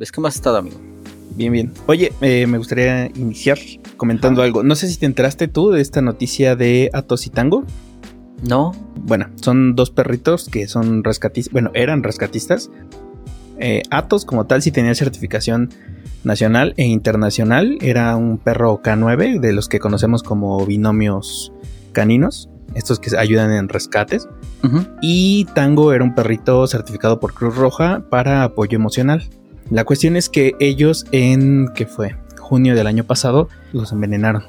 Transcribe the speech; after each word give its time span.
¿Ves 0.00 0.12
qué 0.12 0.22
más 0.22 0.30
has 0.30 0.36
estado, 0.36 0.56
amigo? 0.56 0.78
Bien, 1.36 1.52
bien. 1.52 1.74
Oye, 1.86 2.10
eh, 2.22 2.46
me 2.46 2.56
gustaría 2.56 3.08
iniciar 3.08 3.58
comentando 3.98 4.40
algo. 4.40 4.62
No 4.62 4.74
sé 4.74 4.88
si 4.88 4.96
te 4.96 5.04
enteraste 5.04 5.46
tú 5.46 5.72
de 5.72 5.82
esta 5.82 6.00
noticia 6.00 6.56
de 6.56 6.88
Atos 6.94 7.26
y 7.26 7.30
Tango. 7.30 7.66
No. 8.42 8.72
Bueno, 8.96 9.28
son 9.42 9.76
dos 9.76 9.90
perritos 9.90 10.48
que 10.48 10.68
son 10.68 11.04
rescatistas. 11.04 11.52
Bueno, 11.52 11.70
eran 11.74 12.02
rescatistas. 12.02 12.70
Eh, 13.58 13.82
Atos, 13.90 14.24
como 14.24 14.46
tal, 14.46 14.62
sí 14.62 14.72
tenía 14.72 14.94
certificación 14.94 15.68
nacional 16.24 16.72
e 16.78 16.86
internacional. 16.86 17.76
Era 17.82 18.16
un 18.16 18.38
perro 18.38 18.80
K9, 18.82 19.38
de 19.38 19.52
los 19.52 19.68
que 19.68 19.80
conocemos 19.80 20.22
como 20.22 20.64
binomios 20.64 21.52
caninos. 21.92 22.48
Estos 22.74 23.00
que 23.00 23.14
ayudan 23.18 23.52
en 23.52 23.68
rescates. 23.68 24.26
Y 25.02 25.44
Tango 25.54 25.92
era 25.92 26.04
un 26.04 26.14
perrito 26.14 26.66
certificado 26.66 27.20
por 27.20 27.34
Cruz 27.34 27.54
Roja 27.54 28.02
para 28.08 28.44
apoyo 28.44 28.76
emocional. 28.76 29.28
La 29.70 29.84
cuestión 29.84 30.16
es 30.16 30.28
que 30.28 30.54
ellos 30.58 31.06
en, 31.12 31.68
¿qué 31.74 31.86
fue? 31.86 32.16
Junio 32.38 32.74
del 32.74 32.88
año 32.88 33.04
pasado, 33.04 33.48
los 33.72 33.92
envenenaron. 33.92 34.42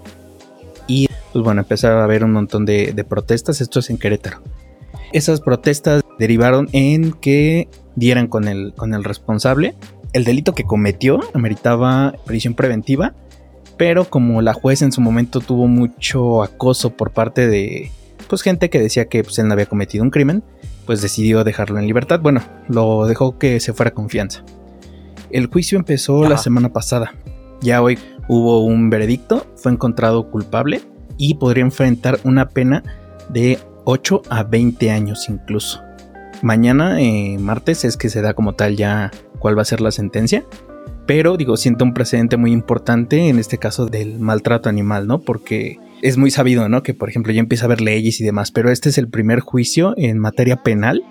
Y 0.87 1.07
pues 1.31 1.45
bueno, 1.45 1.61
empezaron 1.61 1.99
a 1.99 2.05
haber 2.05 2.23
un 2.23 2.31
montón 2.31 2.65
de, 2.65 3.05
protestas, 3.07 3.61
esto 3.61 3.79
es 3.79 3.91
en 3.91 3.99
Querétaro. 3.99 4.41
Esas 5.13 5.39
protestas 5.39 6.01
derivaron 6.17 6.69
en 6.71 7.13
que 7.13 7.69
dieran 7.95 8.27
con 8.27 8.47
el, 8.47 8.73
con 8.75 8.95
el 8.95 9.03
responsable. 9.03 9.75
El 10.11 10.23
delito 10.23 10.55
que 10.55 10.63
cometió 10.63 11.19
ameritaba 11.35 12.15
prisión 12.25 12.55
preventiva, 12.55 13.13
pero 13.77 14.05
como 14.05 14.41
la 14.41 14.53
juez 14.53 14.81
en 14.81 14.91
su 14.91 15.01
momento 15.01 15.39
tuvo 15.39 15.67
mucho 15.67 16.41
acoso 16.41 16.97
por 16.97 17.11
parte 17.11 17.47
de 17.47 17.91
pues 18.27 18.41
gente 18.41 18.69
que 18.69 18.79
decía 18.79 19.05
que 19.05 19.23
pues, 19.23 19.37
él 19.39 19.47
no 19.47 19.53
había 19.53 19.65
cometido 19.67 20.03
un 20.03 20.09
crimen, 20.09 20.43
pues 20.85 21.01
decidió 21.01 21.43
dejarlo 21.43 21.77
en 21.77 21.85
libertad. 21.85 22.21
Bueno, 22.21 22.41
lo 22.69 23.05
dejó 23.05 23.37
que 23.37 23.59
se 23.59 23.73
fuera 23.73 23.91
confianza. 23.91 24.43
El 25.31 25.47
juicio 25.47 25.77
empezó 25.77 26.27
la 26.27 26.37
semana 26.37 26.73
pasada. 26.73 27.13
Ya 27.61 27.81
hoy 27.81 27.97
hubo 28.27 28.65
un 28.65 28.89
veredicto, 28.89 29.45
fue 29.55 29.71
encontrado 29.71 30.29
culpable 30.29 30.81
y 31.17 31.35
podría 31.35 31.63
enfrentar 31.63 32.19
una 32.23 32.49
pena 32.49 32.83
de 33.29 33.59
8 33.85 34.23
a 34.29 34.43
20 34.43 34.91
años 34.91 35.29
incluso. 35.29 35.81
Mañana, 36.41 37.01
eh, 37.01 37.37
martes, 37.39 37.85
es 37.85 37.97
que 37.97 38.09
se 38.09 38.21
da 38.21 38.33
como 38.33 38.53
tal 38.53 38.75
ya 38.75 39.11
cuál 39.39 39.57
va 39.57 39.61
a 39.61 39.65
ser 39.65 39.79
la 39.79 39.91
sentencia. 39.91 40.43
Pero 41.05 41.37
digo, 41.37 41.57
siento 41.57 41.85
un 41.85 41.93
precedente 41.93 42.37
muy 42.37 42.51
importante 42.51 43.29
en 43.29 43.39
este 43.39 43.57
caso 43.57 43.85
del 43.85 44.19
maltrato 44.19 44.69
animal, 44.69 45.07
¿no? 45.07 45.19
Porque 45.19 45.77
es 46.01 46.17
muy 46.17 46.31
sabido, 46.31 46.67
¿no? 46.67 46.83
Que 46.83 46.93
por 46.93 47.09
ejemplo 47.09 47.31
ya 47.31 47.39
empieza 47.39 47.65
a 47.65 47.67
haber 47.67 47.81
leyes 47.81 48.19
y 48.21 48.23
demás, 48.23 48.51
pero 48.51 48.71
este 48.71 48.89
es 48.89 48.97
el 48.97 49.07
primer 49.07 49.39
juicio 49.39 49.93
en 49.97 50.19
materia 50.19 50.57
penal 50.57 51.03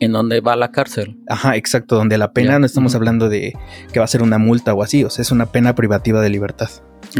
en 0.00 0.12
donde 0.12 0.40
va 0.40 0.54
a 0.54 0.56
la 0.56 0.70
cárcel. 0.70 1.16
Ajá, 1.28 1.56
exacto, 1.56 1.96
donde 1.96 2.18
la 2.18 2.32
pena 2.32 2.58
no 2.58 2.66
estamos 2.66 2.94
hablando 2.94 3.28
de 3.28 3.54
que 3.92 3.98
va 3.98 4.04
a 4.04 4.08
ser 4.08 4.22
una 4.22 4.38
multa 4.38 4.74
o 4.74 4.82
así, 4.82 5.04
o 5.04 5.10
sea, 5.10 5.22
es 5.22 5.30
una 5.30 5.46
pena 5.46 5.74
privativa 5.74 6.20
de 6.20 6.30
libertad. 6.30 6.70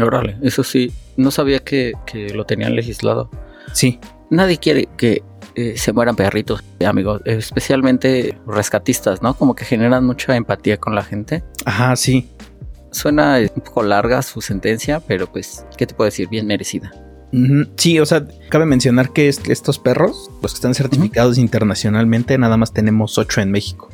Órale, 0.01 0.37
eso 0.41 0.63
sí, 0.63 0.91
no 1.17 1.31
sabía 1.31 1.59
que, 1.59 1.93
lo 2.33 2.45
tenían 2.45 2.75
legislado. 2.75 3.29
Sí. 3.73 3.99
Nadie 4.29 4.57
quiere 4.57 4.87
que 4.97 5.23
eh, 5.55 5.75
se 5.77 5.91
mueran 5.91 6.15
perritos, 6.15 6.63
amigos, 6.85 7.21
especialmente 7.25 8.37
rescatistas, 8.45 9.21
¿no? 9.21 9.33
Como 9.33 9.55
que 9.55 9.65
generan 9.65 10.05
mucha 10.05 10.35
empatía 10.35 10.77
con 10.77 10.95
la 10.95 11.03
gente. 11.03 11.43
Ajá, 11.65 11.95
sí. 11.95 12.29
Suena 12.91 13.39
un 13.55 13.61
poco 13.61 13.83
larga 13.83 14.21
su 14.21 14.41
sentencia, 14.41 14.99
pero 14.99 15.31
pues, 15.31 15.65
¿qué 15.77 15.85
te 15.85 15.93
puedo 15.93 16.05
decir? 16.05 16.27
Bien 16.29 16.45
merecida. 16.47 16.91
Sí, 17.75 17.99
o 17.99 18.05
sea, 18.05 18.27
cabe 18.49 18.65
mencionar 18.65 19.11
que 19.13 19.27
estos 19.27 19.79
perros, 19.79 20.29
los 20.41 20.51
que 20.51 20.55
están 20.55 20.73
certificados 20.73 21.37
internacionalmente, 21.37 22.37
nada 22.37 22.57
más 22.57 22.73
tenemos 22.73 23.17
ocho 23.17 23.41
en 23.41 23.51
México. 23.51 23.89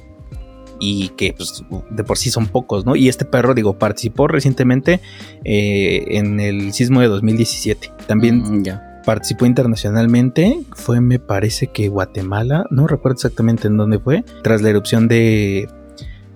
Y 0.80 1.10
que 1.10 1.34
pues, 1.34 1.64
de 1.90 2.04
por 2.04 2.18
sí 2.18 2.30
son 2.30 2.48
pocos, 2.48 2.86
¿no? 2.86 2.96
Y 2.96 3.08
este 3.08 3.26
perro, 3.26 3.54
digo, 3.54 3.78
participó 3.80 4.28
recientemente 4.28 5.00
eh, 5.44 6.04
en 6.10 6.40
el 6.40 6.74
sismo 6.74 7.00
de 7.02 7.08
2017. 7.08 7.92
También 8.08 8.62
mm, 8.62 8.64
participó 9.06 9.46
internacionalmente. 9.46 10.60
Fue, 10.74 11.00
me 11.00 11.20
parece 11.20 11.68
que 11.68 11.88
Guatemala, 11.88 12.66
no 12.72 12.88
recuerdo 12.88 13.16
exactamente 13.16 13.68
en 13.68 13.78
dónde 13.78 14.00
fue, 14.00 14.26
tras 14.44 14.62
la 14.62 14.70
erupción 14.70 15.08
de 15.08 15.70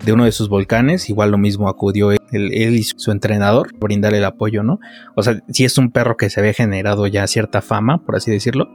de 0.06 0.14
uno 0.14 0.26
de 0.26 0.32
sus 0.32 0.50
volcanes, 0.50 1.10
igual 1.10 1.32
lo 1.32 1.38
mismo 1.38 1.70
acudió 1.70 2.12
él, 2.32 2.76
y 2.76 2.84
su 2.84 3.12
entrenador 3.12 3.74
brindar 3.80 4.14
el 4.14 4.26
apoyo, 4.26 4.64
¿no? 4.64 4.80
O 5.16 5.24
sea, 5.24 5.42
si 5.50 5.66
es 5.66 5.78
un 5.78 5.92
perro 5.92 6.18
que 6.18 6.30
se 6.30 6.40
había 6.40 6.54
generado 6.54 7.08
ya 7.08 7.28
cierta 7.28 7.62
fama, 7.62 8.06
por 8.06 8.16
así 8.16 8.32
decirlo, 8.32 8.70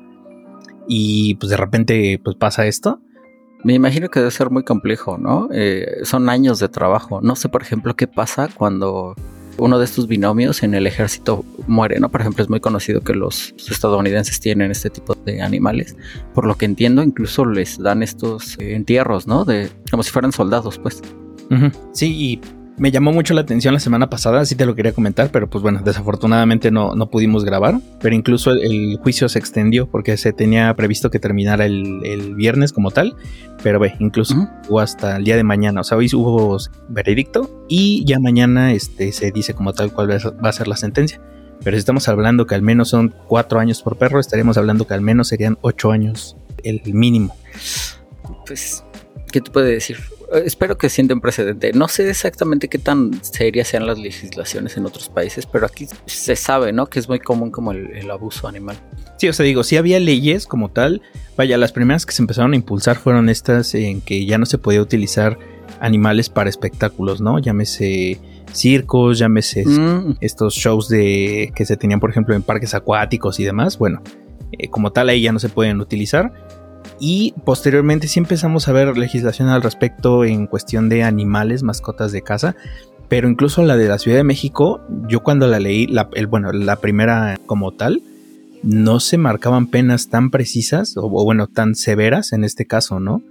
y 0.89 1.35
pues 1.37 1.51
de 1.51 1.57
repente 1.57 2.21
pues 2.23 2.37
pasa 2.37 2.67
esto. 2.67 3.01
Me 3.63 3.73
imagino 3.73 4.11
que 4.11 4.21
debe 4.21 4.31
ser 4.31 4.51
muy 4.51 4.63
complejo, 4.63 5.17
¿no? 5.17 5.49
Eh, 5.51 6.01
son 6.03 6.29
años 6.29 6.59
de 6.59 6.69
trabajo. 6.69 7.21
No 7.23 7.35
sé, 7.35 7.49
por 7.49 7.63
ejemplo, 7.63 7.97
qué 7.97 8.07
pasa 8.07 8.49
cuando 8.55 9.15
uno 9.57 9.79
de 9.79 9.85
estos 9.85 10.09
binomios 10.09 10.63
en 10.63 10.75
el 10.75 10.87
ejército 10.87 11.45
muere, 11.67 12.01
¿no? 12.01 12.11
Por 12.11 12.21
ejemplo, 12.21 12.43
es 12.43 12.51
muy 12.51 12.61
conocido 12.61 13.01
que 13.01 13.15
los 13.15 13.55
estadounidenses 13.71 14.41
tienen 14.41 14.71
este 14.71 14.91
tipo 14.91 15.15
de 15.15 15.41
animales. 15.43 15.97
Por 16.35 16.47
lo 16.47 16.57
que 16.57 16.67
entiendo, 16.67 17.03
incluso 17.03 17.45
les 17.45 17.79
dan 17.79 18.03
estos 18.03 18.59
entierros, 18.59 19.27
¿no? 19.27 19.45
De 19.45 19.71
como 19.91 20.03
si 20.03 20.11
fueran 20.11 20.33
soldados, 20.33 20.79
pues. 20.79 21.03
Sí, 21.93 22.13
y 22.13 22.41
me 22.77 22.91
llamó 22.91 23.13
mucho 23.13 23.35
la 23.35 23.43
atención 23.43 23.73
la 23.73 23.81
semana 23.81 24.11
pasada, 24.11 24.45
sí 24.45 24.57
te 24.57 24.67
lo 24.67 24.75
quería 24.75 24.93
comentar, 24.93 25.31
pero 25.31 25.49
pues 25.49 25.63
bueno, 25.63 25.81
desafortunadamente 25.85 26.71
no, 26.71 26.95
no 26.97 27.09
pudimos 27.09 27.45
grabar. 27.45 27.79
Pero 28.01 28.15
incluso 28.15 28.51
el, 28.51 28.99
juicio 29.03 29.29
se 29.29 29.39
extendió 29.39 29.89
porque 29.89 30.17
se 30.17 30.33
tenía 30.33 30.75
previsto 30.75 31.11
que 31.11 31.19
terminara 31.19 31.67
el, 31.67 32.35
viernes 32.35 32.73
como 32.73 32.91
tal. 32.91 33.15
Pero 33.63 33.79
ve, 33.79 33.95
incluso 34.01 34.35
hubo 34.69 34.81
hasta 34.81 35.17
el 35.17 35.25
día 35.25 35.37
de 35.37 35.45
mañana. 35.45 35.83
O 35.83 35.85
sea, 35.85 35.97
hoy 35.97 36.09
hubo 36.13 36.59
veredicto 36.89 37.65
y 37.69 38.05
ya 38.05 38.19
mañana 38.19 38.73
este, 38.73 39.13
se 39.13 39.31
dice 39.31 39.55
como 39.55 39.73
tal 39.73 39.93
cuál 39.93 40.11
va 40.11 40.49
a 40.49 40.53
ser 40.53 40.67
la 40.67 40.77
sentencia. 40.77 41.21
Pero 41.63 41.77
si 41.77 41.79
estamos 41.79 42.09
hablando 42.09 42.47
que 42.47 42.57
al 42.57 42.63
menos 42.63 42.89
son 42.89 43.15
cuatro 43.29 43.61
años 43.61 43.83
por 43.83 43.97
perro, 43.97 44.19
estaríamos 44.19 44.59
hablando 44.59 44.87
que 44.87 44.95
al 44.95 45.01
menos 45.01 45.29
serían 45.29 45.59
ocho 45.61 45.93
años 45.93 46.37
el 46.65 46.83
mínimo. 46.93 47.37
Pues, 48.47 48.85
¿qué 49.31 49.41
te 49.41 49.51
puede 49.51 49.71
decir? 49.71 49.99
Espero 50.37 50.79
que 50.79 50.89
sienten 50.89 51.21
precedente. 51.21 51.73
No 51.73 51.89
sé 51.89 52.09
exactamente 52.09 52.69
qué 52.69 52.79
tan 52.79 53.23
serias 53.25 53.69
sean 53.69 53.87
las 53.87 53.99
legislaciones 53.99 54.77
en 54.77 54.87
otros 54.87 55.09
países, 55.09 55.47
pero 55.47 55.67
aquí 55.67 55.87
se 56.07 56.37
sabe, 56.37 56.73
¿no? 56.73 56.87
Que 56.87 56.99
es 56.99 57.09
muy 57.09 57.21
común 57.21 57.51
como 57.51 57.73
el, 57.73 58.11
abuso 58.11 58.49
animal. 58.49 58.77
Sí, 59.19 59.29
o 59.29 59.33
sea, 59.33 59.45
digo, 59.45 59.63
sí 59.65 59.77
había 59.77 59.99
leyes 59.99 60.47
como 60.47 60.71
tal. 60.71 61.03
Vaya, 61.37 61.57
las 61.59 61.73
primeras 61.73 62.07
que 62.07 62.13
se 62.13 62.23
empezaron 62.23 62.53
a 62.53 62.57
impulsar 62.57 62.97
fueron 62.97 63.29
estas 63.29 63.75
en 63.75 64.01
que 64.01 64.27
ya 64.27 64.39
no 64.39 64.47
se 64.47 64.59
podía 64.59 64.81
utilizar 64.81 65.39
animales 65.81 66.29
para 66.29 66.51
espectáculos, 66.51 67.21
¿no? 67.21 67.39
Llámese 67.39 68.21
circos, 68.53 69.19
llámese 69.19 69.65
mm. 69.67 70.19
estos 70.21 70.55
shows 70.55 70.89
de 70.89 71.53
que 71.55 71.65
se 71.65 71.77
tenían, 71.77 72.01
por 72.01 72.11
ejemplo, 72.11 72.35
en 72.35 72.43
parques 72.43 72.75
acuáticos 72.75 73.41
y 73.41 73.45
demás. 73.45 73.79
Bueno, 73.79 74.03
eh, 74.53 74.69
como 74.69 74.93
tal 74.93 75.09
ahí 75.09 75.23
ya 75.23 75.33
no 75.33 75.39
se 75.39 75.49
pueden 75.49 75.81
utilizar 75.81 76.33
y 77.01 77.35
posteriormente 77.45 78.09
sí 78.09 78.19
empezamos 78.19 78.69
a 78.69 78.73
ver 78.73 78.97
legislación 78.97 79.49
al 79.49 79.63
respecto 79.63 80.25
en 80.25 80.47
cuestión 80.47 80.89
de 80.89 81.03
animales, 81.03 81.63
mascotas 81.63 82.13
de 82.13 82.23
casa. 82.23 82.57
Pero 83.09 83.29
incluso 83.29 83.63
la 83.63 83.77
de 83.77 83.89
la 83.89 83.99
Ciudad 83.99 84.17
de 84.17 84.25
México, 84.25 84.81
yo 85.09 85.23
cuando 85.23 85.47
la 85.47 85.61
leí, 85.61 85.87
bueno, 86.29 86.53
la 86.53 86.77
primera 86.77 87.39
como 87.47 87.73
tal, 87.73 88.03
no 88.63 88.99
se 88.99 89.19
marcaban 89.19 89.67
penas 89.67 90.09
tan 90.09 90.31
precisas 90.31 90.97
o, 90.97 91.09
bueno, 91.09 91.47
tan 91.47 91.75
severas 91.75 92.33
en 92.33 92.45
este 92.45 92.67
caso, 92.67 93.01
¿no? 93.01 93.23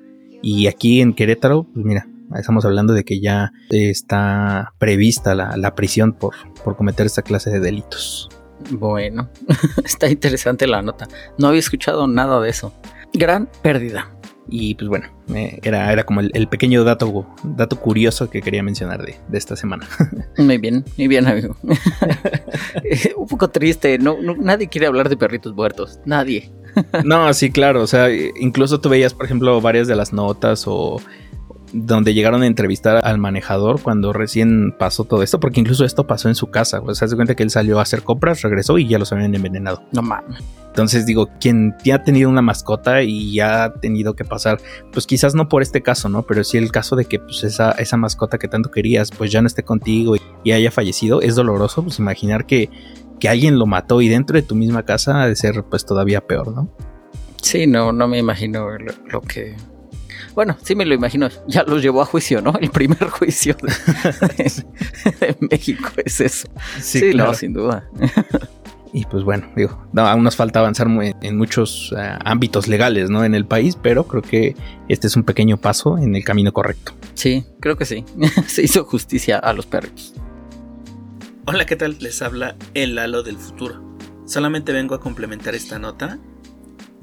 Y 0.43 0.67
aquí 0.67 1.01
en 1.01 1.13
Querétaro, 1.13 1.65
pues 1.73 1.85
mira, 1.85 2.07
estamos 2.35 2.65
hablando 2.65 2.93
de 2.93 3.03
que 3.03 3.19
ya 3.19 3.51
está 3.69 4.73
prevista 4.77 5.33
la, 5.33 5.57
la 5.57 5.73
prisión 5.73 6.13
por, 6.13 6.35
por 6.63 6.75
cometer 6.75 7.07
esta 7.07 7.23
clase 7.23 7.49
de 7.49 7.59
delitos. 7.59 8.29
Bueno, 8.69 9.29
está 9.83 10.07
interesante 10.07 10.67
la 10.67 10.83
nota. 10.83 11.07
No 11.39 11.47
había 11.47 11.59
escuchado 11.59 12.07
nada 12.07 12.39
de 12.39 12.49
eso 12.49 12.73
gran 13.13 13.49
pérdida. 13.61 14.09
Y 14.49 14.75
pues 14.75 14.89
bueno, 14.89 15.07
era, 15.63 15.91
era 15.93 16.03
como 16.03 16.19
el, 16.19 16.47
pequeño 16.49 16.83
dato, 16.83 17.25
dato 17.43 17.79
curioso 17.79 18.29
que 18.29 18.41
quería 18.41 18.61
mencionar 18.61 19.01
de, 19.05 19.15
esta 19.31 19.55
semana. 19.55 19.87
Muy 20.37 20.57
bien, 20.57 20.83
muy 20.97 21.07
bien, 21.07 21.25
amigo. 21.27 21.55
Un 23.17 23.27
poco 23.27 23.49
triste, 23.49 23.97
no, 23.99 24.17
nadie 24.37 24.67
quiere 24.67 24.87
hablar 24.87 25.07
de 25.07 25.15
perritos 25.15 25.55
muertos, 25.55 25.99
nadie. 26.05 26.51
no, 27.05 27.33
sí, 27.33 27.51
claro, 27.51 27.81
o 27.81 27.87
sea, 27.87 28.09
incluso 28.11 28.81
tú 28.81 28.89
veías, 28.89 29.13
por 29.13 29.25
ejemplo, 29.25 29.61
varias 29.61 29.87
de 29.87 29.95
las 29.95 30.11
notas 30.11 30.65
o 30.67 30.99
donde 31.73 32.13
llegaron 32.13 32.43
a 32.43 32.47
entrevistar 32.47 33.03
al 33.03 33.17
manejador 33.17 33.81
cuando 33.81 34.13
recién 34.13 34.73
pasó 34.77 35.03
todo 35.05 35.23
esto, 35.23 35.39
porque 35.39 35.59
incluso 35.59 35.83
esto 35.83 36.05
pasó 36.05 36.29
en 36.29 36.35
su 36.35 36.47
casa. 36.47 36.79
O 36.79 36.93
sea, 36.93 37.07
se 37.07 37.15
cuenta 37.15 37.35
que 37.35 37.43
él 37.43 37.49
salió 37.49 37.79
a 37.79 37.81
hacer 37.81 38.03
compras, 38.03 38.43
regresó 38.43 38.77
y 38.77 38.87
ya 38.87 38.99
los 38.99 39.11
habían 39.11 39.33
envenenado. 39.33 39.83
No 39.91 40.03
mames. 40.03 40.43
Entonces 40.67 41.05
digo, 41.05 41.29
quien 41.39 41.75
ya 41.83 41.95
ha 41.95 42.03
tenido 42.03 42.29
una 42.29 42.41
mascota 42.41 43.03
y 43.03 43.33
ya 43.33 43.63
ha 43.63 43.73
tenido 43.73 44.15
que 44.15 44.23
pasar, 44.23 44.59
pues 44.91 45.05
quizás 45.05 45.35
no 45.35 45.49
por 45.49 45.61
este 45.61 45.81
caso, 45.81 46.09
¿no? 46.09 46.23
Pero 46.23 46.43
sí 46.43 46.57
el 46.57 46.71
caso 46.71 46.95
de 46.95 47.05
que 47.05 47.19
pues 47.19 47.43
esa, 47.43 47.71
esa 47.73 47.97
mascota 47.97 48.37
que 48.37 48.47
tanto 48.47 48.71
querías, 48.71 49.11
pues 49.11 49.31
ya 49.31 49.41
no 49.41 49.47
esté 49.47 49.63
contigo 49.63 50.15
y, 50.43 50.51
haya 50.51 50.71
fallecido, 50.71 51.21
es 51.21 51.35
doloroso, 51.35 51.83
pues 51.83 51.99
imaginar 51.99 52.45
que, 52.45 52.69
que 53.19 53.29
alguien 53.29 53.59
lo 53.59 53.65
mató 53.65 54.01
y 54.01 54.09
dentro 54.09 54.35
de 54.35 54.43
tu 54.43 54.55
misma 54.55 54.83
casa 54.83 55.21
ha 55.21 55.27
de 55.27 55.35
ser 55.35 55.63
pues 55.63 55.85
todavía 55.85 56.21
peor, 56.21 56.51
¿no? 56.51 56.69
Sí, 57.41 57.67
no, 57.67 57.91
no 57.91 58.07
me 58.07 58.17
imagino 58.17 58.67
lo 59.11 59.21
que 59.21 59.55
Bueno, 60.33 60.57
sí 60.63 60.75
me 60.75 60.85
lo 60.85 60.93
imagino. 60.93 61.29
Ya 61.47 61.63
los 61.63 61.81
llevó 61.81 62.01
a 62.01 62.05
juicio, 62.05 62.41
¿no? 62.41 62.53
El 62.59 62.69
primer 62.69 63.09
juicio 63.09 63.55
de, 63.61 65.35
México 65.51 65.89
es 66.03 66.21
eso. 66.21 66.47
Sí, 66.79 67.13
no, 67.13 67.33
sin 67.33 67.53
duda. 67.53 67.89
Y 68.93 69.05
pues 69.05 69.23
bueno, 69.23 69.51
digo, 69.55 69.83
aún 69.95 70.23
nos 70.23 70.35
falta 70.35 70.59
avanzar 70.59 70.87
en 70.87 71.37
muchos 71.37 71.93
eh, 71.97 72.17
ámbitos 72.23 72.67
legales, 72.67 73.09
¿no? 73.09 73.25
En 73.25 73.33
el 73.33 73.45
país, 73.45 73.75
pero 73.81 74.05
creo 74.05 74.21
que 74.21 74.55
este 74.87 75.07
es 75.07 75.15
un 75.15 75.23
pequeño 75.23 75.57
paso 75.57 75.97
en 75.97 76.15
el 76.15 76.23
camino 76.23 76.53
correcto. 76.53 76.93
Sí, 77.15 77.43
creo 77.59 77.75
que 77.75 77.85
sí. 77.85 78.05
Se 78.47 78.61
hizo 78.61 78.85
justicia 78.85 79.39
a 79.39 79.51
los 79.53 79.65
perros. 79.65 80.13
Hola, 81.45 81.65
¿qué 81.65 81.75
tal? 81.75 81.97
Les 81.99 82.21
habla 82.21 82.55
el 82.75 82.97
Halo 82.99 83.23
del 83.23 83.37
futuro. 83.37 83.97
Solamente 84.25 84.71
vengo 84.71 84.93
a 84.93 84.99
complementar 84.99 85.55
esta 85.55 85.79
nota. 85.79 86.19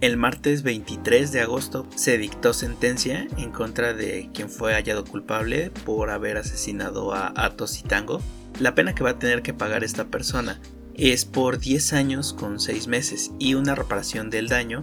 El 0.01 0.17
martes 0.17 0.63
23 0.63 1.31
de 1.31 1.43
agosto 1.43 1.87
se 1.95 2.17
dictó 2.17 2.55
sentencia 2.55 3.29
en 3.37 3.51
contra 3.51 3.93
de 3.93 4.31
quien 4.33 4.49
fue 4.49 4.73
hallado 4.73 5.05
culpable 5.05 5.71
por 5.85 6.09
haber 6.09 6.39
asesinado 6.39 7.13
a 7.13 7.35
Atos 7.37 7.79
y 7.81 7.83
Tango. 7.83 8.23
La 8.59 8.75
pena 8.75 8.95
que 8.95 9.05
va 9.05 9.11
a 9.11 9.19
tener 9.19 9.43
que 9.43 9.53
pagar 9.53 9.85
esta 9.85 10.07
persona 10.07 10.59
es 10.95 11.27
por 11.27 11.59
10 11.59 11.93
años 11.93 12.33
con 12.33 12.61
6 12.61 12.87
meses 12.87 13.33
y 13.39 13.53
una 13.53 13.75
reparación 13.75 14.31
del 14.31 14.49
daño 14.49 14.81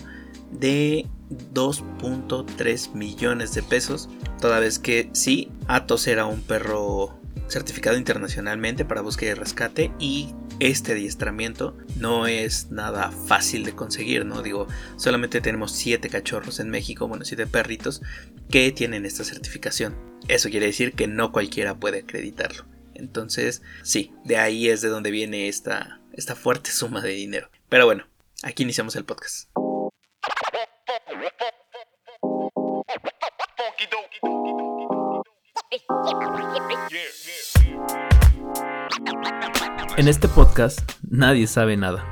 de 0.52 1.08
2.3 1.52 2.94
millones 2.94 3.56
de 3.56 3.64
pesos, 3.64 4.10
toda 4.40 4.60
vez 4.60 4.78
que 4.78 5.10
sí, 5.14 5.52
Atos 5.68 6.06
era 6.06 6.26
un 6.26 6.42
perro 6.42 7.20
certificado 7.48 7.98
internacionalmente 7.98 8.86
para 8.86 9.02
búsqueda 9.02 9.32
y 9.32 9.34
rescate 9.34 9.92
y 10.00 10.36
este 10.60 10.94
adiestramiento 10.94 11.78
no 11.98 12.28
es 12.28 12.72
nada 12.72 13.12
fácil 13.12 13.64
de 13.64 13.76
conseguir, 13.76 14.26
¿no? 14.26 14.42
Digo, 14.42 14.68
solamente 14.96 15.42
tenemos 15.42 15.72
7 15.74 16.10
cachorros 16.10 16.60
en 16.60 16.70
México, 16.70 17.08
bueno, 17.08 17.26
7 17.26 17.48
perritos 17.48 18.02
que 18.50 18.72
tienen 18.72 19.06
esta 19.06 19.24
certificación. 19.24 19.96
Eso 20.28 20.50
quiere 20.50 20.66
decir 20.66 20.94
que 20.94 21.08
no 21.08 21.32
cualquiera 21.32 21.76
puede 21.76 22.00
acreditarlo. 22.00 22.66
Entonces, 22.96 23.62
sí, 23.84 24.14
de 24.24 24.38
ahí 24.38 24.70
es 24.70 24.82
de 24.82 24.90
donde 24.90 25.12
viene 25.12 25.48
esta, 25.48 26.02
esta 26.14 26.36
fuerte 26.36 26.72
suma 26.72 27.02
de 27.02 27.12
dinero. 27.12 27.50
Pero 27.70 27.86
bueno, 27.86 28.08
aquí 28.44 28.64
iniciamos 28.64 28.96
el 28.96 29.06
podcast. 29.06 29.50
En 39.98 40.08
este 40.08 40.28
podcast 40.28 40.80
nadie 41.08 41.46
sabe 41.48 41.78
nada. 41.78 42.08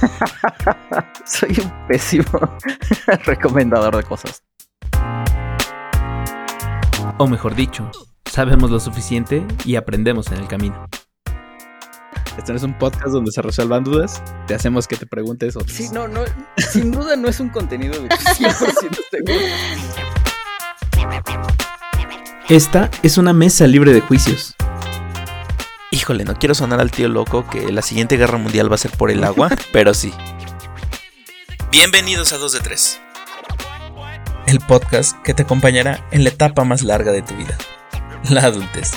Soy 1.26 1.60
un 1.62 1.86
pésimo 1.86 2.24
recomendador 3.24 3.96
de 3.96 4.02
cosas. 4.02 4.42
O 7.18 7.26
mejor 7.26 7.54
dicho, 7.54 7.90
sabemos 8.30 8.70
lo 8.70 8.80
suficiente 8.80 9.46
y 9.64 9.76
aprendemos 9.76 10.30
en 10.32 10.38
el 10.38 10.48
camino. 10.48 10.86
Este 12.38 12.52
no 12.52 12.56
es 12.56 12.62
un 12.62 12.78
podcast 12.78 13.08
donde 13.08 13.32
se 13.32 13.42
resuelvan 13.42 13.84
dudas. 13.84 14.22
Te 14.46 14.54
hacemos 14.54 14.86
que 14.86 14.96
te 14.96 15.06
preguntes 15.06 15.56
otras. 15.56 15.72
Sí, 15.72 15.88
no, 15.92 16.08
no. 16.08 16.20
Sin 16.56 16.92
duda 16.92 17.16
no 17.16 17.28
es 17.28 17.40
un 17.40 17.48
contenido 17.50 18.00
de 18.00 18.08
100% 18.08 18.98
seguro. 19.10 19.44
Esta 22.48 22.90
es 23.02 23.18
una 23.18 23.32
mesa 23.34 23.66
libre 23.66 23.92
de 23.92 24.00
juicios. 24.00 24.54
Híjole, 25.90 26.24
no 26.24 26.34
quiero 26.38 26.54
sonar 26.54 26.80
al 26.80 26.90
tío 26.90 27.08
loco 27.08 27.48
que 27.48 27.72
la 27.72 27.82
siguiente 27.82 28.16
guerra 28.16 28.38
mundial 28.38 28.70
va 28.70 28.74
a 28.74 28.78
ser 28.78 28.90
por 28.90 29.10
el 29.10 29.24
agua, 29.24 29.50
pero 29.72 29.94
sí. 29.94 30.12
Bienvenidos 31.70 32.32
a 32.32 32.38
2 32.38 32.52
de 32.52 32.60
3. 32.60 33.00
El 34.46 34.60
podcast 34.60 35.20
que 35.22 35.34
te 35.34 35.42
acompañará 35.42 36.06
en 36.10 36.24
la 36.24 36.30
etapa 36.30 36.64
más 36.64 36.82
larga 36.82 37.12
de 37.12 37.22
tu 37.22 37.34
vida, 37.34 37.56
la 38.30 38.42
adultez 38.42 38.92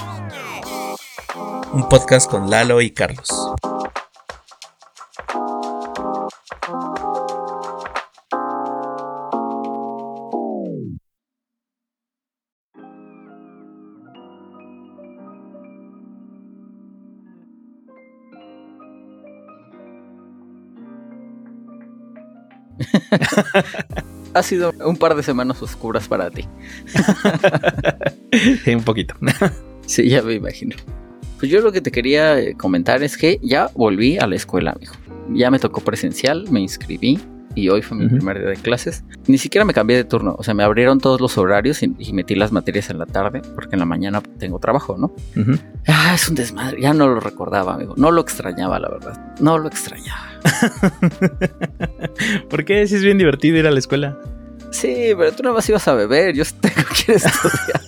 un 1.74 1.88
podcast 1.88 2.30
con 2.30 2.50
Lalo 2.50 2.82
y 2.82 2.92
Carlos. 2.92 3.30
ha 24.34 24.44
sido 24.44 24.74
un 24.86 24.98
par 24.98 25.16
de 25.16 25.24
semanas 25.24 25.62
oscuras 25.62 26.08
para 26.08 26.30
ti. 26.30 26.48
un 28.74 28.84
poquito. 28.84 29.16
sí, 29.86 30.10
ya 30.10 30.22
me 30.22 30.34
imagino. 30.34 30.76
Pues 31.40 31.52
yo 31.52 31.62
lo 31.62 31.72
que 31.72 31.82
te 31.82 31.92
quería 31.92 32.40
eh, 32.40 32.56
comentar 32.56 33.02
es 33.04 33.18
que 33.18 33.40
ya 33.42 33.70
volví 33.74 34.18
a 34.18 34.28
la 34.28 34.36
escuela, 34.36 34.72
amigo. 34.72 34.94
Ya 35.34 35.50
me 35.50 35.60
tocó 35.60 35.82
presencial, 35.82 36.46
me 36.50 36.60
inscribí 36.60 37.20
y 37.56 37.70
hoy 37.70 37.82
fue 37.82 37.98
mi 37.98 38.08
primer 38.08 38.40
día 38.40 38.50
de 38.50 38.56
clases. 38.56 39.04
Ni 39.28 39.38
siquiera 39.38 39.66
me 39.66 39.74
cambié 39.74 39.98
de 39.98 40.04
turno, 40.04 40.36
o 40.38 40.44
sea, 40.44 40.54
me 40.54 40.64
abrieron 40.64 41.00
todos 41.00 41.22
los 41.22 41.38
horarios 41.38 41.82
y, 41.84 42.14
metí 42.14 42.36
las 42.36 42.52
materias 42.52 42.90
en 42.90 43.00
la 43.00 43.06
tarde, 43.06 43.42
porque 43.56 43.76
en 43.76 43.80
la 43.80 43.86
mañana 43.86 44.22
tengo 44.38 44.60
trabajo, 44.60 44.98
¿no? 44.98 45.14
Ah, 45.88 46.14
es 46.16 46.28
un 46.30 46.36
desmadre, 46.36 46.82
ya 46.82 46.94
no 46.94 47.08
lo 47.08 47.20
recordaba, 47.20 47.76
amigo. 47.76 47.94
No 47.98 48.12
lo 48.12 48.22
extrañaba, 48.22 48.80
la 48.80 48.90
verdad. 48.90 49.36
No 49.40 49.58
lo 49.58 49.68
extrañaba. 49.68 50.30
¿Por 52.50 52.66
qué? 52.66 52.88
Si 52.88 52.96
es 52.96 53.04
bien 53.04 53.18
divertido 53.18 53.58
ir 53.58 53.68
a 53.68 53.72
la 53.72 53.80
escuela. 53.80 54.18
Sí, 54.72 55.12
pero 55.18 55.32
tú 55.34 55.44
nada 55.44 55.56
más 55.56 55.68
ibas 55.70 55.88
a 55.88 55.94
beber, 55.94 56.34
yo 56.34 56.44
tengo 56.62 56.88
que 57.06 57.14
estudiar. 57.14 57.82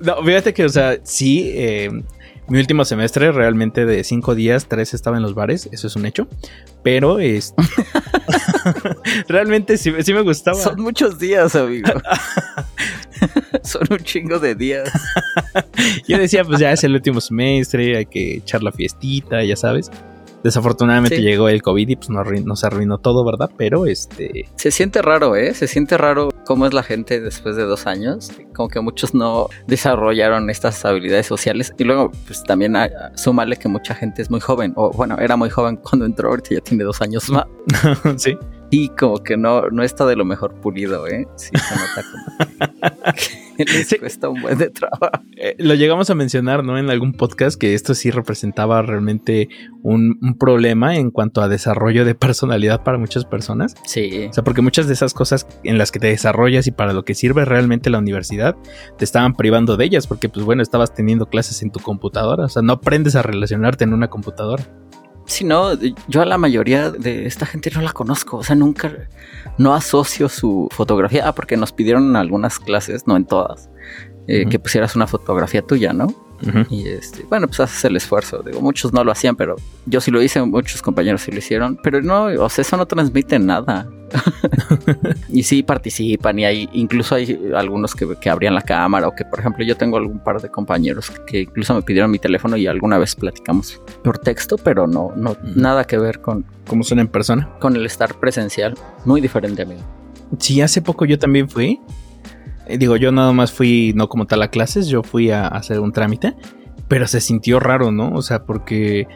no, 0.00 0.24
fíjate 0.24 0.54
que, 0.54 0.64
o 0.64 0.68
sea, 0.68 0.98
sí, 1.02 1.52
eh, 1.54 2.02
mi 2.48 2.58
último 2.58 2.84
semestre 2.84 3.32
realmente 3.32 3.86
de 3.86 4.04
cinco 4.04 4.34
días, 4.34 4.66
tres 4.68 4.94
estaba 4.94 5.16
en 5.16 5.22
los 5.22 5.34
bares, 5.34 5.68
eso 5.72 5.86
es 5.86 5.96
un 5.96 6.06
hecho. 6.06 6.28
Pero 6.82 7.18
es. 7.18 7.54
realmente 9.28 9.76
sí, 9.76 9.92
sí, 10.02 10.12
me 10.12 10.22
gustaba. 10.22 10.58
Son 10.58 10.80
muchos 10.80 11.18
días, 11.18 11.54
amigo. 11.54 11.92
Son 13.62 13.82
un 13.90 13.98
chingo 13.98 14.38
de 14.38 14.54
días. 14.54 14.90
Yo 16.08 16.18
decía, 16.18 16.44
pues 16.44 16.58
ya 16.58 16.72
es 16.72 16.82
el 16.84 16.94
último 16.94 17.20
semestre, 17.20 17.96
hay 17.96 18.06
que 18.06 18.36
echar 18.36 18.62
la 18.62 18.72
fiestita, 18.72 19.44
ya 19.44 19.56
sabes. 19.56 19.90
Desafortunadamente 20.42 21.20
llegó 21.20 21.48
el 21.48 21.62
COVID 21.62 21.88
y 21.88 21.96
pues 21.96 22.10
nos, 22.10 22.60
se 22.60 22.66
arruinó 22.66 22.98
todo, 22.98 23.24
¿verdad? 23.24 23.50
Pero 23.56 23.86
este... 23.86 24.48
Se 24.56 24.70
siente 24.70 25.02
raro, 25.02 25.36
¿eh? 25.36 25.54
Se 25.54 25.66
siente 25.66 25.96
raro 25.96 26.30
cómo 26.44 26.66
es 26.66 26.74
la 26.74 26.82
gente 26.82 27.20
después 27.20 27.56
de 27.56 27.62
dos 27.62 27.86
años. 27.86 28.30
Como 28.54 28.68
que 28.68 28.80
muchos 28.80 29.14
no 29.14 29.48
desarrollaron 29.66 30.50
estas 30.50 30.84
habilidades 30.84 31.26
sociales. 31.26 31.72
Y 31.78 31.84
luego, 31.84 32.10
pues 32.26 32.42
también 32.42 32.74
súmale 33.14 33.56
que 33.56 33.68
mucha 33.68 33.94
gente 33.94 34.22
es 34.22 34.30
muy 34.30 34.40
joven. 34.40 34.72
O 34.76 34.90
bueno, 34.90 35.16
era 35.18 35.36
muy 35.36 35.50
joven 35.50 35.76
cuando 35.76 36.06
entró, 36.06 36.30
ahorita 36.30 36.50
ya 36.54 36.60
tiene 36.60 36.84
dos 36.84 37.00
años 37.00 37.28
más. 37.30 37.46
sí. 38.16 38.36
Y 38.74 38.88
como 38.88 39.18
que 39.18 39.36
no, 39.36 39.68
no 39.68 39.82
está 39.82 40.06
de 40.06 40.16
lo 40.16 40.24
mejor 40.24 40.54
pulido, 40.54 41.06
¿eh? 41.06 41.26
Sí, 41.36 41.50
se 41.52 41.74
nota 41.74 42.02
como 42.10 43.14
que, 43.58 43.64
les 43.70 43.94
cuesta 44.00 44.30
un 44.30 44.40
buen 44.40 44.56
de 44.56 44.70
trabajo. 44.70 45.10
Eh, 45.36 45.54
lo 45.58 45.74
llegamos 45.74 46.08
a 46.08 46.14
mencionar, 46.14 46.64
¿no? 46.64 46.78
En 46.78 46.88
algún 46.88 47.12
podcast 47.12 47.60
que 47.60 47.74
esto 47.74 47.92
sí 47.92 48.10
representaba 48.10 48.80
realmente 48.80 49.50
un, 49.82 50.18
problema 50.40 50.96
en 50.96 51.10
cuanto 51.10 51.42
a 51.42 51.48
desarrollo 51.48 52.06
de 52.06 52.14
personalidad 52.14 52.82
para 52.82 52.96
muchas 52.96 53.26
personas. 53.26 53.74
Sí. 53.84 54.28
O 54.30 54.32
sea, 54.32 54.42
porque 54.42 54.62
muchas 54.62 54.86
de 54.86 54.94
esas 54.94 55.12
cosas 55.12 55.46
en 55.64 55.76
las 55.76 55.92
que 55.92 55.98
te 55.98 56.06
desarrollas 56.06 56.66
y 56.66 56.70
para 56.70 56.94
lo 56.94 57.04
que 57.04 57.14
sirve 57.14 57.44
realmente 57.44 57.90
la 57.90 57.98
universidad, 57.98 58.56
te 58.96 59.04
estaban 59.04 59.34
privando 59.34 59.76
de 59.76 59.84
ellas, 59.84 60.06
porque 60.06 60.30
pues 60.30 60.46
bueno, 60.46 60.62
estabas 60.62 60.94
teniendo 60.94 61.26
clases 61.26 61.60
en 61.60 61.72
tu 61.72 61.80
computadora, 61.80 62.46
o 62.46 62.48
sea, 62.48 62.62
no 62.62 62.72
aprendes 62.72 63.16
a 63.16 63.22
relacionarte 63.22 63.84
en 63.84 63.92
una 63.92 64.08
computadora. 64.08 64.64
Si 65.32 65.44
no, 65.44 65.72
yo 66.08 66.20
a 66.20 66.26
la 66.26 66.36
mayoría 66.36 66.90
de 66.90 67.24
esta 67.24 67.46
gente 67.46 67.70
no 67.70 67.80
la 67.80 67.94
conozco, 67.94 68.36
o 68.36 68.42
sea, 68.42 68.54
nunca, 68.54 68.92
no 69.56 69.72
asocio 69.72 70.28
su 70.28 70.68
fotografía, 70.70 71.26
ah, 71.26 71.34
porque 71.34 71.56
nos 71.56 71.72
pidieron 71.72 72.16
algunas 72.16 72.58
clases, 72.58 73.06
no 73.06 73.16
en 73.16 73.24
todas, 73.24 73.70
eh, 74.26 74.46
que 74.48 74.58
pusieras 74.58 74.94
una 74.96 75.06
fotografía 75.06 75.62
tuya, 75.62 75.92
¿no? 75.92 76.08
Y 76.70 76.88
este, 76.88 77.24
bueno, 77.28 77.46
pues 77.46 77.60
haces 77.60 77.84
el 77.84 77.96
esfuerzo. 77.96 78.42
Digo, 78.42 78.60
muchos 78.60 78.92
no 78.92 79.04
lo 79.04 79.12
hacían, 79.12 79.36
pero 79.36 79.56
yo 79.86 80.00
sí 80.00 80.10
lo 80.10 80.20
hice, 80.20 80.42
muchos 80.42 80.82
compañeros 80.82 81.22
sí 81.22 81.30
lo 81.30 81.38
hicieron. 81.38 81.78
Pero 81.82 82.02
no, 82.02 82.24
o 82.24 82.48
sea, 82.48 82.62
eso 82.62 82.76
no 82.76 82.86
transmite 82.86 83.38
nada. 83.38 83.88
y 85.28 85.42
sí 85.44 85.62
participan 85.62 86.38
y 86.38 86.44
hay, 86.44 86.68
incluso 86.72 87.14
hay 87.14 87.50
algunos 87.54 87.94
que, 87.94 88.06
que, 88.20 88.28
abrían 88.28 88.54
la 88.54 88.62
cámara 88.62 89.08
o 89.08 89.14
que, 89.14 89.24
por 89.24 89.38
ejemplo, 89.38 89.64
yo 89.64 89.76
tengo 89.76 89.96
algún 89.96 90.18
par 90.18 90.40
de 90.42 90.50
compañeros 90.50 91.10
que 91.26 91.42
incluso 91.42 91.74
me 91.74 91.82
pidieron 91.82 92.10
mi 92.10 92.18
teléfono 92.18 92.56
y 92.56 92.66
alguna 92.66 92.98
vez 92.98 93.14
platicamos 93.14 93.80
por 94.04 94.18
texto, 94.18 94.56
pero 94.58 94.86
no, 94.86 95.12
no, 95.16 95.36
nada 95.54 95.84
que 95.84 95.96
ver 95.96 96.20
con... 96.20 96.44
¿Cómo 96.66 96.84
son 96.84 96.98
en 96.98 97.08
persona? 97.08 97.48
Con 97.58 97.76
el 97.76 97.86
estar 97.86 98.14
presencial. 98.14 98.74
Muy 99.04 99.20
diferente, 99.20 99.62
amigo. 99.62 99.80
Sí, 100.38 100.60
hace 100.60 100.82
poco 100.82 101.04
yo 101.04 101.18
también 101.18 101.48
fui. 101.48 101.80
Eh, 102.66 102.78
digo, 102.78 102.96
yo 102.96 103.12
nada 103.12 103.32
más 103.32 103.52
fui, 103.52 103.92
no 103.94 104.08
como 104.08 104.26
tal 104.26 104.42
a 104.42 104.48
clases, 104.48 104.88
yo 104.88 105.02
fui 105.02 105.30
a 105.30 105.46
hacer 105.48 105.80
un 105.80 105.92
trámite, 105.92 106.34
pero 106.88 107.06
se 107.06 107.20
sintió 107.20 107.60
raro, 107.60 107.92
¿no? 107.92 108.12
O 108.12 108.22
sea, 108.22 108.44
porque 108.44 109.06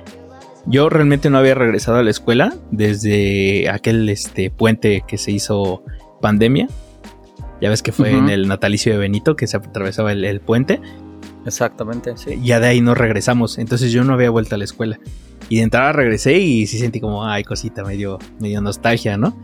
yo 0.66 0.88
realmente 0.88 1.30
no 1.30 1.38
había 1.38 1.54
regresado 1.54 1.98
a 1.98 2.02
la 2.02 2.10
escuela 2.10 2.54
desde 2.70 3.70
aquel 3.70 4.08
este, 4.08 4.50
puente 4.50 5.04
que 5.06 5.16
se 5.16 5.30
hizo 5.30 5.84
pandemia. 6.20 6.68
Ya 7.60 7.70
ves 7.70 7.82
que 7.82 7.92
fue 7.92 8.10
en 8.10 8.28
el 8.28 8.48
natalicio 8.48 8.92
de 8.92 8.98
Benito 8.98 9.34
que 9.34 9.46
se 9.46 9.56
atravesaba 9.56 10.12
el, 10.12 10.40
puente. 10.40 10.80
Exactamente, 11.46 12.16
sí. 12.16 12.38
Ya 12.42 12.60
de 12.60 12.66
ahí 12.66 12.80
nos 12.82 12.98
regresamos. 12.98 13.56
Entonces 13.56 13.92
yo 13.92 14.04
no 14.04 14.12
había 14.12 14.28
vuelto 14.28 14.56
a 14.56 14.58
la 14.58 14.64
escuela. 14.64 14.98
Y 15.48 15.56
de 15.56 15.62
entrada 15.62 15.92
regresé 15.92 16.38
y 16.38 16.66
sí 16.66 16.78
sentí 16.78 17.00
como, 17.00 17.24
ay, 17.24 17.44
cosita, 17.44 17.82
medio, 17.82 18.18
medio 18.40 18.60
nostalgia, 18.60 19.16
¿no? 19.16 19.38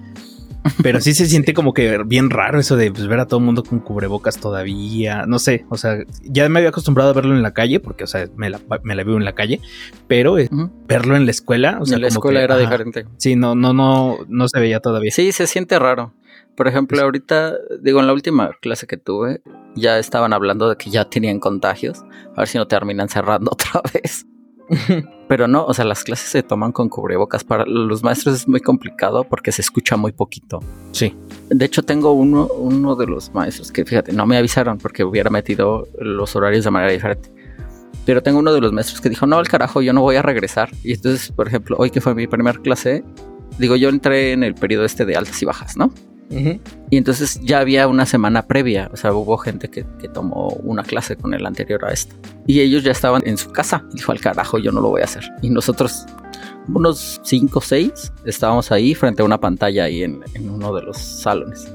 Pero 0.83 1.00
sí 1.00 1.14
se 1.14 1.26
siente 1.26 1.54
como 1.54 1.75
que 1.75 1.99
bien 2.04 2.31
raro 2.31 2.61
eso 2.61 2.76
de 2.76 2.90
pues, 2.90 3.07
ver 3.07 3.21
a 3.21 3.26
todo 3.26 3.40
el 3.40 3.47
mundo 3.47 3.62
con 3.62 3.81
cubrebocas 3.81 4.38
todavía. 4.38 5.26
No 5.26 5.38
sé, 5.38 5.64
o 5.69 5.76
sea, 5.76 5.99
ya 6.23 6.49
me 6.49 6.59
había 6.59 6.71
acostumbrado 6.71 7.11
a 7.11 7.12
verlo 7.14 7.35
en 7.35 7.42
la 7.42 7.52
calle, 7.52 7.81
porque, 7.81 8.04
o 8.04 8.07
sea, 8.07 8.26
me 8.37 8.50
la, 8.50 8.61
me 8.83 8.95
veo 9.02 9.16
en 9.16 9.25
la 9.25 9.35
calle, 9.35 9.61
pero 10.09 10.38
eh, 10.38 10.49
verlo 10.87 11.16
en 11.16 11.25
la 11.25 11.31
escuela, 11.31 11.78
o 11.81 11.87
sea, 11.87 11.97
en 11.97 12.02
la 12.02 12.09
escuela 12.09 12.42
era 12.42 12.57
diferente. 12.57 13.07
Sí, 13.16 13.37
no, 13.37 13.54
no, 13.54 13.73
no, 13.73 14.19
no 14.28 14.49
se 14.49 14.61
veía 14.61 14.81
todavía. 14.81 15.11
Sí, 15.11 15.33
se 15.33 15.47
siente 15.47 15.78
raro. 15.78 16.14
Por 16.57 16.69
ejemplo, 16.69 16.97
pues 16.97 17.04
ahorita, 17.04 17.54
digo, 17.81 18.00
en 18.00 18.07
la 18.07 18.12
última 18.12 18.50
clase 18.61 18.87
que 18.87 18.99
tuve, 18.99 19.40
ya 19.75 19.99
estaban 19.99 20.33
hablando 20.33 20.69
de 20.69 20.76
que 20.76 20.90
ya 20.90 21.07
tenían 21.07 21.40
contagios. 21.40 22.04
A 22.37 22.40
ver 22.40 22.49
si 22.49 22.59
no 22.59 22.66
terminan 22.66 23.09
cerrando 23.09 23.50
otra 23.52 23.81
vez. 23.92 24.26
Pero 25.33 25.49
no, 25.49 25.65
o 25.65 25.73
sea, 25.73 25.87
las 25.87 26.05
clases 26.05 26.29
se 26.29 26.43
toman 26.43 26.73
con 26.73 26.91
cubrebocas. 26.91 27.43
Para 27.43 27.65
los 27.65 28.03
maestros 28.03 28.35
es 28.35 28.47
muy 28.47 28.61
complicado 28.61 29.25
porque 29.25 29.51
se 29.51 29.62
escucha 29.62 29.97
muy 29.97 30.12
poquito. 30.12 30.61
Sí. 30.91 31.17
De 31.49 31.65
hecho, 31.65 31.83
tengo 31.83 32.12
uno, 32.12 32.49
uno 32.49 32.97
de 32.97 33.07
los 33.07 33.33
maestros 33.33 33.73
que, 33.73 33.87
fíjate, 33.87 34.12
no 34.12 34.27
me 34.27 34.37
avisaron 34.37 34.77
porque 34.77 35.05
hubiera 35.05 35.31
metido 35.31 35.89
los 35.99 36.37
horarios 36.37 36.67
de 36.67 36.71
manera 36.71 36.93
diferente. 36.93 37.33
Pero 38.05 38.23
tengo 38.23 38.41
uno 38.41 38.53
de 38.53 38.61
los 38.61 38.75
maestros 38.75 39.01
que 39.01 39.09
dijo, 39.09 39.25
no, 39.25 39.39
al 39.39 39.49
carajo, 39.49 39.81
yo 39.81 39.95
no 39.95 40.03
voy 40.03 40.17
a 40.17 40.23
regresar. 40.23 40.69
Y 40.85 40.93
entonces, 40.93 41.33
por 41.33 41.49
ejemplo, 41.49 41.77
hoy 41.79 41.89
que 41.89 42.03
fue 42.03 42.15
mi 42.15 42.27
primera 42.27 42.59
clase, 42.61 43.03
digo, 43.59 43.75
yo 43.77 43.89
entré 43.89 44.33
en 44.33 44.45
el 44.45 44.55
periodo 44.55 44.85
este 44.85 45.07
de 45.07 45.17
altas 45.17 45.41
y 45.41 45.47
bajas, 45.47 45.79
¿no? 45.79 45.95
Y 46.91 46.97
entonces 46.97 47.41
ya 47.43 47.61
había 47.61 47.89
una 47.89 48.07
semana 48.07 48.47
previa, 48.47 48.91
o 48.93 48.97
sea, 48.97 49.12
hubo 49.12 49.37
gente 49.39 49.69
que, 49.69 49.85
tomó 50.12 50.49
una 50.62 50.83
clase 50.83 51.17
con 51.17 51.35
el 51.35 51.45
anterior 51.47 51.85
a 51.85 51.93
esta. 51.93 52.15
Y 52.47 52.61
ellos 52.61 52.83
ya 52.83 52.93
estaban 52.93 53.23
en 53.25 53.39
su 53.39 53.51
casa. 53.51 53.85
Dijo, 53.93 54.12
al 54.12 54.21
carajo, 54.21 54.59
yo 54.59 54.73
no 54.73 54.81
lo 54.81 54.91
voy 54.91 55.01
a 55.01 55.05
hacer. 55.05 55.25
Y 55.41 55.51
nosotros, 55.51 56.05
unos 56.69 57.21
5 57.25 57.59
o 57.59 57.62
6, 57.62 58.12
estábamos 58.25 58.71
ahí 58.73 58.95
frente 58.95 59.23
a 59.23 59.25
una 59.25 59.39
pantalla 59.39 59.85
ahí 59.85 60.03
en, 60.03 60.23
uno 60.39 60.75
de 60.75 60.83
los 60.83 60.99
salones. 60.99 61.73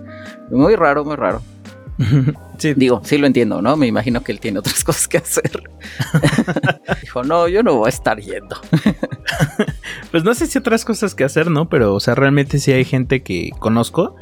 Muy 0.51 0.75
raro, 0.75 1.03
muy 1.03 1.15
raro. 1.15 1.41
Sí. 2.57 2.73
Digo, 2.73 3.01
sí 3.03 3.19
lo 3.19 3.27
entiendo, 3.27 3.61
¿no? 3.61 3.77
Me 3.77 3.85
imagino 3.85 4.23
que 4.23 4.31
él 4.31 4.39
tiene 4.39 4.57
otras 4.57 4.83
cosas 4.83 5.07
que 5.07 5.19
hacer. 5.19 5.61
Dijo, 7.01 7.23
no, 7.23 7.47
yo 7.47 7.61
no 7.61 7.75
voy 7.75 7.85
a 7.85 7.89
estar 7.89 8.19
yendo. 8.19 8.57
pues 10.09 10.23
no 10.23 10.33
sé 10.33 10.47
si 10.47 10.57
otras 10.57 10.83
cosas 10.83 11.13
que 11.13 11.23
hacer, 11.23 11.51
¿no? 11.51 11.69
Pero, 11.69 11.93
o 11.93 11.99
sea, 11.99 12.15
realmente 12.15 12.57
sí 12.57 12.71
hay 12.71 12.83
gente 12.83 13.21
que 13.21 13.51
conozco 13.59 14.15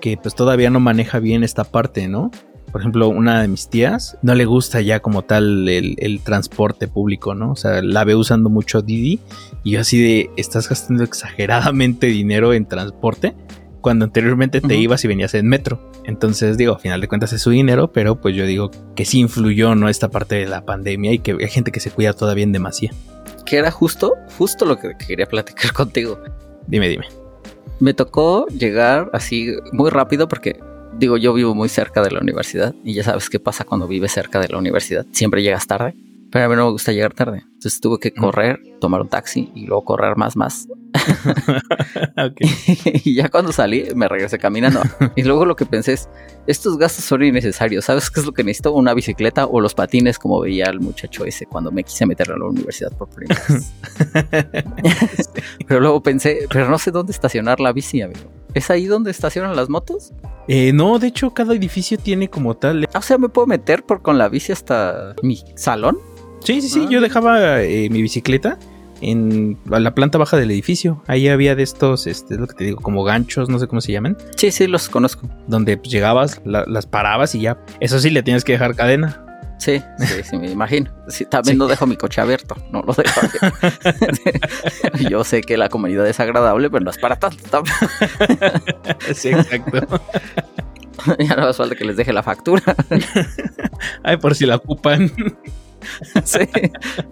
que 0.00 0.16
pues 0.16 0.34
todavía 0.34 0.70
no 0.70 0.80
maneja 0.80 1.18
bien 1.18 1.44
esta 1.44 1.64
parte, 1.64 2.08
¿no? 2.08 2.30
Por 2.72 2.80
ejemplo, 2.80 3.08
una 3.08 3.42
de 3.42 3.48
mis 3.48 3.68
tías 3.68 4.16
no 4.22 4.34
le 4.34 4.44
gusta 4.44 4.80
ya 4.80 5.00
como 5.00 5.22
tal 5.22 5.68
el, 5.68 6.20
transporte 6.22 6.86
público, 6.86 7.34
¿no? 7.34 7.52
O 7.52 7.56
sea, 7.56 7.82
la 7.82 8.04
ve 8.04 8.14
usando 8.14 8.48
mucho 8.48 8.80
Didi 8.80 9.18
y 9.64 9.72
yo 9.72 9.80
así 9.80 10.00
de, 10.00 10.30
estás 10.36 10.68
gastando 10.68 11.02
exageradamente 11.02 12.06
dinero 12.06 12.52
en 12.54 12.66
transporte 12.66 13.34
cuando 13.80 14.04
anteriormente 14.04 14.60
te 14.60 14.76
ibas 14.76 15.04
y 15.04 15.08
venías 15.08 15.34
en 15.34 15.48
metro. 15.48 15.90
Entonces 16.04 16.56
digo, 16.56 16.74
a 16.74 16.78
final 16.78 17.00
de 17.00 17.08
cuentas 17.08 17.32
es 17.32 17.42
su 17.42 17.50
dinero, 17.50 17.90
pero 17.92 18.20
pues 18.20 18.36
yo 18.36 18.46
digo 18.46 18.70
que 18.94 19.04
sí 19.04 19.18
influyó, 19.18 19.74
¿no? 19.74 19.88
Esta 19.88 20.08
parte 20.08 20.36
de 20.36 20.46
la 20.46 20.64
pandemia 20.64 21.12
y 21.12 21.18
que 21.18 21.32
hay 21.32 21.48
gente 21.48 21.72
que 21.72 21.80
se 21.80 21.90
cuida 21.90 22.12
todavía 22.12 22.44
en 22.44 22.52
demasía. 22.52 22.92
Que 23.46 23.56
era 23.56 23.70
justo, 23.72 24.14
justo 24.38 24.64
lo 24.64 24.78
que 24.78 24.92
quería 24.96 25.26
platicar 25.26 25.72
contigo. 25.72 26.20
Dime, 26.68 26.88
dime 26.88 27.19
me 27.80 27.94
tocó 27.94 28.46
llegar 28.46 29.10
así 29.12 29.56
muy 29.72 29.90
rápido 29.90 30.28
porque 30.28 30.60
digo, 30.98 31.16
yo 31.16 31.32
vivo 31.32 31.54
muy 31.54 31.68
cerca 31.68 32.02
de 32.02 32.10
la 32.10 32.20
universidad 32.20 32.74
y 32.84 32.94
ya 32.94 33.02
sabes 33.02 33.30
qué 33.30 33.40
pasa 33.40 33.64
cuando 33.64 33.88
vives 33.88 34.12
cerca 34.12 34.38
de 34.38 34.48
la 34.48 34.58
universidad. 34.58 35.06
Siempre 35.12 35.42
llegas 35.42 35.66
tarde, 35.66 35.94
pero 36.30 36.44
a 36.44 36.48
mí 36.48 36.56
no 36.56 36.66
me 36.66 36.72
gusta 36.72 36.92
llegar 36.92 37.12
tarde. 37.12 37.42
Entonces 37.44 37.80
tuve 37.80 37.98
que 37.98 38.12
correr, 38.12 38.60
tomar 38.80 39.00
un 39.00 39.08
taxi 39.08 39.50
y 39.54 39.66
luego 39.66 39.84
correr 39.84 40.16
más, 40.16 40.36
más 40.36 40.66
y 43.04 43.14
ya 43.14 43.28
cuando 43.28 43.52
salí 43.52 43.88
me 43.94 44.08
regresé 44.08 44.38
caminando. 44.38 44.80
y 45.16 45.22
luego 45.22 45.44
lo 45.44 45.56
que 45.56 45.66
pensé 45.66 45.92
es, 45.94 46.08
estos 46.46 46.78
gastos 46.78 47.04
son 47.04 47.22
innecesarios. 47.22 47.84
¿Sabes 47.84 48.10
qué 48.10 48.20
es 48.20 48.26
lo 48.26 48.32
que 48.32 48.44
necesito? 48.44 48.72
Una 48.72 48.94
bicicleta 48.94 49.46
o 49.46 49.60
los 49.60 49.74
patines 49.74 50.18
como 50.18 50.40
veía 50.40 50.66
el 50.66 50.80
muchacho 50.80 51.24
ese 51.24 51.46
cuando 51.46 51.70
me 51.70 51.84
quise 51.84 52.06
meter 52.06 52.30
a 52.32 52.36
la 52.36 52.46
universidad 52.46 52.92
por 52.96 53.08
primera 53.10 53.40
vez. 53.48 53.72
pero 55.66 55.80
luego 55.80 56.02
pensé, 56.02 56.46
pero 56.50 56.68
no 56.68 56.78
sé 56.78 56.90
dónde 56.90 57.12
estacionar 57.12 57.60
la 57.60 57.72
bici, 57.72 58.02
amigo. 58.02 58.30
¿Es 58.54 58.70
ahí 58.70 58.86
donde 58.86 59.12
estacionan 59.12 59.54
las 59.54 59.68
motos? 59.68 60.12
Eh, 60.48 60.72
no, 60.72 60.98
de 60.98 61.06
hecho 61.06 61.32
cada 61.32 61.54
edificio 61.54 61.98
tiene 61.98 62.28
como 62.28 62.56
tal. 62.56 62.88
O 62.92 63.02
sea, 63.02 63.18
¿me 63.18 63.28
puedo 63.28 63.46
meter 63.46 63.84
por 63.84 64.02
con 64.02 64.18
la 64.18 64.28
bici 64.28 64.50
hasta 64.50 65.14
mi 65.22 65.40
salón? 65.54 65.98
Sí, 66.44 66.60
sí, 66.60 66.68
sí, 66.68 66.86
yo 66.88 66.98
ah. 66.98 67.02
dejaba 67.02 67.62
eh, 67.62 67.88
mi 67.90 68.02
bicicleta 68.02 68.58
en 69.00 69.58
la 69.66 69.94
planta 69.94 70.18
baja 70.18 70.36
del 70.36 70.50
edificio. 70.50 71.02
Ahí 71.06 71.28
había 71.28 71.54
de 71.54 71.62
estos, 71.62 72.06
este, 72.06 72.34
es 72.34 72.40
lo 72.40 72.46
que 72.46 72.54
te 72.54 72.64
digo, 72.64 72.80
como 72.80 73.04
ganchos, 73.04 73.48
no 73.48 73.58
sé 73.58 73.66
cómo 73.66 73.80
se 73.80 73.92
llaman. 73.92 74.16
Sí, 74.36 74.50
sí, 74.50 74.66
los 74.66 74.88
conozco. 74.88 75.28
Donde 75.46 75.76
pues, 75.76 75.90
llegabas, 75.90 76.40
las 76.44 76.86
parabas 76.86 77.34
y 77.34 77.40
ya. 77.40 77.58
Eso 77.80 77.98
sí, 77.98 78.10
le 78.10 78.22
tienes 78.22 78.44
que 78.44 78.52
dejar 78.52 78.74
cadena. 78.74 79.24
Sí, 79.58 79.82
sí, 79.98 80.22
sí, 80.24 80.38
me 80.38 80.50
imagino. 80.50 80.90
también 81.28 81.58
no 81.58 81.66
dejo 81.66 81.86
mi 81.86 81.94
coche 81.94 82.22
abierto, 82.22 82.56
no 82.72 82.80
lo 82.80 82.94
dejo 82.94 83.20
Yo 85.10 85.22
sé 85.22 85.42
que 85.42 85.58
la 85.58 85.68
comunidad 85.68 86.06
es 86.06 86.18
agradable, 86.18 86.70
pero 86.70 86.82
no 86.82 86.90
es 86.90 86.96
para 86.96 87.16
tanto. 87.16 87.62
sí, 89.14 89.28
exacto. 89.28 90.00
ya 91.18 91.36
no 91.36 91.46
hace 91.46 91.58
falta 91.58 91.74
que 91.74 91.84
les 91.84 91.98
deje 91.98 92.12
la 92.12 92.22
factura. 92.22 92.62
Ay, 94.02 94.16
por 94.16 94.34
si 94.34 94.46
la 94.46 94.56
ocupan. 94.56 95.12
sí. 96.24 96.48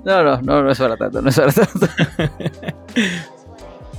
No, 0.04 0.22
no, 0.22 0.42
no, 0.42 0.62
no 0.62 0.70
es 0.70 0.78
para 0.78 0.96
tanto, 0.96 1.22
no 1.22 1.28
es 1.28 1.37
para 1.37 1.52
tanto. 1.52 1.87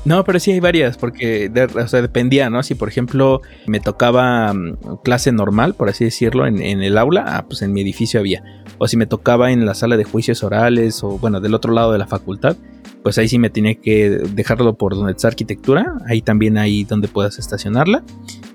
No, 0.05 0.23
pero 0.23 0.39
sí 0.39 0.51
hay 0.51 0.59
varias, 0.59 0.97
porque 0.97 1.51
o 1.75 1.87
sea, 1.87 2.01
dependía, 2.01 2.49
¿no? 2.49 2.63
Si 2.63 2.73
por 2.73 2.87
ejemplo 2.87 3.41
me 3.67 3.79
tocaba 3.79 4.53
mm, 4.53 5.01
clase 5.03 5.31
normal, 5.31 5.73
por 5.73 5.89
así 5.89 6.05
decirlo, 6.05 6.47
en, 6.47 6.61
el 6.61 6.97
aula, 6.97 7.25
ah, 7.27 7.45
pues 7.45 7.61
en 7.61 7.73
mi 7.73 7.81
edificio 7.81 8.19
había. 8.19 8.43
O 8.77 8.87
si 8.87 8.95
me 8.95 9.05
tocaba 9.05 9.51
en 9.51 9.65
la 9.65 9.73
sala 9.73 9.97
de 9.97 10.05
juicios 10.05 10.43
orales, 10.43 11.03
o 11.03 11.19
bueno, 11.19 11.41
del 11.41 11.53
otro 11.53 11.73
lado 11.73 11.91
de 11.91 11.97
la 11.97 12.07
facultad, 12.07 12.55
pues 13.03 13.17
ahí 13.17 13.27
sí 13.27 13.39
me 13.39 13.49
tenía 13.49 13.75
que 13.75 14.09
dejarlo 14.09 14.77
por 14.77 14.95
donde 14.95 15.11
está 15.11 15.27
arquitectura, 15.27 15.97
ahí 16.07 16.21
también 16.21 16.57
hay 16.57 16.85
donde 16.85 17.09
puedas 17.09 17.37
estacionarla, 17.37 18.03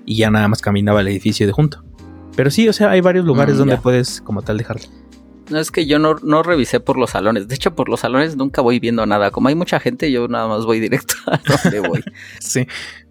y 0.03 0.17
ya 0.17 0.31
nada 0.31 0.47
más 0.47 0.61
caminaba 0.61 1.01
el 1.01 1.07
edificio 1.07 1.45
de 1.45 1.53
junto. 1.53 1.83
Pero 2.35 2.49
sí, 2.49 2.67
o 2.67 2.73
sea, 2.73 2.89
hay 2.89 3.01
varios 3.01 3.23
lugares 3.23 3.55
mm, 3.55 3.59
donde 3.59 3.77
puedes 3.77 4.19
como 4.19 4.41
tal 4.41 4.57
dejarla. 4.57 4.87
No 5.49 5.59
es 5.59 5.71
que 5.71 5.85
yo 5.85 5.99
no, 5.99 6.15
no 6.23 6.43
revisé 6.43 6.79
por 6.79 6.97
los 6.97 7.11
salones. 7.11 7.47
De 7.47 7.55
hecho, 7.55 7.75
por 7.75 7.89
los 7.89 7.99
salones 7.99 8.35
nunca 8.35 8.61
voy 8.61 8.79
viendo 8.79 9.05
nada. 9.05 9.31
Como 9.31 9.49
hay 9.49 9.55
mucha 9.55 9.79
gente, 9.79 10.11
yo 10.11 10.27
nada 10.27 10.47
más 10.47 10.65
voy 10.65 10.79
directo 10.79 11.15
a 11.27 11.39
donde 11.63 11.79
voy. 11.87 12.03
sí. 12.39 12.67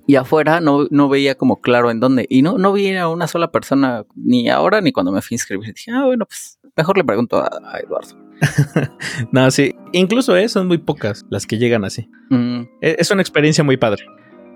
Y 0.07 0.17
afuera 0.17 0.61
no, 0.61 0.87
no 0.91 1.09
veía 1.09 1.37
como 1.37 1.61
claro 1.61 1.91
en 1.91 2.01
dónde. 2.01 2.27
Y 2.29 2.43
no, 2.43 2.59
no 2.59 2.73
vi 2.73 2.95
a 2.97 3.09
una 3.09 3.27
sola 3.27 3.51
persona, 3.51 4.05
ni 4.15 4.51
ahora 4.51 4.81
ni 4.81 4.93
cuando 4.93 5.13
me 5.13 5.23
fui 5.23 5.35
a 5.35 5.37
inscribir. 5.37 5.73
Dije, 5.73 5.93
ah, 5.93 6.05
bueno, 6.05 6.27
pues 6.27 6.59
mejor 6.77 6.97
le 6.99 7.05
pregunto 7.05 7.41
a, 7.41 7.79
Eduardo. 7.79 8.17
no, 9.33 9.51
sí. 9.51 9.75
Incluso 9.93 10.37
eh, 10.37 10.49
son 10.49 10.67
muy 10.67 10.79
pocas 10.79 11.25
las 11.31 11.47
que 11.47 11.59
llegan 11.59 11.85
así. 11.85 12.09
Mm. 12.31 12.63
E, 12.83 12.97
es 12.99 13.11
una 13.11 13.23
experiencia 13.23 13.65
muy 13.65 13.77
padre 13.77 14.05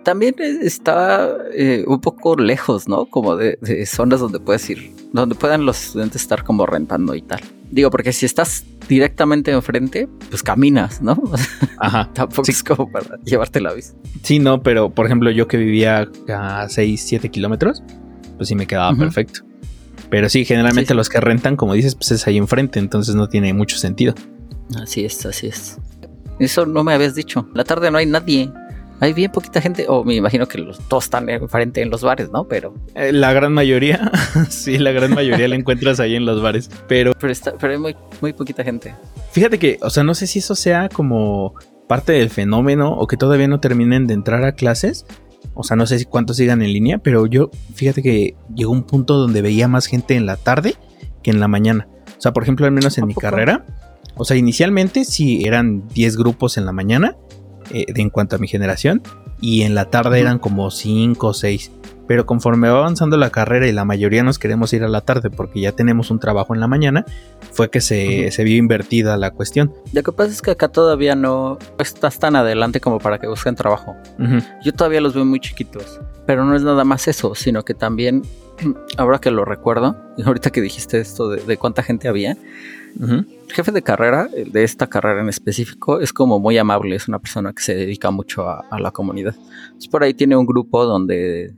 también 0.08 0.36
está 0.38 1.36
eh, 1.52 1.84
un 1.86 2.00
poco 2.00 2.34
lejos, 2.34 2.88
¿no? 2.88 3.04
Como 3.04 3.36
de, 3.36 3.58
zonas 3.84 4.20
donde 4.20 4.40
puedes 4.40 4.68
ir, 4.70 4.90
donde 5.12 5.34
puedan 5.34 5.66
los 5.66 5.84
estudiantes 5.84 6.22
estar 6.22 6.44
como 6.44 6.64
rentando 6.64 7.14
y 7.14 7.20
tal. 7.20 7.40
Digo, 7.70 7.90
porque 7.90 8.12
si 8.12 8.26
estás 8.26 8.64
directamente 8.88 9.50
enfrente, 9.50 10.08
pues 10.30 10.42
caminas, 10.42 11.02
¿no? 11.02 11.22
Ajá. 11.78 12.10
Tampoco 12.14 12.50
es 12.50 12.62
como 12.62 12.90
para 12.90 13.18
llevarte 13.24 13.60
la 13.60 13.74
bici. 13.74 13.92
Sí, 14.22 14.38
no, 14.38 14.62
pero 14.62 14.90
por 14.90 15.06
ejemplo, 15.06 15.30
yo 15.30 15.46
que 15.48 15.58
vivía 15.58 16.08
a 16.34 16.68
6, 16.68 17.00
7 17.06 17.28
kilómetros, 17.28 17.82
pues 18.36 18.48
sí 18.48 18.54
me 18.54 18.66
quedaba 18.66 18.96
perfecto. 18.96 19.40
Pero 20.10 20.28
sí, 20.28 20.44
generalmente 20.44 20.94
los 20.94 21.08
que 21.08 21.20
rentan, 21.20 21.56
como 21.56 21.74
dices, 21.74 21.94
pues 21.94 22.10
es 22.12 22.26
ahí 22.26 22.38
enfrente, 22.38 22.78
entonces 22.78 23.14
no 23.14 23.28
tiene 23.28 23.52
mucho 23.52 23.76
sentido. 23.76 24.14
Así 24.80 25.04
es, 25.04 25.24
así 25.26 25.48
es. 25.48 25.78
Eso 26.38 26.66
no 26.66 26.84
me 26.84 26.94
habías 26.94 27.14
dicho. 27.14 27.48
La 27.54 27.64
tarde 27.64 27.90
no 27.90 27.98
hay 27.98 28.06
nadie. 28.06 28.50
Hay 29.00 29.12
bien 29.12 29.30
poquita 29.30 29.60
gente, 29.60 29.86
o 29.88 30.02
me 30.04 30.14
imagino 30.14 30.46
que 30.46 30.58
los, 30.58 30.78
todos 30.88 31.04
están 31.04 31.28
enfrente 31.28 31.82
en 31.82 31.90
los 31.90 32.02
bares, 32.02 32.30
¿no? 32.30 32.44
Pero. 32.44 32.74
Eh, 32.94 33.12
la 33.12 33.32
gran 33.32 33.52
mayoría, 33.52 34.10
sí, 34.48 34.78
la 34.78 34.90
gran 34.90 35.14
mayoría 35.14 35.46
la 35.46 35.54
encuentras 35.54 36.00
ahí 36.00 36.16
en 36.16 36.24
los 36.24 36.42
bares. 36.42 36.70
Pero. 36.88 37.12
Pero, 37.18 37.32
está, 37.32 37.52
pero 37.58 37.74
hay 37.74 37.78
muy, 37.78 37.96
muy 38.20 38.32
poquita 38.32 38.64
gente. 38.64 38.94
Fíjate 39.30 39.58
que, 39.58 39.78
o 39.82 39.90
sea, 39.90 40.02
no 40.02 40.14
sé 40.14 40.26
si 40.26 40.40
eso 40.40 40.54
sea 40.54 40.88
como 40.88 41.54
parte 41.86 42.12
del 42.12 42.30
fenómeno 42.30 42.92
o 42.92 43.06
que 43.06 43.16
todavía 43.16 43.48
no 43.48 43.60
terminen 43.60 44.06
de 44.06 44.14
entrar 44.14 44.44
a 44.44 44.52
clases. 44.52 45.06
O 45.54 45.62
sea, 45.62 45.76
no 45.76 45.86
sé 45.86 45.98
si 45.98 46.04
cuántos 46.04 46.36
sigan 46.36 46.62
en 46.62 46.72
línea, 46.72 46.98
pero 46.98 47.26
yo, 47.26 47.50
fíjate 47.74 48.02
que 48.02 48.36
llegó 48.54 48.72
un 48.72 48.82
punto 48.82 49.16
donde 49.16 49.42
veía 49.42 49.68
más 49.68 49.86
gente 49.86 50.14
en 50.14 50.26
la 50.26 50.36
tarde 50.36 50.74
que 51.22 51.30
en 51.30 51.40
la 51.40 51.48
mañana. 51.48 51.88
O 52.16 52.20
sea, 52.20 52.32
por 52.32 52.42
ejemplo, 52.42 52.66
al 52.66 52.72
menos 52.72 52.98
en 52.98 53.06
mi 53.06 53.14
carrera. 53.14 53.64
O 54.16 54.24
sea, 54.24 54.36
inicialmente 54.36 55.04
sí 55.04 55.44
eran 55.44 55.86
10 55.88 56.16
grupos 56.16 56.58
en 56.58 56.66
la 56.66 56.72
mañana 56.72 57.16
eh, 57.70 57.86
en 57.94 58.10
cuanto 58.10 58.36
a 58.36 58.38
mi 58.38 58.48
generación. 58.48 59.02
y 59.40 59.62
en 59.62 59.74
la 59.76 59.84
tarde 59.84 60.20
eran 60.20 60.38
como 60.40 60.70
5 60.70 61.26
o 61.26 61.32
6. 61.32 61.70
Pero 62.08 62.24
conforme 62.24 62.70
va 62.70 62.78
avanzando 62.78 63.18
la 63.18 63.28
carrera 63.28 63.68
y 63.68 63.72
la 63.72 63.84
mayoría 63.84 64.22
nos 64.22 64.38
queremos 64.38 64.72
ir 64.72 64.82
a 64.82 64.88
la 64.88 65.02
tarde 65.02 65.28
porque 65.28 65.60
ya 65.60 65.72
tenemos 65.72 66.10
un 66.10 66.18
trabajo 66.18 66.54
en 66.54 66.60
la 66.60 66.66
mañana, 66.66 67.04
fue 67.52 67.70
que 67.70 67.82
se, 67.82 68.30
vio 68.44 68.56
invertida 68.56 69.18
la 69.18 69.30
cuestión. 69.30 69.74
Lo 69.92 70.02
que 70.02 70.12
pasa 70.12 70.30
es 70.30 70.40
que 70.40 70.50
acá 70.50 70.68
todavía 70.68 71.14
no 71.14 71.58
estás 71.78 72.18
tan 72.18 72.34
adelante 72.34 72.80
como 72.80 72.98
para 72.98 73.18
que 73.18 73.28
busquen 73.28 73.54
trabajo. 73.56 73.94
Yo 74.64 74.72
todavía 74.72 75.02
los 75.02 75.14
veo 75.14 75.26
muy 75.26 75.38
chiquitos, 75.38 76.00
pero 76.24 76.46
no 76.46 76.56
es 76.56 76.62
nada 76.62 76.82
más 76.82 77.08
eso, 77.08 77.34
sino 77.34 77.62
que 77.62 77.74
también, 77.74 78.22
ahora 78.96 79.18
que 79.18 79.30
lo 79.30 79.44
recuerdo, 79.44 79.94
y 80.16 80.22
ahorita 80.22 80.48
que 80.50 80.62
dijiste 80.62 80.98
esto 80.98 81.28
de, 81.28 81.56
cuánta 81.58 81.82
gente 81.82 82.08
había, 82.08 82.38
el 83.00 83.52
jefe 83.52 83.72
de 83.72 83.82
carrera, 83.82 84.28
de 84.28 84.64
esta 84.64 84.88
carrera 84.88 85.20
en 85.20 85.28
específico, 85.28 86.00
es 86.00 86.12
como 86.12 86.38
muy 86.38 86.58
amable, 86.58 86.96
es 86.96 87.08
una 87.08 87.18
persona 87.18 87.52
que 87.52 87.62
se 87.62 87.74
dedica 87.74 88.10
mucho 88.10 88.48
a, 88.48 88.64
a 88.70 88.78
la 88.78 88.90
comunidad. 88.90 89.34
Entonces, 89.36 89.88
por 89.88 90.02
ahí 90.02 90.14
tiene 90.14 90.36
un 90.36 90.46
grupo 90.46 90.84
donde 90.84 91.54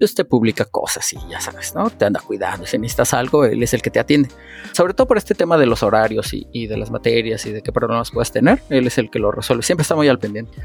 pues 0.00 0.14
te 0.14 0.24
publica 0.24 0.64
cosas 0.64 1.12
y 1.12 1.18
ya 1.28 1.40
sabes, 1.42 1.74
¿no? 1.74 1.90
Te 1.90 2.06
anda 2.06 2.20
cuidando. 2.20 2.64
Si 2.64 2.78
necesitas 2.78 3.12
algo, 3.12 3.44
él 3.44 3.62
es 3.62 3.74
el 3.74 3.82
que 3.82 3.90
te 3.90 4.00
atiende. 4.00 4.30
Sobre 4.72 4.94
todo 4.94 5.06
por 5.06 5.18
este 5.18 5.34
tema 5.34 5.58
de 5.58 5.66
los 5.66 5.82
horarios 5.82 6.30
y, 6.32 6.66
de 6.66 6.78
las 6.78 6.90
materias 6.90 7.44
y 7.44 7.52
de 7.52 7.60
qué 7.60 7.70
problemas 7.70 8.10
puedes 8.10 8.32
tener, 8.32 8.62
él 8.70 8.86
es 8.86 8.96
el 8.96 9.10
que 9.10 9.18
lo 9.18 9.30
resuelve. 9.30 9.62
Siempre 9.62 9.82
está 9.82 9.94
muy 9.94 10.08
al 10.08 10.18
pendiente. 10.18 10.56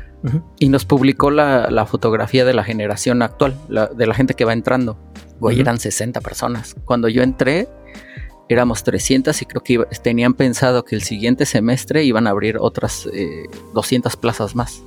Y 0.58 0.70
nos 0.70 0.86
publicó 0.86 1.32
la, 1.32 1.86
fotografía 1.86 2.46
de 2.46 2.54
la 2.54 2.64
generación 2.64 3.22
actual, 3.22 3.58
de 3.68 4.08
la 4.08 4.14
gente 4.14 4.36
que 4.36 4.46
va 4.46 4.54
entrando. 4.54 4.98
Güey, 5.42 5.60
eran 5.60 5.80
60 5.82 6.22
personas. 6.22 6.74
Cuando 6.86 7.10
yo 7.10 7.22
entré, 7.22 7.68
éramos 8.50 8.84
300 8.84 9.42
y 9.42 9.46
creo 9.46 9.62
que 9.64 9.86
tenían 10.02 10.34
pensado 10.34 10.86
que 10.86 10.96
el 10.96 11.02
siguiente 11.02 11.46
semestre 11.46 12.04
iban 12.04 12.28
a 12.28 12.32
abrir 12.32 12.58
otras 12.60 13.08
200 13.74 14.14
eh, 14.14 14.18
plazas 14.20 14.56
más. 14.56 14.84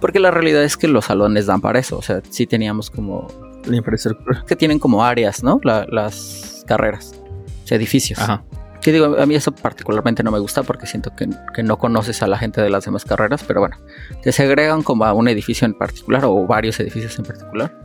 Porque 0.00 0.20
la 0.20 0.30
realidad 0.30 0.62
es 0.62 0.76
que 0.76 0.88
los 0.88 1.06
salones 1.06 1.46
dan 1.46 1.60
para 1.60 1.78
eso. 1.78 1.98
O 1.98 2.02
sea, 2.02 2.22
sí 2.30 2.46
teníamos 2.46 2.90
como 2.90 3.26
la 3.66 3.76
infraestructura. 3.76 4.44
Que 4.46 4.56
tienen 4.56 4.78
como 4.78 5.04
áreas, 5.04 5.42
¿no? 5.42 5.60
las 5.62 6.64
carreras, 6.66 7.14
edificios. 7.68 8.18
Ajá. 8.18 8.44
Que 8.80 8.92
digo, 8.92 9.18
a 9.18 9.26
mí 9.26 9.34
eso 9.34 9.52
particularmente 9.52 10.22
no 10.22 10.30
me 10.30 10.38
gusta 10.38 10.62
porque 10.62 10.86
siento 10.86 11.10
que, 11.16 11.26
no 11.62 11.78
conoces 11.78 12.22
a 12.22 12.28
la 12.28 12.38
gente 12.38 12.60
de 12.60 12.70
las 12.70 12.84
demás 12.84 13.04
carreras, 13.04 13.42
pero 13.44 13.60
bueno, 13.60 13.76
te 14.22 14.30
segregan 14.30 14.82
como 14.82 15.04
a 15.04 15.12
un 15.12 15.26
edificio 15.26 15.66
en 15.66 15.74
particular 15.74 16.24
o 16.24 16.46
varios 16.46 16.78
edificios 16.78 17.18
en 17.18 17.24
particular. 17.24 17.76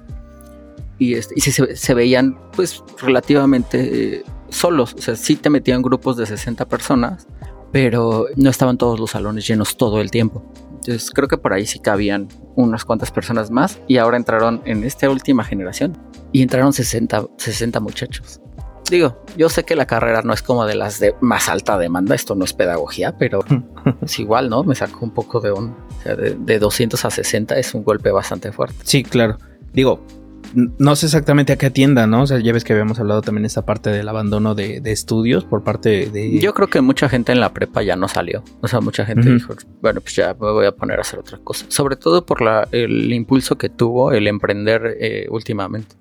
Y, 1.00 1.16
este, 1.16 1.34
y 1.36 1.42
se, 1.42 1.94
veían 1.96 2.38
pues 2.56 2.84
relativamente 3.02 4.18
eh, 4.18 4.24
solos, 4.54 4.96
o 4.98 5.02
sea, 5.02 5.16
sí 5.16 5.36
te 5.36 5.50
metían 5.50 5.82
grupos 5.82 6.18
de 6.18 6.26
60 6.26 6.68
personas, 6.68 7.28
pero 7.72 8.28
no 8.36 8.50
estaban 8.50 8.78
todos 8.78 9.00
los 9.00 9.12
salones 9.12 9.48
llenos 9.48 9.78
todo 9.78 10.00
el 10.00 10.12
tiempo. 10.12 10.44
Entonces 10.86 11.12
creo 11.12 11.28
que 11.28 11.38
por 11.38 11.54
ahí 11.54 11.66
sí 11.66 11.80
cabían 11.80 12.28
unas 12.56 12.86
cuantas 12.86 13.12
personas 13.12 13.50
más 13.50 13.80
y 13.88 13.98
ahora 13.98 14.18
entraron 14.18 14.62
en 14.66 14.84
esta 14.84 15.10
última 15.10 15.44
generación 15.44 15.98
y 16.32 16.42
entraron 16.42 16.74
60, 16.74 17.28
60 17.38 17.80
muchachos. 17.80 18.42
Digo, 18.90 19.24
yo 19.38 19.50
sé 19.50 19.64
que 19.64 19.76
la 19.76 19.88
carrera 19.88 20.22
no 20.24 20.34
es 20.34 20.42
como 20.42 20.66
de 20.66 20.76
las 20.76 21.00
de 21.00 21.16
más 21.22 21.48
alta 21.48 21.78
demanda, 21.78 22.16
esto 22.16 22.36
no 22.36 22.44
es 22.44 22.54
pedagogía, 22.54 23.18
pero 23.18 23.40
es 24.02 24.20
igual, 24.20 24.50
¿no? 24.50 24.64
Me 24.64 24.76
sacó 24.76 25.06
un 25.06 25.12
poco 25.12 25.40
de 25.40 25.52
un, 25.52 25.70
o 25.70 26.02
sea, 26.04 26.16
de, 26.16 26.36
de 26.36 26.60
200 26.60 27.04
a 27.06 27.10
60 27.10 27.58
es 27.58 27.74
un 27.74 27.84
golpe 27.84 28.12
bastante 28.12 28.52
fuerte. 28.52 28.76
Sí, 28.84 29.04
claro. 29.04 29.38
Digo, 29.72 30.06
no 30.54 30.96
sé 30.96 31.08
exactamente 31.08 31.54
a 31.54 31.58
qué 31.58 31.68
atienda, 31.68 32.08
¿no? 32.08 32.24
O 32.24 32.28
sea, 32.28 32.40
ya 32.40 32.54
ves 32.54 32.64
que 32.64 32.74
habíamos 32.74 33.00
hablado 33.00 33.22
también 33.22 33.44
de 33.44 33.48
esta 33.48 33.66
parte 33.66 33.90
del 33.90 34.08
abandono 34.08 34.56
de, 34.56 34.82
estudios 34.86 35.44
por 35.46 35.64
parte 35.64 36.10
de... 36.10 36.40
Yo 36.40 36.54
creo 36.54 36.68
que 36.68 36.82
mucha 36.82 37.10
gente 37.10 37.32
en 37.32 37.40
la 37.40 37.54
prepa 37.54 37.82
ya 37.82 37.96
no 37.96 38.08
salió. 38.08 38.44
O 38.62 38.68
sea, 38.68 38.80
mucha 38.82 39.06
gente 39.06 39.30
dijo, 39.30 39.56
bueno, 39.82 40.02
pues 40.02 40.16
ya 40.16 40.34
me 40.34 40.52
voy 40.52 40.66
a 40.66 40.72
poner 40.72 41.00
a 41.00 41.02
hacer 41.02 41.20
otra 41.20 41.40
cosa. 41.40 41.66
Sobre 41.70 41.96
todo 41.96 42.26
por 42.26 42.42
la, 42.42 42.68
el 42.72 43.12
impulso 43.12 43.58
que 43.58 43.70
tuvo 43.70 44.12
el 44.12 44.28
emprender 44.28 44.98
eh, 45.00 45.28
últimamente. 45.30 45.96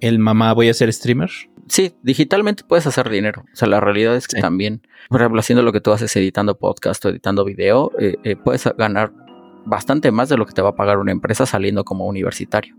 ¿El 0.00 0.18
mamá 0.18 0.52
voy 0.52 0.68
a 0.68 0.74
ser 0.74 0.92
streamer? 0.92 1.30
Sí, 1.68 1.94
digitalmente 2.02 2.62
puedes 2.62 2.86
hacer 2.86 3.08
dinero. 3.08 3.44
O 3.52 3.56
sea, 3.56 3.66
la 3.66 3.80
realidad 3.80 4.14
es 4.14 4.28
que 4.28 4.40
también, 4.40 4.82
por 5.08 5.20
ejemplo, 5.20 5.40
haciendo 5.40 5.62
lo 5.62 5.72
que 5.72 5.80
tú 5.80 5.90
haces 5.90 6.14
editando 6.16 6.58
podcast 6.58 7.04
o 7.04 7.08
editando 7.08 7.44
video, 7.44 7.90
eh, 7.98 8.16
eh, 8.22 8.36
puedes 8.36 8.64
ganar 8.78 9.12
bastante 9.64 10.12
más 10.12 10.28
de 10.28 10.36
lo 10.36 10.46
que 10.46 10.52
te 10.52 10.62
va 10.62 10.70
a 10.70 10.76
pagar 10.76 10.98
una 10.98 11.12
empresa 11.12 11.44
saliendo 11.44 11.84
como 11.84 12.06
universitario. 12.06 12.76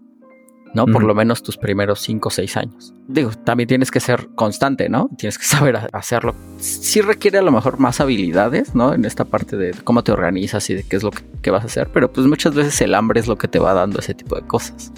¿No? 0.78 0.86
Por 0.86 1.04
lo 1.04 1.16
menos 1.16 1.42
tus 1.42 1.58
primeros 1.58 2.00
5 2.02 2.28
o 2.28 2.32
6 2.32 2.56
años. 2.58 2.94
Digo, 3.08 3.32
también 3.32 3.68
tienes 3.68 3.90
que 3.90 4.00
ser 4.00 4.30
constante, 4.36 4.90
¿no? 4.90 5.10
Tienes 5.18 5.40
que 5.40 5.46
saber 5.46 5.90
hacerlo. 5.92 6.36
Sí 6.60 7.02
requiere 7.02 7.40
a 7.40 7.42
lo 7.42 7.52
mejor 7.52 7.80
más 7.80 8.00
habilidades, 8.00 8.76
¿no? 8.76 8.94
En 8.94 9.04
esta 9.04 9.26
parte 9.26 9.58
de 9.58 9.72
cómo 9.84 10.04
te 10.04 10.12
organizas 10.12 10.70
y 10.70 10.76
de 10.76 10.84
qué 10.84 10.98
es 10.98 11.02
lo 11.02 11.10
que, 11.42 11.50
vas 11.50 11.64
a 11.64 11.66
hacer, 11.66 11.90
pero 11.92 12.12
pues 12.14 12.28
muchas 12.28 12.54
veces 12.54 12.80
el 12.82 12.94
hambre 12.94 13.20
es 13.20 13.28
lo 13.28 13.38
que 13.40 13.48
te 13.48 13.58
va 13.58 13.74
dando 13.74 14.00
ese 14.00 14.14
tipo 14.14 14.36
de 14.36 14.46
cosas. 14.46 14.92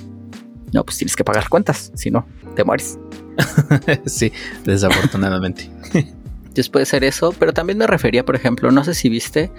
No, 0.73 0.83
pues 0.83 0.97
tienes 0.97 1.15
que 1.15 1.23
pagar 1.23 1.47
cuentas, 1.47 1.93
si 1.95 2.11
no, 2.11 2.27
te 2.57 2.65
mueres. 2.65 2.99
sí, 4.05 4.33
desafortunadamente. 4.65 5.69
Entonces 5.93 6.69
puede 6.69 6.85
ser 6.87 7.05
eso, 7.05 7.33
pero 7.39 7.53
también 7.53 7.77
me 7.77 7.87
refería, 7.87 8.25
por 8.25 8.35
ejemplo, 8.35 8.69
no 8.69 8.83
sé 8.83 8.95
si 8.95 9.07
viste 9.07 9.49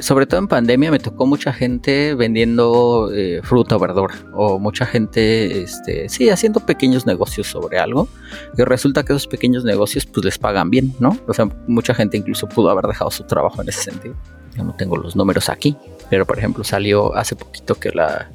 sobre 0.00 0.26
todo 0.26 0.40
en 0.40 0.48
pandemia 0.48 0.90
me 0.90 0.98
tocó 0.98 1.26
mucha 1.26 1.52
gente 1.52 2.14
vendiendo 2.14 3.10
eh, 3.12 3.40
fruta 3.42 3.76
o 3.76 3.78
verdura 3.78 4.14
o 4.32 4.58
mucha 4.58 4.86
gente, 4.86 5.62
este, 5.62 6.08
sí, 6.08 6.28
haciendo 6.30 6.60
pequeños 6.60 7.06
negocios 7.06 7.46
sobre 7.46 7.78
algo 7.78 8.08
y 8.56 8.62
resulta 8.62 9.04
que 9.04 9.12
esos 9.12 9.26
pequeños 9.26 9.64
negocios 9.64 10.06
pues 10.06 10.24
les 10.24 10.38
pagan 10.38 10.70
bien, 10.70 10.94
¿no? 10.98 11.16
O 11.26 11.32
sea, 11.34 11.46
mucha 11.66 11.94
gente 11.94 12.16
incluso 12.16 12.48
pudo 12.48 12.70
haber 12.70 12.86
dejado 12.86 13.10
su 13.10 13.24
trabajo 13.24 13.62
en 13.62 13.68
ese 13.68 13.82
sentido. 13.82 14.14
Yo 14.56 14.64
no 14.64 14.74
tengo 14.74 14.96
los 14.96 15.16
números 15.16 15.48
aquí, 15.48 15.76
pero 16.10 16.26
por 16.26 16.38
ejemplo 16.38 16.64
salió 16.64 17.14
hace 17.16 17.36
poquito 17.36 17.74
que 17.74 17.90
la, 17.90 18.30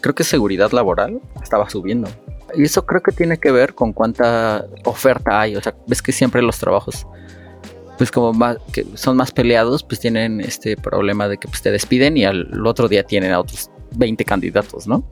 creo 0.00 0.14
que 0.14 0.24
seguridad 0.24 0.72
laboral 0.72 1.20
estaba 1.42 1.68
subiendo. 1.68 2.08
Y 2.54 2.64
eso 2.64 2.84
creo 2.84 3.02
que 3.02 3.12
tiene 3.12 3.38
que 3.38 3.50
ver 3.50 3.74
con 3.74 3.92
cuánta 3.92 4.66
oferta 4.84 5.40
hay, 5.40 5.56
o 5.56 5.62
sea, 5.62 5.74
ves 5.86 6.02
que 6.02 6.12
siempre 6.12 6.42
los 6.42 6.58
trabajos 6.58 7.06
pues 8.02 8.10
como 8.10 8.32
más, 8.32 8.56
que 8.72 8.84
son 8.94 9.16
más 9.16 9.30
peleados, 9.30 9.84
pues 9.84 10.00
tienen 10.00 10.40
este 10.40 10.76
problema 10.76 11.28
de 11.28 11.38
que 11.38 11.46
pues, 11.46 11.62
te 11.62 11.70
despiden 11.70 12.16
y 12.16 12.24
al 12.24 12.66
otro 12.66 12.88
día 12.88 13.04
tienen 13.04 13.30
a 13.30 13.38
otros 13.38 13.70
20 13.94 14.24
candidatos, 14.24 14.88
¿no? 14.88 15.04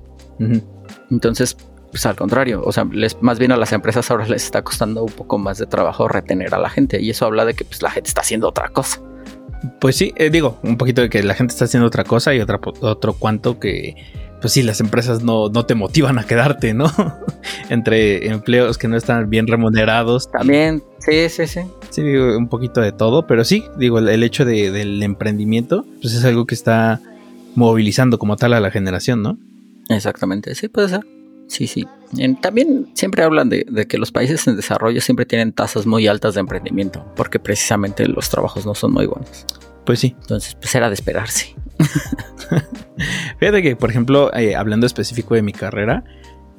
Entonces, 1.09 1.57
pues 1.92 2.05
al 2.05 2.16
contrario, 2.16 2.61
o 2.64 2.72
sea, 2.72 2.85
les, 2.90 3.22
más 3.22 3.38
bien 3.38 3.53
a 3.53 3.57
las 3.57 3.72
empresas 3.72 4.11
ahora 4.11 4.26
les 4.26 4.42
está 4.42 4.62
costando 4.62 5.05
un 5.05 5.12
poco 5.12 5.38
más 5.38 5.59
de 5.59 5.66
trabajo 5.66 6.09
retener 6.09 6.53
a 6.53 6.59
la 6.59 6.68
gente 6.68 7.00
y 7.00 7.11
eso 7.11 7.26
habla 7.26 7.44
de 7.44 7.55
que 7.55 7.64
pues 7.64 7.81
la 7.81 7.92
gente 7.92 8.09
está 8.09 8.22
haciendo 8.22 8.48
otra 8.48 8.70
cosa. 8.70 9.00
Pues 9.81 9.94
sí, 9.94 10.12
eh, 10.16 10.29
digo, 10.29 10.59
un 10.64 10.76
poquito 10.76 11.00
de 11.00 11.11
que 11.11 11.22
la 11.22 11.35
gente 11.35 11.53
está 11.53 11.66
haciendo 11.66 11.87
otra 11.87 12.03
cosa 12.03 12.35
y 12.35 12.40
otra, 12.40 12.59
otro 12.81 13.12
cuanto 13.12 13.61
que 13.61 13.94
pues 14.40 14.55
sí, 14.55 14.62
las 14.62 14.81
empresas 14.81 15.22
no, 15.22 15.50
te 15.64 15.74
motivan 15.74 16.18
a 16.18 16.26
quedarte, 16.26 16.74
¿no? 16.74 16.90
Entre 17.68 18.26
empleos 18.26 18.79
que 18.79 18.88
no 18.88 18.96
están 18.96 19.31
bien 19.31 19.46
remunerados. 19.46 20.31
También, 20.31 20.83
sí, 20.98 21.29
sí, 21.29 21.46
sí. 21.46 21.61
Sí, 21.90 22.03
digo, 22.03 22.37
un 22.37 22.48
poquito 22.48 22.81
de 22.81 22.92
todo, 22.92 23.26
pero 23.26 23.44
sí, 23.44 23.64
digo, 23.76 23.98
el, 23.98 24.22
hecho 24.22 24.44
del 24.44 25.03
emprendimiento, 25.03 25.85
pues 26.00 26.14
es 26.14 26.24
algo 26.24 26.46
que 26.46 26.55
está 26.55 27.00
movilizando 27.55 28.18
como 28.18 28.37
tal 28.37 28.53
a 28.55 28.61
la 28.61 28.70
generación, 28.70 29.22
¿no? 29.22 29.38
Exactamente, 29.88 30.55
sí, 30.55 30.68
puede 30.68 30.88
ser. 30.88 31.00
Sí, 31.48 31.66
sí. 31.66 31.85
también 32.40 32.90
siempre 32.94 33.24
hablan 33.24 33.48
de, 33.48 33.66
de, 33.68 33.87
que 33.87 33.98
los 33.98 34.12
países 34.12 34.46
en 34.46 34.55
desarrollo 34.55 35.00
siempre 35.00 35.26
tienen 35.26 35.53
tasas 35.53 35.85
muy 35.85 36.07
altas 36.07 36.35
de 36.35 36.40
emprendimiento, 36.40 37.05
porque 37.16 37.40
precisamente 37.40 38.07
los 38.07 38.31
trabajos 38.31 38.64
no 38.64 38.74
son 38.76 38.92
muy 38.92 39.07
buenos. 39.07 39.46
Pues 39.85 39.98
sí. 39.98 40.14
Entonces, 40.20 40.55
pues 40.55 40.72
era 40.76 40.88
de 40.88 40.94
esperarse. 40.94 41.57
Fíjate 43.40 43.62
que, 43.62 43.74
por 43.74 43.90
ejemplo, 43.90 44.33
eh, 44.35 44.55
hablando 44.55 44.87
específico 44.87 45.35
de 45.35 45.42
mi 45.42 45.53
carrera, 45.53 46.05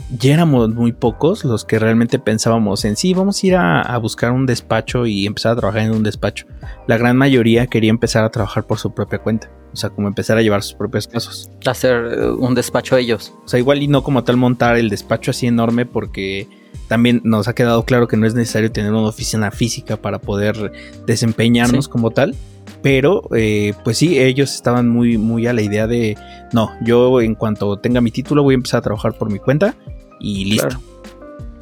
ya 0.09 0.33
éramos 0.33 0.69
muy 0.69 0.91
pocos 0.91 1.45
los 1.45 1.65
que 1.65 1.79
realmente 1.79 2.19
pensábamos 2.19 2.85
en 2.85 2.95
sí, 2.95 3.13
vamos 3.13 3.43
a 3.43 3.47
ir 3.47 3.55
a, 3.55 3.97
buscar 3.97 4.31
un 4.31 4.45
despacho 4.45 5.05
y 5.05 5.25
empezar 5.25 5.53
a 5.53 5.55
trabajar 5.55 5.83
en 5.83 5.91
un 5.91 6.03
despacho. 6.03 6.45
La 6.87 6.97
gran 6.97 7.17
mayoría 7.17 7.67
quería 7.67 7.89
empezar 7.89 8.23
a 8.23 8.29
trabajar 8.29 8.65
por 8.65 8.79
su 8.79 8.93
propia 8.93 9.19
cuenta. 9.19 9.51
O 9.73 9.75
sea, 9.75 9.89
como 9.89 10.07
empezar 10.07 10.37
a 10.37 10.41
llevar 10.41 10.63
sus 10.63 10.73
propios 10.73 11.07
casos. 11.07 11.49
Hacer 11.65 12.05
eh, 12.11 12.29
un 12.29 12.55
despacho 12.55 12.97
ellos. 12.97 13.33
O 13.45 13.47
sea, 13.47 13.59
igual 13.59 13.81
y 13.81 13.87
no 13.87 14.03
como 14.03 14.23
tal 14.23 14.35
montar 14.35 14.75
el 14.75 14.89
despacho 14.89 15.31
así 15.31 15.47
enorme 15.47 15.85
porque 15.85 16.47
también 16.89 17.21
nos 17.23 17.47
ha 17.47 17.55
quedado 17.55 17.85
claro 17.85 18.07
que 18.07 18.17
no 18.17 18.27
es 18.27 18.33
necesario 18.33 18.71
tener 18.71 18.91
una 18.91 19.07
oficina 19.07 19.49
física 19.51 19.95
para 19.95 20.19
poder 20.19 20.73
desempeñarnos 21.05 21.87
como 21.87 22.11
tal. 22.11 22.35
Pero, 22.81 23.29
eh, 23.35 23.73
pues 23.83 23.97
sí, 23.97 24.19
ellos 24.19 24.53
estaban 24.53 24.89
muy, 24.89 25.17
muy 25.17 25.47
a 25.47 25.53
la 25.53 25.61
idea 25.61 25.87
de, 25.87 26.17
no, 26.51 26.71
yo 26.81 27.21
en 27.21 27.35
cuanto 27.35 27.77
tenga 27.77 28.01
mi 28.01 28.11
título 28.11 28.43
voy 28.43 28.55
a 28.55 28.55
empezar 28.55 28.79
a 28.79 28.81
trabajar 28.81 29.13
por 29.13 29.31
mi 29.31 29.39
cuenta 29.39 29.75
y 30.21 30.45
listo. 30.45 30.79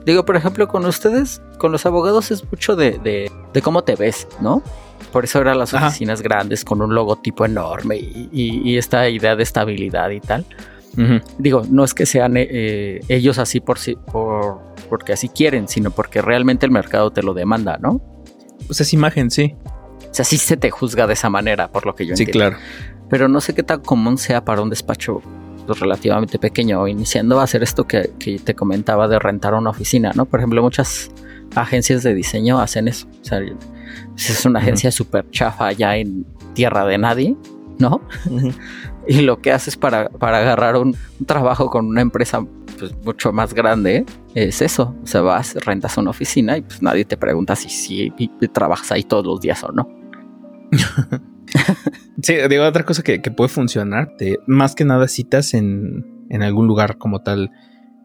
Digo, 0.05 0.25
por 0.25 0.35
ejemplo, 0.35 0.67
con 0.67 0.85
ustedes, 0.85 1.41
con 1.57 1.71
los 1.71 1.85
abogados 1.85 2.31
es 2.31 2.43
mucho 2.49 2.75
de, 2.75 3.31
cómo 3.63 3.83
te 3.83 3.95
ves, 3.95 4.27
¿no? 4.41 4.63
Por 5.11 5.23
eso 5.23 5.39
eran 5.39 5.57
las 5.57 5.73
oficinas 5.73 6.21
grandes 6.21 6.63
con 6.65 6.81
un 6.81 6.93
logotipo 6.93 7.45
enorme 7.45 7.97
y, 7.97 8.77
esta 8.77 9.09
idea 9.09 9.35
de 9.35 9.43
estabilidad 9.43 10.09
y 10.09 10.19
tal. 10.19 10.45
Digo, 11.37 11.63
no 11.69 11.83
es 11.83 11.93
que 11.93 12.05
sean 12.05 12.33
eh, 12.35 12.99
ellos 13.07 13.37
así 13.37 13.61
por, 13.61 13.77
por 14.11 14.59
porque 14.89 15.13
así 15.13 15.29
quieren, 15.29 15.67
sino 15.67 15.91
porque 15.91 16.21
realmente 16.21 16.65
el 16.65 16.71
mercado 16.71 17.11
te 17.11 17.21
lo 17.21 17.33
demanda, 17.33 17.77
¿no? 17.79 18.01
Pues 18.65 18.81
es 18.81 18.91
imagen, 18.93 19.31
sí. 19.31 19.55
O 20.09 20.13
sea, 20.13 20.25
sí 20.25 20.37
se 20.37 20.57
te 20.57 20.71
juzga 20.71 21.07
de 21.07 21.13
esa 21.13 21.29
manera, 21.29 21.71
por 21.71 21.85
lo 21.85 21.95
que 21.95 22.05
yo 22.05 22.11
entiendo. 22.13 22.31
Sí, 22.33 22.37
claro. 22.37 22.57
Pero 23.09 23.27
no 23.27 23.39
sé 23.39 23.53
qué 23.53 23.63
tan 23.63 23.81
común 23.81 24.17
sea 24.17 24.43
para 24.43 24.61
un 24.61 24.69
despacho 24.69 25.21
pues, 25.69 25.82
relativamente 25.82 26.39
pequeño 26.39 26.88
iniciando 26.88 27.39
a 27.39 27.43
hacer 27.43 27.62
esto 27.62 27.86
que, 27.86 28.10
que, 28.17 28.39
te 28.39 28.55
comentaba 28.55 29.08
de 29.08 29.19
rentar 29.19 29.53
una 29.53 29.69
oficina, 29.69 30.12
¿no? 30.15 30.25
Por 30.25 30.39
ejemplo, 30.39 30.63
muchas 30.63 31.12
agencias 31.53 32.01
de 32.01 32.15
diseño 32.15 32.60
hacen 32.60 32.88
eso. 32.88 33.05
O 33.21 33.23
sea, 33.23 33.39
si 34.15 34.32
es 34.32 34.45
una 34.47 34.62
agencia 34.62 34.91
súper 34.91 35.29
chafa 35.29 35.67
allá 35.67 35.95
en 35.97 36.25
tierra 36.55 36.86
de 36.86 36.97
nadie, 36.97 37.38
¿no? 37.77 38.01
y 39.08 39.21
lo 39.21 39.41
que 39.41 39.51
haces 39.51 39.77
para, 39.77 40.10
para 40.10 40.39
agarrar 40.39 40.75
un, 40.75 40.95
trabajo 41.27 41.69
con 41.69 41.86
una 41.86 42.01
empresa 42.01 42.43
pues, 42.79 42.95
mucho 43.05 43.32
más 43.32 43.53
grande 43.53 44.08
es 44.34 44.63
eso. 44.63 44.95
O 45.03 45.05
sea, 45.05 45.21
vas, 45.21 45.53
rentas 45.53 45.99
una 45.99 46.10
oficina 46.10 46.58
y 46.58 46.63
pues 46.63 46.82
nadie 46.82 47.05
te 47.05 47.15
pregunta 47.15 47.55
si, 47.55 47.69
si 47.69 48.12
trabajas 48.51 48.91
ahí 48.91 49.03
todos 49.03 49.23
los 49.23 49.39
días 49.39 49.63
o 49.63 49.71
no. 49.71 49.88
sí, 52.21 52.36
digo, 52.49 52.65
otra 52.65 52.86
cosa 52.86 53.03
que, 53.03 53.19
puede 53.19 53.49
funcionar, 53.49 54.15
más 54.47 54.75
que 54.75 54.86
nada 54.86 55.08
citas 55.08 55.53
en, 55.53 56.25
en 56.29 56.43
algún 56.43 56.67
lugar 56.67 56.97
como 56.97 57.21
tal 57.21 57.51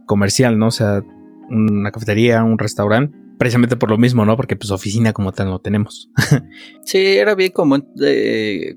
comercial, 0.07 0.59
¿no? 0.59 0.68
O 0.68 0.70
sea, 0.70 1.03
una 1.48 1.90
cafetería, 1.90 2.42
un 2.42 2.59
restaurante, 2.59 3.16
precisamente 3.38 3.77
por 3.77 3.90
lo 3.90 3.98
mismo, 3.98 4.24
¿no? 4.24 4.37
Porque 4.37 4.57
pues 4.57 4.70
oficina 4.70 5.12
como 5.12 5.33
tal 5.33 5.48
no 5.48 5.61
tenemos. 5.61 6.11
sí, 6.85 6.98
era 6.98 7.35
bien 7.35 7.53
común 7.53 7.87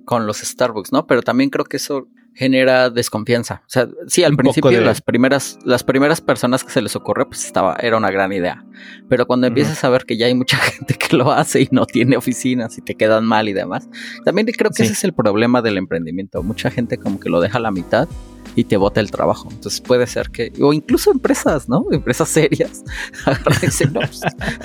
con 0.05 0.27
los 0.27 0.37
Starbucks, 0.37 0.91
¿no? 0.91 1.07
Pero 1.07 1.21
también 1.21 1.49
creo 1.49 1.65
que 1.65 1.77
eso 1.77 2.07
genera 2.37 2.91
desconfianza. 2.91 3.63
O 3.65 3.69
sea, 3.69 3.87
sí, 4.05 4.23
al 4.23 4.35
principio 4.35 4.79
las 4.79 5.01
primeras, 5.01 5.57
las 5.65 5.83
primeras 5.83 6.21
personas 6.21 6.63
que 6.63 6.69
se 6.69 6.83
les 6.83 6.95
ocurrió, 6.95 7.27
pues 7.27 7.43
estaba, 7.43 7.75
era 7.81 7.97
una 7.97 8.11
gran 8.11 8.31
idea. 8.31 8.63
Pero 9.09 9.25
cuando 9.25 9.47
empiezas 9.47 9.83
a 9.83 9.89
ver 9.89 10.05
que 10.05 10.17
ya 10.17 10.27
hay 10.27 10.35
mucha 10.35 10.57
gente 10.57 10.93
que 10.93 11.17
lo 11.17 11.31
hace 11.31 11.61
y 11.61 11.69
no 11.71 11.87
tiene 11.87 12.15
oficinas 12.15 12.77
y 12.77 12.81
te 12.81 12.93
quedan 12.93 13.25
mal 13.25 13.49
y 13.49 13.53
demás, 13.53 13.89
también 14.23 14.45
creo 14.55 14.69
que 14.69 14.83
ese 14.83 14.93
es 14.93 15.03
el 15.03 15.13
problema 15.13 15.63
del 15.63 15.79
emprendimiento. 15.79 16.43
Mucha 16.43 16.69
gente 16.69 16.99
como 16.99 17.19
que 17.19 17.29
lo 17.29 17.41
deja 17.41 17.57
a 17.57 17.61
la 17.61 17.71
mitad 17.71 18.07
y 18.53 18.65
te 18.65 18.77
bota 18.77 18.99
el 18.99 19.09
trabajo. 19.09 19.49
Entonces 19.51 19.81
puede 19.81 20.05
ser 20.05 20.29
que, 20.29 20.53
o 20.61 20.73
incluso 20.73 21.09
empresas, 21.09 21.67
¿no? 21.67 21.85
Empresas 21.91 22.29
serias, 22.29 22.83
pues, 23.55 24.21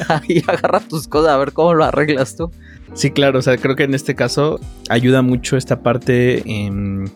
ahí 0.09 0.45
agarra 0.47 0.81
tus 0.81 1.09
cosas 1.09 1.31
a 1.31 1.39
ver 1.39 1.53
cómo 1.53 1.73
lo 1.73 1.85
arreglas 1.85 2.37
tú. 2.37 2.51
Sí, 2.93 3.13
claro, 3.13 3.39
o 3.39 3.43
sea, 3.43 3.57
creo 3.57 3.77
que 3.77 3.85
en 3.85 3.95
este 3.95 4.15
caso 4.15 4.61
ayuda 4.91 5.23
mucho 5.23 5.57
esta 5.57 5.83
parte 5.83 6.43
en 6.45 7.11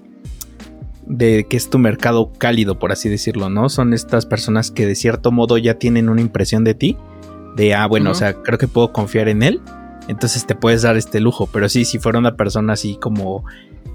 de 1.07 1.47
que 1.49 1.57
es 1.57 1.71
tu 1.71 1.79
mercado 1.79 2.33
cálido, 2.37 2.79
por 2.79 2.93
así 2.93 3.09
decirlo, 3.09 3.49
¿no? 3.49 3.69
Son 3.69 3.95
estas 3.95 4.27
personas 4.27 4.71
que 4.71 4.87
de 4.87 4.95
cierto 4.95 5.33
modo 5.33 5.57
ya 5.59 5.75
tienen 5.75 6.09
una 6.09 6.21
impresión 6.21 6.65
de 6.65 6.75
ti, 6.75 6.97
de, 7.57 7.75
ah, 7.75 7.87
bueno, 7.87 8.11
o 8.11 8.15
sea, 8.15 8.35
creo 8.43 8.59
que 8.59 8.69
puedo 8.69 8.93
confiar 8.93 9.29
en 9.29 9.43
él, 9.43 9.63
entonces 10.09 10.47
te 10.47 10.55
puedes 10.55 10.83
dar 10.83 10.97
este 10.97 11.21
lujo, 11.21 11.49
pero 11.53 11.69
sí, 11.69 11.85
si 11.85 11.99
fuera 11.99 12.19
una 12.19 12.37
persona 12.37 12.75
así 12.75 12.97
como 13.01 13.45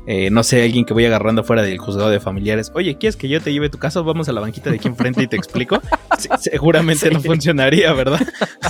eh, 0.08 0.30
no 0.30 0.44
sé, 0.44 0.64
alguien 0.64 0.86
que 0.86 0.94
voy 0.94 1.06
agarrando 1.06 1.44
fuera 1.44 1.62
del 1.62 1.78
juzgado 1.78 2.10
de 2.10 2.20
familiares, 2.20 2.72
oye, 2.74 2.98
¿quieres 2.98 3.16
que 3.16 3.28
yo 3.28 3.42
te 3.42 3.54
lleve 3.54 3.70
tu 3.70 3.78
caso? 3.78 4.04
Vamos 4.04 4.28
a 4.30 4.34
la 4.34 4.42
banquita 4.42 4.70
de 4.70 4.78
aquí 4.78 4.88
enfrente 4.88 5.24
y 5.24 5.28
te 5.28 5.36
explico. 5.36 5.80
seguramente 6.40 7.10
no 7.12 7.22
funcionaría, 7.22 7.94
¿verdad? 7.94 8.22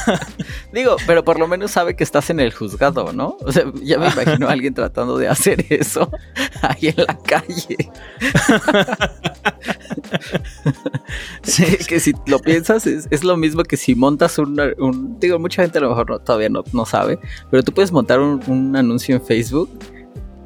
Digo, 0.73 0.97
pero 1.07 1.23
por 1.23 1.39
lo 1.39 1.47
menos 1.47 1.71
sabe 1.71 1.95
que 1.95 2.03
estás 2.03 2.29
en 2.29 2.39
el 2.39 2.53
juzgado, 2.53 3.13
¿no? 3.13 3.37
O 3.41 3.51
sea, 3.51 3.65
ya 3.81 3.97
me 3.97 4.07
imagino 4.07 4.47
a 4.47 4.51
alguien 4.51 4.73
tratando 4.73 5.17
de 5.17 5.27
hacer 5.27 5.65
eso 5.69 6.11
ahí 6.61 6.87
en 6.89 6.95
la 6.97 7.17
calle. 7.17 7.77
sí. 11.43 11.77
que 11.87 11.99
si 11.99 12.13
lo 12.27 12.39
piensas, 12.39 12.87
es, 12.87 13.23
lo 13.23 13.37
mismo 13.37 13.63
que 13.63 13.77
si 13.77 13.95
montas 13.95 14.37
un, 14.37 15.17
digo, 15.19 15.39
mucha 15.39 15.61
gente 15.61 15.77
a 15.77 15.81
lo 15.81 15.89
mejor 15.89 16.21
todavía 16.23 16.49
no, 16.49 16.63
no, 16.73 16.85
sabe, 16.85 17.19
pero 17.49 17.63
tú 17.63 17.73
puedes 17.73 17.91
montar 17.91 18.19
un 18.19 18.75
anuncio 18.75 19.15
en 19.15 19.23
Facebook 19.23 19.69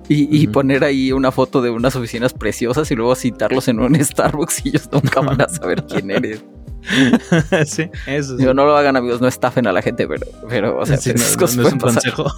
y, 0.08 0.48
poner 0.48 0.84
ahí 0.84 1.12
una 1.12 1.32
foto 1.32 1.62
de 1.62 1.70
unas 1.70 1.96
oficinas 1.96 2.34
preciosas 2.34 2.90
y 2.92 2.96
luego 2.96 3.16
citarlos 3.16 3.68
en 3.68 3.80
un 3.80 3.96
Starbucks 4.04 4.66
y 4.66 4.70
ellos 4.70 4.90
nunca 4.92 5.22
van 5.22 5.42
a 5.42 5.50
saber 5.50 5.84
quién 5.86 6.12
eres. 6.12 6.44
sí, 7.66 7.90
eso 8.06 8.38
sí. 8.38 8.44
no 8.44 8.54
lo 8.54 8.78
hagan 8.78 8.96
amigos, 8.96 9.20
no 9.20 9.28
estafen 9.28 9.66
a 9.66 9.72
la 9.72 9.82
gente, 9.82 10.08
pero, 10.08 10.28
pero 10.48 10.78
o 10.80 10.86
sea, 10.86 10.98
sí, 10.98 11.12
no, 11.16 11.46
es 11.46 11.56
un 11.56 11.80
consejo. 11.80 12.32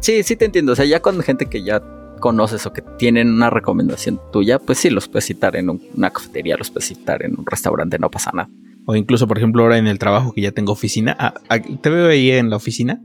sí, 0.00 0.22
sí, 0.24 0.36
te 0.36 0.44
entiendo. 0.44 0.72
O 0.72 0.74
sea, 0.74 0.84
ya 0.84 1.00
con 1.00 1.20
gente 1.20 1.46
que 1.46 1.62
ya 1.62 1.80
conoces 2.18 2.66
o 2.66 2.72
que 2.72 2.82
tienen 2.98 3.30
una 3.30 3.50
recomendación 3.50 4.20
tuya, 4.32 4.58
pues 4.58 4.78
sí, 4.78 4.90
los 4.90 5.08
puedes 5.08 5.26
citar 5.26 5.54
en 5.54 5.70
una 5.70 6.10
cafetería, 6.10 6.56
los 6.56 6.70
puedes 6.70 6.88
citar 6.88 7.24
en 7.24 7.38
un 7.38 7.46
restaurante, 7.46 7.98
no 7.98 8.10
pasa 8.10 8.32
nada. 8.34 8.50
O 8.86 8.96
incluso, 8.96 9.28
por 9.28 9.38
ejemplo, 9.38 9.62
ahora 9.62 9.78
en 9.78 9.86
el 9.86 9.98
trabajo 9.98 10.32
que 10.32 10.40
ya 10.40 10.52
tengo 10.52 10.72
oficina, 10.72 11.16
ah, 11.18 11.34
ah, 11.48 11.58
te 11.60 11.90
veo 11.90 12.08
ahí 12.08 12.30
en 12.30 12.50
la 12.50 12.56
oficina 12.56 13.00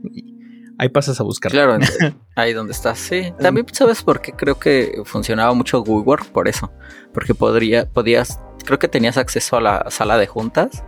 ahí 0.82 0.88
pasas 0.88 1.20
a 1.20 1.22
buscar. 1.22 1.52
Claro, 1.52 1.78
ahí 2.36 2.52
donde 2.52 2.72
estás. 2.72 2.98
Sí. 2.98 3.32
También 3.38 3.66
sabes 3.72 4.02
por 4.02 4.20
qué 4.20 4.32
creo 4.32 4.58
que 4.58 5.02
funcionaba 5.04 5.54
mucho 5.54 5.80
WeWork 5.80 6.26
por 6.26 6.48
eso. 6.48 6.72
Porque 7.14 7.34
podría, 7.34 7.88
podías, 7.88 8.40
creo 8.64 8.78
que 8.78 8.88
tenías 8.88 9.16
acceso 9.16 9.56
a 9.56 9.60
la 9.60 9.90
sala 9.90 10.18
de 10.18 10.26
juntas. 10.26 10.82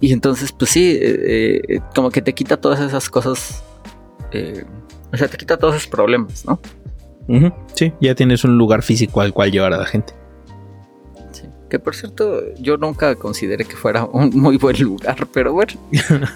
Y 0.00 0.12
entonces, 0.12 0.52
pues 0.52 0.70
sí, 0.70 0.96
eh, 1.00 1.60
eh, 1.68 1.80
como 1.94 2.10
que 2.10 2.22
te 2.22 2.32
quita 2.32 2.58
todas 2.58 2.80
esas 2.80 3.10
cosas. 3.10 3.62
Eh, 4.30 4.64
o 5.12 5.16
sea, 5.16 5.26
te 5.26 5.36
quita 5.36 5.58
todos 5.58 5.74
esos 5.74 5.88
problemas, 5.88 6.44
¿no? 6.46 6.60
Sí, 7.74 7.92
ya 8.00 8.14
tienes 8.14 8.42
un 8.44 8.58
lugar 8.58 8.82
físico 8.82 9.20
al 9.20 9.32
cual 9.32 9.52
llevar 9.52 9.72
a 9.72 9.78
la 9.78 9.86
gente. 9.86 10.14
Que 11.70 11.78
por 11.78 11.94
cierto, 11.94 12.42
yo 12.56 12.76
nunca 12.76 13.14
consideré 13.14 13.64
que 13.64 13.76
fuera 13.76 14.04
un 14.04 14.30
muy 14.30 14.56
buen 14.58 14.78
lugar, 14.82 15.28
pero 15.32 15.52
bueno, 15.52 15.72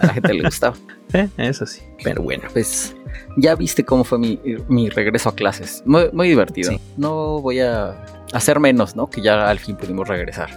a 0.00 0.06
la 0.06 0.12
gente 0.14 0.34
le 0.34 0.42
gustaba. 0.44 0.76
Eh, 1.12 1.28
eso 1.36 1.64
sí. 1.64 1.80
Pero 2.02 2.22
bueno. 2.22 2.42
Pues 2.52 2.96
ya 3.36 3.54
viste 3.54 3.84
cómo 3.84 4.02
fue 4.02 4.18
mi, 4.18 4.88
regreso 4.88 5.28
a 5.28 5.34
clases. 5.36 5.80
Muy, 5.86 6.10
muy 6.12 6.28
divertido. 6.28 6.72
No 6.96 7.40
voy 7.40 7.60
a 7.60 8.04
hacer 8.32 8.58
menos, 8.58 8.96
¿no? 8.96 9.08
Que 9.08 9.22
ya 9.22 9.48
al 9.48 9.60
fin 9.60 9.76
pudimos 9.76 10.08
regresar. 10.08 10.50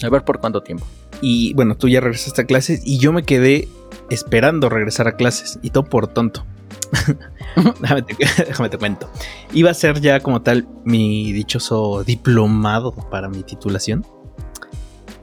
A 0.00 0.08
ver 0.08 0.22
por 0.24 0.38
cuánto 0.38 0.62
tiempo. 0.62 0.86
Y 1.20 1.52
bueno, 1.54 1.76
tú 1.76 1.88
ya 1.88 2.00
regresaste 2.00 2.42
a 2.42 2.44
clases 2.44 2.82
y 2.84 2.98
yo 2.98 3.12
me 3.12 3.24
quedé 3.24 3.66
esperando 4.08 4.68
regresar 4.68 5.08
a 5.08 5.16
clases 5.16 5.58
y 5.62 5.70
todo 5.70 5.84
por 5.84 6.06
tonto. 6.06 6.44
déjame, 7.80 8.68
te, 8.68 8.78
cuento. 8.78 9.10
Iba 9.52 9.70
a 9.70 9.74
ser 9.74 10.00
ya 10.00 10.20
como 10.20 10.42
tal 10.42 10.68
mi 10.84 11.32
dichoso 11.32 12.04
diplomado 12.04 12.92
para 12.92 13.28
mi 13.28 13.42
titulación. 13.42 14.06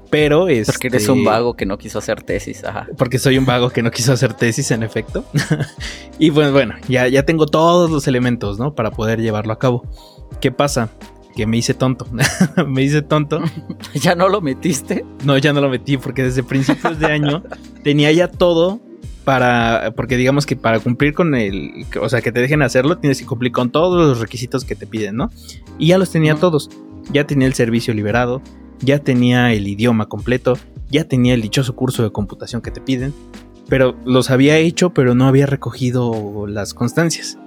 Pero 0.10 0.48
es. 0.48 0.68
Porque 0.68 0.88
eres 0.88 1.10
un 1.10 1.20
este, 1.20 1.30
vago 1.30 1.56
que 1.56 1.66
no 1.66 1.78
quiso 1.80 1.98
hacer 1.98 2.22
tesis, 2.22 2.64
ajá. 2.64 2.88
Porque 2.98 3.18
soy 3.18 3.38
un 3.40 3.46
vago 3.46 3.72
que 3.72 3.82
no 3.82 3.90
quiso 3.90 4.14
hacer 4.14 4.34
tesis, 4.34 4.70
en 4.70 4.84
efecto. 4.84 5.26
y 6.20 6.30
pues 6.30 6.52
bueno, 6.52 6.76
ya, 6.88 7.08
ya 7.08 7.24
tengo 7.24 7.48
todos 7.48 7.90
los 7.90 8.08
elementos, 8.08 8.60
¿no? 8.60 8.76
Para 8.76 8.92
poder 8.92 9.22
llevarlo 9.22 9.54
a 9.54 9.60
cabo. 9.60 9.88
¿Qué 10.40 10.52
pasa? 10.52 10.90
Que 11.36 11.48
me 11.48 11.58
hice 11.58 11.74
tonto. 11.74 12.08
me 12.68 12.84
hice 12.84 13.02
tonto. 13.02 13.42
¿Ya 13.96 14.14
no 14.14 14.30
lo 14.30 14.40
metiste? 14.40 15.04
No, 15.24 15.36
ya 15.40 15.52
no 15.52 15.62
lo 15.62 15.70
metí 15.70 15.98
porque 15.98 16.22
desde 16.22 16.44
principios 16.44 17.00
de 17.00 17.08
año 17.08 17.44
tenía 17.84 18.12
ya 18.12 18.28
todo 18.28 18.82
para, 19.24 19.94
porque 19.96 20.18
digamos 20.18 20.46
que 20.46 20.56
para 20.56 20.80
cumplir 20.80 21.14
con 21.14 21.36
el, 21.36 21.86
o 22.00 22.10
sea, 22.10 22.22
que 22.22 22.32
te 22.32 22.42
dejen 22.42 22.62
hacerlo, 22.62 22.98
tienes 22.98 23.20
que 23.20 23.26
cumplir 23.26 23.52
con 23.52 23.72
todos 23.72 24.08
los 24.08 24.20
requisitos 24.20 24.66
que 24.66 24.76
te 24.76 24.88
piden, 24.88 25.16
¿no? 25.16 25.32
Y 25.78 25.88
ya 25.88 25.98
los 25.98 26.12
tenía 26.12 26.36
todos. 26.36 26.70
Ya 27.12 27.26
tenía 27.26 27.48
el 27.48 27.54
servicio 27.54 27.94
liberado, 27.94 28.42
ya 28.80 29.00
tenía 29.00 29.54
el 29.54 29.68
idioma 29.68 30.08
completo, 30.08 30.58
ya 30.90 31.06
tenía 31.06 31.34
el 31.34 31.42
dichoso 31.42 31.76
curso 31.76 32.04
de 32.04 32.12
computación 32.12 32.62
que 32.62 32.72
te 32.72 32.82
piden, 32.82 33.14
pero 33.68 33.96
los 34.06 34.30
había 34.30 34.58
hecho, 34.58 34.92
pero 34.94 35.16
no 35.16 35.28
había 35.28 35.46
recogido 35.46 36.46
las 36.48 36.74
constancias. 36.74 37.38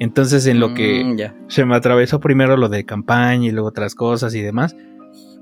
Entonces, 0.00 0.46
en 0.46 0.58
lo 0.58 0.74
que 0.74 1.04
mm, 1.04 1.48
se 1.48 1.64
me 1.64 1.76
atravesó 1.76 2.20
primero 2.20 2.56
lo 2.56 2.68
de 2.68 2.84
campaña 2.84 3.46
y 3.46 3.50
luego 3.52 3.68
otras 3.68 3.94
cosas 3.94 4.34
y 4.34 4.40
demás. 4.40 4.76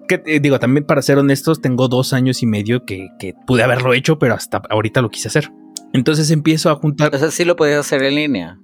Que 0.08 0.22
eh, 0.26 0.40
digo, 0.40 0.58
también 0.58 0.84
para 0.84 1.00
ser 1.00 1.18
honestos, 1.18 1.60
tengo 1.60 1.88
dos 1.88 2.12
años 2.12 2.42
y 2.42 2.46
medio 2.46 2.84
que, 2.84 3.08
que 3.18 3.34
pude 3.46 3.62
haberlo 3.62 3.94
hecho, 3.94 4.18
pero 4.18 4.34
hasta 4.34 4.60
ahorita 4.68 5.00
lo 5.00 5.10
quise 5.10 5.28
hacer. 5.28 5.50
Entonces 5.92 6.30
empiezo 6.30 6.70
a 6.70 6.76
juntar. 6.76 7.14
O 7.14 7.18
sea, 7.18 7.30
sí 7.30 7.44
lo 7.44 7.56
podías 7.56 7.80
hacer 7.80 8.02
en 8.02 8.14
línea. 8.14 8.58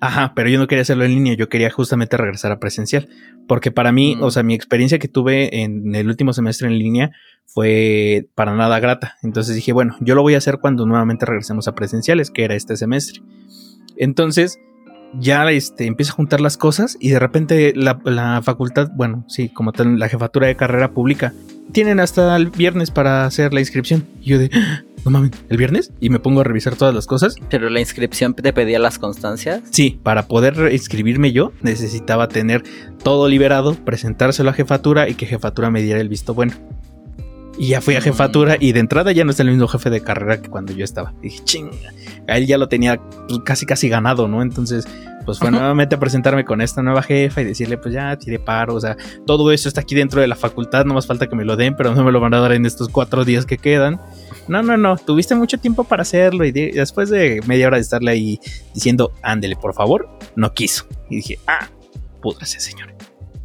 Ajá, 0.00 0.32
pero 0.34 0.48
yo 0.48 0.58
no 0.58 0.66
quería 0.66 0.82
hacerlo 0.82 1.04
en 1.04 1.14
línea, 1.14 1.34
yo 1.34 1.48
quería 1.48 1.70
justamente 1.70 2.16
regresar 2.16 2.50
a 2.50 2.58
presencial. 2.58 3.08
Porque 3.46 3.70
para 3.70 3.92
mí, 3.92 4.16
o 4.20 4.32
sea, 4.32 4.42
mi 4.42 4.52
experiencia 4.52 4.98
que 4.98 5.06
tuve 5.06 5.62
en 5.62 5.94
el 5.94 6.08
último 6.08 6.32
semestre 6.32 6.66
en 6.66 6.76
línea 6.76 7.12
fue 7.46 8.28
para 8.34 8.54
nada 8.56 8.80
grata. 8.80 9.16
Entonces 9.22 9.54
dije, 9.54 9.72
bueno, 9.72 9.96
yo 10.00 10.16
lo 10.16 10.22
voy 10.22 10.34
a 10.34 10.38
hacer 10.38 10.58
cuando 10.58 10.86
nuevamente 10.86 11.24
regresemos 11.24 11.68
a 11.68 11.74
presenciales, 11.74 12.32
que 12.32 12.42
era 12.42 12.56
este 12.56 12.76
semestre. 12.76 13.22
Entonces, 13.96 14.58
ya 15.18 15.48
este, 15.50 15.86
empiezo 15.86 16.12
a 16.12 16.16
juntar 16.16 16.40
las 16.40 16.56
cosas 16.56 16.96
y 16.98 17.10
de 17.10 17.18
repente 17.18 17.72
la, 17.76 18.00
la, 18.04 18.40
facultad, 18.42 18.90
bueno, 18.96 19.24
sí, 19.28 19.50
como 19.50 19.72
tal, 19.72 19.98
la 19.98 20.08
jefatura 20.08 20.46
de 20.46 20.56
carrera 20.56 20.92
pública, 20.92 21.32
tienen 21.70 22.00
hasta 22.00 22.34
el 22.36 22.50
viernes 22.50 22.90
para 22.90 23.24
hacer 23.24 23.54
la 23.54 23.60
inscripción. 23.60 24.06
Y 24.20 24.30
yo 24.30 24.38
de, 24.38 24.50
no 25.04 25.10
mames, 25.10 25.32
¿el 25.48 25.56
viernes? 25.56 25.92
Y 26.00 26.10
me 26.10 26.18
pongo 26.18 26.40
a 26.40 26.44
revisar 26.44 26.76
todas 26.76 26.94
las 26.94 27.06
cosas. 27.06 27.36
¿Pero 27.50 27.70
la 27.70 27.80
inscripción 27.80 28.34
te 28.34 28.52
pedía 28.52 28.78
las 28.78 28.98
constancias? 28.98 29.62
Sí, 29.70 29.98
para 30.02 30.26
poder 30.28 30.72
inscribirme 30.72 31.32
yo 31.32 31.52
necesitaba 31.62 32.28
tener 32.28 32.62
todo 33.02 33.28
liberado, 33.28 33.74
presentárselo 33.74 34.50
a 34.50 34.52
jefatura 34.52 35.08
y 35.08 35.14
que 35.14 35.26
jefatura 35.26 35.70
me 35.70 35.82
diera 35.82 36.00
el 36.00 36.08
visto 36.08 36.34
bueno. 36.34 36.52
Y 37.58 37.68
ya 37.68 37.80
fui 37.80 37.94
a 37.96 38.00
mm. 38.00 38.02
jefatura 38.02 38.56
y 38.58 38.72
de 38.72 38.80
entrada 38.80 39.12
ya 39.12 39.24
no 39.24 39.30
es 39.30 39.40
el 39.40 39.50
mismo 39.50 39.68
jefe 39.68 39.90
de 39.90 40.00
carrera 40.00 40.40
que 40.40 40.48
cuando 40.48 40.72
yo 40.72 40.84
estaba. 40.84 41.12
dije, 41.22 41.40
chinga, 41.44 41.92
a 42.28 42.38
él 42.38 42.46
ya 42.46 42.58
lo 42.58 42.68
tenía 42.68 43.00
pues, 43.28 43.40
casi 43.44 43.66
casi 43.66 43.88
ganado, 43.88 44.28
¿no? 44.28 44.42
Entonces 44.42 44.86
pues 45.24 45.38
fue 45.38 45.50
nuevamente 45.50 45.94
a 45.94 46.00
presentarme 46.00 46.44
con 46.44 46.60
esta 46.60 46.82
nueva 46.82 47.02
jefa 47.02 47.40
y 47.40 47.44
decirle, 47.44 47.78
pues 47.78 47.94
ya 47.94 48.16
tiré 48.16 48.38
paro, 48.38 48.74
o 48.74 48.80
sea, 48.80 48.96
todo 49.26 49.50
eso 49.52 49.68
está 49.68 49.80
aquí 49.80 49.94
dentro 49.94 50.20
de 50.20 50.26
la 50.26 50.36
facultad, 50.36 50.84
no 50.84 50.94
más 50.94 51.06
falta 51.06 51.28
que 51.28 51.36
me 51.36 51.44
lo 51.44 51.56
den, 51.56 51.76
pero 51.76 51.94
no 51.94 52.04
me 52.04 52.12
lo 52.12 52.20
van 52.20 52.34
a 52.34 52.40
dar 52.40 52.52
en 52.52 52.66
estos 52.66 52.88
cuatro 52.88 53.24
días 53.24 53.46
que 53.46 53.58
quedan. 53.58 54.00
No, 54.48 54.62
no, 54.62 54.76
no, 54.76 54.96
tuviste 54.96 55.34
mucho 55.34 55.58
tiempo 55.58 55.84
para 55.84 56.02
hacerlo 56.02 56.44
y 56.44 56.52
después 56.52 57.10
de 57.10 57.40
media 57.46 57.68
hora 57.68 57.76
de 57.76 57.82
estarle 57.82 58.10
ahí 58.10 58.40
diciendo, 58.74 59.12
ándele, 59.22 59.56
por 59.56 59.74
favor, 59.74 60.08
no 60.36 60.52
quiso. 60.52 60.86
Y 61.08 61.16
dije, 61.16 61.38
ah, 61.46 61.68
púdrase, 62.20 62.60
señor. 62.60 62.94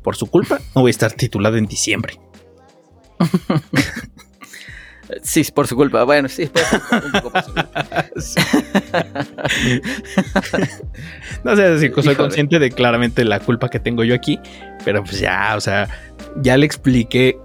Por 0.02 0.16
su 0.16 0.28
culpa, 0.28 0.60
no 0.74 0.82
voy 0.82 0.90
a 0.90 0.92
estar 0.92 1.12
titulado 1.12 1.58
en 1.58 1.66
diciembre. 1.66 2.20
Sí, 5.24 5.44
por 5.54 5.68
su 5.68 5.76
culpa. 5.76 6.04
Bueno, 6.04 6.28
sí, 6.28 6.50
un 6.92 7.12
poco 7.12 7.32
por 7.32 7.44
su 7.44 7.54
culpa. 7.54 7.86
no 11.44 11.56
sé 11.56 11.80
si 11.80 12.02
soy 12.02 12.16
consciente 12.16 12.60
de 12.60 12.72
claramente 12.72 13.24
la 13.24 13.40
culpa 13.40 13.70
que 13.70 13.80
tengo 13.80 14.04
yo 14.04 14.16
aquí, 14.16 14.40
pero 14.84 15.04
pues 15.04 15.20
ya, 15.20 15.54
o 15.56 15.62
sea, 15.62 15.88
ya 16.42 16.58
le 16.58 16.66
expliqué 16.66 17.40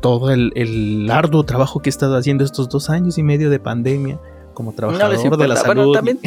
todo 0.00 0.30
el, 0.30 1.08
arduo 1.10 1.44
trabajo 1.44 1.80
que 1.80 1.88
he 1.88 1.90
estado 1.90 2.16
haciendo 2.16 2.44
estos 2.44 2.68
dos 2.68 2.90
años 2.90 3.18
y 3.18 3.22
medio 3.22 3.50
de 3.50 3.58
pandemia 3.58 4.20
como 4.54 4.72
trabajador 4.72 5.38
de 5.38 5.48
la 5.48 5.56
salud. 5.56 5.92
también, 5.92 6.18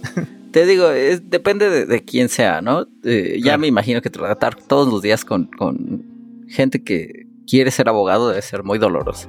te 0.52 0.66
digo, 0.66 0.88
depende 0.88 1.86
de, 1.86 2.04
quién 2.04 2.28
sea, 2.28 2.60
¿no? 2.60 2.86
Eh, 3.02 3.40
ya 3.42 3.58
me 3.58 3.66
imagino 3.66 4.02
que 4.02 4.10
tratar 4.10 4.54
todos 4.54 4.92
los 4.92 5.02
días 5.02 5.24
con, 5.24 5.46
con 5.46 6.04
gente 6.48 6.82
que 6.82 7.26
quiere 7.46 7.70
ser 7.70 7.88
abogado 7.88 8.28
debe 8.28 8.42
ser 8.42 8.62
muy 8.62 8.78
doloroso. 8.78 9.28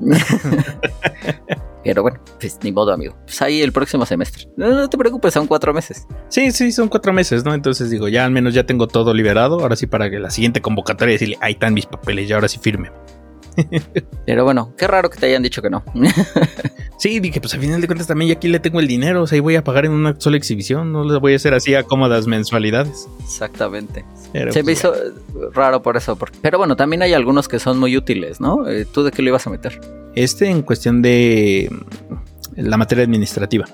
Pero 1.84 2.02
bueno, 2.02 2.18
pues 2.40 2.58
ni 2.64 2.72
modo, 2.72 2.92
amigo. 2.92 3.16
Pues 3.24 3.40
ahí 3.42 3.62
el 3.62 3.70
próximo 3.70 4.04
semestre. 4.04 4.48
No, 4.56 4.88
te 4.88 4.98
preocupes, 4.98 5.32
son 5.32 5.46
cuatro 5.46 5.72
meses. 5.72 6.04
Sí, 6.28 6.50
sí, 6.50 6.72
son 6.72 6.88
cuatro 6.88 7.12
meses, 7.12 7.44
¿no? 7.44 7.54
Entonces 7.54 7.90
digo, 7.90 8.08
ya 8.08 8.24
al 8.24 8.32
menos 8.32 8.54
ya 8.54 8.66
tengo 8.66 8.88
todo 8.88 9.14
liberado. 9.14 9.60
Ahora 9.60 9.76
sí, 9.76 9.86
para 9.86 10.10
que 10.10 10.18
la 10.18 10.30
siguiente 10.30 10.60
convocatoria 10.60 11.12
decirle, 11.12 11.38
ahí 11.40 11.52
están 11.52 11.74
mis 11.74 11.86
papeles, 11.86 12.26
ya 12.26 12.34
ahora 12.34 12.48
sí 12.48 12.58
firme. 12.58 12.90
Pero 14.26 14.44
bueno, 14.44 14.74
qué 14.76 14.86
raro 14.86 15.10
que 15.10 15.18
te 15.18 15.26
hayan 15.26 15.42
dicho 15.42 15.62
que 15.62 15.70
no. 15.70 15.84
sí, 16.98 17.20
dije, 17.20 17.40
pues 17.40 17.54
al 17.54 17.60
final 17.60 17.80
de 17.80 17.86
cuentas 17.86 18.06
también 18.06 18.28
ya 18.28 18.36
aquí 18.36 18.48
le 18.48 18.60
tengo 18.60 18.80
el 18.80 18.86
dinero, 18.86 19.22
o 19.22 19.26
sea, 19.26 19.36
ahí 19.36 19.40
voy 19.40 19.56
a 19.56 19.64
pagar 19.64 19.86
en 19.86 19.92
una 19.92 20.14
sola 20.18 20.36
exhibición, 20.36 20.92
no 20.92 21.04
les 21.04 21.18
voy 21.20 21.32
a 21.32 21.36
hacer 21.36 21.54
así 21.54 21.74
a 21.74 21.82
cómodas 21.82 22.26
mensualidades. 22.26 23.08
Exactamente. 23.22 24.04
Se 24.32 24.44
me 24.44 24.64
pues, 24.64 24.78
hizo 24.78 24.94
raro 25.52 25.82
por 25.82 25.96
eso, 25.96 26.18
pero 26.42 26.58
bueno, 26.58 26.76
también 26.76 27.02
hay 27.02 27.14
algunos 27.14 27.48
que 27.48 27.58
son 27.58 27.78
muy 27.78 27.96
útiles, 27.96 28.40
¿no? 28.40 28.68
Eh, 28.68 28.84
¿Tú 28.84 29.02
de 29.02 29.10
qué 29.10 29.22
lo 29.22 29.28
ibas 29.28 29.46
a 29.46 29.50
meter? 29.50 29.80
Este 30.14 30.48
en 30.48 30.62
cuestión 30.62 31.02
de 31.02 31.70
la 32.56 32.76
materia 32.76 33.04
administrativa 33.04 33.66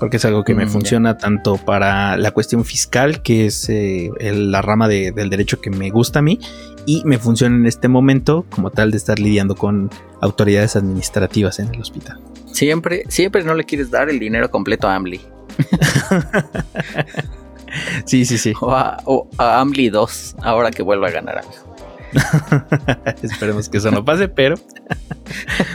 porque 0.00 0.16
es 0.16 0.24
algo 0.24 0.42
que 0.42 0.54
me 0.54 0.64
mm, 0.64 0.70
funciona 0.70 1.18
tanto 1.18 1.58
para 1.58 2.16
la 2.16 2.32
cuestión 2.32 2.64
fiscal, 2.64 3.22
que 3.22 3.46
es 3.46 3.68
eh, 3.68 4.10
la 4.18 4.62
rama 4.62 4.88
del 4.88 5.28
derecho 5.28 5.60
que 5.60 5.70
me 5.70 5.90
gusta 5.90 6.20
a 6.20 6.22
mí, 6.22 6.40
y 6.86 7.02
me 7.04 7.18
funciona 7.18 7.54
en 7.54 7.66
este 7.66 7.86
momento 7.86 8.46
como 8.48 8.70
tal 8.70 8.90
de 8.90 8.96
estar 8.96 9.18
lidiando 9.18 9.54
con 9.54 9.90
autoridades 10.22 10.74
administrativas 10.74 11.58
en 11.58 11.74
el 11.74 11.82
hospital. 11.82 12.18
Siempre, 12.50 13.04
siempre 13.08 13.44
no 13.44 13.54
le 13.54 13.64
quieres 13.64 13.90
dar 13.90 14.08
el 14.08 14.18
dinero 14.18 14.50
completo 14.50 14.88
a 14.88 14.96
Amli. 14.96 15.20
sí, 18.06 18.24
sí, 18.24 18.38
sí. 18.38 18.54
O 18.60 19.28
a, 19.36 19.60
Amli 19.60 19.90
2, 19.90 20.36
ahora 20.42 20.70
que 20.70 20.82
vuelva 20.82 21.08
a 21.08 21.10
ganar 21.10 21.38
algo. 21.38 21.76
Esperemos 23.22 23.68
que 23.68 23.76
eso 23.76 23.90
no 23.90 24.02
pase, 24.02 24.28
pero 24.28 24.56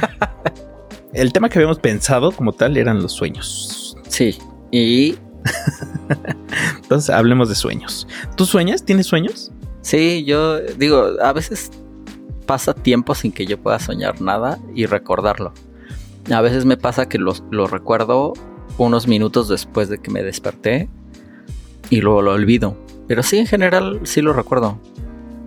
el 1.14 1.32
tema 1.32 1.48
que 1.48 1.60
habíamos 1.60 1.78
pensado 1.78 2.32
como 2.32 2.54
tal 2.54 2.76
eran 2.76 3.04
los 3.04 3.14
sueños. 3.14 3.85
Sí, 4.08 4.38
y 4.72 5.16
entonces 6.84 7.10
hablemos 7.10 7.50
de 7.50 7.56
sueños. 7.56 8.08
¿Tú 8.36 8.46
sueñas? 8.46 8.84
¿Tienes 8.84 9.08
sueños? 9.08 9.52
Sí, 9.82 10.24
yo 10.26 10.60
digo, 10.60 11.12
a 11.22 11.34
veces 11.34 11.72
pasa 12.46 12.74
tiempo 12.74 13.16
sin 13.16 13.32
que 13.32 13.46
yo 13.46 13.60
pueda 13.60 13.80
soñar 13.80 14.22
nada 14.22 14.60
y 14.74 14.86
recordarlo. 14.86 15.54
A 16.32 16.42
veces 16.42 16.66
me 16.66 16.78
pasa 16.78 17.08
que 17.08 17.20
lo, 17.20 17.34
recuerdo 17.68 18.34
unos 18.78 19.08
minutos 19.08 19.48
después 19.48 19.90
de 19.90 20.00
que 20.00 20.12
me 20.12 20.24
desperté 20.24 20.90
y 21.90 22.02
luego 22.02 22.22
lo 22.22 22.32
olvido. 22.32 22.78
Pero 23.08 23.22
sí, 23.22 23.38
en 23.38 23.46
general, 23.46 24.02
sí 24.04 24.22
lo 24.22 24.34
recuerdo. 24.34 24.80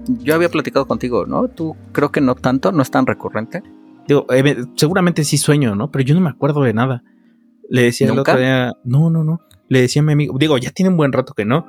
Yo 0.06 0.34
había 0.34 0.48
platicado 0.48 0.86
contigo, 0.86 1.26
¿no? 1.26 1.48
Tú 1.48 1.76
creo 1.92 2.12
que 2.12 2.20
no 2.20 2.36
tanto, 2.36 2.70
no 2.70 2.82
es 2.82 2.90
tan 2.90 3.06
recurrente. 3.06 3.62
Digo, 4.06 4.26
eh, 4.30 4.64
seguramente 4.76 5.24
sí 5.24 5.36
sueño, 5.36 5.74
¿no? 5.74 5.90
Pero 5.90 6.04
yo 6.04 6.14
no 6.14 6.20
me 6.20 6.30
acuerdo 6.30 6.62
de 6.62 6.72
nada. 6.72 7.02
Le 7.68 7.82
decía 7.82 8.08
el 8.10 8.18
otro 8.18 8.38
día, 8.38 8.72
no, 8.84 9.10
no, 9.10 9.24
no. 9.24 9.42
Le 9.68 9.82
decía 9.82 10.00
a 10.00 10.04
mi 10.04 10.12
amigo, 10.12 10.36
digo, 10.38 10.56
ya 10.58 10.70
tiene 10.70 10.90
un 10.90 10.96
buen 10.96 11.12
rato 11.12 11.34
que 11.34 11.44
no. 11.44 11.66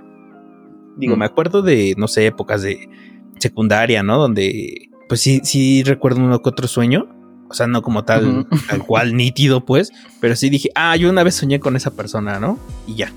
Digo, 0.97 1.15
mm. 1.15 1.19
me 1.19 1.25
acuerdo 1.25 1.61
de, 1.61 1.95
no 1.97 2.07
sé, 2.07 2.27
épocas 2.27 2.61
de 2.61 2.89
secundaria, 3.37 4.03
¿no? 4.03 4.17
Donde, 4.17 4.89
pues 5.07 5.21
sí, 5.21 5.41
sí 5.43 5.83
recuerdo 5.83 6.21
uno 6.21 6.41
que 6.41 6.49
otro 6.49 6.67
sueño. 6.67 7.07
O 7.49 7.53
sea, 7.53 7.67
no 7.67 7.81
como 7.81 8.05
tal, 8.05 8.47
tal 8.69 8.85
cual 8.85 9.15
nítido, 9.15 9.65
pues. 9.65 9.91
Pero 10.21 10.35
sí 10.35 10.49
dije, 10.49 10.69
ah, 10.75 10.95
yo 10.95 11.09
una 11.09 11.23
vez 11.23 11.35
soñé 11.35 11.59
con 11.59 11.75
esa 11.75 11.91
persona, 11.91 12.39
¿no? 12.39 12.57
Y 12.87 12.95
ya. 12.95 13.11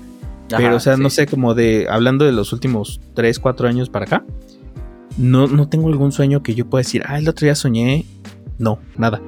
pero, 0.49 0.75
o 0.75 0.79
sea, 0.79 0.97
no 0.97 1.09
sé, 1.09 1.27
como 1.27 1.53
de, 1.53 1.87
hablando 1.89 2.25
de 2.25 2.31
los 2.31 2.51
últimos 2.51 2.99
3, 3.13 3.39
4 3.39 3.67
años 3.67 3.89
para 3.89 4.05
acá, 4.05 4.25
no, 5.17 5.47
no 5.47 5.69
tengo 5.69 5.87
algún 5.87 6.11
sueño 6.11 6.41
que 6.43 6.55
yo 6.55 6.69
pueda 6.69 6.81
decir, 6.81 7.03
ah, 7.05 7.17
el 7.17 7.29
otro 7.29 7.45
día 7.45 7.55
soñé. 7.55 8.05
No, 8.57 8.79
nada. 8.97 9.21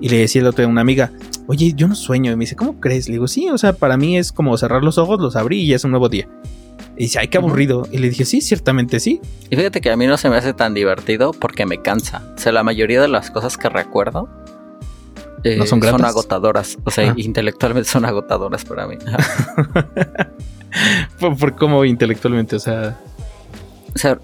Y 0.00 0.08
le 0.08 0.18
decía 0.18 0.40
el 0.40 0.48
otro 0.48 0.62
día 0.62 0.66
a 0.66 0.70
una 0.70 0.80
amiga, 0.80 1.12
oye, 1.46 1.72
yo 1.74 1.88
no 1.88 1.94
sueño. 1.94 2.32
Y 2.32 2.36
me 2.36 2.42
dice, 2.42 2.56
¿cómo 2.56 2.80
crees? 2.80 3.08
Le 3.08 3.12
digo, 3.12 3.28
sí, 3.28 3.48
o 3.48 3.58
sea, 3.58 3.72
para 3.72 3.96
mí 3.96 4.16
es 4.16 4.32
como 4.32 4.56
cerrar 4.56 4.82
los 4.82 4.98
ojos, 4.98 5.20
los 5.20 5.36
abrí 5.36 5.62
y 5.62 5.66
ya 5.68 5.76
es 5.76 5.84
un 5.84 5.90
nuevo 5.90 6.08
día. 6.08 6.28
Y 6.96 7.04
dice, 7.04 7.18
ay, 7.18 7.28
qué 7.28 7.38
aburrido. 7.38 7.88
Y 7.90 7.98
le 7.98 8.10
dije, 8.10 8.24
sí, 8.24 8.40
ciertamente 8.40 9.00
sí. 9.00 9.20
Y 9.48 9.56
fíjate 9.56 9.80
que 9.80 9.90
a 9.90 9.96
mí 9.96 10.06
no 10.06 10.16
se 10.16 10.28
me 10.28 10.36
hace 10.36 10.52
tan 10.52 10.74
divertido 10.74 11.32
porque 11.32 11.64
me 11.66 11.80
cansa. 11.80 12.22
O 12.36 12.38
sea, 12.38 12.52
la 12.52 12.62
mayoría 12.62 13.00
de 13.00 13.08
las 13.08 13.30
cosas 13.30 13.56
que 13.56 13.68
recuerdo 13.68 14.28
eh, 15.44 15.66
son, 15.66 15.82
agotadoras. 16.04 16.76
O 16.84 16.90
sea, 16.90 17.14
intelectualmente 17.16 17.88
son 17.88 18.04
agotadoras 18.04 18.64
para 18.64 18.86
mí. 18.86 18.96
¿Por, 21.38 21.56
cómo 21.56 21.84
intelectualmente? 21.84 22.56
O 22.56 22.60
sea... 22.60 23.00
O 23.94 23.98
sea, 23.98 24.18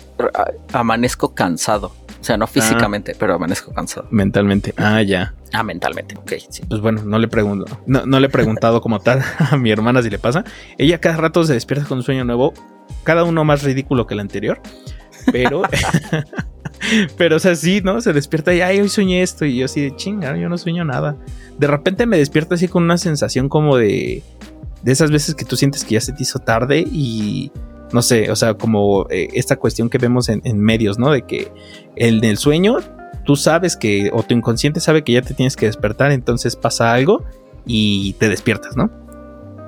amanezco 0.73 1.35
cansado. 1.35 1.93
O 2.27 2.31
sea, 2.35 2.37
no 2.37 2.47
ah. 2.47 2.49
físicamente, 2.49 3.15
pero 3.17 3.35
amanezco 3.35 3.73
cansado. 3.73 4.09
Mentalmente. 4.11 4.75
Ah, 4.77 5.01
ya. 5.01 5.35
Ah, 5.53 5.63
mentalmente, 5.63 6.17
ok, 6.17 6.33
sí. 6.49 6.65
Pues 6.69 6.81
bueno, 6.81 7.05
no 7.05 7.21
le 7.21 7.29
pregunto, 7.29 7.67
no, 7.87 8.05
no 8.05 8.19
le 8.19 8.27
he 8.27 8.31
preguntado 8.31 8.81
como 8.81 8.99
tal 8.99 9.23
a 9.39 9.57
mi 9.57 9.71
hermana 9.71 10.03
si 10.03 10.11
le 10.11 10.19
pasa. 10.19 10.43
Ella 10.77 10.99
cada 10.99 11.19
rato 11.19 11.45
se 11.45 11.53
despierta 11.53 11.87
con 11.87 11.99
un 11.99 12.03
sueño 12.03 12.25
nuevo, 12.25 12.53
cada 13.05 13.23
uno 13.23 13.45
más 13.45 13.63
ridículo 13.63 14.09
que 14.09 14.15
el 14.15 14.19
anterior. 14.19 14.61
Pero, 15.31 15.63
pero 17.17 17.37
o 17.37 17.39
sea, 17.39 17.55
sí, 17.55 17.81
¿no? 17.85 18.01
Se 18.01 18.13
despierta 18.13 18.53
y, 18.53 18.61
ay, 18.61 18.81
hoy 18.81 18.89
soñé 18.89 19.23
esto. 19.23 19.45
Y 19.45 19.59
yo 19.59 19.67
así 19.67 19.83
de 19.83 19.95
chinga, 19.95 20.37
yo 20.37 20.49
no 20.49 20.59
sueño 20.59 20.85
nada. 20.85 21.17
De 21.59 21.69
repente 21.69 22.07
me 22.07 22.19
despierto 22.19 22.57
así 22.57 22.67
con 22.67 22.83
una 22.83 22.99
sensación 22.99 23.49
como 23.49 23.77
de, 23.77 24.25
de 24.83 24.93
esas 24.93 25.13
veces 25.13 25.37
que 25.37 25.45
tú 25.45 25.57
sientes 25.57 25.85
que 25.85 25.95
ya 25.95 26.01
se 26.01 26.13
te 26.13 26.25
hizo 26.25 26.41
tarde 26.41 26.81
y 26.81 27.53
no 27.93 28.03
sé, 28.03 28.31
o 28.31 28.37
sea, 28.37 28.55
como 28.55 29.07
eh, 29.11 29.29
esta 29.35 29.57
cuestión 29.57 29.89
que 29.89 29.99
vemos 29.99 30.29
en, 30.29 30.41
en, 30.45 30.59
medios, 30.59 30.99
¿no? 30.99 31.11
De 31.11 31.23
que 31.23 31.53
el 31.97 32.21
del 32.21 32.37
sueño 32.37 32.79
tú 33.27 33.37
sabes 33.37 33.77
que, 33.77 34.11
o 34.15 34.23
tu 34.23 34.33
inconsciente 34.33 34.81
sabe 34.81 35.05
que 35.05 35.13
ya 35.13 35.21
te 35.21 35.35
tienes 35.35 35.57
que 35.57 35.67
despertar, 35.67 36.13
entonces 36.13 36.57
pasa 36.57 36.95
algo 36.95 37.25
y 37.67 38.15
te 38.15 38.29
despiertas, 38.31 38.77
¿no? 38.77 38.91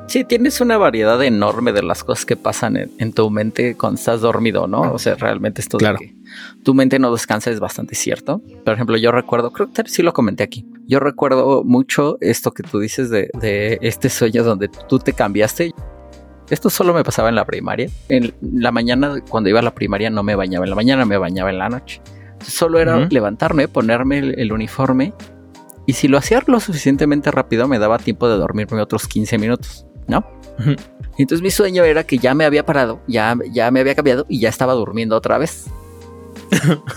Sí, 0.07 0.25
tienes 0.25 0.63
una 0.63 0.79
variedad 0.79 1.23
enorme 1.23 1.73
de 1.73 1.83
las 1.83 2.03
cosas 2.03 2.25
que 2.25 2.35
pasan 2.35 2.77
en, 2.77 3.13
tu 3.13 3.29
mente 3.29 3.77
cuando 3.77 3.99
estás 3.99 4.23
dormido, 4.23 4.67
¿no? 4.67 4.93
O 4.93 4.99
sea, 4.99 5.17
realmente 5.17 5.61
esto 5.61 5.77
claro. 5.77 5.99
de 6.01 6.07
que 6.07 6.15
tu 6.63 6.73
mente 6.73 6.99
no 6.99 7.13
descansa 7.13 7.51
es 7.51 7.61
bastante 7.61 7.95
cierto. 7.95 8.41
Por 8.65 8.73
ejemplo, 8.73 8.97
yo 8.97 9.13
recuerdo, 9.13 9.51
creo 9.51 9.71
que 9.71 9.83
sí 9.87 10.03
lo 10.03 10.15
comenté 10.15 10.45
aquí, 10.45 10.67
yo 10.87 10.99
recuerdo 10.99 11.63
mucho 11.63 12.17
esto 12.23 12.53
que 12.53 12.63
tú 12.63 12.79
dices 12.79 13.11
de, 13.11 13.29
de 13.39 13.79
este 13.83 14.09
sueño 14.09 14.45
donde 14.45 14.69
tú 14.69 14.99
te 14.99 15.13
cambiaste. 15.13 15.75
Esto 16.51 16.71
solo 16.71 16.95
me 16.95 17.05
pasaba 17.05 17.29
en 17.29 17.35
la 17.35 17.45
primaria. 17.45 17.91
En 18.09 18.35
la 18.41 18.73
mañana, 18.73 19.17
cuando 19.29 19.51
iba 19.51 19.61
a 19.61 19.63
la 19.63 19.75
primaria, 19.75 20.11
no 20.11 20.23
me 20.23 20.35
bañaba 20.35 20.65
en 20.65 20.71
la 20.71 20.77
mañana, 20.77 21.05
me 21.05 21.19
bañaba 21.19 21.51
en 21.51 21.59
la 21.59 21.69
noche. 21.69 22.01
Solo 22.43 22.79
era 22.79 23.07
levantarme, 23.11 23.69
ponerme 23.69 24.19
el, 24.19 24.53
uniforme 24.53 25.13
y 25.87 25.95
si 25.95 26.07
lo 26.07 26.19
hacía 26.19 26.43
lo 26.47 26.61
suficientemente 26.61 27.31
rápido 27.31 27.67
me 27.67 27.79
daba 27.79 27.99
tiempo 27.99 28.29
de 28.29 28.37
dormirme 28.37 28.81
otros 28.81 29.09
15 29.09 29.39
minutos, 29.39 29.87
¿no? 30.07 30.25
Entonces 31.19 31.43
mi 31.43 31.51
sueño 31.51 31.83
era 31.83 32.05
que 32.05 32.19
ya 32.19 32.35
me 32.35 32.45
había 32.45 32.65
parado, 32.65 33.01
ya, 33.09 33.37
ya 33.51 33.71
me 33.73 33.81
había 33.81 33.97
cambiado 33.97 34.25
y 34.29 34.39
ya 34.39 34.49
estaba 34.49 34.75
durmiendo 34.75 35.17
otra 35.17 35.37
vez. 35.39 35.67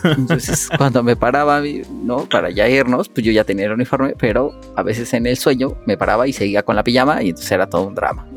Entonces, 0.03 0.69
cuando 0.77 1.03
me 1.03 1.15
paraba, 1.15 1.61
¿no? 2.03 2.25
Para 2.25 2.49
ya 2.49 2.67
irnos, 2.69 3.09
pues 3.09 3.25
yo 3.25 3.31
ya 3.31 3.43
tenía 3.43 3.65
el 3.65 3.73
uniforme, 3.73 4.15
pero 4.17 4.53
a 4.75 4.83
veces 4.83 5.13
en 5.13 5.27
el 5.27 5.37
sueño 5.37 5.77
me 5.85 5.97
paraba 5.97 6.27
y 6.27 6.33
seguía 6.33 6.63
con 6.63 6.75
la 6.75 6.83
pijama 6.83 7.21
y 7.23 7.29
entonces 7.29 7.51
era 7.51 7.67
todo 7.67 7.87
un 7.87 7.95
drama. 7.95 8.27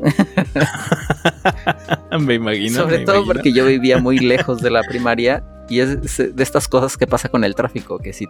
me 2.19 2.35
imagino. 2.35 2.81
Sobre 2.81 2.99
todo 2.99 3.25
porque 3.25 3.51
yo 3.53 3.65
vivía 3.65 3.97
muy 3.97 4.19
lejos 4.19 4.61
de 4.61 4.71
la 4.71 4.81
primaria 4.83 5.43
y 5.69 5.79
es 5.79 6.17
de 6.17 6.43
estas 6.43 6.67
cosas 6.67 6.97
que 6.97 7.07
pasa 7.07 7.29
con 7.29 7.43
el 7.43 7.55
tráfico, 7.55 7.97
que 7.97 8.13
si 8.13 8.27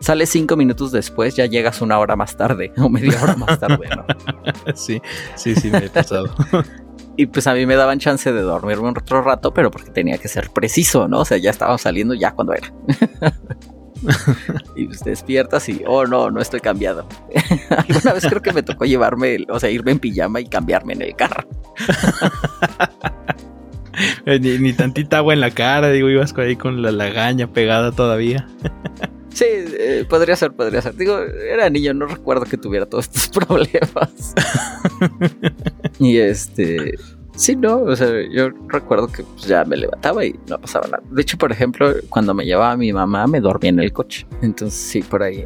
sales 0.00 0.28
cinco 0.28 0.56
minutos 0.56 0.92
después 0.92 1.34
ya 1.34 1.46
llegas 1.46 1.80
una 1.80 1.98
hora 1.98 2.16
más 2.16 2.36
tarde 2.36 2.72
o 2.76 2.88
media 2.88 3.22
hora 3.22 3.36
más 3.36 3.58
tarde, 3.58 3.88
¿no? 3.96 4.04
sí, 4.74 5.00
sí, 5.34 5.54
sí, 5.54 5.70
me 5.70 5.86
he 5.86 5.90
pasado. 5.90 6.34
Y 7.16 7.26
pues 7.26 7.46
a 7.46 7.54
mí 7.54 7.64
me 7.66 7.76
daban 7.76 7.98
chance 7.98 8.32
de 8.32 8.42
dormirme 8.42 8.88
un 8.88 8.98
otro 8.98 9.22
rato, 9.22 9.54
pero 9.54 9.70
porque 9.70 9.90
tenía 9.90 10.18
que 10.18 10.28
ser 10.28 10.50
preciso, 10.50 11.06
¿no? 11.06 11.20
O 11.20 11.24
sea, 11.24 11.38
ya 11.38 11.50
estábamos 11.50 11.82
saliendo 11.82 12.14
ya 12.14 12.32
cuando 12.32 12.54
era. 12.54 12.72
y 14.76 14.86
pues 14.86 15.04
despiertas 15.04 15.68
y, 15.68 15.82
oh 15.86 16.06
no, 16.06 16.30
no 16.30 16.40
estoy 16.40 16.60
cambiado. 16.60 17.06
Alguna 17.70 18.14
vez 18.14 18.26
creo 18.26 18.42
que 18.42 18.52
me 18.52 18.62
tocó 18.62 18.84
llevarme, 18.84 19.46
o 19.48 19.60
sea, 19.60 19.70
irme 19.70 19.92
en 19.92 19.98
pijama 19.98 20.40
y 20.40 20.46
cambiarme 20.46 20.94
en 20.94 21.02
el 21.02 21.16
carro. 21.16 21.48
ni, 24.26 24.72
tantita 24.72 25.18
agua 25.18 25.34
en 25.34 25.40
la 25.40 25.50
cara, 25.50 25.90
digo, 25.90 26.08
ibas 26.08 26.36
ahí 26.38 26.56
con 26.56 26.82
la 26.82 26.90
lagaña 26.90 27.52
pegada 27.52 27.92
todavía. 27.92 28.48
Sí, 29.34 29.44
eh, 29.48 30.06
podría 30.08 30.36
ser, 30.36 30.52
podría 30.52 30.80
ser. 30.80 30.94
Digo, 30.94 31.18
era 31.18 31.68
niño, 31.68 31.92
no 31.92 32.06
recuerdo 32.06 32.44
que 32.44 32.56
tuviera 32.56 32.86
todos 32.86 33.06
estos 33.06 33.28
problemas. 33.46 34.34
y 35.98 36.18
este, 36.18 36.94
sí, 37.34 37.56
no, 37.56 37.78
o 37.78 37.96
sea, 37.96 38.08
yo 38.30 38.50
recuerdo 38.68 39.08
que 39.08 39.24
pues, 39.24 39.46
ya 39.46 39.64
me 39.64 39.76
levantaba 39.76 40.24
y 40.24 40.38
no 40.48 40.60
pasaba 40.60 40.86
nada. 40.86 41.02
De 41.10 41.20
hecho, 41.20 41.36
por 41.36 41.50
ejemplo, 41.50 41.92
cuando 42.08 42.32
me 42.32 42.44
llevaba 42.44 42.76
mi 42.76 42.92
mamá, 42.92 43.26
me 43.26 43.40
dormía 43.40 43.70
en 43.70 43.80
el 43.80 43.92
coche. 43.92 44.24
Entonces, 44.40 44.78
sí, 44.78 45.02
por 45.02 45.24
ahí 45.24 45.44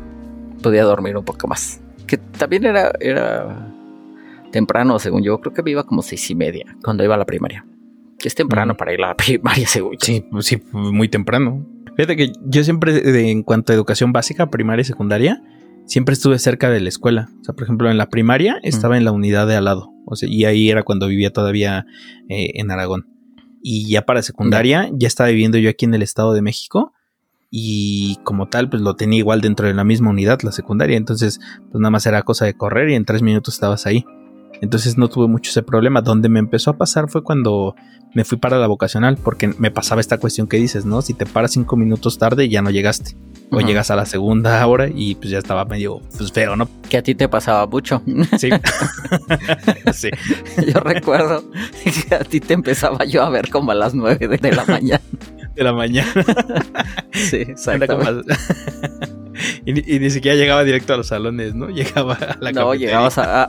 podía 0.62 0.84
dormir 0.84 1.16
un 1.16 1.24
poco 1.24 1.48
más. 1.48 1.80
Que 2.06 2.18
también 2.18 2.66
era, 2.66 2.92
era 3.00 3.72
temprano, 4.52 4.98
según 4.98 5.22
yo. 5.22 5.40
Creo 5.40 5.54
que 5.54 5.62
me 5.62 5.70
iba 5.70 5.84
como 5.84 6.02
seis 6.02 6.28
y 6.30 6.34
media 6.34 6.76
cuando 6.84 7.04
iba 7.04 7.14
a 7.14 7.18
la 7.18 7.24
primaria. 7.24 7.64
Que 8.18 8.28
es 8.28 8.34
temprano 8.34 8.76
para 8.76 8.92
ir 8.92 9.02
a 9.02 9.08
la 9.08 9.16
primaria, 9.16 9.66
según 9.66 9.92
yo. 9.92 9.98
Sí, 10.02 10.26
sí, 10.40 10.62
muy 10.72 11.08
temprano. 11.08 11.64
Fíjate 11.98 12.14
que 12.14 12.32
yo 12.44 12.62
siempre, 12.62 13.32
en 13.32 13.42
cuanto 13.42 13.72
a 13.72 13.74
educación 13.74 14.12
básica, 14.12 14.50
primaria 14.50 14.82
y 14.82 14.84
secundaria, 14.84 15.42
siempre 15.84 16.12
estuve 16.12 16.38
cerca 16.38 16.70
de 16.70 16.78
la 16.78 16.88
escuela. 16.88 17.28
O 17.40 17.44
sea, 17.44 17.54
por 17.54 17.64
ejemplo, 17.64 17.90
en 17.90 17.98
la 17.98 18.08
primaria 18.08 18.60
estaba 18.62 18.96
en 18.96 19.04
la 19.04 19.10
unidad 19.10 19.48
de 19.48 19.56
al 19.56 19.64
lado. 19.64 19.90
O 20.06 20.14
sea, 20.14 20.28
y 20.28 20.44
ahí 20.44 20.70
era 20.70 20.84
cuando 20.84 21.08
vivía 21.08 21.32
todavía 21.32 21.86
eh, 22.28 22.52
en 22.54 22.70
Aragón. 22.70 23.08
Y 23.64 23.88
ya 23.88 24.02
para 24.02 24.22
secundaria, 24.22 24.88
ya 24.92 25.08
estaba 25.08 25.30
viviendo 25.30 25.58
yo 25.58 25.70
aquí 25.70 25.86
en 25.86 25.94
el 25.94 26.02
Estado 26.02 26.34
de 26.34 26.40
México. 26.40 26.92
Y 27.50 28.18
como 28.22 28.48
tal, 28.48 28.70
pues 28.70 28.80
lo 28.80 28.94
tenía 28.94 29.18
igual 29.18 29.40
dentro 29.40 29.66
de 29.66 29.74
la 29.74 29.82
misma 29.82 30.10
unidad, 30.10 30.38
la 30.42 30.52
secundaria. 30.52 30.96
Entonces, 30.96 31.40
pues 31.72 31.80
nada 31.80 31.90
más 31.90 32.06
era 32.06 32.22
cosa 32.22 32.44
de 32.44 32.54
correr 32.54 32.90
y 32.90 32.94
en 32.94 33.06
tres 33.06 33.22
minutos 33.22 33.54
estabas 33.54 33.86
ahí. 33.86 34.04
Entonces 34.60 34.98
no 34.98 35.08
tuve 35.08 35.28
mucho 35.28 35.50
ese 35.50 35.62
problema. 35.62 36.00
Donde 36.00 36.28
me 36.28 36.38
empezó 36.38 36.70
a 36.70 36.76
pasar 36.76 37.08
fue 37.08 37.22
cuando 37.22 37.74
me 38.14 38.24
fui 38.24 38.38
para 38.38 38.58
la 38.58 38.66
vocacional, 38.66 39.16
porque 39.16 39.48
me 39.58 39.70
pasaba 39.70 40.00
esta 40.00 40.18
cuestión 40.18 40.48
que 40.48 40.56
dices, 40.56 40.84
¿no? 40.84 41.02
Si 41.02 41.14
te 41.14 41.26
paras 41.26 41.52
cinco 41.52 41.76
minutos 41.76 42.18
tarde, 42.18 42.48
ya 42.48 42.62
no 42.62 42.70
llegaste. 42.70 43.16
O 43.50 43.60
llegas 43.60 43.90
a 43.90 43.96
la 43.96 44.04
segunda 44.04 44.66
hora 44.66 44.88
y 44.94 45.14
pues 45.14 45.30
ya 45.30 45.38
estaba 45.38 45.64
medio 45.64 46.00
pues, 46.16 46.32
feo, 46.32 46.54
¿no? 46.54 46.68
Que 46.88 46.98
a 46.98 47.02
ti 47.02 47.14
te 47.14 47.28
pasaba 47.28 47.66
mucho. 47.66 48.02
Sí. 48.36 48.50
sí. 49.92 50.10
Yo 50.66 50.80
recuerdo 50.80 51.44
que 52.08 52.14
a 52.14 52.20
ti 52.20 52.40
te 52.40 52.54
empezaba 52.54 53.04
yo 53.04 53.22
a 53.22 53.30
ver 53.30 53.48
como 53.48 53.70
a 53.72 53.74
las 53.74 53.94
nueve 53.94 54.28
de 54.28 54.52
la 54.52 54.64
mañana. 54.66 55.00
De 55.58 55.64
la 55.64 55.72
mañana. 55.72 56.12
sí, 57.12 57.36
exactamente. 57.48 58.32
Y, 59.64 59.72
ni 60.00 60.10
siquiera 60.10 60.36
llegaba 60.36 60.64
directo 60.64 60.94
a 60.94 60.96
los 60.96 61.06
salones, 61.06 61.54
¿no? 61.54 61.68
Llegaba 61.68 62.14
a 62.14 62.36
la 62.40 62.50
No, 62.50 62.74
llegabas 62.74 63.18
a, 63.18 63.48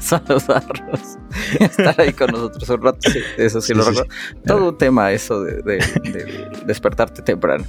saludarlos. 0.00 1.18
estar 1.60 2.00
ahí 2.00 2.14
con 2.14 2.30
nosotros 2.30 2.66
un 2.70 2.82
rato. 2.82 3.10
eso 3.36 3.60
sí, 3.60 3.74
lo 3.74 3.84
recuerdo. 3.84 4.08
Todo 4.46 4.70
un 4.70 4.78
tema 4.78 5.12
eso 5.12 5.42
de, 5.42 5.84
despertarte 6.64 7.20
temprano. 7.20 7.64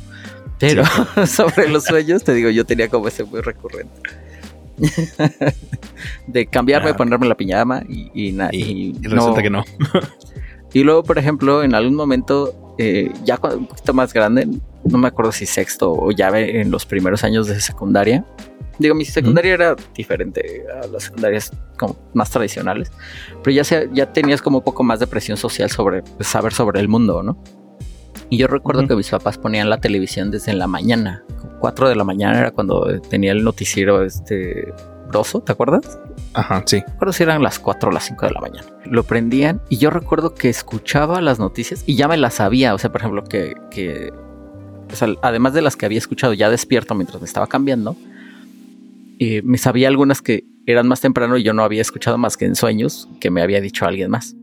Pero 0.60 0.84
sobre 1.28 1.68
los 1.68 1.84
sueños, 1.84 2.24
te 2.24 2.34
digo, 2.34 2.50
yo 2.52 2.64
tenía 2.66 2.88
como 2.88 3.10
ese 3.10 3.26
muy 3.26 3.42
recurrente. 3.42 4.02
de 6.28 6.46
cambiarme, 6.46 6.94
ponerme 6.94 7.28
la 7.28 7.36
piñama 7.36 7.84
y, 7.90 8.12
y, 8.14 8.94
resulta 9.02 9.42
que 9.42 9.50
no. 9.50 9.66
y 10.72 10.84
luego, 10.84 11.04
por 11.04 11.18
ejemplo, 11.18 11.64
en 11.64 11.76
algún 11.76 11.96
momento, 11.96 12.67
eh, 12.78 13.12
ya 13.24 13.40
un 13.56 13.68
poquito 13.68 13.94
más 13.94 14.14
grande, 14.14 14.48
no 14.84 14.98
me 14.98 15.08
acuerdo 15.08 15.32
si 15.32 15.46
sexto 15.46 15.92
o 15.92 16.12
ya 16.12 16.30
en 16.40 16.72
los 16.72 16.86
primeros 16.86 17.24
años 17.24 17.48
de 17.48 17.60
secundaria. 17.60 18.26
Digo, 18.80 18.94
mi 18.94 19.06
secundaria 19.06 19.54
era 19.54 19.76
diferente 19.96 20.64
a 20.72 20.86
las 20.88 21.04
secundarias 21.04 21.52
como 21.80 21.96
más 22.14 22.30
tradicionales, 22.30 22.92
pero 23.44 23.56
ya, 23.56 23.64
ya 23.92 24.14
tenías 24.14 24.42
como 24.42 24.60
un 24.60 24.64
poco 24.64 24.84
más 24.84 25.00
de 25.00 25.08
presión 25.08 25.38
social 25.38 25.72
sobre 25.72 26.04
pues, 26.04 26.28
saber 26.28 26.54
sobre 26.54 26.80
el 26.80 26.88
mundo, 26.88 27.24
¿no? 27.24 27.42
Y 28.30 28.38
yo 28.38 28.48
recuerdo 28.48 28.86
que 28.88 28.96
mis 28.96 29.10
papás 29.10 29.38
ponían 29.38 29.70
la 29.70 29.80
televisión 29.80 30.30
desde 30.30 30.54
la 30.54 30.68
mañana, 30.68 31.24
4 31.60 31.90
de 31.90 31.96
la 31.96 32.04
mañana 32.04 32.40
era 32.40 32.52
cuando 32.52 33.00
tenía 33.02 33.32
el 33.32 33.44
noticiero 33.44 34.04
este 34.04 34.74
Broso, 35.08 35.42
¿te 35.42 35.54
acuerdas? 35.54 35.98
Ajá, 36.38 36.62
sí. 36.68 36.84
Recuerdo 36.86 37.14
si 37.14 37.24
eran 37.24 37.42
las 37.42 37.58
4 37.58 37.90
o 37.90 37.92
las 37.92 38.06
5 38.06 38.28
de 38.28 38.32
la 38.32 38.40
mañana. 38.40 38.68
Lo 38.86 39.02
prendían 39.04 39.60
y 39.70 39.78
yo 39.78 39.90
recuerdo 39.90 40.36
que 40.36 40.50
escuchaba 40.50 41.20
las 41.20 41.40
noticias 41.40 41.84
y 41.88 41.96
ya 41.96 42.08
me 42.08 42.16
las 42.16 42.36
sabía. 42.36 42.76
O 42.76 42.78
sea, 42.78 42.92
por 42.92 43.02
ejemplo, 43.02 43.24
que, 43.24 43.56
que 43.72 44.14
además 45.24 45.54
de 45.54 45.64
las 45.64 45.76
que 45.76 45.88
había 45.88 45.98
escuchado 45.98 46.34
ya 46.34 46.52
despierto 46.52 46.94
mientras 46.94 47.20
me 47.20 47.26
estaba 47.26 47.48
cambiando, 47.48 47.96
eh, 49.18 49.42
me 49.44 49.58
sabía 49.58 49.88
algunas 49.88 50.22
que 50.22 50.44
eran 50.68 50.88
más 50.88 51.02
temprano 51.02 51.38
y 51.38 51.44
yo 51.44 51.54
no 51.54 51.64
había 51.64 51.82
escuchado 51.82 52.20
más 52.20 52.38
que 52.38 52.46
en 52.46 52.56
sueños 52.56 53.10
que 53.20 53.32
me 53.32 53.42
había 53.42 53.60
dicho 53.60 53.88
alguien 53.88 54.12
más. 54.12 54.36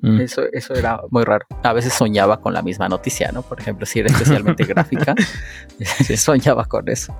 Mm. 0.00 0.18
Eso, 0.18 0.44
eso 0.50 0.72
era 0.72 0.98
muy 1.10 1.24
raro. 1.24 1.44
A 1.62 1.74
veces 1.74 1.92
soñaba 1.92 2.40
con 2.40 2.54
la 2.54 2.62
misma 2.62 2.88
noticia, 2.88 3.30
¿no? 3.32 3.42
Por 3.42 3.60
ejemplo, 3.60 3.84
si 3.84 4.00
era 4.00 4.08
especialmente 4.08 4.64
gráfica, 4.66 5.14
soñaba 6.16 6.64
con 6.64 6.88
eso. 6.88 7.14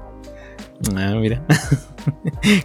Ah, 0.97 1.15
mira. 1.15 1.43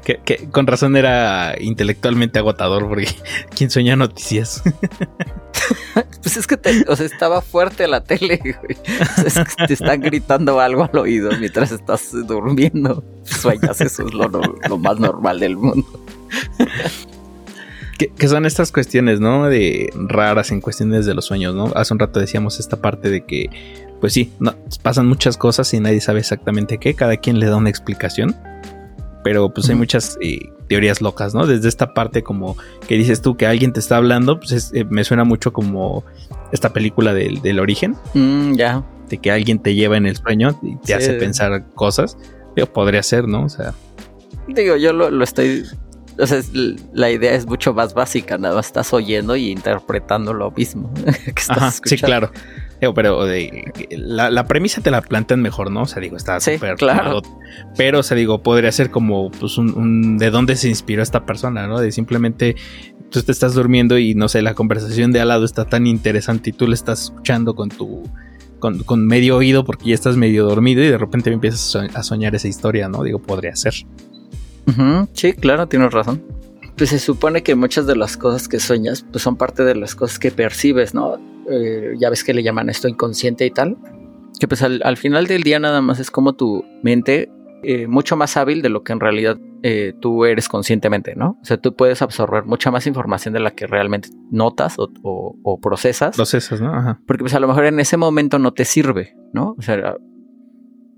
que, 0.26 0.50
con 0.52 0.66
razón 0.66 0.96
era 0.96 1.56
intelectualmente 1.60 2.40
agotador 2.40 2.88
porque 2.88 3.08
¿quién 3.56 3.70
sueña 3.70 3.96
noticias? 3.96 4.64
pues 6.24 6.38
es 6.38 6.48
que 6.48 6.60
estaba 7.00 7.42
fuerte 7.42 7.88
la 7.88 8.04
tele, 8.04 8.38
güey. 8.38 8.78
es 9.26 9.36
que 9.36 9.68
te 9.68 9.74
están 9.74 10.02
gritando 10.02 10.60
algo 10.60 10.84
al 10.84 10.98
oído 10.98 11.32
mientras 11.40 11.72
estás 11.72 12.12
durmiendo. 12.28 13.04
Sueñas, 13.24 13.82
eso 13.82 14.08
es 14.08 14.14
lo, 14.14 14.30
más 14.78 15.00
normal 15.00 15.40
del 15.40 15.58
mundo. 15.58 15.88
que, 17.98 18.28
son 18.28 18.46
estas 18.46 18.72
cuestiones, 18.72 19.20
¿no? 19.20 19.48
De 19.48 19.92
raras 19.96 20.52
en 20.52 20.62
cuestiones 20.62 21.06
de 21.06 21.14
los 21.14 21.26
sueños, 21.26 21.54
¿no? 21.54 21.72
Hace 21.76 21.94
un 21.94 22.00
rato 22.00 22.20
decíamos 22.20 22.60
esta 22.60 22.78
parte 22.78 23.10
de 23.10 23.26
que 23.26 23.50
pues 24.00 24.14
sí, 24.14 24.32
no, 24.40 24.56
pasan 24.82 25.08
muchas 25.08 25.38
cosas 25.38 25.74
y 25.74 25.80
nadie 25.80 26.02
sabe 26.02 26.20
exactamente 26.20 26.78
qué, 26.78 26.94
cada 26.94 27.18
quien 27.18 27.40
le 27.40 27.48
da 27.48 27.56
una 27.56 27.70
explicación, 27.70 28.36
pero 29.24 29.54
pues 29.54 29.70
hay 29.70 29.76
muchas 29.76 30.18
eh, 30.22 30.40
teorías 30.68 31.02
locas, 31.02 31.34
¿no? 31.34 31.48
Desde 31.48 31.68
esta 31.68 31.94
parte 31.94 32.24
como 32.24 32.56
que 32.88 32.96
dices 32.96 33.22
tú 33.22 33.36
que 33.36 33.48
alguien 33.48 33.74
te 33.74 33.80
está 33.80 33.98
hablando, 33.98 34.40
pues 34.40 34.72
eh, 34.74 34.86
me 34.90 35.04
suena 35.04 35.24
mucho 35.24 35.52
como 35.52 36.04
esta 36.52 36.74
película 36.74 37.14
del, 37.14 37.60
origen. 37.60 37.96
Mm, 38.14 38.54
ya. 38.54 38.84
De 39.10 39.18
que 39.18 39.32
alguien 39.32 39.60
te 39.60 39.74
lleva 39.74 39.98
en 39.98 40.06
el 40.06 40.18
sueño 40.18 40.60
y 40.62 40.76
te 40.78 40.94
hace 40.94 41.14
pensar 41.14 41.66
cosas, 41.74 42.18
pero 42.56 42.72
podría 42.72 43.02
ser, 43.04 43.28
¿no? 43.28 43.46
O 43.46 43.50
sea... 43.50 43.74
Digo, 44.48 44.78
yo 44.78 44.94
lo, 44.94 45.10
lo 45.10 45.24
estoy 45.24 45.66
o 46.20 46.26
sea, 46.26 46.42
la 46.94 47.12
idea 47.12 47.34
es 47.34 47.46
mucho 47.46 47.74
más 47.74 47.94
básica, 47.94 48.38
nada 48.38 48.56
más 48.56 48.68
estás 48.68 48.92
oyendo 48.92 49.36
y 49.36 49.52
interpretando 49.52 50.34
lo 50.34 50.50
mismo 50.52 50.92
que 51.26 51.32
estás 51.36 51.80
Sí, 51.84 51.98
claro 51.98 52.32
pero 52.80 53.26
la, 53.90 54.48
premisa 54.48 54.82
te 54.82 54.92
la 54.92 55.02
plantean 55.02 55.42
mejor, 55.42 55.72
¿no? 55.72 55.84
O 55.84 55.86
sea, 55.86 56.02
digo, 56.02 56.18
está 56.18 56.40
súper 56.40 56.76
claro. 56.76 57.22
Pero, 57.76 58.00
o 58.00 58.04
sea, 58.04 58.16
digo, 58.16 58.44
podría 58.44 58.72
ser 58.72 58.92
como 58.92 59.32
pues 59.32 59.58
un, 59.58 60.18
de 60.18 60.30
dónde 60.30 60.56
se 60.56 60.70
inspiró 60.70 61.02
esta 61.02 61.26
persona, 61.26 61.68
¿no? 61.68 61.80
De 61.80 61.92
simplemente 61.92 62.56
tú 63.10 63.22
te 63.22 63.32
estás 63.32 63.54
durmiendo 63.54 63.98
y 63.98 64.16
no 64.16 64.28
sé, 64.28 64.42
la 64.42 64.54
conversación 64.54 65.12
de 65.12 65.22
al 65.22 65.30
lado 65.30 65.46
está 65.46 65.66
tan 65.66 65.88
interesante 65.88 66.52
y 66.52 66.54
tú 66.54 66.68
le 66.68 66.76
estás 66.76 67.04
escuchando 67.04 67.56
con 67.56 67.70
tu 67.70 68.04
con, 68.60 69.06
medio 69.06 69.38
oído 69.38 69.63
porque 69.63 69.90
ya 69.90 69.96
estás 69.96 70.18
medio 70.18 70.46
dormido 70.46 70.84
y 70.84 70.88
de 70.88 70.98
repente 70.98 71.32
empiezas 71.32 71.76
a 71.76 72.04
soñar 72.04 72.36
esa 72.36 72.48
historia, 72.48 72.90
¿no? 72.90 73.04
Digo, 73.04 73.20
podría 73.20 73.56
ser. 73.56 73.74
Sí, 75.13 75.34
claro, 75.34 75.68
tienes 75.68 75.94
razón. 75.94 76.23
Pues 76.75 76.90
se 76.90 77.00
supone 77.00 77.42
que 77.42 77.56
muchas 77.56 77.88
de 77.88 77.96
las 77.96 78.17
cosas 78.17 78.48
que 78.48 78.60
sueñas 78.60 79.06
pues 79.12 79.23
son 79.23 79.36
parte 79.36 79.63
de 79.63 79.75
las 79.75 79.96
cosas 79.96 80.19
que 80.19 80.32
percibes, 80.32 80.94
¿no? 80.94 81.17
Eh, 81.50 81.95
ya 81.98 82.10
ves 82.10 82.23
que 82.23 82.33
le 82.33 82.43
llaman 82.43 82.69
esto 82.69 82.87
inconsciente 82.87 83.45
y 83.45 83.52
tal, 83.52 83.77
que 84.39 84.48
pues 84.48 84.62
al, 84.62 84.98
final 84.98 85.27
del 85.27 85.43
día 85.43 85.60
nada 85.60 85.81
más 85.81 86.00
es 86.00 86.12
como 86.12 86.33
tu 86.33 86.65
mente 86.83 87.31
eh, 87.63 87.87
mucho 87.87 88.15
más 88.15 88.37
hábil 88.37 88.62
de 88.62 88.69
lo 88.69 88.83
que 88.83 88.93
en 88.93 89.00
realidad 89.00 89.37
eh, 89.63 89.93
tú 90.00 90.25
eres 90.25 90.48
conscientemente, 90.50 91.15
¿no? 91.15 91.39
O 91.41 91.45
sea, 91.45 91.58
tú 91.58 91.75
puedes 91.75 92.02
absorber 92.02 92.45
mucha 92.45 92.69
más 92.69 92.85
información 92.85 93.33
de 93.33 93.39
la 93.39 93.52
que 93.52 93.65
realmente 93.65 94.10
notas 94.29 94.75
o, 94.77 95.60
procesas. 95.62 96.15
Procesas, 96.15 96.62
¿no? 96.62 96.73
Ajá. 96.73 97.00
Porque 97.08 97.23
pues 97.23 97.33
a 97.33 97.39
lo 97.39 97.48
mejor 97.48 97.65
en 97.65 97.79
ese 97.79 97.98
momento 97.98 98.37
no 98.37 98.54
te 98.54 98.65
sirve, 98.65 99.15
¿no? 99.33 99.56
O 99.58 99.62
sea, 99.62 99.95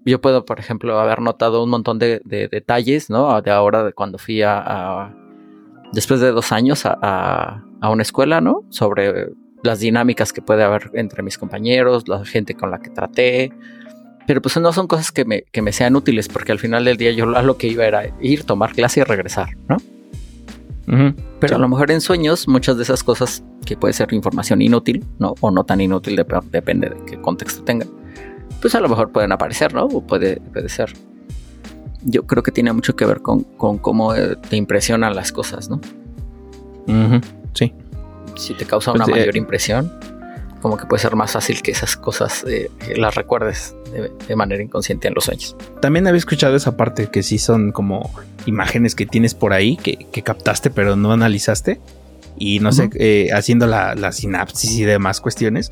yo 0.06 0.22
puedo, 0.22 0.46
por 0.46 0.60
ejemplo, 0.60 1.00
haber 1.00 1.22
notado 1.22 1.64
un 1.64 1.70
montón 1.70 2.00
de, 2.00 2.22
detalles, 2.26 3.10
¿no? 3.10 3.42
De 3.42 3.52
ahora, 3.52 3.84
de 3.84 3.94
cuando 3.94 4.18
fui 4.18 4.42
a, 4.42 5.16
después 5.94 6.20
de 6.20 6.32
dos 6.32 6.52
años 6.52 6.86
a, 6.86 7.64
a, 7.82 7.90
una 7.90 8.02
escuela, 8.02 8.42
¿no? 8.42 8.64
Sobre 8.70 9.30
las 9.64 9.80
dinámicas 9.80 10.34
que 10.34 10.42
puede 10.42 10.64
haber 10.64 10.92
entre 10.94 11.24
mis 11.24 11.38
compañeros, 11.38 12.08
la 12.08 12.26
gente 12.26 12.56
con 12.56 12.72
la 12.72 12.80
que 12.80 12.90
traté. 12.90 13.52
Pero 14.28 14.42
pues 14.42 14.56
no 14.58 14.72
son 14.74 14.88
cosas 14.88 15.12
que 15.12 15.26
me, 15.26 15.44
que 15.52 15.62
me 15.62 15.72
sean 15.72 15.96
útiles 15.96 16.28
porque 16.28 16.52
al 16.52 16.60
final 16.60 16.86
del 16.86 16.98
día 16.98 17.12
yo 17.12 17.26
lo 17.26 17.58
que 17.58 17.68
iba 17.68 17.86
era 17.86 18.14
ir, 18.22 18.44
tomar 18.44 18.74
clase 18.74 19.00
y 19.00 19.04
regresar, 19.04 19.50
¿no? 19.68 19.78
Pero 21.40 21.56
a 21.56 21.60
lo 21.60 21.70
mejor 21.70 21.92
en 21.92 22.02
sueños, 22.02 22.48
muchas 22.48 22.78
de 22.78 22.84
esas 22.84 23.04
cosas 23.04 23.44
que 23.64 23.78
puede 23.78 23.94
ser 23.94 24.12
información 24.12 24.62
inútil, 24.62 25.06
¿no? 25.20 25.36
O 25.40 25.52
no 25.52 25.64
tan 25.64 25.82
inútil, 25.82 26.16
depende 26.52 26.90
de 26.90 26.96
qué 27.06 27.22
contexto 27.22 27.64
tenga. 27.64 27.86
Pues 28.60 28.74
a 28.74 28.80
lo 28.80 28.90
mejor 28.90 29.12
pueden 29.12 29.32
aparecer, 29.32 29.74
¿no? 29.74 29.86
O 29.86 30.02
puede, 30.02 30.42
puede 30.52 30.68
ser. 30.68 30.94
Yo 32.04 32.26
creo 32.26 32.42
que 32.42 32.52
tiene 32.52 32.74
mucho 32.74 32.96
que 32.96 33.06
ver 33.06 33.22
con, 33.22 33.44
cómo 33.44 34.16
eh, 34.16 34.36
te 34.50 34.56
impresionan 34.56 35.16
las 35.16 35.32
cosas, 35.32 35.70
¿no? 35.70 35.80
Si 38.40 38.54
te 38.54 38.66
causa 38.66 38.92
una 38.92 39.04
pues, 39.04 39.18
eh, 39.18 39.20
mayor 39.20 39.36
impresión, 39.36 39.92
como 40.62 40.78
que 40.78 40.86
puede 40.86 41.02
ser 41.02 41.16
más 41.16 41.32
fácil 41.32 41.62
que 41.62 41.72
esas 41.72 41.96
cosas 41.96 42.46
eh, 42.48 42.70
las 42.96 43.16
recuerdes 43.16 43.76
de, 44.28 44.36
manera 44.36 44.62
inconsciente 44.62 45.08
en 45.08 45.14
los 45.14 45.26
sueños. 45.26 45.56
También 45.82 46.08
había 46.08 46.18
escuchado 46.18 46.56
esa 46.56 46.78
parte 46.78 47.08
que 47.08 47.24
sí 47.24 47.38
son 47.38 47.72
como 47.72 48.12
imágenes 48.46 48.96
que 48.96 49.06
tienes 49.06 49.34
por 49.34 49.54
ahí 49.54 49.78
que, 49.78 49.98
captaste 50.22 50.70
pero 50.70 50.96
no 50.96 51.12
analizaste 51.12 51.80
y 52.38 52.60
no 52.60 52.72
sé, 52.72 52.90
eh, 52.96 53.30
haciendo 53.34 53.68
la, 53.68 54.12
sinapsis 54.14 54.78
y 54.78 54.84
demás 54.84 55.20
cuestiones, 55.20 55.72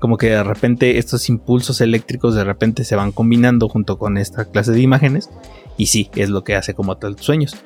como 0.00 0.16
que 0.16 0.30
de 0.30 0.42
repente 0.42 0.98
estos 0.98 1.28
impulsos 1.28 1.80
eléctricos 1.80 2.34
de 2.34 2.42
repente 2.42 2.84
se 2.84 2.96
van 2.96 3.12
combinando 3.12 3.68
junto 3.68 3.98
con 3.98 4.18
esta 4.18 4.44
clase 4.46 4.72
de 4.72 4.80
imágenes 4.80 5.30
y 5.76 5.86
sí, 5.86 6.10
es 6.16 6.30
lo 6.30 6.42
que 6.42 6.56
hace 6.56 6.74
como 6.74 6.96
tal 6.96 7.18
sueños. 7.20 7.56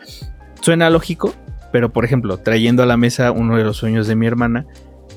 Suena 0.61 0.91
lógico, 0.91 1.35
pero 1.73 1.93
por 1.93 2.05
ejemplo, 2.05 2.39
trayendo 2.39 2.83
a 2.83 2.87
la 2.87 2.97
mesa 2.97 3.33
uno 3.33 3.57
de 3.57 3.65
los 3.65 3.79
sueños 3.79 4.07
de 4.07 4.15
mi 4.15 4.27
hermana, 4.27 4.67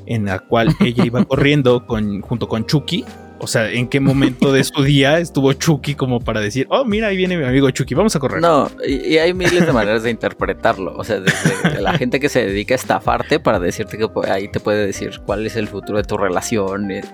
en 0.06 0.26
la 0.26 0.39
cual 0.39 0.76
ella 0.80 1.06
iba 1.06 1.24
corriendo 1.26 1.86
con, 1.86 2.22
junto 2.22 2.47
con 2.47 2.66
Chucky 2.66 3.06
o 3.39 3.47
sea, 3.47 3.69
¿en 3.69 3.88
qué 3.88 3.99
momento 3.99 4.51
de 4.51 4.63
su 4.63 4.83
día 4.83 5.19
estuvo 5.19 5.51
Chucky 5.53 5.95
como 5.95 6.19
para 6.19 6.39
decir, 6.39 6.67
oh, 6.69 6.86
mira, 6.86 7.07
ahí 7.07 7.17
viene 7.17 7.38
mi 7.38 7.43
amigo 7.43 7.69
Chucky, 7.69 7.93
vamos 7.93 8.15
a 8.15 8.19
correr? 8.19 8.41
No, 8.41 8.71
y, 8.88 9.17
hay 9.17 9.33
miles 9.33 9.65
de 9.65 9.73
maneras 9.73 10.03
de 10.03 10.09
interpretarlo. 10.09 10.95
O 10.95 11.03
sea, 11.03 11.19
desde 11.19 11.81
la 11.81 11.97
gente 11.97 12.19
que 12.19 12.29
se 12.29 12.45
dedica 12.45 12.73
a 12.73 12.77
estafarte 12.77 13.39
para 13.39 13.59
decirte 13.59 13.97
que 13.97 14.07
ahí 14.29 14.47
te 14.47 14.59
puede 14.59 14.86
decir 14.86 15.19
cuál 15.25 15.45
es 15.45 15.55
el 15.55 15.67
futuro 15.67 15.97
de 15.97 16.03
tus 16.03 16.19
relaciones 16.19 17.05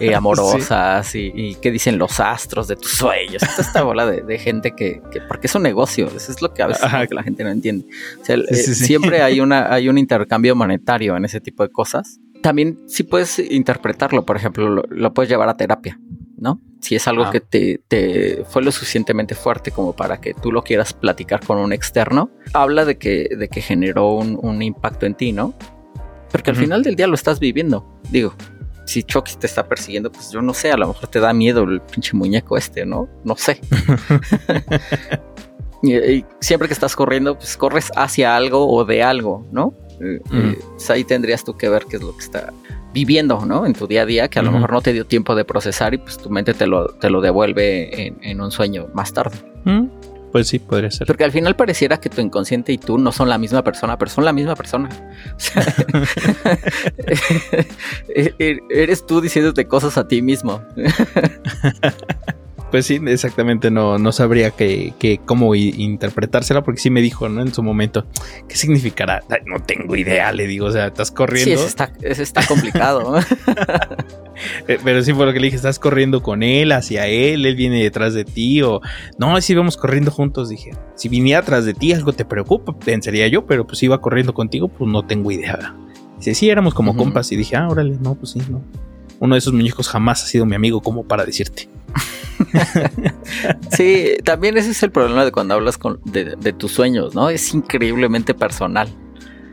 eh, 0.00 0.14
amorosas 0.14 1.14
y, 1.14 1.56
qué 1.60 1.70
dicen 1.70 1.98
los 1.98 2.20
astros 2.20 2.68
de 2.68 2.76
tus 2.76 2.92
sueños. 2.92 3.42
esta 3.42 3.82
bola 3.82 4.06
de, 4.06 4.38
gente 4.38 4.72
que, 4.72 5.02
porque 5.28 5.46
es 5.46 5.54
un 5.54 5.62
negocio, 5.62 6.08
eso 6.08 6.32
es 6.32 6.40
lo 6.40 6.54
que 6.54 6.62
a 6.62 6.68
veces 6.68 6.90
la 7.10 7.22
gente 7.22 7.44
no 7.44 7.50
entiende. 7.50 7.86
O 8.20 8.24
sea, 8.24 8.36
eh, 8.36 8.54
siempre 8.54 9.22
hay, 9.22 9.40
una, 9.40 9.72
hay 9.72 9.88
un 9.88 9.98
intercambio 9.98 10.56
monetario 10.56 11.16
en 11.16 11.24
ese 11.24 11.40
tipo 11.40 11.62
de 11.62 11.70
cosas 11.70 12.21
también 12.42 12.78
si 12.88 13.04
puedes 13.04 13.38
interpretarlo, 13.38 14.26
por 14.26 14.36
ejemplo, 14.36 14.82
lo, 14.88 15.14
puedes 15.14 15.30
llevar 15.30 15.48
a 15.48 15.56
terapia, 15.56 15.98
¿no? 16.36 16.60
Si 16.80 16.96
es 16.96 17.08
algo 17.08 17.24
ah. 17.24 17.30
que 17.30 17.40
te, 17.40 18.44
fue 18.48 18.62
lo 18.62 18.72
suficientemente 18.72 19.34
fuerte 19.34 19.70
como 19.70 19.94
para 19.94 20.20
que 20.20 20.34
tú 20.34 20.52
lo 20.52 20.62
quieras 20.62 20.92
platicar 20.92 21.44
con 21.46 21.58
un 21.58 21.72
externo, 21.72 22.30
habla 22.52 22.84
de 22.84 22.98
que, 22.98 23.28
de 23.36 23.48
que 23.48 23.62
generó 23.62 24.14
un, 24.14 24.62
impacto 24.62 25.06
en 25.06 25.14
ti, 25.14 25.32
¿no? 25.32 25.54
Porque 26.30 26.50
al 26.50 26.56
final 26.56 26.82
del 26.82 26.96
día 26.96 27.06
lo 27.06 27.14
estás 27.14 27.38
viviendo. 27.38 28.00
Digo, 28.10 28.34
si 28.86 29.02
Chucky 29.02 29.36
te 29.36 29.46
está 29.46 29.68
persiguiendo, 29.68 30.10
pues 30.10 30.30
yo 30.30 30.42
no 30.42 30.54
sé, 30.54 30.72
a 30.72 30.76
lo 30.76 30.88
mejor 30.88 31.08
te 31.08 31.20
da 31.20 31.32
miedo 31.32 31.62
el 31.62 31.80
pinche 31.80 32.16
muñeco 32.16 32.56
este, 32.56 32.84
¿no? 32.84 33.08
No 33.22 33.36
sé. 33.36 33.60
y, 35.82 36.24
siempre 36.40 36.68
que 36.68 36.74
estás 36.74 36.96
corriendo, 36.96 37.36
pues 37.36 37.56
corres 37.56 37.92
hacia 37.94 38.34
algo 38.34 38.68
o 38.68 38.84
de 38.84 39.02
algo, 39.02 39.46
¿no? 39.52 39.74
Eh, 40.02 40.20
eh, 40.32 40.58
pues 40.72 40.90
ahí 40.90 41.04
tendrías 41.04 41.44
tú 41.44 41.56
que 41.56 41.68
ver 41.68 41.86
qué 41.88 41.96
es 41.96 42.02
lo 42.02 42.16
que 42.16 42.24
está 42.24 42.52
viviendo, 42.92 43.46
¿no? 43.46 43.64
En 43.64 43.72
tu 43.72 43.86
día 43.86 44.02
a 44.02 44.06
día, 44.06 44.28
que 44.28 44.38
a 44.38 44.42
lo 44.42 44.52
mejor 44.52 44.72
no 44.72 44.82
te 44.82 44.92
dio 44.92 45.06
tiempo 45.06 45.34
de 45.34 45.44
procesar 45.44 45.94
y 45.94 45.98
pues 45.98 46.18
tu 46.18 46.28
mente 46.28 46.54
te 46.54 46.66
lo, 46.66 46.88
te 46.88 47.08
lo 47.08 47.20
devuelve 47.20 48.14
en, 48.20 48.40
un 48.40 48.50
sueño 48.50 48.88
más 48.92 49.12
tarde. 49.12 49.38
Pues 50.32 50.48
sí, 50.48 50.58
podría 50.58 50.90
ser. 50.90 51.06
Porque 51.06 51.24
al 51.24 51.32
final 51.32 51.56
pareciera 51.56 52.00
que 52.00 52.08
tu 52.08 52.20
inconsciente 52.20 52.72
y 52.72 52.78
tú 52.78 52.98
no 52.98 53.12
son 53.12 53.28
la 53.28 53.38
misma 53.38 53.62
persona, 53.62 53.98
pero 53.98 54.10
son 54.10 54.24
la 54.24 54.32
misma 54.32 54.56
persona. 54.56 54.88
E-, 58.14 58.34
e-, 58.38 58.58
eres 58.70 59.06
tú 59.06 59.20
diciéndote 59.20 59.66
cosas 59.66 59.96
a 59.96 60.08
ti 60.08 60.22
mismo. 60.22 60.62
Pues 62.72 62.86
sí, 62.86 62.98
exactamente, 63.06 63.70
no, 63.70 63.98
no 63.98 64.12
sabría 64.12 64.50
que, 64.50 65.20
cómo 65.26 65.54
interpretársela, 65.54 66.62
porque 66.62 66.80
sí 66.80 66.88
me 66.88 67.02
dijo, 67.02 67.28
¿no? 67.28 67.42
En 67.42 67.52
su 67.52 67.62
momento, 67.62 68.06
¿qué 68.48 68.56
significará? 68.56 69.22
no 69.44 69.60
tengo 69.60 69.94
idea, 69.94 70.32
le 70.32 70.46
digo, 70.46 70.66
o 70.66 70.72
sea, 70.72 70.86
estás 70.86 71.10
corriendo. 71.10 71.60
Sí, 71.60 71.66
está, 71.66 71.92
está 72.00 72.46
complicado. 72.46 73.20
Eh, 74.66 74.78
pero 74.82 75.02
sí 75.04 75.12
fue 75.12 75.26
lo 75.26 75.32
que 75.32 75.38
le 75.38 75.44
dije, 75.44 75.56
estás 75.56 75.78
corriendo 75.78 76.22
con 76.22 76.42
él, 76.42 76.72
hacia 76.72 77.06
él, 77.06 77.44
él 77.46 77.54
viene 77.54 77.80
detrás 77.80 78.14
de 78.14 78.24
ti, 78.24 78.62
o 78.62 78.80
no, 79.18 79.40
si 79.40 79.52
íbamos 79.52 79.76
corriendo 79.76 80.10
juntos, 80.10 80.48
dije, 80.48 80.72
si 80.96 81.08
viniera 81.08 81.40
atrás 81.40 81.64
de 81.66 81.74
ti, 81.74 81.92
algo 81.92 82.12
te 82.12 82.24
preocupa, 82.24 82.76
pensaría 82.76 83.28
yo, 83.28 83.46
pero 83.46 83.66
pues 83.66 83.80
iba 83.82 84.00
corriendo 84.00 84.32
contigo, 84.34 84.68
pues 84.68 84.90
no 84.90 85.06
tengo 85.06 85.30
idea. 85.30 85.76
Dice, 86.16 86.34
sí, 86.34 86.48
éramos 86.48 86.74
como 86.74 86.96
compas, 86.96 87.30
y 87.30 87.36
dije, 87.36 87.56
ah, 87.56 87.68
órale, 87.68 87.98
no, 88.00 88.14
pues 88.14 88.32
sí, 88.32 88.42
no. 88.48 88.64
Uno 89.22 89.36
de 89.36 89.38
esos 89.38 89.52
muñecos 89.52 89.88
jamás 89.88 90.24
ha 90.24 90.26
sido 90.26 90.44
mi 90.46 90.56
amigo 90.56 90.80
como 90.80 91.04
para 91.04 91.24
decirte. 91.24 91.68
sí, 93.70 94.16
también 94.24 94.56
ese 94.56 94.72
es 94.72 94.82
el 94.82 94.90
problema 94.90 95.24
de 95.24 95.30
cuando 95.30 95.54
hablas 95.54 95.78
con, 95.78 96.00
de, 96.04 96.52
tus 96.52 96.72
sueños, 96.72 97.14
¿no? 97.14 97.30
Es 97.30 97.54
increíblemente 97.54 98.34
personal. 98.34 98.88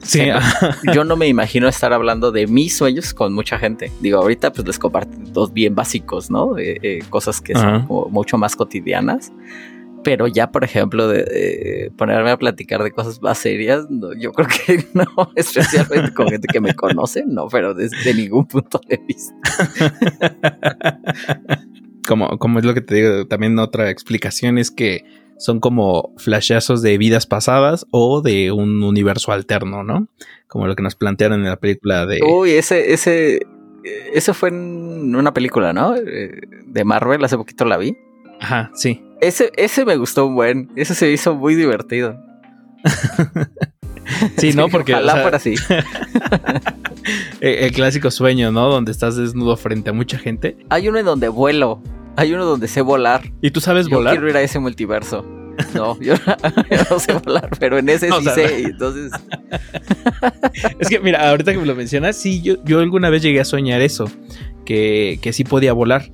Sí. 0.01 0.23
yo 0.95 1.03
no 1.03 1.15
me 1.15 1.27
imagino 1.27 1.67
estar 1.67 1.93
hablando 1.93 2.31
de 2.31 2.47
mis 2.47 2.75
sueños 2.75 3.13
con 3.13 3.31
mucha 3.31 3.59
gente. 3.59 3.91
Digo, 4.01 4.17
ahorita 4.17 4.51
pues 4.51 4.65
les 4.65 4.79
comparto 4.79 5.15
dos 5.19 5.53
bien 5.53 5.75
básicos, 5.75 6.31
¿no? 6.31 6.57
Eh, 6.57 6.79
eh, 6.81 6.99
cosas 7.11 7.39
que 7.39 7.53
son 7.53 7.85
mucho 8.09 8.39
más 8.39 8.55
cotidianas. 8.55 9.31
Pero 10.03 10.27
ya, 10.27 10.51
por 10.51 10.63
ejemplo, 10.63 11.07
de, 11.07 11.91
ponerme 11.97 12.31
a 12.31 12.37
platicar 12.37 12.83
de 12.83 12.91
cosas 12.91 13.21
más 13.21 13.37
serias, 13.37 13.85
yo 14.17 14.31
creo 14.31 14.47
que 14.47 14.85
no, 14.93 15.05
especialmente 15.35 16.13
con 16.13 16.27
gente 16.29 16.47
que 16.47 16.61
me 16.61 16.73
conoce, 16.73 17.23
no, 17.27 17.47
pero 17.47 17.73
desde 17.73 18.13
ningún 18.13 18.45
punto 18.45 18.79
de 18.87 18.97
vista. 19.05 19.33
como, 22.39 22.59
es 22.59 22.65
lo 22.65 22.73
que 22.73 22.81
te 22.81 22.95
digo, 22.95 23.27
también 23.27 23.59
otra 23.59 23.89
explicación 23.89 24.57
es 24.57 24.71
que 24.71 25.03
son 25.37 25.59
como 25.59 26.13
flashazos 26.17 26.81
de 26.81 26.97
vidas 26.97 27.25
pasadas 27.25 27.85
o 27.91 28.21
de 28.21 28.51
un 28.51 28.83
universo 28.83 29.31
alterno, 29.31 29.83
¿no? 29.83 30.07
Como 30.47 30.67
lo 30.67 30.75
que 30.75 30.83
nos 30.83 30.95
plantearon 30.95 31.39
en 31.41 31.49
la 31.49 31.59
película 31.59 32.05
de. 32.05 32.19
Uy, 32.27 32.51
ese, 32.51 32.93
ese, 32.93 33.39
eso 34.13 34.33
fue 34.33 34.49
en 34.49 35.15
una 35.15 35.33
película, 35.33 35.71
¿no? 35.71 35.95
Eh, 35.95 36.41
de 36.65 36.83
Marvel, 36.83 37.23
hace 37.23 37.37
poquito 37.37 37.65
la 37.65 37.77
vi. 37.77 37.95
Ajá, 38.39 38.71
sí. 38.73 39.03
Ese, 39.21 39.51
ese 39.57 39.85
me 39.85 39.97
gustó 39.97 40.25
un 40.25 40.35
buen. 40.35 40.71
Ese 40.75 40.95
se 40.95 41.11
hizo 41.11 41.35
muy 41.35 41.55
divertido. 41.55 42.17
sí, 44.37 44.53
¿no? 44.53 44.69
Porque. 44.69 44.93
Ojalá 44.93 45.17
fuera 45.17 45.37
así. 45.37 45.55
el 47.41 47.71
clásico 47.71 48.11
sueño, 48.11 48.51
¿no? 48.51 48.69
Donde 48.69 48.91
estás 48.91 49.15
desnudo 49.15 49.57
frente 49.57 49.89
a 49.89 49.93
mucha 49.93 50.17
gente. 50.17 50.57
Hay 50.69 50.87
uno 50.87 50.99
en 50.99 51.05
donde 51.05 51.27
vuelo. 51.27 51.81
Hay 52.15 52.33
uno 52.33 52.45
donde 52.45 52.67
sé 52.67 52.81
volar. 52.81 53.31
¿Y 53.41 53.51
tú 53.51 53.61
sabes 53.61 53.87
volar? 53.87 54.13
Quiero 54.13 54.29
ir 54.29 54.37
a 54.37 54.41
ese 54.41 54.59
multiverso. 54.59 55.25
No, 55.73 55.99
yo, 56.01 56.15
no 56.89 56.99
sé 56.99 57.13
volar, 57.13 57.49
pero 57.59 57.77
en 57.77 57.89
ese 57.89 58.09
sí 58.19 58.25
sé, 58.33 58.63
entonces. 58.63 59.11
es 60.79 60.87
que, 60.87 60.99
mira, 60.99 61.29
ahorita 61.29 61.51
que 61.51 61.59
me 61.59 61.65
lo 61.65 61.75
mencionas, 61.75 62.15
sí, 62.15 62.41
yo, 62.41 62.63
yo 62.63 62.79
alguna 62.79 63.09
vez 63.09 63.21
llegué 63.21 63.39
a 63.41 63.45
soñar 63.45 63.81
eso, 63.81 64.09
que, 64.65 65.19
que 65.21 65.33
sí 65.33 65.43
podía 65.43 65.73
volar. 65.73 66.11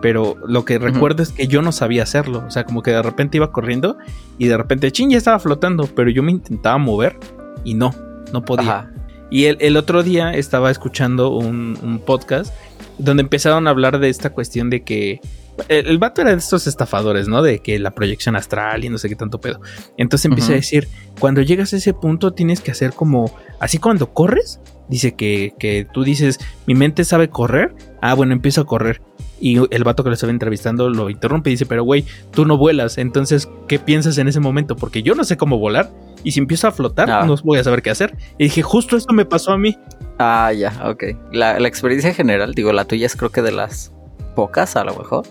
Pero 0.00 0.36
lo 0.46 0.64
que 0.64 0.78
recuerdo 0.78 1.22
es 1.22 1.32
que 1.32 1.48
yo 1.48 1.62
no 1.62 1.72
sabía 1.72 2.04
hacerlo. 2.04 2.44
O 2.46 2.50
sea, 2.50 2.64
como 2.64 2.82
que 2.82 2.92
de 2.92 3.02
repente 3.02 3.36
iba 3.36 3.50
corriendo 3.50 3.98
y 4.38 4.46
de 4.46 4.56
repente, 4.56 4.92
ching, 4.92 5.10
ya 5.10 5.18
estaba 5.18 5.38
flotando. 5.38 5.88
Pero 5.94 6.10
yo 6.10 6.22
me 6.22 6.30
intentaba 6.30 6.78
mover 6.78 7.18
y 7.64 7.74
no, 7.74 7.94
no 8.32 8.44
podía. 8.44 8.92
Y 9.30 9.44
el, 9.46 9.58
el, 9.60 9.76
otro 9.76 10.02
día 10.02 10.32
estaba 10.32 10.70
escuchando 10.70 11.30
un, 11.30 11.78
un 11.82 11.98
podcast 11.98 12.54
donde 12.98 13.22
empezaron 13.22 13.66
a 13.66 13.70
hablar 13.70 13.98
de 13.98 14.08
esta 14.08 14.30
cuestión 14.30 14.70
de 14.70 14.84
que 14.84 15.20
el, 15.68 15.98
vato 15.98 16.20
era 16.20 16.30
de 16.30 16.36
estos 16.36 16.66
estafadores, 16.66 17.26
¿no? 17.26 17.42
De 17.42 17.60
que 17.60 17.78
la 17.78 17.90
proyección 17.90 18.36
astral 18.36 18.84
y 18.84 18.88
no 18.88 18.98
sé 18.98 19.08
qué 19.08 19.16
tanto 19.16 19.40
pedo. 19.40 19.60
Entonces 19.96 20.26
empieza 20.26 20.52
a 20.52 20.56
decir, 20.56 20.88
cuando 21.18 21.42
llegas 21.42 21.72
a 21.72 21.76
ese 21.76 21.94
punto 21.94 22.32
tienes 22.32 22.60
que 22.60 22.70
hacer 22.70 22.92
como, 22.92 23.36
así 23.58 23.78
cuando 23.78 24.12
corres, 24.12 24.60
dice 24.88 25.14
que, 25.14 25.54
que 25.58 25.86
tú 25.92 26.04
dices, 26.04 26.38
mi 26.66 26.74
mente 26.74 27.04
sabe 27.04 27.28
correr, 27.28 27.74
ah, 28.00 28.14
bueno, 28.14 28.32
empiezo 28.32 28.60
a 28.60 28.66
correr. 28.66 29.02
Y 29.40 29.58
el 29.74 29.84
vato 29.84 30.02
que 30.02 30.10
lo 30.10 30.14
estaba 30.14 30.32
entrevistando 30.32 30.90
lo 30.90 31.10
interrumpe 31.10 31.50
y 31.50 31.54
dice, 31.54 31.66
pero 31.66 31.84
güey, 31.84 32.04
tú 32.32 32.44
no 32.44 32.56
vuelas, 32.56 32.98
entonces, 32.98 33.48
¿qué 33.68 33.78
piensas 33.78 34.18
en 34.18 34.28
ese 34.28 34.40
momento? 34.40 34.76
Porque 34.76 35.02
yo 35.02 35.14
no 35.14 35.24
sé 35.24 35.36
cómo 35.36 35.58
volar 35.58 35.90
y 36.24 36.32
si 36.32 36.40
empiezo 36.40 36.66
a 36.66 36.72
flotar, 36.72 37.10
ah. 37.10 37.24
no 37.24 37.36
voy 37.44 37.58
a 37.58 37.64
saber 37.64 37.82
qué 37.82 37.90
hacer. 37.90 38.16
Y 38.38 38.44
dije, 38.44 38.62
justo 38.62 38.96
esto 38.96 39.12
me 39.12 39.24
pasó 39.24 39.52
a 39.52 39.58
mí. 39.58 39.78
Ah, 40.18 40.52
ya, 40.52 40.82
ok. 40.84 41.04
La, 41.32 41.60
la 41.60 41.68
experiencia 41.68 42.12
general, 42.12 42.54
digo, 42.54 42.72
la 42.72 42.84
tuya 42.84 43.06
es 43.06 43.14
creo 43.14 43.30
que 43.30 43.42
de 43.42 43.52
las 43.52 43.92
pocas 44.34 44.76
a 44.76 44.84
lo 44.84 44.94
mejor 44.96 45.24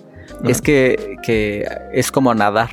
es 0.46 0.62
que, 0.62 1.18
es 1.94 2.12
como 2.12 2.34
nadar. 2.34 2.70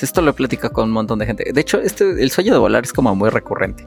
Esto 0.00 0.22
lo 0.22 0.30
he 0.30 0.34
platicado 0.34 0.72
con 0.72 0.84
un 0.84 0.92
montón 0.92 1.18
de 1.18 1.26
gente. 1.26 1.52
De 1.52 1.60
hecho, 1.60 1.78
este, 1.78 2.22
el 2.22 2.30
sueño 2.30 2.54
de 2.54 2.58
volar 2.58 2.84
es 2.84 2.92
como 2.92 3.14
muy 3.14 3.28
recurrente. 3.28 3.86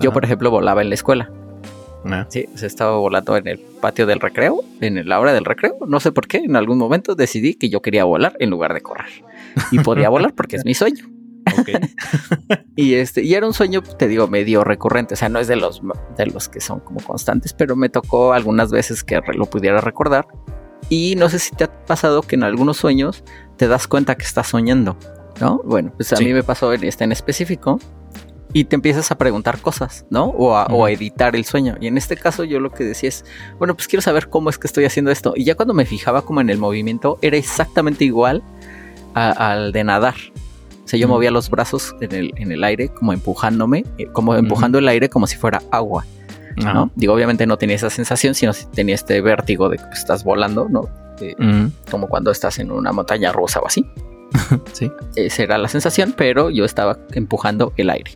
Yo, 0.00 0.12
por 0.12 0.22
ejemplo, 0.22 0.50
volaba 0.50 0.82
en 0.82 0.90
la 0.90 0.94
escuela. 0.94 1.30
Sí, 2.28 2.48
se 2.54 2.66
estaba 2.66 2.96
volando 2.96 3.36
en 3.36 3.48
el 3.48 3.58
patio 3.58 4.06
del 4.06 4.20
recreo, 4.20 4.62
en 4.80 5.08
la 5.08 5.18
hora 5.18 5.32
del 5.32 5.44
recreo. 5.44 5.76
No 5.86 6.00
sé 6.00 6.12
por 6.12 6.28
qué, 6.28 6.38
en 6.38 6.56
algún 6.56 6.78
momento 6.78 7.14
decidí 7.14 7.54
que 7.54 7.68
yo 7.68 7.82
quería 7.82 8.04
volar 8.04 8.36
en 8.38 8.50
lugar 8.50 8.74
de 8.74 8.80
correr. 8.80 9.24
Y 9.72 9.80
podía 9.80 10.08
volar 10.08 10.34
porque 10.34 10.56
es 10.56 10.64
mi 10.64 10.74
sueño. 10.74 11.06
y 12.76 12.94
este, 12.94 13.22
y 13.22 13.34
era 13.34 13.46
un 13.46 13.54
sueño, 13.54 13.82
te 13.82 14.08
digo, 14.08 14.28
medio 14.28 14.64
recurrente. 14.64 15.14
O 15.14 15.16
sea, 15.16 15.28
no 15.28 15.38
es 15.38 15.48
de 15.48 15.56
los 15.56 15.82
de 16.16 16.26
los 16.26 16.48
que 16.48 16.60
son 16.60 16.80
como 16.80 17.00
constantes, 17.00 17.52
pero 17.52 17.76
me 17.76 17.88
tocó 17.88 18.32
algunas 18.32 18.70
veces 18.70 19.04
que 19.04 19.20
lo 19.34 19.46
pudiera 19.46 19.80
recordar. 19.80 20.26
Y 20.88 21.14
no 21.16 21.28
sé 21.28 21.38
si 21.38 21.54
te 21.54 21.64
ha 21.64 21.84
pasado 21.86 22.22
que 22.22 22.36
en 22.36 22.44
algunos 22.44 22.76
sueños 22.76 23.24
te 23.56 23.66
das 23.66 23.88
cuenta 23.88 24.14
que 24.14 24.24
estás 24.24 24.48
soñando, 24.48 24.96
¿no? 25.40 25.60
Bueno, 25.64 25.92
pues 25.96 26.12
a 26.12 26.16
mí 26.16 26.32
me 26.32 26.42
pasó 26.42 26.72
en 26.72 26.84
este 26.84 27.04
en 27.04 27.12
específico 27.12 27.78
y 28.52 28.64
te 28.64 28.76
empiezas 28.76 29.10
a 29.10 29.18
preguntar 29.18 29.60
cosas, 29.60 30.06
¿no? 30.10 30.26
O 30.26 30.56
a, 30.56 30.90
editar 30.90 31.36
el 31.36 31.44
sueño. 31.44 31.76
Y 31.80 31.86
en 31.86 31.98
este 31.98 32.16
caso 32.16 32.44
yo 32.44 32.60
lo 32.60 32.70
que 32.70 32.84
decía 32.84 33.08
es, 33.08 33.24
bueno, 33.58 33.74
pues 33.74 33.88
quiero 33.88 34.02
saber 34.02 34.28
cómo 34.28 34.50
es 34.50 34.58
que 34.58 34.66
estoy 34.66 34.84
haciendo 34.84 35.10
esto. 35.10 35.34
Y 35.36 35.44
ya 35.44 35.54
cuando 35.54 35.74
me 35.74 35.84
fijaba 35.84 36.22
como 36.22 36.40
en 36.40 36.50
el 36.50 36.58
movimiento, 36.58 37.18
era 37.22 37.36
exactamente 37.36 38.04
igual 38.04 38.42
al 39.14 39.72
de 39.72 39.84
nadar. 39.84 40.14
O 40.84 40.88
sea, 40.88 41.00
yo 41.00 41.08
movía 41.08 41.30
los 41.30 41.50
brazos 41.50 41.96
en 42.00 42.14
el, 42.14 42.32
en 42.36 42.52
el 42.52 42.62
aire, 42.62 42.88
como 42.88 43.12
empujándome, 43.12 43.84
eh, 43.98 44.06
como 44.12 44.36
empujando 44.36 44.78
el 44.78 44.86
aire 44.86 45.08
como 45.08 45.26
si 45.26 45.36
fuera 45.36 45.62
agua. 45.72 46.04
¿no? 46.56 46.90
Digo, 46.94 47.12
obviamente 47.12 47.46
no 47.46 47.58
tenía 47.58 47.76
esa 47.76 47.90
sensación, 47.90 48.34
sino 48.34 48.52
tenía 48.72 48.94
este 48.94 49.20
vértigo 49.20 49.68
de 49.68 49.76
que 49.76 49.84
estás 49.92 50.24
volando, 50.24 50.68
¿no? 50.68 50.88
Como 51.90 52.08
cuando 52.08 52.30
estás 52.30 52.58
en 52.58 52.70
una 52.70 52.92
montaña 52.92 53.32
rusa 53.32 53.60
o 53.60 53.66
así. 53.66 53.86
sí. 54.72 54.90
Esa 55.16 55.42
era 55.42 55.58
la 55.58 55.68
sensación, 55.68 56.14
pero 56.16 56.50
yo 56.50 56.64
estaba 56.64 56.98
empujando 57.12 57.72
el 57.76 57.90
aire. 57.90 58.12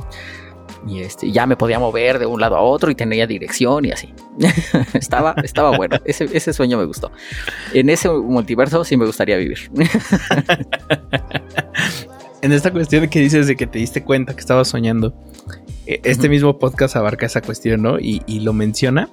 Y 0.87 1.01
este, 1.01 1.31
ya 1.31 1.47
me 1.47 1.57
podía 1.57 1.79
mover 1.79 2.19
de 2.19 2.27
un 2.27 2.41
lado 2.41 2.57
a 2.57 2.63
otro 2.63 2.91
y 2.91 2.95
tenía 2.95 3.27
dirección 3.27 3.85
y 3.85 3.93
así. 3.93 4.15
estaba, 4.95 5.35
estaba 5.43 5.77
bueno. 5.77 5.99
Ese, 6.05 6.25
ese 6.33 6.53
sueño 6.53 6.79
me 6.79 6.85
gustó. 6.85 7.11
En 7.75 7.91
ese 7.91 8.09
multiverso 8.09 8.83
sí 8.85 8.97
me 8.97 9.05
gustaría 9.05 9.37
vivir. 9.37 9.71
en 12.43 12.53
esta 12.53 12.71
cuestión 12.73 13.09
que 13.09 13.21
dices 13.21 13.47
de 13.47 13.57
que 13.57 13.67
te 13.67 13.79
diste 13.79 14.03
cuenta 14.03 14.35
que 14.35 14.41
estabas 14.41 14.69
soñando, 14.69 15.15
e, 15.87 16.01
este 16.05 16.29
mismo 16.29 16.59
podcast 16.59 16.97
abarca 16.97 17.27
esa 17.27 17.43
cuestión, 17.43 17.83
¿no? 17.83 17.99
Y, 17.99 18.23
y, 18.27 18.41
lo 18.41 18.55
menciona 18.55 19.11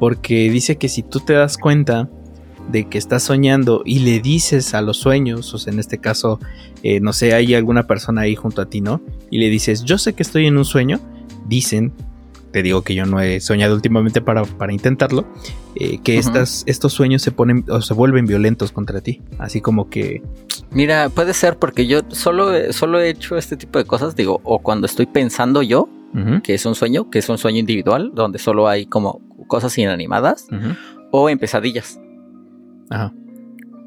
porque 0.00 0.50
dice 0.50 0.76
que 0.76 0.88
si 0.88 1.02
tú 1.02 1.20
te 1.20 1.34
das 1.34 1.56
cuenta 1.56 2.10
de 2.70 2.88
que 2.88 2.98
estás 2.98 3.22
soñando 3.22 3.82
y 3.84 4.00
le 4.00 4.20
dices 4.20 4.74
a 4.74 4.82
los 4.82 4.98
sueños, 4.98 5.52
o 5.54 5.58
sea, 5.58 5.72
en 5.72 5.78
este 5.78 5.98
caso, 5.98 6.40
eh, 6.82 7.00
no 7.00 7.12
sé, 7.12 7.34
hay 7.34 7.54
alguna 7.54 7.86
persona 7.86 8.22
ahí 8.22 8.34
junto 8.34 8.62
a 8.62 8.66
ti, 8.66 8.80
¿no? 8.80 9.00
Y 9.30 9.38
le 9.38 9.48
dices, 9.48 9.84
yo 9.84 9.98
sé 9.98 10.14
que 10.14 10.22
estoy 10.22 10.46
en 10.46 10.56
un 10.56 10.64
sueño, 10.64 11.00
dicen, 11.46 11.92
te 12.52 12.62
digo 12.62 12.82
que 12.82 12.94
yo 12.94 13.06
no 13.06 13.20
he 13.20 13.40
soñado 13.40 13.74
últimamente 13.74 14.20
para, 14.20 14.44
para 14.44 14.72
intentarlo, 14.72 15.26
eh, 15.74 15.98
que 16.02 16.18
estas, 16.18 16.64
estos 16.66 16.92
sueños 16.92 17.22
se 17.22 17.30
ponen 17.30 17.64
o 17.68 17.82
se 17.82 17.94
vuelven 17.94 18.26
violentos 18.26 18.72
contra 18.72 19.00
ti, 19.00 19.20
así 19.38 19.60
como 19.60 19.90
que... 19.90 20.22
Mira, 20.70 21.08
puede 21.10 21.34
ser 21.34 21.58
porque 21.58 21.86
yo 21.86 22.00
solo, 22.08 22.72
solo 22.72 23.00
he 23.00 23.10
hecho 23.10 23.36
este 23.36 23.56
tipo 23.56 23.78
de 23.78 23.84
cosas, 23.84 24.16
digo, 24.16 24.40
o 24.42 24.58
cuando 24.60 24.86
estoy 24.86 25.06
pensando 25.06 25.62
yo, 25.62 25.88
que 26.42 26.54
es 26.54 26.64
un 26.64 26.74
sueño, 26.74 27.10
que 27.10 27.18
es 27.18 27.28
un 27.28 27.36
sueño 27.36 27.58
individual, 27.58 28.12
donde 28.14 28.38
solo 28.38 28.68
hay 28.68 28.86
como 28.86 29.20
cosas 29.48 29.76
inanimadas, 29.76 30.46
o 31.10 31.28
en 31.28 31.38
pesadillas. 31.38 32.00
Ajá. 32.90 33.12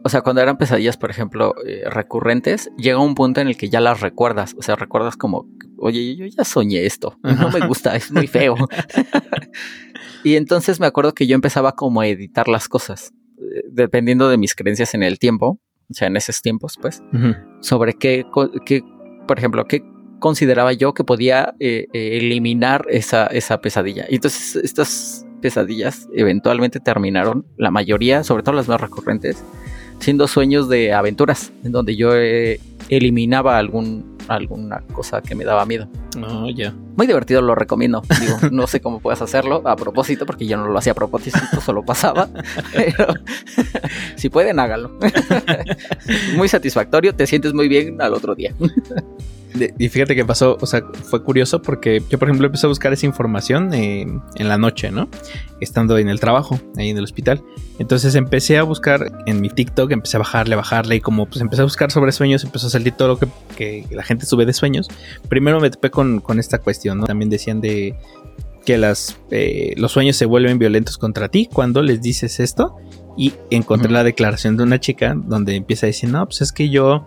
O 0.04 0.10
sea, 0.10 0.22
cuando 0.22 0.42
eran 0.42 0.58
pesadillas, 0.58 0.98
por 0.98 1.12
ejemplo, 1.12 1.54
eh, 1.66 1.84
recurrentes, 1.90 2.72
llega 2.78 3.00
un 3.00 3.16
punto 3.16 3.42
en 3.42 3.48
el 3.48 3.58
que 3.58 3.70
ya 3.70 3.82
las 3.82 4.00
recuerdas. 4.00 4.56
O 4.58 4.62
sea, 4.62 4.76
recuerdas 4.76 5.18
como, 5.18 5.46
oye, 5.78 6.16
yo 6.16 6.26
ya 6.26 6.46
soñé 6.46 6.86
esto. 6.86 7.18
No 7.22 7.50
me 7.50 7.66
gusta, 7.68 7.96
es 7.96 8.12
muy 8.12 8.28
feo. 8.28 8.56
y 10.24 10.36
entonces 10.36 10.80
me 10.80 10.88
acuerdo 10.88 11.14
que 11.14 11.28
yo 11.28 11.36
empezaba 11.36 11.74
como 11.74 12.02
a 12.02 12.08
editar 12.08 12.48
las 12.48 12.70
cosas, 12.70 13.12
eh, 13.40 13.64
dependiendo 13.70 14.30
de 14.30 14.38
mis 14.38 14.56
creencias 14.56 14.94
en 14.94 15.04
el 15.04 15.20
tiempo, 15.20 15.60
o 15.90 15.94
sea, 15.94 16.08
en 16.08 16.16
esos 16.16 16.42
tiempos, 16.42 16.78
pues, 16.80 17.02
sobre 17.62 17.96
qué, 17.96 18.24
qué, 18.66 18.84
por 19.28 19.38
ejemplo, 19.38 19.66
qué 19.66 19.84
consideraba 20.20 20.72
yo 20.72 20.94
que 20.94 21.04
podía 21.04 21.56
eh, 21.60 21.88
eliminar 21.94 22.86
esa, 22.90 23.26
esa 23.28 23.60
pesadilla. 23.60 24.06
Y 24.08 24.16
entonces 24.16 24.56
estas 24.58 25.26
pesadillas 25.42 26.08
eventualmente 26.14 26.80
terminaron, 26.80 27.46
la 27.58 27.72
mayoría, 27.72 28.24
sobre 28.24 28.44
todo 28.44 28.56
las 28.56 28.68
más 28.68 28.80
recurrentes, 28.82 29.44
siendo 30.00 30.28
sueños 30.28 30.70
de 30.70 30.94
aventuras, 30.94 31.52
en 31.64 31.72
donde 31.72 31.96
yo 31.96 32.16
eh, 32.16 32.60
eliminaba 32.90 33.58
algún, 33.58 34.18
alguna 34.28 34.82
cosa 34.94 35.22
que 35.22 35.36
me 35.36 35.44
daba 35.44 35.66
miedo. 35.66 35.88
Oh, 36.22 36.50
ya. 36.50 36.74
Muy 36.96 37.08
divertido, 37.08 37.42
lo 37.42 37.56
recomiendo. 37.56 38.02
Digo, 38.20 38.38
no 38.52 38.68
sé 38.68 38.82
cómo 38.82 39.00
puedes 39.00 39.22
hacerlo 39.22 39.62
a 39.66 39.76
propósito, 39.76 40.26
porque 40.26 40.46
yo 40.46 40.58
no 40.58 40.68
lo 40.68 40.78
hacía 40.78 40.94
a 40.94 40.96
propósito, 40.96 41.38
solo 41.64 41.84
pasaba. 41.84 42.30
Pero 42.74 43.14
si 44.16 44.30
pueden, 44.30 44.60
háganlo. 44.60 44.98
muy 46.36 46.48
satisfactorio, 46.48 47.14
te 47.16 47.28
sientes 47.28 47.54
muy 47.54 47.68
bien 47.68 48.02
al 48.02 48.14
otro 48.14 48.36
día 48.36 48.54
y 49.78 49.90
fíjate 49.90 50.16
que 50.16 50.26
pasó, 50.26 50.58
o 50.62 50.66
sea, 50.66 50.84
fue 51.04 51.24
curioso 51.24 51.62
porque 51.62 52.04
yo, 52.10 52.20
por 52.20 52.28
ejemplo, 52.28 52.48
empecé 52.48 52.68
a 52.68 52.70
buscar 52.70 52.94
esa 52.94 53.06
información 53.06 53.74
en 53.74 54.22
la 54.36 54.58
noche, 54.58 54.92
¿no? 54.92 55.10
Estando 55.60 55.98
en 55.98 56.10
el 56.10 56.20
trabajo, 56.20 56.60
ahí 56.78 56.90
en 56.90 56.98
el 56.98 57.04
hospital. 57.04 57.44
Entonces 57.80 58.16
empecé 58.16 58.58
a 58.58 58.64
buscar 58.64 59.12
en 59.26 59.42
mi 59.42 59.50
TikTok, 59.50 59.92
empecé 59.92 60.18
a 60.18 60.20
bajarle, 60.20 60.56
bajarle, 60.56 60.98
y 60.98 61.02
como 61.02 61.26
pues 61.26 61.42
empecé 61.42 61.62
a 61.62 61.66
buscar 61.66 61.92
sobre 61.92 62.12
sueños, 62.12 62.44
empezó 62.44 62.68
a 62.68 62.70
salir 62.70 62.94
todo 62.94 63.08
lo 63.08 63.20
que, 63.56 63.86
la 63.90 64.04
gente 64.04 64.26
sube 64.26 64.46
de 64.46 64.54
sueños. 64.54 64.88
Primero 65.28 65.60
me 65.60 65.70
topé 65.70 65.90
con, 65.90 66.20
con 66.20 66.40
esta 66.40 66.60
cuestión, 66.60 67.00
¿no? 67.00 67.06
También 67.06 67.30
decían 67.30 67.62
de 67.62 67.96
que 68.66 68.78
las, 68.78 69.18
eh, 69.32 69.74
los 69.78 69.92
sueños 69.92 70.16
se 70.16 70.26
vuelven 70.26 70.60
violentos 70.60 70.98
contra 70.98 71.30
ti 71.30 71.50
cuando 71.52 71.82
les 71.82 72.02
dices 72.02 72.40
esto. 72.40 72.76
Y 73.18 73.34
encontré 73.50 73.92
la 73.92 74.04
declaración 74.06 74.56
de 74.56 74.64
una 74.64 74.80
chica 74.80 75.14
donde 75.14 75.56
empieza 75.56 75.86
a 75.86 75.88
decir, 75.88 76.10
no, 76.10 76.26
pues 76.26 76.42
es 76.42 76.54
que 76.54 76.70
yo 76.70 77.06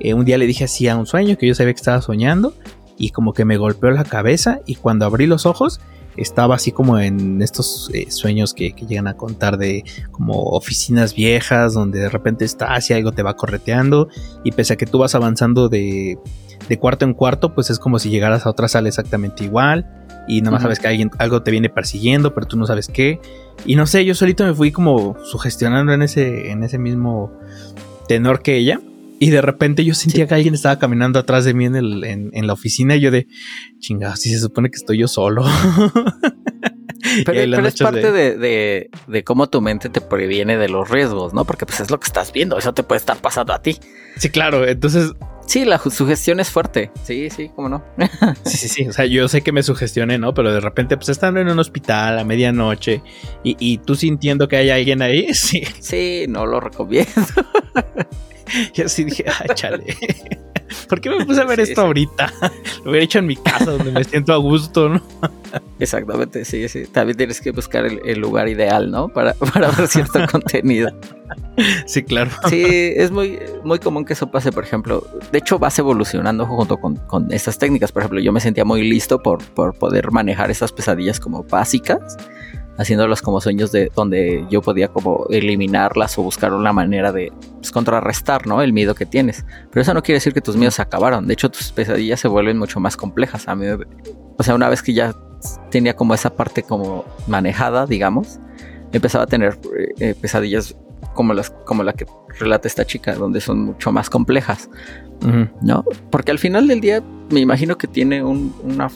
eh, 0.00 0.14
un 0.14 0.24
día 0.24 0.38
le 0.38 0.46
dije 0.46 0.64
así 0.64 0.88
a 0.88 0.96
un 0.96 1.06
sueño 1.06 1.36
que 1.38 1.46
yo 1.46 1.54
sabía 1.54 1.72
que 1.74 1.78
estaba 1.78 2.00
soñando 2.02 2.54
y 2.96 3.10
como 3.10 3.32
que 3.32 3.44
me 3.44 3.56
golpeó 3.56 3.90
la 3.90 4.04
cabeza 4.04 4.60
y 4.66 4.74
cuando 4.74 5.04
abrí 5.06 5.26
los 5.26 5.46
ojos 5.46 5.80
estaba 6.16 6.56
así 6.56 6.72
como 6.72 6.98
en 6.98 7.40
estos 7.40 7.90
eh, 7.94 8.10
sueños 8.10 8.52
que, 8.52 8.74
llegan 8.88 9.06
a 9.06 9.14
contar 9.14 9.58
de 9.58 9.84
como 10.10 10.34
oficinas 10.34 11.14
viejas 11.14 11.74
donde 11.74 12.00
de 12.00 12.08
repente 12.08 12.44
estás 12.44 12.90
y 12.90 12.94
algo 12.94 13.12
te 13.12 13.22
va 13.22 13.36
correteando 13.36 14.08
y 14.44 14.52
pese 14.52 14.74
a 14.74 14.76
que 14.76 14.86
tú 14.86 14.98
vas 14.98 15.14
avanzando 15.14 15.68
de, 15.68 16.18
de 16.68 16.78
cuarto 16.78 17.04
en 17.04 17.14
cuarto 17.14 17.54
pues 17.54 17.70
es 17.70 17.78
como 17.78 17.98
si 17.98 18.10
llegaras 18.10 18.44
a 18.46 18.50
otra 18.50 18.68
sala 18.68 18.88
exactamente 18.88 19.44
igual 19.44 19.86
y 20.28 20.42
nada 20.42 20.52
más 20.52 20.62
sabes 20.62 20.78
que 20.78 20.88
alguien, 20.88 21.10
algo 21.18 21.42
te 21.42 21.50
viene 21.50 21.68
persiguiendo 21.68 22.34
pero 22.34 22.46
tú 22.46 22.56
no 22.56 22.66
sabes 22.66 22.88
qué. 22.88 23.20
Y 23.64 23.76
no 23.76 23.86
sé 23.86 24.04
yo 24.04 24.14
solito 24.14 24.44
me 24.44 24.54
fui 24.54 24.70
como 24.70 25.16
sugestionando 25.24 25.92
en 25.92 26.02
ese, 26.02 26.50
en 26.50 26.62
ese 26.62 26.78
mismo 26.78 27.32
tenor 28.06 28.42
que 28.42 28.56
ella 28.56 28.80
y 29.22 29.28
de 29.28 29.42
repente 29.42 29.84
yo 29.84 29.92
sentía 29.92 30.26
que 30.26 30.34
alguien 30.34 30.54
estaba 30.54 30.78
caminando 30.78 31.18
atrás 31.18 31.44
de 31.44 31.52
mí 31.52 31.66
en, 31.66 31.76
el, 31.76 32.04
en, 32.04 32.46
la 32.46 32.54
oficina 32.54 32.96
y 32.96 33.00
yo 33.00 33.10
de, 33.10 33.28
chingada, 33.78 34.16
si 34.16 34.30
se 34.30 34.38
supone 34.38 34.70
que 34.70 34.76
estoy 34.76 34.96
yo 34.98 35.08
solo. 35.08 35.44
Pero, 37.26 37.66
es 37.66 37.76
parte 37.76 38.12
de... 38.12 38.88
De, 39.06 39.24
cómo 39.24 39.50
tu 39.50 39.60
mente 39.60 39.90
te 39.90 40.00
previene 40.00 40.56
de 40.56 40.70
los 40.70 40.88
riesgos, 40.88 41.34
¿no? 41.34 41.44
Porque 41.44 41.66
pues 41.66 41.80
es 41.80 41.90
lo 41.90 42.00
que 42.00 42.06
estás 42.06 42.32
viendo, 42.32 42.56
eso 42.56 42.72
te 42.72 42.82
puede 42.82 42.98
estar 42.98 43.18
pasando 43.18 43.52
a 43.52 43.60
ti. 43.60 43.76
Sí, 44.16 44.30
claro, 44.30 44.66
entonces... 44.66 45.12
Sí, 45.46 45.66
la 45.66 45.78
sugestión 45.78 46.40
es 46.40 46.48
fuerte. 46.48 46.90
Sí, 47.02 47.28
sí, 47.28 47.50
cómo 47.54 47.68
no. 47.68 47.84
sí, 48.44 48.56
sí, 48.56 48.68
sí. 48.68 48.88
O 48.88 48.92
sea, 48.94 49.04
yo 49.04 49.28
sé 49.28 49.42
que 49.42 49.52
me 49.52 49.62
sugestioné, 49.62 50.16
¿no? 50.16 50.32
Pero 50.32 50.50
de 50.50 50.60
repente, 50.60 50.96
pues 50.96 51.10
estando 51.10 51.40
en 51.40 51.48
un 51.50 51.58
hospital 51.58 52.18
a 52.18 52.24
medianoche 52.24 53.02
y, 53.44 53.56
y 53.58 53.78
tú 53.78 53.96
sintiendo 53.96 54.48
que 54.48 54.56
hay 54.56 54.70
alguien 54.70 55.02
ahí, 55.02 55.28
sí. 55.34 55.62
Sí, 55.80 56.24
no 56.26 56.46
lo 56.46 56.60
recomiendo. 56.60 57.10
Y 58.74 58.82
así 58.82 59.04
dije, 59.04 59.24
ay, 59.26 59.48
chale. 59.54 59.84
¿Por 60.88 61.00
qué 61.00 61.10
me 61.10 61.24
puse 61.24 61.40
a 61.40 61.44
ver 61.44 61.60
esto 61.60 61.80
ahorita? 61.82 62.32
Lo 62.84 62.90
hubiera 62.90 63.04
hecho 63.04 63.18
en 63.18 63.26
mi 63.26 63.36
casa 63.36 63.72
donde 63.72 63.90
me 63.90 64.04
siento 64.04 64.32
a 64.32 64.36
gusto, 64.36 64.88
¿no? 64.88 65.02
Exactamente, 65.80 66.44
sí, 66.44 66.68
sí. 66.68 66.84
También 66.86 67.16
tienes 67.16 67.40
que 67.40 67.50
buscar 67.50 67.84
el, 67.86 68.18
lugar 68.20 68.48
ideal, 68.48 68.90
¿no? 68.90 69.08
Para, 69.08 69.34
para 69.34 69.70
ver 69.72 69.88
cierto 69.88 70.20
contenido. 70.30 70.90
Sí, 71.86 72.04
claro. 72.04 72.30
Sí, 72.48 72.64
es 72.64 73.10
muy, 73.10 73.38
muy 73.64 73.78
común 73.80 74.04
que 74.04 74.12
eso 74.12 74.30
pase, 74.30 74.52
por 74.52 74.62
ejemplo. 74.62 75.04
De 75.32 75.38
hecho, 75.38 75.58
vas 75.58 75.78
evolucionando 75.78 76.46
junto 76.46 76.76
con, 76.76 76.96
con 76.96 77.32
estas 77.32 77.58
técnicas. 77.58 77.90
Por 77.90 78.02
ejemplo, 78.02 78.20
yo 78.20 78.32
me 78.32 78.40
sentía 78.40 78.64
muy 78.64 78.88
listo 78.88 79.20
por, 79.20 79.42
por 79.42 79.74
poder 79.74 80.12
manejar 80.12 80.50
esas 80.50 80.70
pesadillas 80.70 81.18
como 81.18 81.42
básicas 81.42 82.16
haciéndolas 82.80 83.20
como 83.20 83.42
sueños 83.42 83.70
de 83.72 83.92
donde 83.94 84.46
yo 84.48 84.62
podía 84.62 84.88
como 84.88 85.26
eliminarlas 85.28 86.16
o 86.18 86.22
buscar 86.22 86.54
una 86.54 86.72
manera 86.72 87.12
de 87.12 87.30
pues, 87.56 87.70
contrarrestar, 87.70 88.46
¿no? 88.46 88.62
El 88.62 88.72
miedo 88.72 88.94
que 88.94 89.04
tienes. 89.04 89.44
Pero 89.70 89.82
eso 89.82 89.92
no 89.92 90.02
quiere 90.02 90.16
decir 90.16 90.32
que 90.32 90.40
tus 90.40 90.56
miedos 90.56 90.76
se 90.76 90.82
acabaron. 90.82 91.26
De 91.26 91.34
hecho, 91.34 91.50
tus 91.50 91.72
pesadillas 91.72 92.20
se 92.20 92.28
vuelven 92.28 92.56
mucho 92.56 92.80
más 92.80 92.96
complejas. 92.96 93.48
A 93.48 93.54
mí, 93.54 93.66
o 94.38 94.42
sea, 94.42 94.54
una 94.54 94.70
vez 94.70 94.82
que 94.82 94.94
ya 94.94 95.14
tenía 95.70 95.94
como 95.94 96.14
esa 96.14 96.34
parte 96.34 96.62
como 96.62 97.04
manejada, 97.26 97.84
digamos, 97.84 98.40
empezaba 98.92 99.24
a 99.24 99.26
tener 99.26 99.58
eh, 99.98 100.14
pesadillas 100.18 100.74
como 101.14 101.34
las 101.34 101.50
como 101.50 101.82
la 101.82 101.92
que 101.92 102.06
relata 102.38 102.66
esta 102.66 102.86
chica, 102.86 103.14
donde 103.14 103.42
son 103.42 103.60
mucho 103.60 103.92
más 103.92 104.08
complejas, 104.08 104.70
¿no? 105.60 105.84
Porque 106.10 106.30
al 106.30 106.38
final 106.38 106.66
del 106.66 106.80
día 106.80 107.02
me 107.30 107.40
imagino 107.40 107.76
que 107.76 107.88
tiene 107.88 108.22
una, 108.22 108.90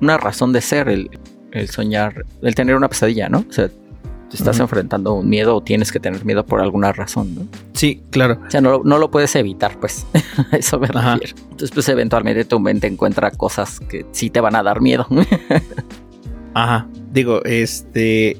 una 0.00 0.16
razón 0.16 0.52
de 0.52 0.60
ser 0.60 0.88
el, 0.88 1.10
el 1.52 1.68
soñar, 1.68 2.24
el 2.42 2.54
tener 2.54 2.76
una 2.76 2.88
pesadilla, 2.88 3.28
¿no? 3.28 3.44
O 3.48 3.52
sea, 3.52 3.68
te 3.68 4.36
estás 4.36 4.58
enfrentando 4.58 5.14
un 5.14 5.28
miedo 5.28 5.56
o 5.56 5.62
tienes 5.62 5.92
que 5.92 6.00
tener 6.00 6.24
miedo 6.24 6.44
por 6.44 6.60
alguna 6.60 6.92
razón, 6.92 7.34
¿no? 7.34 7.46
Sí, 7.74 8.02
claro. 8.10 8.40
O 8.46 8.50
sea, 8.50 8.60
no, 8.60 8.82
no 8.84 8.98
lo 8.98 9.10
puedes 9.10 9.34
evitar, 9.36 9.78
pues. 9.78 10.06
Eso 10.52 10.80
me 10.80 10.88
refiero. 10.88 11.36
Entonces, 11.42 11.70
pues 11.70 11.88
eventualmente 11.88 12.44
tu 12.44 12.58
mente 12.58 12.86
encuentra 12.86 13.30
cosas 13.30 13.78
que 13.80 14.04
sí 14.12 14.30
te 14.30 14.40
van 14.40 14.56
a 14.56 14.62
dar 14.62 14.80
miedo. 14.80 15.06
Ajá. 16.54 16.88
Digo, 17.12 17.42
este. 17.44 18.30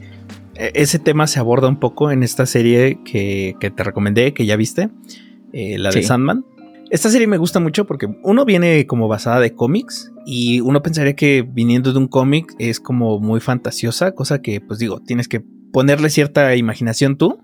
E, 0.54 0.72
ese 0.74 0.98
tema 0.98 1.26
se 1.26 1.38
aborda 1.38 1.68
un 1.68 1.78
poco 1.78 2.10
en 2.10 2.22
esta 2.22 2.46
serie 2.46 2.98
que, 3.04 3.54
te 3.60 3.84
recomendé, 3.84 4.34
que 4.34 4.44
ya 4.44 4.56
viste, 4.56 4.90
eh, 5.52 5.78
la 5.78 5.90
de 5.90 6.02
Sandman. 6.02 6.44
Esta 6.90 7.10
serie 7.10 7.26
me 7.26 7.38
gusta 7.38 7.58
mucho 7.58 7.84
porque 7.84 8.06
uno 8.22 8.44
viene 8.44 8.86
como 8.86 9.08
basada 9.08 9.40
de 9.40 9.54
cómics 9.54 10.12
y 10.24 10.60
uno 10.60 10.82
pensaría 10.82 11.16
que 11.16 11.42
viniendo 11.42 11.92
de 11.92 11.98
un 11.98 12.06
cómic 12.06 12.54
es 12.58 12.78
como 12.78 13.18
muy 13.18 13.40
fantasiosa, 13.40 14.12
cosa 14.12 14.40
que 14.40 14.60
pues 14.60 14.78
digo, 14.78 15.00
tienes 15.00 15.26
que 15.26 15.42
ponerle 15.72 16.10
cierta 16.10 16.54
imaginación 16.54 17.16
tú, 17.16 17.40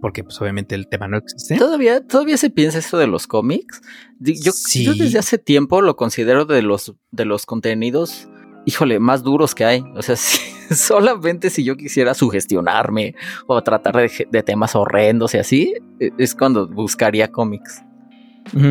porque 0.00 0.24
pues 0.24 0.40
obviamente 0.40 0.74
el 0.74 0.88
tema 0.88 1.06
no 1.06 1.18
existe. 1.18 1.56
Todavía, 1.56 2.04
todavía 2.04 2.36
se 2.36 2.50
piensa 2.50 2.78
eso 2.78 2.98
de 2.98 3.06
los 3.06 3.28
cómics. 3.28 3.80
Yo, 4.18 4.52
yo 4.74 4.94
desde 4.94 5.20
hace 5.20 5.38
tiempo 5.38 5.82
lo 5.82 5.94
considero 5.94 6.44
de 6.44 6.62
los, 6.62 6.94
de 7.12 7.24
los 7.24 7.46
contenidos, 7.46 8.28
híjole, 8.66 8.98
más 8.98 9.22
duros 9.22 9.54
que 9.54 9.64
hay. 9.64 9.84
O 9.94 10.02
sea, 10.02 10.16
solamente 10.74 11.50
si 11.50 11.62
yo 11.62 11.76
quisiera 11.76 12.14
sugestionarme 12.14 13.14
o 13.46 13.62
tratar 13.62 13.94
de 13.96 14.42
temas 14.42 14.74
horrendos 14.74 15.34
y 15.34 15.38
así, 15.38 15.74
e, 16.00 16.10
es 16.18 16.34
cuando 16.34 16.66
buscaría 16.66 17.30
cómics. 17.30 17.84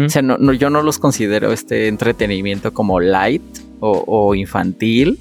O 0.05 0.09
sea, 0.09 0.21
no, 0.21 0.53
yo 0.53 0.69
no 0.69 0.81
los 0.81 0.99
considero 0.99 1.51
este 1.51 1.87
entretenimiento 1.87 2.73
como 2.73 2.99
light 2.99 3.41
o, 3.79 4.35
infantil. 4.35 5.19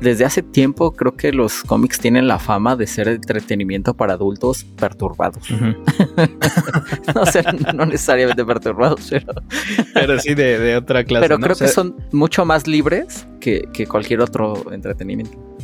Desde 0.00 0.26
hace 0.26 0.42
tiempo 0.42 0.92
creo 0.92 1.16
que 1.16 1.32
los 1.32 1.62
cómics 1.62 1.98
tienen 1.98 2.28
la 2.28 2.38
fama 2.38 2.76
de 2.76 2.86
ser 2.86 3.08
entretenimiento 3.08 3.94
para 3.94 4.12
adultos 4.12 4.64
perturbados. 4.64 5.48
no, 7.14 7.26
sé, 7.26 7.42
no 7.74 7.86
necesariamente 7.86 8.44
perturbados, 8.44 9.08
pero... 9.08 9.32
pero 9.94 10.18
sí 10.20 10.34
de, 10.34 10.76
otra 10.76 11.02
clase. 11.02 11.26
Pero 11.26 11.38
creo 11.38 11.56
que 11.56 11.68
son 11.68 11.96
mucho 12.12 12.44
más 12.44 12.66
libres 12.66 13.26
que, 13.40 13.62
que 13.72 13.86
cualquier 13.86 14.20
otro 14.20 14.70
entretenimiento. 14.70 15.56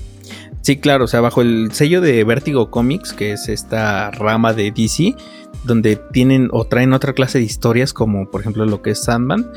Sí, 0.62 0.76
claro, 0.76 1.04
o 1.04 1.08
sea, 1.08 1.20
bajo 1.20 1.42
el 1.42 1.72
sello 1.72 2.00
de 2.00 2.22
Vertigo 2.22 2.70
Comics, 2.70 3.12
que 3.12 3.32
es 3.32 3.48
esta 3.48 4.12
rama 4.12 4.52
de 4.52 4.70
DC, 4.70 5.16
donde 5.64 5.96
tienen 5.96 6.48
o 6.52 6.64
traen 6.64 6.92
otra 6.92 7.12
clase 7.12 7.38
de 7.38 7.44
historias, 7.44 7.92
como 7.92 8.30
por 8.30 8.40
ejemplo 8.40 8.64
lo 8.66 8.82
que 8.82 8.90
es 8.90 9.04
Sandman, 9.04 9.50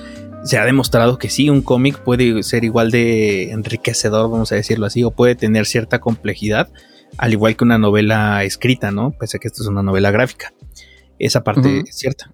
se 0.43 0.59
ha 0.59 0.65
demostrado 0.65 1.17
que 1.17 1.29
sí, 1.29 1.49
un 1.49 1.61
cómic 1.61 1.99
puede 1.99 2.43
ser 2.43 2.63
igual 2.63 2.91
de 2.91 3.51
enriquecedor, 3.51 4.29
vamos 4.29 4.51
a 4.51 4.55
decirlo 4.55 4.85
así, 4.85 5.03
o 5.03 5.11
puede 5.11 5.35
tener 5.35 5.65
cierta 5.65 5.99
complejidad, 5.99 6.69
al 7.17 7.33
igual 7.33 7.55
que 7.55 7.63
una 7.63 7.79
novela 7.79 8.43
escrita, 8.43 8.91
¿no? 8.91 9.11
Pese 9.11 9.37
a 9.37 9.39
que 9.39 9.47
esto 9.47 9.63
es 9.63 9.69
una 9.69 9.81
novela 9.81 10.11
gráfica. 10.11 10.53
Esa 11.17 11.43
parte 11.43 11.83
es 11.87 11.95
cierta. 11.95 12.31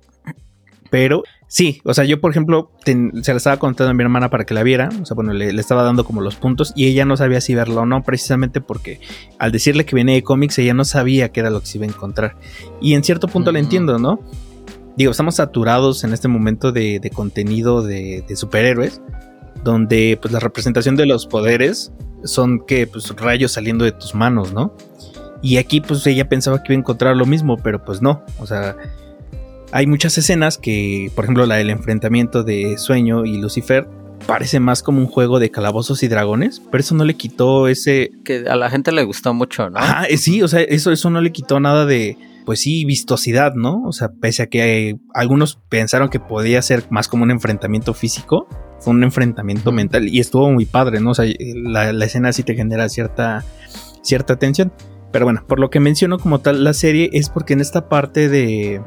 Pero 0.91 1.23
Sí, 1.51 1.81
o 1.83 1.93
sea, 1.93 2.05
yo 2.05 2.21
por 2.21 2.31
ejemplo 2.31 2.71
se 2.85 3.33
la 3.33 3.35
estaba 3.35 3.57
contando 3.57 3.91
a 3.91 3.93
mi 3.93 4.01
hermana 4.03 4.29
para 4.29 4.45
que 4.45 4.53
la 4.53 4.63
viera, 4.63 4.87
o 5.01 5.05
sea, 5.05 5.15
bueno, 5.15 5.33
le, 5.33 5.49
estaba 5.49 5.83
dando 5.83 6.05
como 6.05 6.21
los 6.21 6.37
puntos 6.37 6.71
y 6.77 6.87
ella 6.87 7.03
no 7.03 7.17
sabía 7.17 7.41
si 7.41 7.53
verlo 7.53 7.81
o 7.81 7.85
no, 7.85 8.03
precisamente 8.03 8.61
porque 8.61 9.01
al 9.37 9.51
decirle 9.51 9.83
que 9.83 9.93
viene 9.93 10.13
de 10.13 10.23
cómics, 10.23 10.57
ella 10.59 10.73
no 10.73 10.85
sabía 10.85 11.33
qué 11.33 11.41
era 11.41 11.49
lo 11.49 11.59
que 11.59 11.65
se 11.65 11.77
iba 11.77 11.85
a 11.85 11.89
encontrar. 11.89 12.37
Y 12.79 12.93
en 12.93 13.03
cierto 13.03 13.27
punto 13.27 13.51
la 13.51 13.59
entiendo, 13.59 13.99
¿no? 13.99 14.21
Digo, 14.95 15.11
estamos 15.11 15.35
saturados 15.35 16.05
en 16.05 16.13
este 16.13 16.29
momento 16.29 16.71
de, 16.71 17.11
contenido 17.13 17.83
de, 17.83 18.23
superhéroes, 18.33 19.01
donde 19.61 20.17
pues 20.21 20.31
la 20.31 20.39
representación 20.39 20.95
de 20.95 21.05
los 21.05 21.27
poderes 21.27 21.91
son 22.23 22.65
que 22.65 22.87
pues 22.87 23.13
rayos 23.17 23.51
saliendo 23.51 23.83
de 23.83 23.91
tus 23.91 24.15
manos, 24.15 24.53
¿no? 24.53 24.73
Y 25.41 25.57
aquí 25.57 25.81
pues 25.81 26.07
ella 26.07 26.29
pensaba 26.29 26.63
que 26.63 26.71
iba 26.71 26.77
a 26.77 26.79
encontrar 26.79 27.17
lo 27.17 27.25
mismo, 27.25 27.57
pero 27.57 27.83
pues 27.83 28.01
no, 28.01 28.23
o 28.39 28.47
sea 28.47 28.77
hay 29.71 29.87
muchas 29.87 30.17
escenas 30.17 30.57
que, 30.57 31.11
por 31.15 31.25
ejemplo, 31.25 31.45
la 31.45 31.55
del 31.55 31.69
enfrentamiento 31.69 32.43
de 32.43 32.77
Sueño 32.77 33.25
y 33.25 33.37
Lucifer, 33.37 33.87
parece 34.27 34.59
más 34.59 34.83
como 34.83 34.99
un 34.99 35.07
juego 35.07 35.39
de 35.39 35.49
calabozos 35.49 36.03
y 36.03 36.07
dragones, 36.07 36.61
pero 36.71 36.81
eso 36.81 36.95
no 36.95 37.03
le 37.03 37.15
quitó 37.15 37.67
ese... 37.67 38.11
Que 38.23 38.45
a 38.47 38.55
la 38.55 38.69
gente 38.69 38.91
le 38.91 39.03
gustó 39.03 39.33
mucho, 39.33 39.69
¿no? 39.69 39.79
Ah, 39.79 40.05
sí, 40.17 40.41
o 40.41 40.47
sea, 40.47 40.61
eso, 40.61 40.91
eso 40.91 41.09
no 41.09 41.21
le 41.21 41.31
quitó 41.31 41.59
nada 41.59 41.85
de, 41.85 42.17
pues 42.45 42.61
sí, 42.61 42.85
vistosidad, 42.85 43.55
¿no? 43.55 43.83
O 43.85 43.91
sea, 43.91 44.09
pese 44.09 44.43
a 44.43 44.47
que 44.47 44.97
algunos 45.13 45.59
pensaron 45.69 46.09
que 46.09 46.19
podía 46.19 46.61
ser 46.61 46.85
más 46.89 47.07
como 47.07 47.23
un 47.23 47.31
enfrentamiento 47.31 47.93
físico, 47.93 48.47
fue 48.79 48.93
un 48.93 49.03
enfrentamiento 49.03 49.71
mental 49.71 50.07
y 50.07 50.19
estuvo 50.19 50.51
muy 50.51 50.65
padre, 50.65 50.99
¿no? 50.99 51.11
O 51.11 51.15
sea, 51.15 51.25
la, 51.55 51.93
la, 51.93 52.05
escena 52.05 52.33
sí 52.33 52.43
te 52.43 52.55
genera 52.55 52.89
cierta, 52.89 53.45
cierta 54.01 54.37
tensión. 54.37 54.73
Pero 55.11 55.25
bueno, 55.25 55.43
por 55.45 55.59
lo 55.59 55.69
que 55.69 55.79
menciono 55.79 56.17
como 56.17 56.39
tal 56.39 56.63
la 56.63 56.73
serie 56.73 57.09
es 57.13 57.29
porque 57.29 57.53
en 57.53 57.61
esta 57.61 57.89
parte 57.89 58.29
de, 58.29 58.81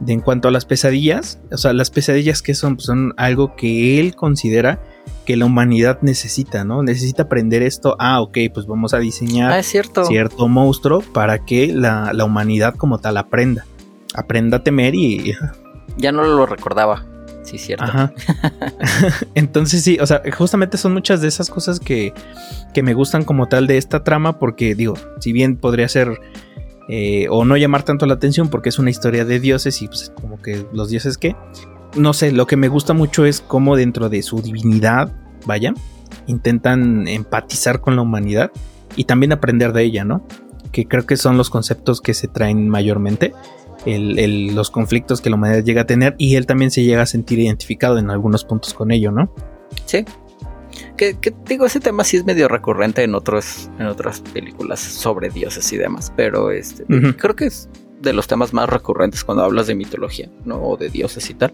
de 0.00 0.12
en 0.12 0.20
cuanto 0.20 0.48
a 0.48 0.50
las 0.50 0.64
pesadillas, 0.64 1.40
o 1.50 1.56
sea, 1.56 1.72
las 1.72 1.90
pesadillas 1.90 2.42
que 2.42 2.54
son, 2.54 2.76
pues, 2.76 2.86
son 2.86 3.14
algo 3.16 3.56
que 3.56 4.00
él 4.00 4.14
considera 4.14 4.80
que 5.24 5.36
la 5.36 5.44
humanidad 5.44 5.98
necesita, 6.02 6.64
¿no? 6.64 6.82
Necesita 6.82 7.24
aprender 7.24 7.62
esto. 7.62 7.96
Ah, 7.98 8.20
ok, 8.20 8.38
pues 8.52 8.66
vamos 8.66 8.92
a 8.94 8.98
diseñar 8.98 9.52
ah, 9.52 9.62
cierto. 9.62 10.04
cierto 10.04 10.48
monstruo 10.48 11.00
para 11.00 11.44
que 11.44 11.72
la, 11.72 12.12
humanidad 12.24 12.74
como 12.74 12.98
tal 12.98 13.16
aprenda. 13.16 13.64
Aprenda 14.14 14.58
a 14.58 14.62
temer 14.62 14.94
y... 14.94 15.34
Ya 15.96 16.12
no 16.12 16.24
lo 16.24 16.46
recordaba. 16.46 17.04
Sí, 17.42 17.58
cierto. 17.58 17.84
Ajá. 17.84 18.12
Entonces 19.34 19.82
sí, 19.82 19.98
o 20.00 20.06
sea, 20.06 20.22
justamente 20.36 20.76
son 20.76 20.92
muchas 20.92 21.20
de 21.20 21.28
esas 21.28 21.50
cosas 21.50 21.80
que, 21.80 22.12
que 22.74 22.82
me 22.82 22.94
gustan 22.94 23.24
como 23.24 23.46
tal 23.46 23.66
de 23.66 23.78
esta 23.78 24.04
trama 24.04 24.38
porque 24.38 24.74
digo, 24.74 24.94
si 25.20 25.32
bien 25.32 25.56
podría 25.56 25.88
ser 25.88 26.20
eh, 26.88 27.26
o 27.30 27.44
no 27.44 27.56
llamar 27.56 27.84
tanto 27.84 28.06
la 28.06 28.14
atención 28.14 28.48
porque 28.48 28.68
es 28.68 28.78
una 28.78 28.90
historia 28.90 29.24
de 29.24 29.40
dioses 29.40 29.80
y 29.82 29.86
pues 29.86 30.12
como 30.20 30.40
que 30.40 30.66
los 30.72 30.88
dioses 30.88 31.16
que 31.16 31.36
no 31.96 32.12
sé, 32.12 32.32
lo 32.32 32.46
que 32.46 32.56
me 32.56 32.68
gusta 32.68 32.94
mucho 32.94 33.24
es 33.24 33.40
cómo 33.40 33.76
dentro 33.76 34.08
de 34.08 34.22
su 34.22 34.40
divinidad, 34.40 35.12
vaya, 35.46 35.74
intentan 36.26 37.06
empatizar 37.08 37.80
con 37.80 37.96
la 37.96 38.02
humanidad 38.02 38.50
y 38.96 39.04
también 39.04 39.32
aprender 39.32 39.72
de 39.72 39.82
ella, 39.84 40.04
¿no? 40.04 40.26
Que 40.70 40.86
creo 40.86 41.06
que 41.06 41.16
son 41.16 41.36
los 41.36 41.50
conceptos 41.50 42.00
que 42.00 42.14
se 42.14 42.28
traen 42.28 42.68
mayormente, 42.68 43.32
los 43.84 44.70
conflictos 44.70 45.20
que 45.20 45.28
la 45.28 45.36
humanidad 45.36 45.64
llega 45.64 45.82
a 45.82 45.86
tener 45.86 46.14
y 46.18 46.36
él 46.36 46.46
también 46.46 46.70
se 46.70 46.82
llega 46.82 47.02
a 47.02 47.06
sentir 47.06 47.40
identificado 47.40 47.98
en 47.98 48.10
algunos 48.10 48.44
puntos 48.44 48.74
con 48.74 48.90
ello, 48.90 49.10
¿no? 49.10 49.34
Sí, 49.84 50.04
que, 50.96 51.16
digo, 51.46 51.66
ese 51.66 51.80
tema 51.80 52.04
sí 52.04 52.16
es 52.16 52.24
medio 52.24 52.48
recurrente 52.48 53.02
en 53.02 53.14
otros, 53.14 53.70
en 53.78 53.86
otras 53.86 54.20
películas 54.20 54.80
sobre 54.80 55.30
dioses 55.30 55.72
y 55.72 55.76
demás, 55.76 56.12
pero 56.16 56.50
este, 56.50 56.84
creo 57.18 57.36
que 57.36 57.46
es 57.46 57.68
de 58.00 58.12
los 58.12 58.26
temas 58.26 58.52
más 58.52 58.68
recurrentes 58.68 59.24
cuando 59.24 59.44
hablas 59.44 59.68
de 59.68 59.74
mitología, 59.74 60.28
¿no? 60.44 60.56
O 60.56 60.76
de 60.76 60.90
dioses 60.90 61.30
y 61.30 61.34
tal. 61.34 61.52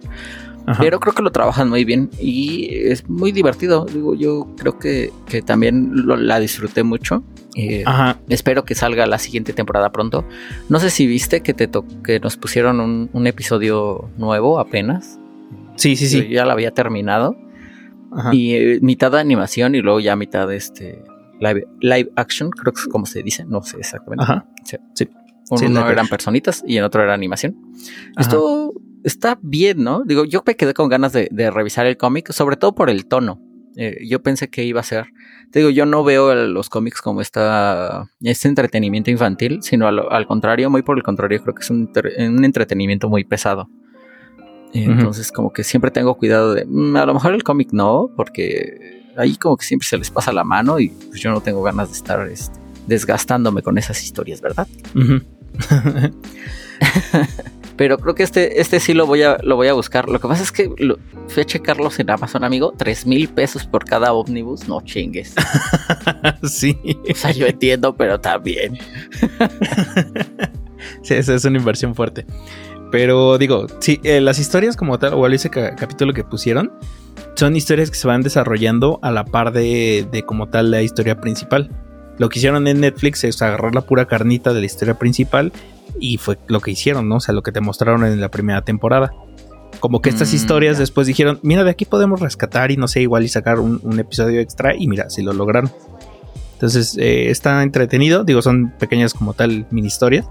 Pero 0.79 1.01
creo 1.01 1.15
que 1.15 1.23
lo 1.23 1.31
trabajan 1.31 1.71
muy 1.71 1.85
bien 1.85 2.11
y 2.21 2.69
es 2.89 3.09
muy 3.09 3.33
divertido. 3.33 3.87
Digo, 3.87 4.15
yo 4.15 4.49
creo 4.59 4.79
que, 4.79 5.11
también 5.45 5.93
la 6.07 6.41
disfruté 6.41 6.83
mucho. 6.83 7.23
Eh, 7.55 7.85
espero 8.29 8.65
que 8.65 8.75
salga 8.75 9.07
la 9.07 9.19
siguiente 9.19 9.53
temporada 9.53 9.91
pronto. 9.93 10.27
No 10.69 10.79
sé 10.79 10.91
si 10.91 11.07
viste 11.07 11.43
que 11.43 11.55
te 11.55 11.71
que 12.05 12.21
nos 12.21 12.37
pusieron 12.37 12.81
un, 12.81 13.09
un 13.13 13.27
episodio 13.27 14.11
nuevo 14.19 14.59
apenas. 14.59 15.19
Sí, 15.77 15.97
sí, 15.97 16.07
sí. 16.07 16.25
Yo 16.25 16.29
ya 16.29 16.45
la 16.45 16.53
había 16.53 16.73
terminado. 16.73 17.37
Y 18.33 18.55
eh, 18.55 18.79
mitad 18.81 19.13
de 19.13 19.21
animación 19.21 19.75
y 19.75 19.81
luego 19.81 20.01
ya 20.01 20.17
mitad 20.17 20.53
este 20.53 21.05
live, 21.41 21.67
live 21.81 22.11
action, 22.17 22.51
creo 22.51 22.73
que 22.73 22.81
es 22.81 22.89
como 22.89 23.07
se 23.07 23.23
dice, 23.23 23.45
no 23.45 23.63
sé 23.63 23.79
exactamente. 23.79 24.25
Ajá. 24.25 24.47
Sí. 24.95 25.09
Uno 25.51 25.89
eran 25.89 26.09
personitas 26.09 26.63
y 26.67 26.77
en 26.77 26.85
otro 26.85 27.03
era 27.03 27.15
animación. 27.15 27.57
Esto 28.19 28.75
está 29.03 29.39
bien, 29.41 29.83
¿no? 29.83 30.03
Digo, 30.05 30.25
yo 30.25 30.43
me 30.47 30.57
quedé 30.57 30.75
con 30.75 30.89
ganas 30.89 31.13
de, 31.13 31.51
revisar 31.51 31.87
el 31.87 31.97
cómic, 31.97 32.33
sobre 32.33 32.57
todo 32.57 32.75
por 32.75 32.91
el 32.91 33.07
tono. 33.07 33.41
Eh, 33.77 34.07
yo 34.09 34.23
pensé 34.23 34.51
que 34.51 34.65
iba 34.65 34.81
a 34.81 34.83
ser. 34.83 35.07
Te 35.53 35.61
digo, 35.61 35.71
yo 35.71 35.87
no 35.87 36.03
veo 36.05 36.35
los 36.35 36.69
cómics 36.69 37.01
como 37.01 37.21
esta, 37.21 38.11
este 38.21 38.49
entretenimiento 38.49 39.11
infantil, 39.11 39.61
sino 39.63 39.87
al, 39.87 40.27
contrario, 40.27 40.69
muy 40.69 40.83
por 40.83 40.99
el 40.99 41.03
contrario, 41.03 41.41
creo 41.43 41.55
que 41.55 41.63
es 41.63 41.71
un, 41.71 41.91
un 42.19 42.45
entretenimiento 42.45 43.09
muy 43.09 43.25
pesado. 43.25 43.71
Entonces, 44.73 45.33
como 45.33 45.53
que 45.53 45.65
siempre 45.65 45.91
tengo 45.91 46.15
cuidado 46.17 46.55
de, 46.55 46.65
mm, 46.67 46.97
a 46.97 47.07
lo 47.07 47.15
mejor 47.15 47.35
el 47.35 47.43
cómic 47.43 47.71
no, 47.73 48.11
porque 48.17 49.03
ahí 49.17 49.37
como 49.37 49.57
que 49.57 49.65
siempre 49.65 49.87
se 49.89 49.99
les 49.99 50.11
pasa 50.11 50.33
la 50.33 50.45
mano 50.45 50.79
y 50.79 50.89
pues 50.89 51.21
yo 51.21 51.31
no 51.31 51.41
tengo 51.41 51.63
ganas 51.63 51.89
de 51.91 51.97
estar 51.97 52.29
este, 52.29 52.59
desgastándome 52.87 53.63
con 53.63 53.79
esas 53.79 54.03
historias, 54.03 54.41
¿verdad? 54.41 54.67
Pero 57.79 57.97
creo 57.99 58.15
que 58.17 58.25
este, 58.25 58.61
este 58.61 58.81
sí 58.81 58.93
lo 58.93 59.07
voy 59.07 59.23
a, 59.23 59.39
lo 59.45 59.55
voy 59.55 59.69
a 59.69 59.73
buscar. 59.73 60.09
Lo 60.09 60.19
que 60.19 60.27
pasa 60.27 60.43
es 60.43 60.51
que 60.51 60.69
fui 61.29 61.43
a 61.43 61.47
checarlos 61.47 62.01
en 62.01 62.11
Amazon, 62.11 62.43
amigo. 62.43 62.75
Tres 62.77 63.07
mil 63.07 63.29
pesos 63.29 63.67
por 63.67 63.85
cada 63.85 64.13
ómnibus. 64.13 64.67
No 64.67 64.81
chingues. 64.81 65.37
sí. 66.43 66.77
O 67.09 67.15
sea, 67.15 67.31
yo 67.31 67.47
entiendo, 67.47 67.95
pero 67.97 68.21
también. 68.21 68.79
sí, 71.03 71.15
esa 71.15 71.37
es 71.37 71.45
una 71.45 71.59
inversión 71.59 71.95
fuerte. 71.95 72.27
Pero 72.91 73.39
digo, 73.39 73.67
sí, 73.81 74.01
eh, 74.03 74.21
las 74.21 74.39
historias 74.39 74.77
como 74.77 74.99
tal, 74.99 75.15
o 75.15 75.27
ese 75.27 75.51
capítulo 75.51 76.13
que 76.15 76.25
pusieron, 76.25 76.73
son 77.35 77.55
historias 77.55 77.91
que 77.91 77.97
se 77.97 78.09
van 78.09 78.23
desarrollando 78.23 78.99
a 79.03 79.11
la 79.11 79.25
par 79.25 79.53
de, 79.53 80.25
como 80.27 80.49
tal 80.49 80.71
la 80.71 80.83
historia 80.83 81.21
principal. 81.21 81.71
Lo 82.19 82.29
que 82.29 82.39
hicieron 82.39 82.67
en 82.67 82.81
Netflix 82.81 83.23
es 83.25 83.41
agarrar 83.43 83.75
la 83.75 83.83
pura 83.83 84.07
carnita 84.07 84.53
de 84.53 84.61
la 84.61 84.67
historia 84.67 84.99
principal 84.99 85.53
y 86.01 86.17
fue 86.17 86.39
lo 86.49 86.61
que 86.61 86.73
hicieron, 86.73 87.09
¿no? 87.09 87.17
O 87.17 87.21
sea, 87.21 87.35
lo 87.35 87.43
que 87.43 87.53
te 87.53 87.61
mostraron 87.61 88.05
en 88.05 88.21
la 88.21 88.31
primera 88.31 88.63
temporada. 88.63 89.13
Como 89.79 90.03
que 90.03 90.09
estas 90.09 90.33
Mm, 90.33 90.37
historias 90.37 90.79
después 90.79 91.07
dijeron, 91.07 91.39
mira, 91.43 91.63
de 91.63 91.71
aquí 91.71 91.85
podemos 91.85 92.19
rescatar 92.21 92.73
y 92.73 92.77
no 92.77 92.89
sé, 92.89 93.03
igual 93.03 93.23
y 93.23 93.29
sacar 93.29 93.61
un, 93.61 93.81
un 93.85 94.01
episodio 94.01 94.41
extra 94.41 94.75
y 94.75 94.89
mira, 94.89 95.09
si 95.09 95.23
lo 95.23 95.33
lograron. 95.33 95.71
Entonces, 96.55 96.97
eh, 96.99 97.31
está 97.31 97.63
entretenido, 97.63 98.25
digo, 98.25 98.43
son 98.43 98.73
pequeñas 98.81 99.15
como 99.15 99.33
tal 99.33 99.69
mini 99.71 99.87
historias, 99.87 100.29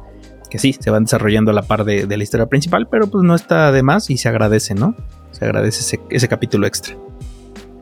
que 0.47 0.59
sí, 0.59 0.73
se 0.79 0.89
van 0.89 1.03
desarrollando 1.05 1.51
a 1.51 1.53
la 1.53 1.61
par 1.63 1.83
de, 1.85 2.05
de 2.05 2.17
la 2.17 2.23
historia 2.23 2.45
principal, 2.47 2.87
pero 2.89 3.07
pues 3.07 3.23
no 3.23 3.35
está 3.35 3.71
de 3.71 3.83
más 3.83 4.09
y 4.09 4.17
se 4.17 4.29
agradece, 4.29 4.73
¿no? 4.75 4.95
Se 5.31 5.45
agradece 5.45 5.79
ese, 5.81 5.99
ese 6.09 6.27
capítulo 6.27 6.65
extra. 6.67 6.95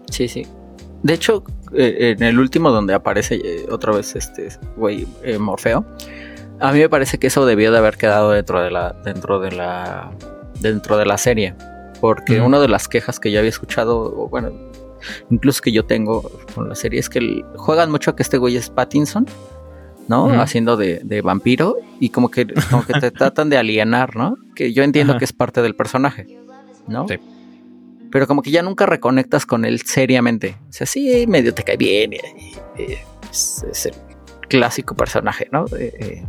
Sí, 0.10 0.28
sí. 0.28 0.46
De 1.04 1.14
hecho, 1.14 1.44
eh, 1.74 2.16
en 2.18 2.24
el 2.24 2.40
último 2.40 2.72
donde 2.72 2.94
aparece 2.94 3.36
eh, 3.36 3.66
otra 3.70 3.94
vez 3.94 4.16
este 4.16 4.50
güey 4.76 5.08
eh, 5.24 5.38
Morfeo, 5.38 5.86
a 6.60 6.72
mí 6.72 6.80
me 6.80 6.90
parece 6.90 7.18
que 7.20 7.28
eso 7.28 7.46
debió 7.46 7.72
de 7.72 7.78
haber 7.78 7.98
quedado 7.98 8.32
dentro 8.32 8.62
de 8.62 8.72
la 8.72 8.96
dentro 9.04 9.40
de 9.40 9.52
la 9.52 10.12
dentro 10.62 10.98
de 10.98 11.06
la 11.06 11.18
serie, 11.18 11.54
porque 12.02 12.38
Ujú. 12.40 12.48
una 12.48 12.60
de 12.60 12.68
las 12.70 12.88
quejas 12.88 13.20
que 13.20 13.32
yo 13.32 13.40
había 13.40 13.50
escuchado, 13.50 14.00
o 14.00 14.30
bueno, 14.30 14.52
incluso 15.30 15.62
que 15.62 15.72
yo 15.72 15.86
tengo 15.86 16.24
con 16.56 16.70
la 16.70 16.76
serie 16.76 17.00
es 17.00 17.10
que 17.10 17.20
el- 17.20 17.46
juegan 17.58 17.92
mucho 17.92 18.12
a 18.12 18.16
que 18.16 18.24
este 18.24 18.38
güey 18.38 18.56
es 18.56 18.70
Pattinson, 18.70 19.28
¿no? 20.08 20.28
Haciendo 20.42 20.78
de, 20.78 21.02
de 21.04 21.22
vampiro 21.22 21.78
y 22.00 22.10
como 22.10 22.30
que 22.30 22.46
como 22.70 22.86
que 22.86 22.94
te 22.94 23.12
tratan 23.12 23.50
de 23.50 23.58
alienar, 23.58 24.16
¿no? 24.16 24.38
Que 24.56 24.74
yo 24.74 24.84
entiendo 24.84 25.14
Ajá. 25.14 25.20
que 25.20 25.26
es 25.26 25.34
parte 25.34 25.62
del 25.62 25.76
personaje, 25.76 26.28
¿no? 26.88 27.08
Sí. 27.08 27.16
pero 28.12 28.28
como 28.28 28.42
que 28.42 28.52
ya 28.52 28.62
nunca 28.62 28.86
reconectas 28.86 29.46
con 29.46 29.66
él 29.66 29.82
seriamente. 29.82 30.56
O 30.70 30.74
sea, 30.74 30.88
sí, 30.88 31.26
medio 31.28 31.54
te 31.54 31.64
cae 31.64 31.76
bien. 31.78 32.14
y- 32.14 32.18
y- 32.18 32.84
y 32.84 32.98
es, 33.32 33.66
es 33.70 33.86
el 33.88 33.94
clásico 34.48 34.96
personaje, 34.96 35.50
¿no? 35.52 35.66
De, 35.66 35.88
eh, 36.00 36.26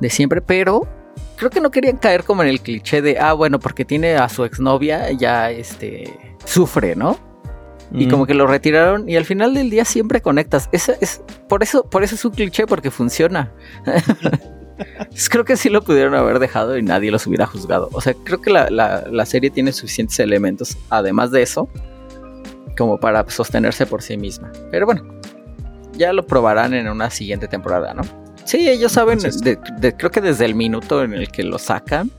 de 0.00 0.10
siempre, 0.10 0.40
pero 0.42 0.86
creo 1.36 1.50
que 1.50 1.60
no 1.60 1.70
querían 1.70 1.96
caer 1.96 2.22
como 2.24 2.42
en 2.42 2.48
el 2.48 2.60
cliché 2.60 3.00
de, 3.02 3.18
ah, 3.18 3.32
bueno, 3.32 3.58
porque 3.58 3.84
tiene 3.84 4.14
a 4.16 4.28
su 4.28 4.44
exnovia, 4.44 5.10
ya 5.12 5.50
este 5.50 6.12
sufre, 6.44 6.94
¿no? 6.94 7.18
Y 7.92 8.06
Mm. 8.06 8.10
como 8.10 8.26
que 8.26 8.34
lo 8.34 8.46
retiraron 8.46 9.08
y 9.08 9.16
al 9.16 9.24
final 9.24 9.54
del 9.54 9.70
día 9.70 9.84
siempre 9.84 10.20
conectas. 10.20 10.68
Esa 10.72 10.94
es, 11.00 11.22
por 11.48 11.62
eso, 11.62 11.84
por 11.88 12.02
eso 12.02 12.14
es 12.16 12.24
un 12.24 12.32
cliché, 12.32 12.66
porque 12.66 12.90
funciona. 12.90 13.52
Creo 15.30 15.44
que 15.44 15.56
sí 15.56 15.70
lo 15.70 15.82
pudieron 15.82 16.14
haber 16.14 16.38
dejado 16.38 16.76
y 16.76 16.82
nadie 16.82 17.10
los 17.10 17.26
hubiera 17.26 17.46
juzgado. 17.46 17.88
O 17.92 18.00
sea, 18.00 18.14
creo 18.24 18.40
que 18.42 18.50
la, 18.50 18.68
la- 18.70 19.04
la 19.10 19.24
serie 19.26 19.50
tiene 19.50 19.72
suficientes 19.72 20.18
elementos, 20.20 20.76
además 20.90 21.30
de 21.30 21.42
eso, 21.42 21.68
como 22.76 22.98
para 23.00 23.28
sostenerse 23.30 23.86
por 23.86 24.02
sí 24.02 24.16
misma. 24.18 24.52
Pero 24.70 24.84
bueno, 24.84 25.02
ya 25.94 26.12
lo 26.12 26.26
probarán 26.26 26.74
en 26.74 26.88
una 26.88 27.08
siguiente 27.10 27.48
temporada, 27.48 27.94
¿no? 27.94 28.02
Sí, 28.46 28.68
ellos 28.68 28.92
saben, 28.92 29.18
Entonces- 29.18 29.42
de- 29.42 29.58
de- 29.78 29.96
creo 29.96 30.10
que 30.10 30.20
desde 30.20 30.44
el 30.44 30.54
minuto 30.54 31.02
en 31.02 31.12
el 31.12 31.28
que 31.28 31.42
lo 31.42 31.58
sacan, 31.58 32.10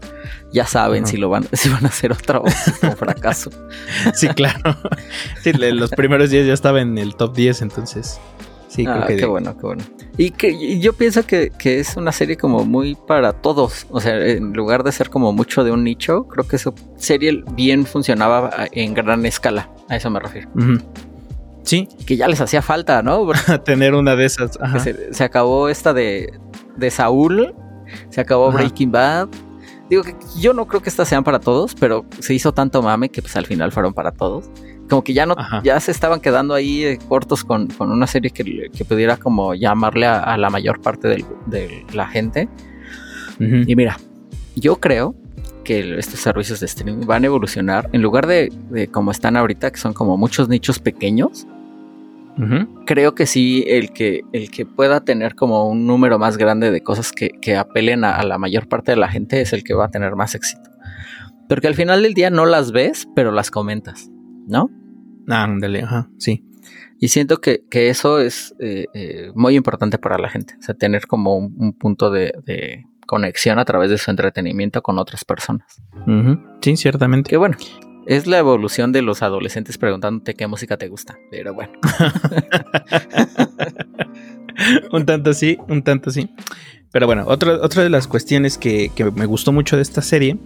ya 0.51 0.65
saben 0.67 1.07
si 1.07 1.17
lo 1.17 1.30
van, 1.30 1.47
si 1.53 1.69
van 1.69 1.86
a 1.86 1.89
hacer 1.89 2.11
otro, 2.11 2.43
otro 2.43 2.95
fracaso. 2.97 3.49
Sí, 4.13 4.28
claro. 4.30 4.59
Sí, 5.41 5.53
los 5.53 5.89
primeros 5.91 6.30
días 6.30 6.45
ya 6.45 6.53
estaba 6.53 6.82
en 6.82 6.97
el 6.97 7.15
top 7.15 7.36
10, 7.36 7.61
entonces. 7.61 8.19
Sí, 8.67 8.84
creo 8.84 9.03
Ah, 9.03 9.07
que. 9.07 9.15
qué 9.15 9.25
bueno, 9.25 9.55
qué 9.57 9.65
bueno. 9.65 9.84
Y 10.17 10.32
que 10.32 10.49
y 10.49 10.80
yo 10.82 10.91
pienso 10.93 11.25
que, 11.25 11.51
que 11.57 11.80
es 11.80 11.95
una 11.95 12.11
serie 12.11 12.36
como 12.38 12.65
muy 12.65 12.95
para 12.95 13.32
todos. 13.34 13.88
O 13.89 14.01
sea, 14.01 14.17
en 14.25 14.51
lugar 14.53 14.84
de 14.84 14.91
ser 14.91 15.09
como 15.09 15.32
mucho 15.32 15.63
de 15.63 15.71
un 15.71 15.84
nicho, 15.86 16.28
creo 16.28 16.45
que 16.45 16.57
esa 16.57 16.73
serie 16.97 17.43
bien 17.53 17.86
funcionaba 17.86 18.67
en 18.73 18.93
gran 18.93 19.25
escala. 19.25 19.69
A 19.89 19.95
eso 19.95 20.09
me 20.09 20.19
refiero. 20.19 20.49
Sí, 21.68 21.88
que 22.05 22.15
ya 22.18 22.28
les 22.28 22.39
hacía 22.41 22.61
falta, 22.61 23.01
¿no? 23.03 23.28
Tener 23.65 23.93
una 23.93 24.15
de 24.15 24.26
esas. 24.26 24.57
Ajá. 24.61 24.80
se, 24.80 25.13
se 25.13 25.24
acabó 25.24 25.70
esta 25.70 25.93
de, 25.93 26.34
de 26.78 26.89
Saúl, 26.91 27.53
se 28.09 28.22
acabó 28.22 28.47
Ajá. 28.49 28.57
Breaking 28.57 28.91
Bad. 28.91 29.28
Digo 29.89 30.03
que 30.03 30.15
yo 30.39 30.53
no 30.53 30.65
creo 30.68 30.82
que 30.82 30.89
estas 30.89 31.07
sean 31.07 31.24
para 31.24 31.39
todos, 31.39 31.74
pero 31.76 32.05
se 32.20 32.34
hizo 32.34 32.53
tanto 32.53 32.82
mame 32.82 33.09
que 33.09 33.22
pues 33.22 33.36
al 33.38 33.45
final 33.45 33.72
fueron 33.72 33.93
para 33.93 34.11
todos. 34.11 34.49
Como 34.89 35.03
que 35.03 35.13
ya 35.13 35.26
no, 35.26 35.36
Ajá. 35.38 35.61
ya 35.63 35.80
se 35.82 35.91
estaban 35.91 36.20
quedando 36.22 36.53
ahí 36.53 36.84
eh, 36.84 36.99
cortos 37.09 37.43
con, 37.43 37.68
con 37.68 37.91
una 37.91 38.07
serie 38.07 38.32
que, 38.32 38.70
que 38.72 38.86
pudiera 38.86 39.18
como 39.18 39.53
llamarle 39.53 40.05
a, 40.05 40.20
a 40.20 40.38
la 40.38 40.49
mayor 40.49 40.82
parte 40.82 41.07
del- 41.09 41.26
de 41.45 41.86
la 41.93 42.07
gente. 42.07 42.47
Y 43.39 43.76
mira, 43.76 43.97
yo 44.55 44.78
creo 44.80 45.13
que 45.63 45.99
estos 45.99 46.20
servicios 46.22 46.59
de 46.61 46.65
streaming 46.65 47.05
van 47.05 47.24
a 47.24 47.28
evolucionar 47.28 47.89
en 47.91 48.01
lugar 48.01 48.26
de, 48.26 48.51
de 48.70 48.88
como 48.88 49.11
están 49.11 49.36
ahorita, 49.38 49.70
que 49.72 49.78
son 49.78 49.93
como 49.93 50.18
muchos 50.18 50.47
nichos 50.49 50.80
pequeños. 50.80 51.45
Creo 52.85 53.15
que 53.15 53.25
sí, 53.25 53.63
el 53.67 53.91
que, 53.91 54.21
el 54.31 54.51
que 54.51 54.65
pueda 54.65 55.03
tener 55.03 55.35
como 55.35 55.67
un 55.67 55.88
número 55.88 56.19
más 56.19 56.38
grande 56.38 56.71
de 56.71 56.81
cosas 56.81 57.11
que, 57.11 57.29
que 57.41 57.55
apelen 57.55 58.03
a, 58.03 58.15
a 58.15 58.23
la 58.23 58.38
mayor 58.38 58.67
parte 58.67 58.91
de 58.91 58.97
la 58.97 59.09
gente 59.09 59.41
es 59.41 59.53
el 59.53 59.63
que 59.63 59.73
va 59.73 59.85
a 59.85 59.89
tener 59.89 60.15
más 60.15 60.35
éxito. 60.35 60.69
Porque 61.49 61.67
al 61.67 61.75
final 61.75 62.03
del 62.03 62.13
día 62.13 62.29
no 62.29 62.45
las 62.45 62.71
ves, 62.71 63.07
pero 63.15 63.31
las 63.31 63.49
comentas, 63.49 64.09
¿no? 64.47 64.69
Ándale, 65.27 65.81
ajá, 65.81 66.09
sí. 66.19 66.43
Y 66.99 67.09
siento 67.09 67.41
que, 67.41 67.63
que 67.69 67.89
eso 67.89 68.19
es 68.19 68.55
eh, 68.59 68.85
eh, 68.93 69.31
muy 69.35 69.55
importante 69.55 69.97
para 69.97 70.17
la 70.17 70.29
gente. 70.29 70.55
O 70.59 70.61
sea, 70.61 70.75
tener 70.75 71.07
como 71.07 71.38
un, 71.38 71.55
un 71.57 71.73
punto 71.73 72.09
de, 72.09 72.33
de 72.45 72.85
conexión 73.07 73.57
a 73.57 73.65
través 73.65 73.89
de 73.89 73.97
su 73.97 74.11
entretenimiento 74.11 74.83
con 74.83 74.99
otras 74.99 75.25
personas. 75.25 75.81
Sí, 76.61 76.77
ciertamente. 76.77 77.29
Que 77.29 77.38
bueno, 77.38 77.57
es 78.07 78.25
la 78.25 78.39
evolución 78.39 78.91
de 78.91 79.01
los 79.01 79.21
adolescentes 79.21 79.77
preguntándote 79.77 80.33
qué 80.33 80.47
música 80.47 80.77
te 80.77 80.87
gusta. 80.87 81.17
Pero 81.29 81.53
bueno. 81.53 81.73
un 84.91 85.05
tanto 85.05 85.33
sí, 85.33 85.57
un 85.67 85.83
tanto 85.83 86.09
sí. 86.09 86.29
Pero 86.91 87.05
bueno, 87.05 87.25
otra, 87.27 87.59
otra 87.61 87.83
de 87.83 87.89
las 87.89 88.07
cuestiones 88.07 88.57
que, 88.57 88.91
que 88.95 89.11
me 89.11 89.25
gustó 89.25 89.51
mucho 89.51 89.75
de 89.75 89.81
esta 89.81 90.01
serie 90.01 90.37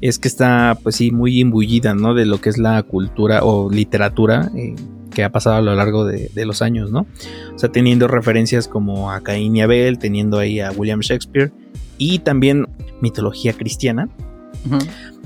es 0.00 0.18
que 0.18 0.28
está, 0.28 0.78
pues 0.82 0.96
sí, 0.96 1.10
muy 1.10 1.40
imbullida, 1.40 1.94
¿no? 1.94 2.14
De 2.14 2.24
lo 2.24 2.40
que 2.40 2.48
es 2.48 2.58
la 2.58 2.82
cultura 2.82 3.44
o 3.44 3.70
literatura 3.70 4.50
eh, 4.56 4.74
que 5.12 5.24
ha 5.24 5.30
pasado 5.30 5.56
a 5.56 5.62
lo 5.62 5.74
largo 5.74 6.06
de, 6.06 6.30
de 6.34 6.46
los 6.46 6.62
años, 6.62 6.90
¿no? 6.90 7.06
O 7.54 7.58
sea, 7.58 7.70
teniendo 7.70 8.08
referencias 8.08 8.66
como 8.66 9.12
a 9.12 9.20
Caín 9.20 9.56
y 9.56 9.62
Abel, 9.62 9.98
teniendo 9.98 10.38
ahí 10.38 10.60
a 10.60 10.72
William 10.72 11.00
Shakespeare 11.00 11.52
y 11.98 12.20
también 12.20 12.66
mitología 13.00 13.52
cristiana. 13.52 14.08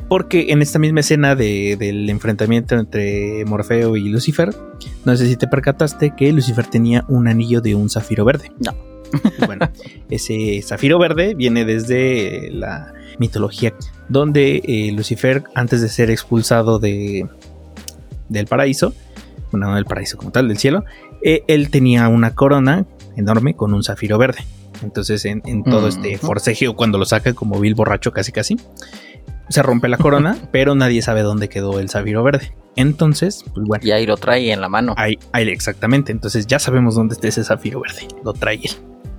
Porque 0.09 0.46
en 0.50 0.62
esta 0.62 0.78
misma 0.78 1.00
escena 1.00 1.34
de- 1.34 1.76
del 1.78 2.09
enfrentamiento 2.09 2.74
entre 2.76 3.44
Morfeo 3.44 3.96
y 3.96 4.09
Lucifer, 4.09 4.54
no 5.04 5.16
sé 5.16 5.26
si 5.26 5.36
te 5.36 5.46
percataste 5.46 6.14
que 6.16 6.32
Lucifer 6.32 6.66
tenía 6.66 7.04
un 7.09 7.28
anillo 7.28 7.61
de 7.61 7.74
un 7.74 7.90
zafiro 7.90 8.24
verde. 8.24 8.50
No. 8.64 8.74
Bueno, 9.46 9.70
ese 10.11 10.61
zafiro 10.62 10.98
verde 10.98 11.34
viene 11.34 11.64
desde 11.64 12.50
la 12.52 12.92
mitología, 13.18 13.72
donde 14.11 14.61
eh, 14.64 14.92
Lucifer, 14.92 15.44
antes 15.54 15.80
de 15.80 15.88
ser 15.88 16.11
expulsado 16.11 16.78
de, 16.78 17.26
del 18.28 18.46
paraíso, 18.46 18.92
bueno, 19.50 19.68
no 19.68 19.76
del 19.76 19.86
paraíso 19.86 20.18
como 20.18 20.30
tal, 20.30 20.48
del 20.48 20.59
cielo, 20.59 20.84
eh, 21.22 21.42
él 21.48 21.70
tenía 21.70 22.09
una 22.09 22.34
corona 22.34 22.84
enorme 23.16 23.54
con 23.54 23.72
un 23.72 23.82
zafiro 23.82 24.18
verde. 24.18 24.40
Entonces, 24.82 25.24
en, 25.24 25.40
en 25.46 25.64
todo 25.64 25.86
Mm. 25.86 25.88
este 25.88 26.18
forcejeo, 26.18 26.76
cuando 26.76 26.98
lo 26.98 27.04
saca 27.06 27.32
como 27.32 27.59
vil 27.59 27.74
borracho, 27.74 28.12
casi 28.12 28.30
casi, 28.30 28.56
se 29.49 29.62
rompe 29.62 29.88
la 29.88 29.99
corona, 29.99 30.36
pero 30.53 30.74
nadie 30.74 31.03
sabe 31.03 31.22
dónde 31.22 31.49
quedó 31.49 31.78
el 31.80 31.88
zafiro 31.88 32.22
verde. 32.22 32.55
Entonces, 32.76 33.44
pues 33.55 33.66
bueno, 33.66 33.84
Y 33.84 33.90
ahí 33.90 34.07
lo 34.07 34.16
trae 34.16 34.53
en 34.53 34.61
la 34.61 34.68
mano. 34.68 34.94
ahí, 34.96 35.18
ahí 35.32 35.49
exactamente. 35.49 36.12
Entonces 36.12 36.46
ya 36.46 36.59
sabemos 36.59 36.94
dónde 36.94 37.14
está 37.14 37.28
ese 37.28 37.42
zafiro 37.44 37.80
verde. 37.80 38.07
Lo 38.24 38.32
trae 38.32 38.57
él. 38.57 38.70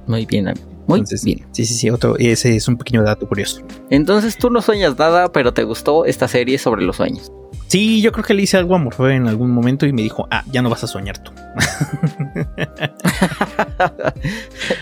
Muy 0.10 0.26
bien. 0.26 0.46
Muy 0.88 1.00
Entonces, 1.00 1.24
bien. 1.24 1.46
Sí, 1.52 1.66
sí, 1.66 1.76
sí. 1.76 1.90
Otro, 1.92 2.18
ese 2.18 2.56
es 2.56 2.68
un 2.68 2.78
pequeño 2.78 3.04
dato 3.04 3.28
curioso. 3.28 3.62
Entonces 3.92 4.38
tú 4.38 4.50
no 4.50 4.60
sueñas 4.62 4.98
nada, 4.98 5.32
pero 5.32 5.54
te 5.54 5.64
gustó 5.64 6.04
esta 6.06 6.28
serie 6.28 6.58
sobre 6.58 6.82
los 6.84 6.96
sueños. 6.98 7.32
Sí, 7.68 8.02
yo 8.02 8.12
creo 8.12 8.26
que 8.26 8.34
le 8.34 8.42
hice 8.42 8.58
algo 8.58 8.74
a 8.74 8.80
Morfeo 8.80 9.10
en 9.10 9.28
algún 9.28 9.52
momento 9.52 9.86
y 9.86 9.94
me 9.94 10.02
dijo, 10.02 10.28
ah, 10.32 10.44
ya 10.52 10.64
no 10.64 10.72
vas 10.72 10.84
a 10.84 10.88
soñar 10.88 11.20
tú. 11.22 11.32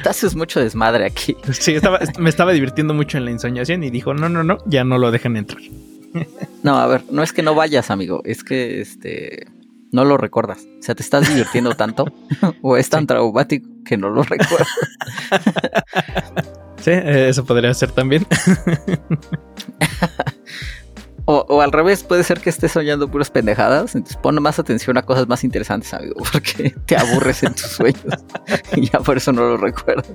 Te 0.04 0.10
haces 0.10 0.36
mucho 0.36 0.60
desmadre 0.62 1.06
aquí. 1.06 1.36
Sí, 1.52 1.74
estaba- 1.74 2.00
me 2.20 2.30
estaba 2.30 2.54
divirtiendo 2.54 2.94
mucho 2.94 3.18
en 3.18 3.26
la 3.26 3.32
ensoñación 3.32 3.84
y 3.84 3.90
dijo, 3.90 4.14
no, 4.14 4.30
no, 4.30 4.44
no, 4.44 4.58
ya 4.66 4.84
no 4.86 4.98
lo 4.98 5.12
dejan 5.12 5.36
entrar. 5.36 5.62
No, 6.64 6.78
a 6.78 6.88
ver, 6.88 7.04
no 7.12 7.22
es 7.24 7.34
que 7.34 7.44
no 7.44 7.54
vayas, 7.54 7.92
amigo, 7.92 8.22
es 8.24 8.44
que 8.44 8.80
este 8.82 9.48
no 9.92 10.06
lo 10.06 10.18
recuerdas. 10.18 10.60
O 10.80 10.82
sea, 10.84 10.96
te 10.96 11.04
estás 11.04 11.28
divirtiendo 11.30 11.76
tanto 11.76 12.06
o 12.62 12.78
es 12.78 12.90
tan 12.90 13.08
traumático 13.08 13.68
que 13.86 13.98
no 13.98 14.10
lo 14.10 14.24
recuerdas. 14.24 14.68
Sí, 16.82 16.92
eh, 16.92 17.30
eso 17.30 17.44
podría 17.46 17.74
ser 17.74 17.92
también. 17.92 18.26
O, 21.30 21.46
o 21.50 21.60
al 21.62 21.74
revés, 21.74 22.04
puede 22.04 22.24
ser 22.24 22.40
que 22.40 22.50
estés 22.50 22.72
soñando 22.72 23.12
puras 23.12 23.30
pendejadas. 23.30 23.96
Entonces 23.96 24.16
pon 24.16 24.42
más 24.42 24.60
atención 24.60 24.98
a 24.98 25.02
cosas 25.02 25.28
más 25.28 25.44
interesantes, 25.44 25.94
amigo, 25.94 26.16
porque 26.32 26.74
te 26.86 26.96
aburres 26.96 27.44
en 27.44 27.54
tus 27.54 27.66
sueños 27.66 28.02
y 28.78 28.90
ya 28.90 29.00
por 29.00 29.18
eso 29.18 29.34
no 29.34 29.42
lo 29.42 29.58
recuerdas. 29.58 30.10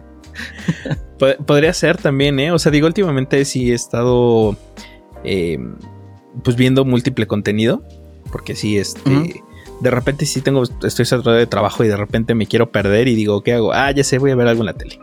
Pod- 1.19 1.37
Podría 1.45 1.75
ser 1.75 1.99
también, 1.99 2.41
¿eh? 2.41 2.51
O 2.51 2.59
sea, 2.59 2.73
digo, 2.73 2.87
últimamente 2.87 3.45
sí 3.45 3.73
he 3.73 3.75
estado 3.75 4.57
eh, 5.23 5.59
pues 6.43 6.57
viendo 6.57 6.87
múltiple 6.87 7.27
contenido. 7.27 7.83
Porque 8.31 8.57
sí, 8.57 8.79
este. 8.79 9.43
De 9.83 9.91
repente 9.91 10.27
sí 10.27 10.41
tengo, 10.41 10.63
estoy 10.63 11.05
saturado 11.05 11.39
de 11.39 11.47
trabajo 11.47 11.85
y 11.85 11.89
de 11.89 11.97
repente 11.97 12.35
me 12.35 12.47
quiero 12.47 12.71
perder 12.71 13.09
y 13.09 13.15
digo, 13.15 13.43
¿qué 13.43 13.55
hago? 13.55 13.73
Ah, 13.73 13.91
ya 13.91 14.05
sé, 14.05 14.19
voy 14.19 14.31
a 14.31 14.37
ver 14.37 14.47
algo 14.47 14.63
en 14.63 14.67
la 14.67 14.75
tele. 14.75 14.99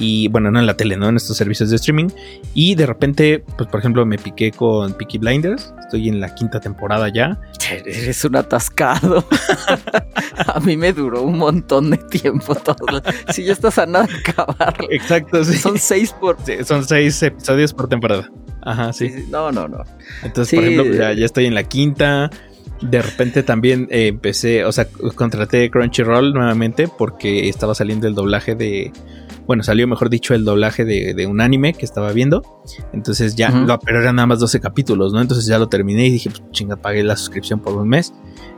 Y 0.00 0.28
bueno, 0.28 0.52
no 0.52 0.60
en 0.60 0.66
la 0.66 0.76
tele, 0.76 0.96
¿no? 0.96 1.08
En 1.08 1.16
estos 1.16 1.36
servicios 1.36 1.70
de 1.70 1.76
streaming. 1.76 2.06
Y 2.54 2.76
de 2.76 2.86
repente, 2.86 3.44
pues 3.56 3.68
por 3.68 3.80
ejemplo, 3.80 4.06
me 4.06 4.16
piqué 4.16 4.52
con 4.52 4.92
Peaky 4.92 5.18
Blinders. 5.18 5.74
Estoy 5.80 6.08
en 6.08 6.20
la 6.20 6.32
quinta 6.36 6.60
temporada 6.60 7.08
ya. 7.08 7.40
Eres 7.68 8.24
un 8.24 8.36
atascado. 8.36 9.26
a 10.46 10.60
mí 10.60 10.76
me 10.76 10.92
duró 10.92 11.22
un 11.22 11.38
montón 11.38 11.90
de 11.90 11.96
tiempo 11.96 12.54
todo. 12.54 13.02
Si 13.32 13.42
ya 13.42 13.52
estás 13.52 13.76
a 13.78 13.86
nada 13.86 14.06
de 14.06 14.14
acabar. 14.14 14.76
Exacto, 14.88 15.44
sí. 15.44 15.58
Son 15.58 15.76
seis 15.76 16.12
por. 16.12 16.36
son 16.64 16.84
seis 16.84 17.20
episodios 17.20 17.74
por 17.74 17.88
temporada. 17.88 18.30
Ajá, 18.62 18.92
sí. 18.92 19.10
No, 19.30 19.50
no, 19.50 19.66
no. 19.66 19.82
Entonces, 20.22 20.54
por 20.54 20.68
ejemplo, 20.68 20.94
ya, 20.94 21.12
ya, 21.12 21.24
estoy 21.24 21.46
en 21.46 21.54
la 21.54 21.64
quinta. 21.64 22.30
De 22.82 23.02
repente 23.02 23.42
también 23.42 23.88
eh, 23.90 24.08
empecé, 24.08 24.64
o 24.64 24.72
sea, 24.72 24.88
contraté 25.14 25.70
Crunchyroll 25.70 26.32
nuevamente 26.32 26.88
porque 26.88 27.48
estaba 27.48 27.74
saliendo 27.74 28.06
el 28.06 28.14
doblaje 28.14 28.54
de 28.54 28.92
bueno, 29.48 29.62
salió 29.62 29.88
mejor 29.88 30.10
dicho 30.10 30.34
el 30.34 30.44
doblaje 30.44 30.84
de, 30.84 31.26
un 31.26 31.40
anime 31.40 31.72
que 31.72 31.86
estaba 31.86 32.12
viendo. 32.12 32.42
Entonces 32.92 33.34
ya, 33.34 33.48
lo, 33.48 33.78
pero 33.80 33.98
eran 33.98 34.16
nada 34.16 34.26
más 34.26 34.40
12 34.40 34.60
capítulos, 34.60 35.14
¿no? 35.14 35.22
Entonces 35.22 35.46
ya 35.46 35.58
lo 35.58 35.70
terminé 35.70 36.06
y 36.06 36.10
dije, 36.10 36.28
pues 36.28 36.42
chinga, 36.50 36.76
pagué 36.76 37.02
la 37.02 37.16
suscripción 37.16 37.58
por 37.58 37.72
un 37.72 37.88
mes. 37.88 38.12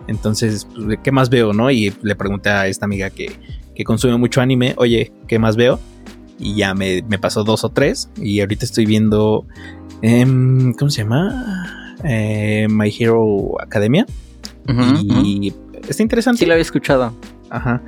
Entonces, 0.09 0.66
pues, 0.75 0.99
¿qué 1.01 1.12
más 1.12 1.31
veo, 1.31 1.53
no? 1.53 1.71
Y 1.71 1.95
le 2.03 2.16
pregunté 2.16 2.51
a 2.51 2.66
esta 2.66 2.87
amiga 2.87 3.09
que, 3.11 3.39
consume 3.85 4.16
mucho 4.18 4.41
anime, 4.41 4.75
oye, 4.79 5.12
¿qué 5.29 5.39
más 5.39 5.55
veo? 5.55 5.79
Y 6.41 6.57
ya 6.57 6.75
me, 6.75 7.03
pasó 7.21 7.45
dos 7.45 7.62
o 7.62 7.68
tres. 7.68 8.11
Y 8.16 8.41
ahorita 8.41 8.64
estoy 8.64 8.85
viendo, 8.85 9.47
em, 10.03 10.73
¿cómo 10.73 10.91
se 10.91 11.05
llama? 11.05 11.80
Eh, 12.05 12.66
My 12.70 12.92
Hero 12.98 13.61
Academia. 13.61 14.07
y 14.66 15.53
está 15.88 16.03
interesante. 16.03 16.38
Sí, 16.40 16.46
lo 16.46 16.53
había 16.53 16.62
escuchado. 16.62 17.12
Ajá. 17.51 17.82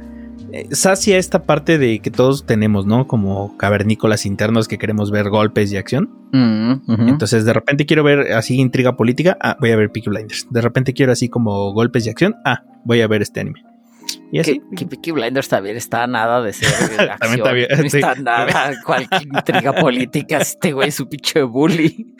Eh, 0.52 0.68
sacia 0.72 1.16
esta 1.16 1.44
parte 1.44 1.78
de 1.78 2.00
que 2.00 2.10
todos 2.10 2.44
tenemos, 2.44 2.84
¿no? 2.84 3.06
Como 3.06 3.56
cavernícolas 3.56 4.26
internos 4.26 4.68
que 4.68 4.76
queremos 4.76 5.10
ver 5.10 5.30
golpes 5.30 5.72
y 5.72 5.78
acción. 5.78 6.10
Mm, 6.32 7.08
Entonces, 7.08 7.44
de 7.46 7.52
repente 7.54 7.86
quiero 7.86 8.02
ver 8.04 8.32
así 8.32 8.60
intriga 8.60 8.96
política. 8.96 9.38
Ah, 9.40 9.56
voy 9.60 9.70
a 9.70 9.76
ver 9.76 9.90
Peaky 9.90 10.10
Blinders. 10.10 10.46
De 10.50 10.60
repente 10.60 10.92
quiero 10.92 11.12
así 11.12 11.28
como 11.30 11.72
golpes 11.72 12.06
y 12.06 12.10
acción. 12.10 12.34
Ah, 12.44 12.64
voy 12.84 13.00
a 13.00 13.08
ver 13.08 13.22
este 13.22 13.40
anime. 13.40 13.62
Y 14.30 14.38
así. 14.38 14.62
Que, 14.76 14.86
Peaky 14.86 15.10
Blinders 15.10 15.48
también 15.48 15.76
está 15.76 16.06
nada 16.06 16.42
de 16.42 16.52
ser 16.52 16.68
acción. 17.10 17.18
También 17.18 17.38
está 17.38 17.52
bien. 17.52 17.68
No 17.76 17.84
está 17.84 18.14
nada. 18.14 18.72
Cualquier 18.84 19.22
intriga 19.22 19.72
política. 19.80 20.38
Este 20.38 20.72
güey 20.72 20.88
es 20.88 21.00
un 21.00 21.08
pinche 21.08 21.42
bully. 21.42 22.14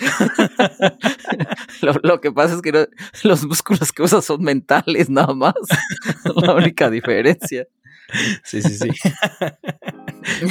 lo, 2.03 2.21
que 2.21 2.31
pasa 2.33 2.55
es 2.55 2.63
que 2.63 2.89
los 3.23 3.45
músculos 3.47 3.93
que 3.93 4.03
usa 4.03 4.21
son 4.21 4.43
mentales, 4.43 5.09
nada 5.09 5.35
más. 5.35 5.55
La 6.37 6.55
única 6.55 6.91
diferencia. 6.91 7.67
Sí, 8.45 8.61
sí, 8.61 8.77
sí. 8.77 8.91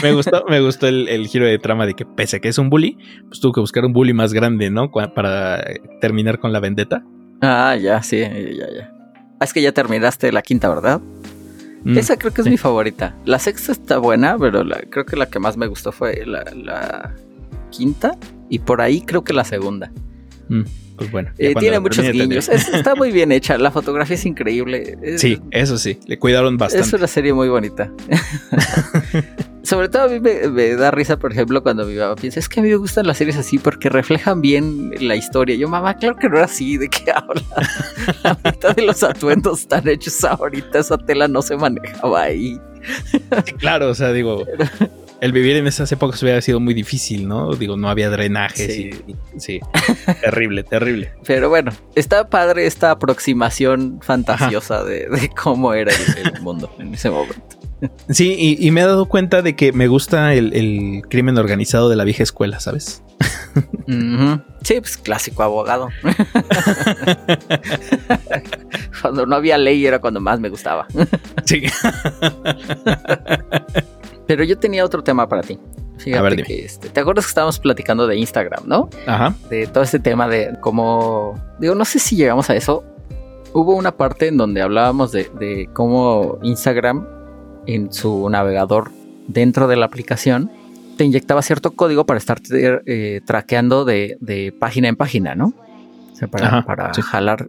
me 0.01 0.13
gustó, 0.13 0.45
me 0.49 0.61
gustó 0.61 0.87
el, 0.87 1.27
giro 1.27 1.45
de 1.45 1.59
trama 1.59 1.85
de 1.85 1.93
que 1.93 2.05
pese 2.05 2.37
a 2.37 2.39
que 2.39 2.47
es 2.47 2.57
un 2.57 2.71
bully, 2.71 2.97
pues 3.27 3.39
tuvo 3.39 3.53
que 3.53 3.59
buscar 3.59 3.85
un 3.85 3.93
bully 3.93 4.13
más 4.13 4.33
grande, 4.33 4.71
¿no? 4.71 4.91
Para 4.91 5.63
terminar 5.99 6.39
con 6.39 6.53
la 6.53 6.59
vendetta. 6.59 7.03
Ah, 7.41 7.75
ya, 7.75 8.01
sí, 8.01 8.19
ya, 8.19 8.29
ya. 8.29 8.91
Es 9.41 9.53
que 9.53 9.61
ya 9.61 9.71
terminaste 9.71 10.31
la 10.31 10.43
quinta, 10.43 10.69
¿verdad? 10.69 11.01
Mm, 11.83 11.97
Esa 11.97 12.17
creo 12.17 12.33
que 12.33 12.41
es 12.41 12.47
mi 12.47 12.57
favorita. 12.57 13.15
La 13.25 13.39
sexta 13.39 13.71
está 13.71 13.97
buena, 13.97 14.37
pero 14.37 14.63
creo 14.89 15.05
que 15.05 15.15
la 15.15 15.25
que 15.27 15.39
más 15.39 15.57
me 15.57 15.67
gustó 15.67 15.91
fue 15.91 16.25
la, 16.25 17.13
quinta 17.69 18.17
y 18.49 18.59
por 18.59 18.81
ahí 18.81 19.01
creo 19.01 19.23
que 19.23 19.33
la 19.33 19.43
segunda. 19.43 19.91
Mm. 20.49 20.63
Pues 20.97 21.11
bueno. 21.11 21.31
Eh, 21.37 21.55
tiene 21.55 21.79
muchos 21.79 22.05
guiños. 22.11 22.49
está 22.49 22.93
muy 22.95 23.11
bien 23.11 23.31
hecha. 23.31 23.57
La 23.57 23.71
fotografía 23.71 24.15
es 24.15 24.25
increíble. 24.25 25.17
sí, 25.17 25.39
eso 25.49 25.77
sí. 25.77 25.99
Le 26.05 26.19
cuidaron 26.19 26.57
bastante. 26.57 26.85
Es 26.85 26.93
una 26.93 27.07
serie 27.07 27.33
muy 27.33 27.49
bonita. 27.49 27.91
Sobre 29.63 29.89
todo 29.89 30.03
a 30.03 30.07
mí 30.07 30.19
me, 30.19 30.75
da 30.75 30.91
risa, 30.91 31.17
por 31.17 31.31
ejemplo, 31.31 31.61
cuando 31.61 31.85
mi 31.85 31.95
mamá 31.95 32.15
piensa, 32.15 32.39
es 32.39 32.49
que 32.49 32.59
a 32.59 32.63
mí 32.63 32.69
me 32.69 32.75
gustan 32.75 33.05
las 33.05 33.17
series 33.17 33.37
así 33.37 33.59
porque 33.59 33.89
reflejan 33.89 34.41
bien 34.41 34.91
la 34.99 35.15
historia. 35.15 35.55
Yo, 35.55 35.67
mamá, 35.67 35.95
claro 35.95 36.15
que 36.15 36.29
no 36.29 36.37
era 36.37 36.45
así, 36.45 36.77
¿de 36.77 36.89
qué 36.89 37.11
habla? 37.11 37.43
la 38.23 38.37
mitad 38.43 38.75
de 38.75 38.81
los 38.81 39.03
atuendos 39.03 39.61
están 39.61 39.87
hechos 39.87 40.23
ahorita, 40.23 40.79
esa 40.79 40.97
tela 40.97 41.27
no 41.27 41.41
se 41.41 41.55
manejaba 41.57 42.23
ahí. 42.23 42.59
claro, 43.59 43.89
o 43.89 43.95
sea, 43.95 44.11
digo, 44.11 44.43
el 45.21 45.31
vivir 45.31 45.55
en 45.55 45.67
esas 45.67 45.91
épocas 45.91 46.21
hubiera 46.23 46.41
sido 46.41 46.59
muy 46.59 46.73
difícil, 46.73 47.27
¿no? 47.27 47.53
Digo, 47.53 47.77
no 47.77 47.89
había 47.89 48.09
drenajes 48.09 48.73
sí. 48.73 48.89
y, 49.07 49.39
sí, 49.39 49.59
terrible, 50.21 50.63
terrible. 50.63 51.13
Pero 51.25 51.47
bueno, 51.47 51.71
está 51.93 52.27
padre 52.27 52.65
esta 52.65 52.89
aproximación 52.89 53.99
fantasiosa 54.01 54.83
de, 54.83 55.29
cómo 55.41 55.75
era 55.75 55.93
el, 55.93 56.41
mundo 56.41 56.73
en 56.79 56.95
ese 56.95 57.11
momento. 57.11 57.60
Sí, 58.09 58.57
y, 58.59 58.71
me 58.71 58.81
he 58.81 58.85
dado 58.85 59.07
cuenta 59.07 59.41
de 59.41 59.55
que 59.55 59.73
me 59.73 59.87
gusta 59.87 60.33
el, 60.33 61.03
crimen 61.09 61.37
organizado 61.37 61.89
de 61.89 61.95
la 61.95 62.03
vieja 62.03 62.23
escuela, 62.23 62.59
¿sabes? 62.59 63.03
Sí, 64.61 64.79
pues 64.79 64.97
clásico 64.97 65.43
abogado. 65.43 65.89
cuando 69.01 69.25
no 69.25 69.35
había 69.35 69.57
ley 69.57 69.85
era 69.85 69.99
cuando 69.99 70.21
más 70.21 70.39
me 70.39 70.49
gustaba. 70.49 70.87
sí. 71.45 71.63
Pero 74.27 74.43
yo 74.43 74.57
tenía 74.57 74.85
otro 74.85 75.03
tema 75.03 75.27
para 75.27 75.41
ti. 75.41 75.59
a 76.15 76.21
ver, 76.21 76.45
este, 76.47 76.89
¿Te 76.89 76.99
acuerdas 76.99 77.25
que 77.25 77.29
estábamos 77.29 77.59
platicando 77.59 78.07
de 78.07 78.15
Instagram, 78.15 78.63
no? 78.65 78.89
Ajá. 79.07 79.35
De 79.49 79.67
todo 79.67 79.83
este 79.83 79.99
tema 79.99 80.27
de 80.27 80.57
cómo. 80.61 81.35
Digo, 81.59 81.75
no 81.75 81.85
sé 81.85 81.99
si 81.99 82.15
llegamos 82.15 82.49
a 82.49 82.55
eso. 82.55 82.83
Hubo 83.53 83.75
una 83.75 83.97
parte 83.97 84.27
en 84.27 84.37
donde 84.37 84.61
hablábamos 84.61 85.11
de, 85.11 85.69
cómo 85.73 86.39
Instagram 86.43 87.05
en 87.67 87.91
su 87.91 88.29
navegador 88.29 88.91
dentro 89.27 89.67
de 89.67 89.75
la 89.75 89.85
aplicación 89.85 90.51
te 90.97 91.05
inyectaba 91.05 91.41
cierto 91.41 91.71
código 91.71 92.05
para 92.05 92.17
estar 92.17 92.39
eh, 92.51 93.21
traqueando 93.25 93.85
de, 93.85 94.53
página 94.59 94.87
en 94.87 94.95
página, 94.95 95.35
¿no? 95.35 95.53
O 96.11 96.15
sea, 96.15 96.27
para, 96.27 96.63
para 96.65 96.91
jalar 96.93 97.47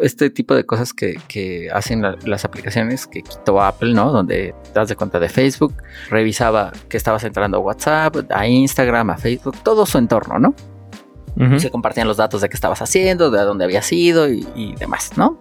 este 0.00 0.30
tipo 0.30 0.54
de 0.54 0.64
cosas 0.64 0.94
que, 0.94 1.68
hacen 1.72 2.02
las 2.24 2.44
aplicaciones 2.44 3.06
que 3.06 3.22
quitó 3.22 3.60
Apple, 3.60 3.92
¿no? 3.92 4.12
Donde 4.12 4.54
te 4.64 4.72
das 4.72 4.88
de 4.88 4.96
cuenta 4.96 5.18
de 5.18 5.28
Facebook, 5.28 5.74
revisaba 6.08 6.72
que 6.88 6.96
estabas 6.96 7.24
entrando 7.24 7.58
a 7.58 7.60
WhatsApp, 7.60 8.16
a 8.30 8.46
Instagram, 8.46 9.10
a 9.10 9.18
Facebook, 9.18 9.56
todo 9.62 9.86
su 9.86 9.98
entorno, 9.98 10.38
¿no? 10.38 10.54
Se 11.58 11.70
compartían 11.70 12.06
los 12.06 12.18
datos 12.18 12.42
de 12.42 12.50
qué 12.50 12.54
estabas 12.54 12.82
haciendo, 12.82 13.30
de 13.30 13.40
dónde 13.40 13.64
habías 13.64 13.90
ido 13.90 14.28
y, 14.28 14.74
demás, 14.78 15.12
¿no? 15.16 15.38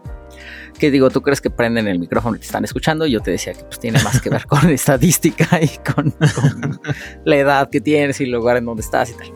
Que 0.82 0.90
digo, 0.90 1.12
tú 1.12 1.22
crees 1.22 1.40
que 1.42 1.52
prenden 1.52 1.88
el 1.88 2.00
micrófono 2.00 2.38
y 2.38 2.40
te 2.40 2.46
están 2.46 2.64
escuchando. 2.64 3.06
Yo 3.06 3.20
te 3.20 3.30
decía 3.30 3.54
que 3.54 3.64
pues 3.66 3.80
tiene 3.80 4.02
más 4.02 4.20
que 4.20 4.32
ver 4.32 4.48
con 4.48 4.68
estadística 4.72 5.62
y 5.62 5.68
con, 5.94 6.10
con 6.10 6.82
la 7.24 7.36
edad 7.36 7.70
que 7.70 7.80
tienes 7.80 8.20
y 8.20 8.24
el 8.24 8.32
lugar 8.32 8.58
en 8.58 8.66
donde 8.66 8.82
estás 8.82 9.12
y 9.12 9.14
tal. 9.14 9.32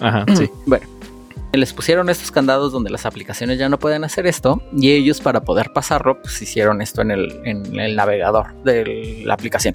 Ajá, 0.00 0.24
sí. 0.34 0.48
Bueno, 0.64 0.86
les 1.52 1.74
pusieron 1.74 2.08
estos 2.08 2.32
candados 2.32 2.72
donde 2.72 2.88
las 2.88 3.04
aplicaciones 3.04 3.58
ya 3.58 3.68
no 3.68 3.78
pueden 3.78 4.04
hacer 4.04 4.26
esto 4.26 4.62
y 4.72 4.92
ellos 4.92 5.20
para 5.20 5.42
poder 5.42 5.70
pasarlo 5.74 6.18
pues 6.22 6.40
hicieron 6.40 6.80
esto 6.80 7.02
en 7.02 7.10
el, 7.10 7.94
navegador 7.94 8.54
de 8.64 9.22
la 9.26 9.34
aplicación. 9.34 9.74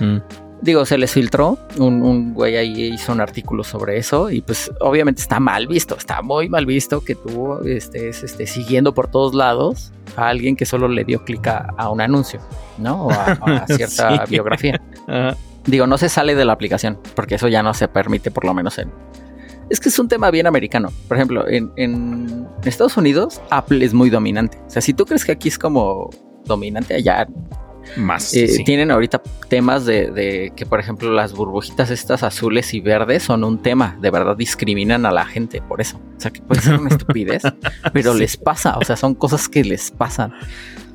Mm. 0.00 0.16
Digo, 0.60 0.84
se 0.84 0.98
les 0.98 1.12
filtró, 1.12 1.56
un, 1.78 2.34
güey 2.34 2.56
ahí 2.56 2.92
hizo 2.92 3.12
un 3.12 3.20
artículo 3.20 3.62
sobre 3.62 3.96
eso 3.96 4.28
y 4.30 4.40
pues 4.40 4.72
obviamente 4.80 5.22
está 5.22 5.38
mal 5.38 5.68
visto, 5.68 5.96
está 5.96 6.20
muy 6.20 6.48
mal 6.48 6.66
visto 6.66 7.00
que 7.00 7.14
tú 7.14 7.60
estés 7.64 8.24
este, 8.24 8.46
siguiendo 8.46 8.92
por 8.92 9.08
todos 9.08 9.34
lados 9.34 9.92
a 10.16 10.28
alguien 10.28 10.56
que 10.56 10.66
solo 10.66 10.88
le 10.88 11.04
dio 11.04 11.24
clic 11.24 11.46
a, 11.46 11.90
un 11.90 12.00
anuncio, 12.00 12.40
¿no? 12.76 13.06
O 13.06 13.10
a, 13.12 13.66
cierta 13.68 14.24
biografía. 14.26 14.80
Digo, 15.64 15.86
no 15.86 15.96
se 15.96 16.08
sale 16.08 16.34
de 16.34 16.44
la 16.44 16.54
aplicación 16.54 16.98
porque 17.14 17.36
eso 17.36 17.46
ya 17.46 17.62
no 17.62 17.72
se 17.72 17.86
permite 17.86 18.30
por 18.30 18.44
lo 18.44 18.52
menos 18.52 18.78
en, 18.78 18.90
es 19.70 19.80
que 19.80 19.88
es 19.88 19.98
un 19.98 20.08
tema 20.08 20.30
bien 20.30 20.46
americano. 20.46 20.90
Por 21.06 21.16
ejemplo, 21.16 21.44
en, 21.46 22.46
Estados 22.64 22.96
Unidos, 22.96 23.40
Apple 23.50 23.84
es 23.84 23.94
muy 23.94 24.10
dominante. 24.10 24.58
O 24.66 24.70
sea, 24.70 24.82
si 24.82 24.92
tú 24.92 25.06
crees 25.06 25.24
que 25.24 25.32
aquí 25.32 25.48
es 25.48 25.58
como 25.58 26.10
dominante, 26.44 26.94
allá 26.94 27.26
más. 27.96 28.34
Eh, 28.34 28.62
tienen 28.64 28.90
ahorita 28.90 29.22
temas 29.48 29.84
de, 29.84 30.52
que, 30.54 30.66
por 30.66 30.80
ejemplo, 30.80 31.12
las 31.12 31.32
burbujitas 31.32 31.90
estas 31.90 32.22
azules 32.22 32.74
y 32.74 32.80
verdes 32.80 33.22
son 33.22 33.44
un 33.44 33.58
tema. 33.58 33.96
De 34.00 34.10
verdad 34.10 34.36
discriminan 34.36 35.06
a 35.06 35.10
la 35.10 35.24
gente 35.24 35.60
por 35.60 35.80
eso. 35.80 36.00
O 36.16 36.20
sea, 36.20 36.30
que 36.30 36.40
puede 36.40 36.60
ser 36.60 36.78
una 36.78 36.90
estupidez, 36.90 37.42
pero 37.92 38.14
les 38.14 38.36
pasa. 38.36 38.76
O 38.78 38.84
sea, 38.84 38.96
son 38.96 39.14
cosas 39.14 39.48
que 39.48 39.64
les 39.64 39.90
pasan. 39.90 40.32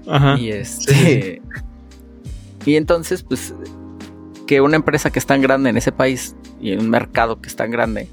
Ajá. 0.08 0.38
Y 0.40 0.52
este. 0.52 1.42
Y 2.66 2.76
entonces, 2.76 3.24
pues, 3.24 3.54
que 4.48 4.62
una 4.62 4.76
empresa 4.76 5.10
que 5.10 5.20
es 5.20 5.26
tan 5.26 5.42
grande 5.42 5.70
en 5.70 5.78
ese 5.78 5.92
país 5.92 6.36
y 6.62 6.74
un 6.74 6.90
mercado 6.90 7.42
que 7.42 7.50
es 7.50 7.56
tan 7.56 7.72
grande 7.72 8.08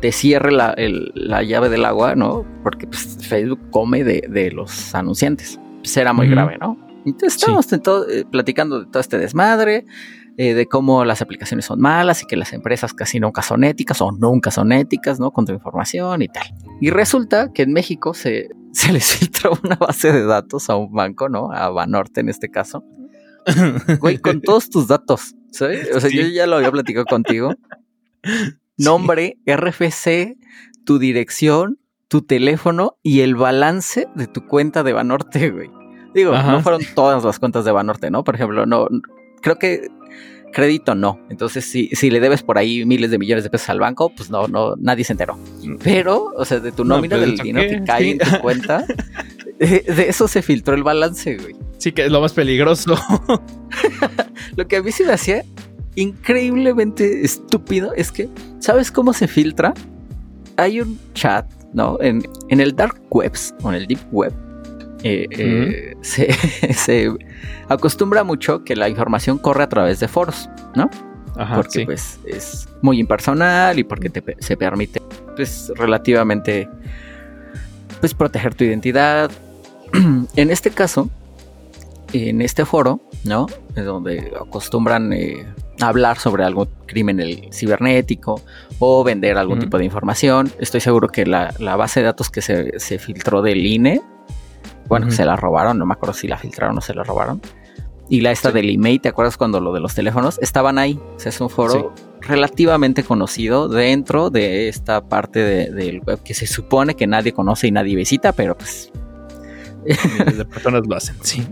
te 0.00 0.12
cierre 0.12 0.52
la, 0.52 0.74
llave 1.42 1.70
del 1.70 1.84
agua, 1.86 2.14
¿no? 2.14 2.44
Porque 2.62 2.86
pues, 2.86 3.16
Facebook 3.26 3.60
come 3.70 4.04
de, 4.04 4.50
los 4.52 4.94
anunciantes. 4.94 5.58
Será 5.82 6.10
pues, 6.10 6.28
muy 6.28 6.34
grave, 6.34 6.58
¿no? 6.60 6.76
Entonces 7.04 7.36
estamos 7.36 7.70
eh, 7.72 8.24
platicando 8.30 8.80
de 8.80 8.86
todo 8.86 9.00
este 9.00 9.18
desmadre, 9.18 9.84
eh, 10.36 10.54
de 10.54 10.66
cómo 10.66 11.04
las 11.04 11.22
aplicaciones 11.22 11.66
son 11.66 11.80
malas 11.80 12.22
y 12.22 12.26
que 12.26 12.36
las 12.36 12.52
empresas 12.52 12.92
casi 12.92 13.20
nunca 13.20 13.42
son 13.42 13.62
éticas 13.62 14.00
o 14.00 14.10
nunca 14.10 14.50
son 14.50 14.72
éticas, 14.72 15.20
¿no? 15.20 15.30
Con 15.30 15.46
tu 15.46 15.52
información 15.52 16.22
y 16.22 16.28
tal. 16.28 16.44
Y 16.80 16.90
resulta 16.90 17.52
que 17.52 17.62
en 17.62 17.72
México 17.72 18.14
se, 18.14 18.48
se 18.72 18.92
les 18.92 19.04
filtró 19.04 19.52
una 19.62 19.76
base 19.76 20.12
de 20.12 20.24
datos 20.24 20.70
a 20.70 20.76
un 20.76 20.92
banco, 20.92 21.28
¿no? 21.28 21.52
A 21.52 21.68
Banorte 21.70 22.20
en 22.20 22.28
este 22.28 22.50
caso. 22.50 22.84
Güey, 24.00 24.18
con 24.18 24.40
todos 24.42 24.70
tus 24.70 24.88
datos, 24.88 25.34
¿sabes? 25.50 25.94
O 25.94 26.00
sea, 26.00 26.10
yo 26.10 26.22
ya 26.22 26.46
lo 26.46 26.56
había 26.56 26.72
platicado 26.72 27.04
contigo. 27.06 27.54
Nombre, 28.76 29.38
RFC, 29.46 30.36
tu 30.84 30.98
dirección, 30.98 31.78
tu 32.08 32.22
teléfono 32.22 32.96
y 33.02 33.20
el 33.20 33.36
balance 33.36 34.08
de 34.16 34.26
tu 34.26 34.46
cuenta 34.46 34.82
de 34.82 34.92
Banorte, 34.92 35.50
güey. 35.50 35.70
Digo, 36.14 36.32
no 36.32 36.62
fueron 36.62 36.82
todas 36.94 37.24
las 37.24 37.38
cuentas 37.38 37.64
de 37.64 37.72
Banorte, 37.72 38.10
¿no? 38.10 38.22
Por 38.22 38.36
ejemplo, 38.36 38.66
no, 38.66 38.88
creo 39.40 39.58
que 39.58 39.88
crédito 40.54 40.94
no. 40.94 41.20
Entonces, 41.28 41.66
si, 41.66 41.88
si 41.88 42.10
le 42.10 42.20
debes 42.20 42.42
por 42.42 42.56
ahí 42.56 42.86
miles 42.86 43.10
de 43.10 43.18
millones 43.18 43.44
de 43.44 43.50
pesos 43.50 43.68
al 43.68 43.80
banco, 43.80 44.10
pues 44.16 44.30
no, 44.30 44.48
no, 44.48 44.74
nadie 44.76 45.04
se 45.04 45.12
enteró. 45.12 45.36
Mm. 45.62 45.76
Pero, 45.82 46.32
o 46.36 46.44
sea, 46.46 46.60
de 46.60 46.72
tu 46.72 46.84
nómina 46.84 47.16
pues, 47.16 47.28
del 47.28 47.38
dinero 47.38 47.68
que 47.68 47.84
cae 47.84 48.12
en 48.12 48.18
tu 48.18 48.40
cuenta, 48.40 48.86
de, 49.58 49.84
eso 50.08 50.26
se 50.28 50.40
filtró 50.40 50.74
el 50.74 50.82
balance, 50.82 51.36
güey. 51.36 51.54
Sí, 51.76 51.92
que 51.92 52.06
es 52.06 52.12
lo 52.12 52.22
más 52.22 52.32
peligroso. 52.32 52.96
lo 54.56 54.66
que 54.66 54.76
a 54.76 54.82
mí 54.82 54.92
sí 54.92 55.04
me 55.04 55.12
hacía 55.12 55.44
increíblemente 55.96 57.24
estúpido 57.24 57.92
es 57.94 58.10
que, 58.10 58.28
¿sabes 58.60 58.90
cómo 58.90 59.12
se 59.12 59.28
filtra? 59.28 59.74
Hay 60.56 60.80
un 60.80 60.98
chat, 61.12 61.46
¿no? 61.72 62.00
En, 62.00 62.22
en 62.48 62.60
el 62.60 62.74
dark 62.74 63.00
webs 63.10 63.54
o 63.62 63.70
en 63.70 63.74
el 63.74 63.86
deep 63.86 64.00
web 64.12 64.32
eh, 65.04 65.26
eh, 65.30 65.94
se, 66.74 67.10
acostumbra 67.68 68.24
mucho 68.24 68.64
que 68.64 68.74
la 68.74 68.88
información 68.88 69.38
corre 69.38 69.62
a 69.62 69.68
través 69.68 70.00
de 70.00 70.08
foros, 70.08 70.48
¿no? 70.74 70.90
porque 71.56 71.84
pues 71.84 72.20
es 72.26 72.68
muy 72.80 73.00
impersonal 73.00 73.76
y 73.76 73.82
porque 73.82 74.08
se 74.38 74.56
permite 74.56 75.02
pues 75.34 75.72
relativamente 75.74 76.68
pues 78.00 78.14
proteger 78.14 78.54
tu 78.54 78.64
identidad. 78.64 79.30
en 80.36 80.50
este 80.50 80.70
caso, 80.70 81.10
en 82.12 82.40
este 82.40 82.64
foro, 82.64 83.00
¿no? 83.24 83.46
Es 83.74 83.84
donde 83.84 84.32
acostumbran 84.40 85.12
eh, 85.12 85.44
hablar 85.80 86.18
sobre 86.18 86.44
algún 86.44 86.68
crimen 86.86 87.20
cibernético 87.52 88.40
o 88.78 89.02
vender 89.02 89.36
algún 89.36 89.58
tipo 89.58 89.76
de 89.76 89.84
información. 89.84 90.50
Estoy 90.60 90.80
seguro 90.80 91.08
que 91.08 91.26
la, 91.26 91.52
base 91.76 92.00
de 92.00 92.06
datos 92.06 92.30
que 92.30 92.40
se, 92.42 92.78
se 92.78 92.98
filtró 92.98 93.42
del 93.42 93.66
INE 93.66 94.00
bueno, 94.88 95.10
se 95.10 95.24
la 95.24 95.36
robaron, 95.36 95.78
no 95.78 95.86
me 95.86 95.94
acuerdo 95.94 96.14
si 96.14 96.28
la 96.28 96.38
filtraron 96.38 96.78
o 96.78 96.80
se 96.80 96.94
la 96.94 97.02
robaron. 97.02 97.40
Y 98.08 98.20
la 98.20 98.32
esta 98.32 98.52
del 98.52 98.68
email, 98.68 99.00
¿te 99.00 99.08
acuerdas 99.08 99.36
cuando 99.36 99.60
lo 99.60 99.72
de 99.72 99.80
los 99.80 99.94
teléfonos? 99.94 100.38
Estaban 100.42 100.78
ahí. 100.78 101.00
O 101.16 101.18
sea, 101.18 101.30
es 101.30 101.40
un 101.40 101.48
foro 101.48 101.94
relativamente 102.20 103.02
conocido 103.02 103.68
dentro 103.68 104.28
de 104.30 104.68
esta 104.68 105.08
parte 105.08 105.70
del 105.70 106.00
web 106.00 106.22
que 106.22 106.34
se 106.34 106.46
supone 106.46 106.96
que 106.96 107.06
nadie 107.06 107.32
conoce 107.32 107.66
y 107.68 107.70
nadie 107.70 107.96
visita, 107.96 108.32
pero 108.32 108.56
pues. 108.56 108.92
De 109.84 110.44
personas 110.50 110.86
lo 110.86 110.96
hacen, 110.96 111.16
sí. 111.22 111.46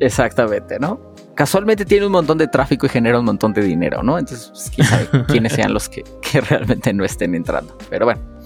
Exactamente, 0.00 0.78
¿no? 0.78 1.14
Casualmente 1.34 1.84
tiene 1.84 2.06
un 2.06 2.12
montón 2.12 2.38
de 2.38 2.48
tráfico 2.48 2.86
y 2.86 2.88
genera 2.88 3.18
un 3.18 3.24
montón 3.26 3.52
de 3.52 3.62
dinero, 3.62 4.02
¿no? 4.02 4.18
Entonces, 4.18 4.50
pues, 4.50 4.70
quién 4.74 4.86
sabe 4.86 5.26
quiénes 5.26 5.52
sean 5.52 5.74
los 5.74 5.88
que, 5.88 6.04
que 6.22 6.40
realmente 6.40 6.92
no 6.92 7.04
estén 7.04 7.34
entrando. 7.34 7.76
Pero 7.90 8.06
bueno 8.06 8.37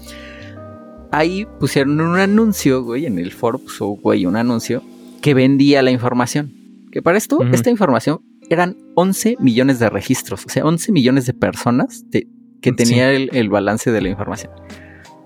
ahí 1.13 1.45
pusieron 1.59 2.01
un 2.01 2.17
anuncio, 2.17 2.83
güey, 2.83 3.05
en 3.05 3.19
el 3.19 3.31
foro 3.31 3.59
puso, 3.59 3.87
güey, 3.87 4.25
un 4.25 4.35
anuncio 4.35 4.81
que 5.21 5.33
vendía 5.33 5.81
la 5.81 5.91
información. 5.91 6.51
Que 6.91 7.01
para 7.01 7.17
esto, 7.17 7.39
esta 7.51 7.69
información 7.69 8.21
eran 8.49 8.77
11 8.95 9.37
millones 9.39 9.79
de 9.79 9.89
registros, 9.89 10.45
o 10.45 10.49
sea, 10.49 10.65
11 10.65 10.91
millones 10.91 11.25
de 11.25 11.33
personas 11.33 12.03
que 12.61 12.71
tenía 12.71 13.11
el, 13.11 13.49
balance 13.49 13.91
de 13.91 14.01
la 14.01 14.09
información. 14.09 14.51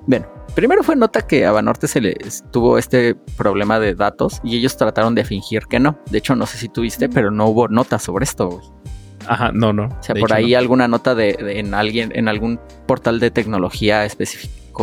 Bueno, 0.06 0.28
primero 0.56 0.84
fue 0.84 0.96
nota 0.96 1.26
que 1.26 1.46
a 1.46 1.52
Banorte 1.52 1.88
se 1.88 2.00
le 2.00 2.16
tuvo 2.52 2.78
este 2.78 3.16
problema 3.38 3.80
de 3.80 3.96
datos 3.96 4.40
y 4.44 4.58
ellos 4.58 4.78
trataron 4.78 5.16
de 5.16 5.26
fingir 5.26 5.64
que 5.70 5.80
no. 5.80 6.00
De 6.10 6.20
hecho, 6.20 6.36
no 6.36 6.46
sé 6.46 6.58
si 6.58 6.70
tuviste, 6.70 7.10
pero 7.10 7.32
no 7.32 7.48
hubo 7.48 7.68
nota 7.68 8.00
sobre 8.00 8.24
esto. 8.24 8.50
Güey. 8.50 8.66
Ajá, 9.28 9.52
no, 9.54 9.74
no. 9.74 9.88
O 9.88 10.04
sea, 10.04 10.16
por 10.16 10.34
ahí 10.34 10.54
alguna 10.54 10.88
nota 10.88 11.16
de, 11.16 11.36
en 11.60 11.74
alguien, 11.74 12.12
en 12.16 12.28
algún 12.28 12.60
portal 12.86 13.20
de 13.20 13.32
tecnología 13.32 14.06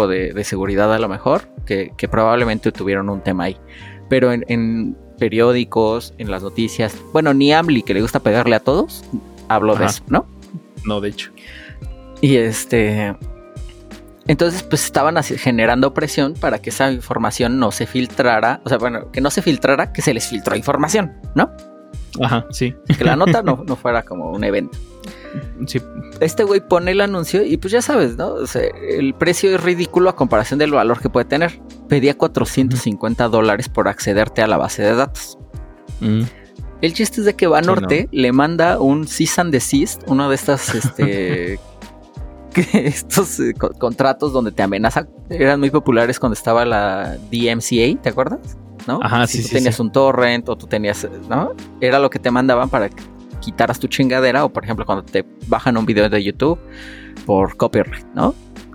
de, 0.06 0.44
seguridad 0.44 0.92
a 0.92 0.98
lo 0.98 1.08
mejor, 1.08 1.48
que, 1.64 1.92
probablemente 2.10 2.72
tuvieron 2.72 3.08
un 3.08 3.20
tema 3.20 3.44
ahí. 3.44 3.56
Pero 4.08 4.32
en, 4.32 4.96
periódicos, 5.18 6.14
en 6.18 6.30
las 6.30 6.42
noticias, 6.42 6.96
bueno, 7.12 7.32
ni 7.34 7.52
Amli, 7.52 7.82
que 7.82 7.94
le 7.94 8.02
gusta 8.02 8.20
pegarle 8.20 8.56
a 8.56 8.60
todos, 8.60 9.04
habló 9.48 9.76
de 9.76 9.86
eso, 9.86 10.02
¿no? 10.08 10.26
No, 10.84 11.00
de 11.00 11.08
hecho. 11.10 11.30
Y 12.20 12.36
este... 12.36 13.16
Entonces, 14.26 14.62
pues 14.62 14.84
estaban 14.84 15.22
generando 15.22 15.92
presión 15.92 16.32
para 16.32 16.60
que 16.60 16.70
esa 16.70 16.90
información 16.90 17.58
no 17.58 17.70
se 17.70 17.86
filtrara, 17.86 18.62
o 18.64 18.70
sea, 18.70 18.78
bueno, 18.78 19.10
que 19.12 19.20
no 19.20 19.30
se 19.30 19.42
filtrara, 19.42 19.92
que 19.92 20.00
se 20.00 20.14
les 20.14 20.26
filtró 20.26 20.56
información, 20.56 21.12
¿no? 21.34 21.50
Ajá, 22.20 22.46
sí. 22.50 22.74
Que 22.96 23.04
la 23.04 23.16
nota 23.16 23.42
no, 23.42 23.64
no 23.66 23.76
fuera 23.76 24.02
como 24.02 24.30
un 24.30 24.44
evento. 24.44 24.76
Este 26.20 26.44
güey 26.44 26.66
pone 26.66 26.92
el 26.92 27.00
anuncio 27.00 27.44
y 27.44 27.56
pues 27.56 27.72
ya 27.72 27.82
sabes, 27.82 28.16
¿no? 28.16 28.28
O 28.34 28.46
sea, 28.46 28.62
el 28.62 29.14
precio 29.14 29.54
es 29.54 29.62
ridículo 29.62 30.10
a 30.10 30.16
comparación 30.16 30.58
del 30.58 30.70
valor 30.70 31.00
que 31.00 31.08
puede 31.08 31.26
tener. 31.26 31.60
Pedía 31.88 32.16
450 32.16 33.28
dólares 33.28 33.68
por 33.68 33.88
accederte 33.88 34.42
a 34.42 34.46
la 34.46 34.56
base 34.56 34.82
de 34.82 34.94
datos. 34.94 35.38
Mm. 36.00 36.22
El 36.82 36.92
chiste 36.92 37.20
es 37.20 37.26
de 37.26 37.34
que 37.34 37.46
Banorte 37.46 38.08
le 38.12 38.32
manda 38.32 38.78
un 38.78 39.08
cease 39.08 39.40
and 39.40 39.50
desist, 39.50 40.02
uno 40.06 40.28
de 40.28 40.34
estas, 40.34 40.74
este, 40.74 41.58
estos 42.72 43.40
eh, 43.40 43.54
contratos 43.54 44.32
donde 44.32 44.52
te 44.52 44.62
amenazan. 44.62 45.08
Eran 45.30 45.60
muy 45.60 45.70
populares 45.70 46.20
cuando 46.20 46.34
estaba 46.34 46.64
la 46.64 47.16
DMCA, 47.30 48.00
¿te 48.02 48.10
acuerdas? 48.10 48.58
¿No? 48.86 49.00
Ajá, 49.02 49.26
si 49.26 49.42
tú 49.42 49.48
tenías 49.48 49.80
un 49.80 49.90
torrent 49.90 50.48
o 50.48 50.56
tú 50.56 50.66
tenías, 50.66 51.08
¿no? 51.28 51.52
Era 51.80 51.98
lo 51.98 52.10
que 52.10 52.18
te 52.18 52.30
mandaban 52.30 52.68
para 52.68 52.90
que 52.90 53.02
quitaras 53.40 53.78
tu 53.78 53.88
chingadera 53.88 54.44
o 54.44 54.48
por 54.48 54.64
ejemplo 54.64 54.86
cuando 54.86 55.04
te 55.04 55.24
bajan 55.46 55.76
un 55.76 55.86
video 55.86 56.08
de 56.08 56.22
YouTube 56.22 56.58
por 57.26 57.56
copyright, 57.56 58.06
¿no? 58.14 58.34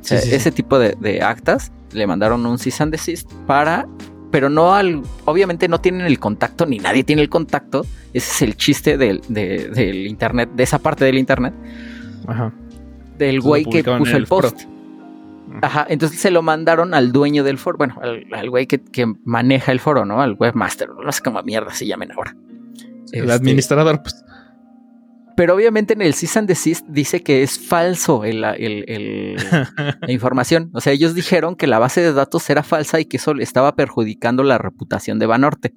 ese 0.10 0.52
tipo 0.52 0.80
de, 0.80 1.22
actas 1.22 1.72
le 1.92 2.08
mandaron 2.08 2.46
un 2.46 2.58
cease 2.58 2.84
and 2.84 2.92
desist 2.92 3.32
para, 3.46 3.88
pero 4.32 4.50
no 4.50 4.74
al, 4.74 5.02
obviamente 5.26 5.68
no 5.68 5.82
tienen 5.82 6.02
el 6.02 6.20
contacto 6.20 6.66
ni 6.66 6.78
nadie 6.80 7.04
tiene 7.04 7.22
el 7.22 7.30
contacto. 7.30 7.86
Ese 8.14 8.32
es 8.32 8.42
el 8.42 8.58
chiste 8.58 8.98
del, 8.98 9.22
internet, 10.08 10.50
de 10.54 10.64
esa 10.64 10.80
parte 10.80 11.06
del 11.06 11.18
internet. 11.18 11.54
Ajá. 12.28 12.52
Del 13.18 13.42
güey 13.42 13.66
que 13.66 13.84
puso 13.84 14.18
el, 14.18 14.28
post. 14.28 14.62
Ajá, 15.62 15.86
entonces 15.90 16.20
se 16.20 16.32
lo 16.32 16.42
mandaron 16.42 16.94
al 16.94 17.12
dueño 17.12 17.44
del 17.44 17.58
foro, 17.58 17.78
bueno, 17.78 18.00
al, 18.02 18.50
güey 18.50 18.68
que, 18.68 19.06
maneja 19.24 19.72
el 19.72 19.80
foro, 19.80 20.06
¿no? 20.06 20.22
Al 20.22 20.36
webmaster, 20.40 20.90
no 20.90 21.12
sé 21.12 21.22
cómo 21.24 21.42
mierda 21.44 21.72
se 21.74 21.86
llamen 21.86 22.12
ahora. 22.12 22.36
El 23.12 23.22
este, 23.22 23.34
administrador, 23.34 24.02
pues. 24.02 24.24
Pero 25.36 25.56
obviamente 25.56 25.94
en 25.94 26.02
el 26.02 26.14
cease 26.14 26.38
and 26.38 26.50
desist 26.50 26.86
dice 26.90 27.24
que 27.24 27.44
es 27.44 27.58
falso 27.58 28.24
la 28.26 28.58
información. 30.10 30.70
O 30.74 30.82
sea, 30.82 30.92
ellos 30.92 31.16
dijeron 31.16 31.56
que 31.56 31.66
la 31.66 31.80
base 31.80 32.02
de 32.02 32.12
datos 32.12 32.50
era 32.50 32.62
falsa 32.62 33.00
y 33.00 33.06
que 33.06 33.16
eso 33.16 33.34
le 33.34 33.44
estaba 33.44 33.74
perjudicando 33.74 34.44
la 34.44 34.58
reputación 34.58 35.18
de 35.18 35.28
Banorte. 35.28 35.74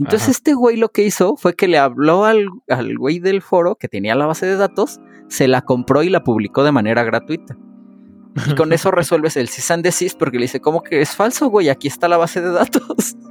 Entonces 0.00 0.30
este 0.30 0.54
güey 0.54 0.76
lo 0.76 0.88
que 0.88 1.04
hizo 1.04 1.36
fue 1.36 1.54
que 1.54 1.68
le 1.68 1.78
habló 1.78 2.24
al, 2.24 2.48
al 2.68 2.98
güey 2.98 3.20
del 3.20 3.40
foro 3.40 3.76
que 3.76 3.88
tenía 3.88 4.16
la 4.16 4.26
base 4.26 4.46
de 4.46 4.56
datos, 4.56 4.98
se 5.28 5.46
la 5.46 5.62
compró 5.62 6.02
y 6.02 6.10
la 6.10 6.24
publicó 6.24 6.64
de 6.64 6.72
manera 6.72 7.04
gratuita. 7.04 7.56
Y 8.46 8.54
con 8.54 8.72
eso 8.72 8.90
resuelves 8.92 9.36
el 9.36 9.48
cease 9.48 9.72
and 9.72 9.84
desist 9.84 10.18
porque 10.18 10.38
le 10.38 10.44
dice, 10.44 10.60
¿cómo 10.60 10.82
que 10.82 11.00
es 11.00 11.10
falso, 11.10 11.48
güey? 11.48 11.68
Aquí 11.68 11.88
está 11.88 12.08
la 12.08 12.16
base 12.16 12.40
de 12.40 12.50
datos. 12.50 13.16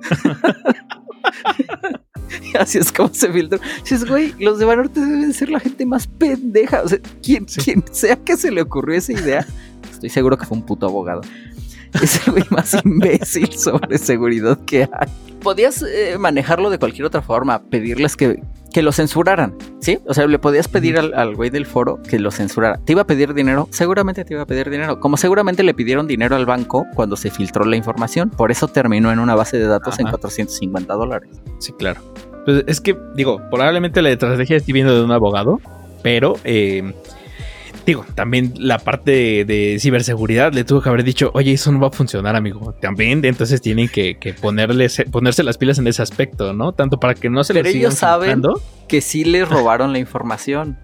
Así 2.60 2.78
es 2.78 2.92
como 2.92 3.14
se 3.14 3.32
filtró. 3.32 3.60
Dices, 3.82 4.08
güey, 4.08 4.34
los 4.40 4.60
de 4.60 4.66
Banorte 4.66 5.00
deben 5.00 5.34
ser 5.34 5.50
la 5.50 5.60
gente 5.60 5.86
más 5.86 6.08
pendeja. 6.08 6.82
O 6.84 6.88
sea, 6.88 7.00
quien, 7.22 7.46
quien 7.46 7.84
sea 7.92 8.16
que 8.16 8.38
se 8.38 8.52
le 8.52 8.62
ocurrió 8.62 8.98
esa 8.98 9.14
idea, 9.14 9.46
estoy 9.92 10.10
seguro 10.10 10.38
que 10.38 10.46
fue 10.46 10.58
un 10.58 10.66
puto 10.66 10.86
abogado. 10.86 11.22
Es 12.02 12.26
el 12.26 12.34
güey 12.34 12.46
más 12.50 12.76
imbécil 12.84 13.52
sobre 13.54 13.98
seguridad 13.98 14.58
que 14.66 14.84
hay. 14.84 15.08
Podías 15.42 15.84
eh, 15.84 16.16
manejarlo 16.18 16.70
de 16.70 16.80
cualquier 16.80 17.06
otra 17.06 17.22
forma, 17.22 17.62
pedirles 17.64 18.16
que, 18.16 18.42
que 18.74 18.82
lo 18.82 18.92
censuraran, 18.92 19.56
¿sí? 19.80 20.00
O 20.08 20.14
sea, 20.14 20.26
le 20.26 20.40
podías 20.40 20.68
pedir 20.68 20.98
al, 20.98 21.36
güey 21.36 21.50
del 21.50 21.66
foro 21.66 22.02
que 22.02 22.18
lo 22.20 22.32
censurara. 22.32 22.80
¿Te 22.84 22.94
iba 22.94 23.04
a 23.04 23.08
pedir 23.08 23.34
dinero? 23.34 23.68
Seguramente 23.72 24.26
te 24.26 24.34
iba 24.34 24.44
a 24.44 24.46
pedir 24.46 24.70
dinero. 24.70 25.00
Como 25.00 25.16
seguramente 25.16 25.64
le 25.64 25.74
pidieron 25.74 26.08
dinero 26.08 26.36
al 26.36 26.46
banco 26.46 26.86
cuando 26.96 27.16
se 27.16 27.30
filtró 27.30 27.66
la 27.66 27.76
información. 27.76 28.30
Por 28.30 28.52
eso 28.52 28.68
terminó 28.68 29.12
en 29.12 29.20
una 29.20 29.36
base 29.36 29.58
de 29.58 29.68
datos 29.68 30.00
en 30.00 30.08
450 30.08 30.94
dólares. 30.94 31.30
Sí, 31.60 31.72
claro. 31.74 32.02
Pues 32.46 32.64
es 32.68 32.82
que, 32.82 32.98
digo, 33.16 33.42
probablemente 33.50 34.02
la 34.02 34.10
estrategia 34.10 34.58
esté 34.58 34.74
viendo 34.74 34.96
de 34.96 35.04
un 35.04 35.12
abogado, 35.12 35.62
pero 36.02 36.36
eh, 36.44 36.94
digo, 37.86 38.06
también 38.16 38.54
la 38.58 38.80
parte 38.80 39.46
de, 39.46 39.78
ciberseguridad 39.80 40.54
le 40.54 40.64
tuvo 40.64 40.82
que 40.82 40.90
haber 40.90 41.04
dicho, 41.04 41.32
oye, 41.34 41.54
eso 41.54 41.72
no 41.72 41.80
va 41.80 41.88
a 41.88 41.92
funcionar, 41.92 42.36
amigo. 42.36 42.74
También, 42.82 43.24
entonces 43.26 43.62
tienen 43.62 43.90
que, 43.90 44.36
ponerle, 44.42 44.88
ponerse 45.12 45.44
las 45.44 45.58
pilas 45.58 45.80
en 45.80 45.88
ese 45.88 46.02
aspecto, 46.02 46.54
¿no? 46.54 46.74
Tanto 46.74 47.00
para 47.00 47.16
que 47.16 47.30
no 47.30 47.44
se 47.44 47.54
Pero 47.54 47.70
ellos 47.70 47.96
saben 47.96 48.42
que 48.88 49.02
sí 49.02 49.24
les 49.26 49.48
robaron 49.48 49.92
la 49.92 50.00
información. 50.00 50.78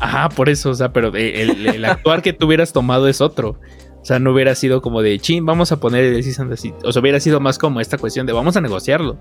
Ajá, 0.00 0.28
por 0.28 0.48
eso, 0.48 0.70
o 0.70 0.74
sea, 0.74 0.92
pero 0.92 1.12
el, 1.14 1.84
actuar 1.84 2.22
que 2.22 2.32
tú 2.32 2.46
hubieras 2.46 2.72
tomado 2.72 3.08
es 3.08 3.20
otro. 3.20 3.60
O 4.00 4.04
sea, 4.06 4.18
no 4.18 4.32
hubiera 4.32 4.54
sido 4.54 4.82
como 4.82 5.00
de, 5.00 5.18
chin, 5.18 5.46
vamos 5.46 5.72
a 5.72 5.80
poner 5.80 6.04
el 6.04 6.18
así. 6.18 6.74
O 6.84 6.92
sea, 6.92 7.00
hubiera 7.00 7.20
sido 7.20 7.40
más 7.40 7.58
como 7.58 7.80
esta 7.80 7.96
cuestión 7.96 8.26
de, 8.26 8.34
vamos 8.34 8.56
a 8.56 8.60
negociarlo. 8.60 9.16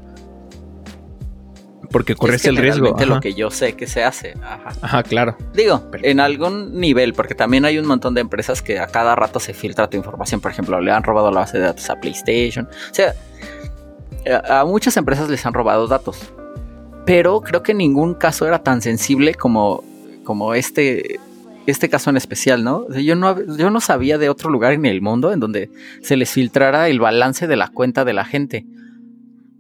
Porque 1.93 2.15
corres 2.15 2.43
el 2.45 2.57
riesgo. 2.57 2.95
lo 3.05 3.21
que 3.21 3.33
yo 3.33 3.49
sé 3.51 3.73
que 3.73 3.87
se 3.87 4.03
hace. 4.03 4.33
Ajá, 4.41 4.73
Ajá 4.81 5.03
claro. 5.03 5.37
Digo, 5.53 5.89
en 6.01 6.19
algún 6.19 6.79
nivel, 6.79 7.13
porque 7.13 7.35
también 7.35 7.63
hay 7.63 7.77
un 7.77 7.85
montón 7.85 8.15
de 8.15 8.21
empresas 8.21 8.61
que 8.61 8.79
a 8.79 8.87
cada 8.87 9.15
rato 9.15 9.39
se 9.39 9.53
filtra 9.53 9.89
tu 9.89 9.95
información. 9.95 10.41
Por 10.41 10.51
ejemplo, 10.51 10.81
le 10.81 10.91
han 10.91 11.03
robado 11.03 11.31
la 11.31 11.41
base 11.41 11.59
de 11.59 11.65
datos 11.65 11.89
a 11.89 11.95
PlayStation. 11.95 12.67
O 12.67 12.93
sea, 12.93 13.13
a 14.49 14.65
muchas 14.65 14.97
empresas 14.97 15.29
les 15.29 15.45
han 15.45 15.53
robado 15.53 15.87
datos. 15.87 16.33
Pero 17.05 17.41
creo 17.41 17.63
que 17.63 17.73
ningún 17.73 18.13
caso 18.15 18.47
era 18.47 18.63
tan 18.63 18.81
sensible 18.81 19.35
como, 19.35 19.83
como 20.23 20.53
este, 20.53 21.19
este 21.67 21.89
caso 21.89 22.09
en 22.09 22.17
especial, 22.17 22.63
¿no? 22.63 22.87
yo 22.89 23.15
¿no? 23.15 23.39
Yo 23.55 23.69
no 23.69 23.81
sabía 23.81 24.17
de 24.17 24.29
otro 24.29 24.49
lugar 24.49 24.73
en 24.73 24.85
el 24.85 25.01
mundo 25.01 25.31
en 25.31 25.39
donde 25.39 25.69
se 26.01 26.15
les 26.15 26.31
filtrara 26.31 26.87
el 26.89 26.99
balance 26.99 27.47
de 27.47 27.55
la 27.55 27.67
cuenta 27.67 28.05
de 28.05 28.13
la 28.13 28.25
gente. 28.25 28.65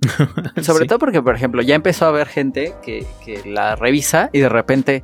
Sobre 0.61 0.85
todo 0.85 0.99
porque, 0.99 1.21
por 1.21 1.35
ejemplo, 1.35 1.61
ya 1.61 1.75
empezó 1.75 2.05
a 2.05 2.09
haber 2.09 2.27
gente 2.27 2.73
que, 2.83 3.05
que 3.23 3.41
la 3.49 3.75
revisa 3.75 4.29
y 4.33 4.39
de 4.39 4.49
repente 4.49 5.03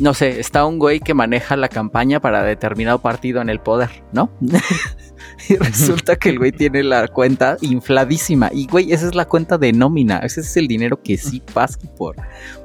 no 0.00 0.14
sé, 0.14 0.40
está 0.40 0.64
un 0.64 0.78
güey 0.78 0.98
que 1.00 1.12
maneja 1.14 1.56
la 1.56 1.68
campaña 1.68 2.20
para 2.20 2.42
determinado 2.42 3.00
partido 3.00 3.42
en 3.42 3.50
el 3.50 3.60
poder, 3.60 3.90
¿no? 4.12 4.30
y 5.48 5.56
resulta 5.56 6.16
que 6.16 6.30
el 6.30 6.38
güey 6.38 6.52
tiene 6.52 6.82
la 6.82 7.06
cuenta 7.08 7.58
infladísima. 7.60 8.50
Y 8.52 8.66
güey, 8.66 8.92
esa 8.92 9.06
es 9.06 9.14
la 9.14 9.26
cuenta 9.26 9.58
de 9.58 9.72
nómina. 9.72 10.18
Ese 10.18 10.40
es 10.40 10.56
el 10.56 10.68
dinero 10.68 11.02
que 11.02 11.18
sí 11.18 11.42
pasa 11.52 11.78
por, 11.98 12.16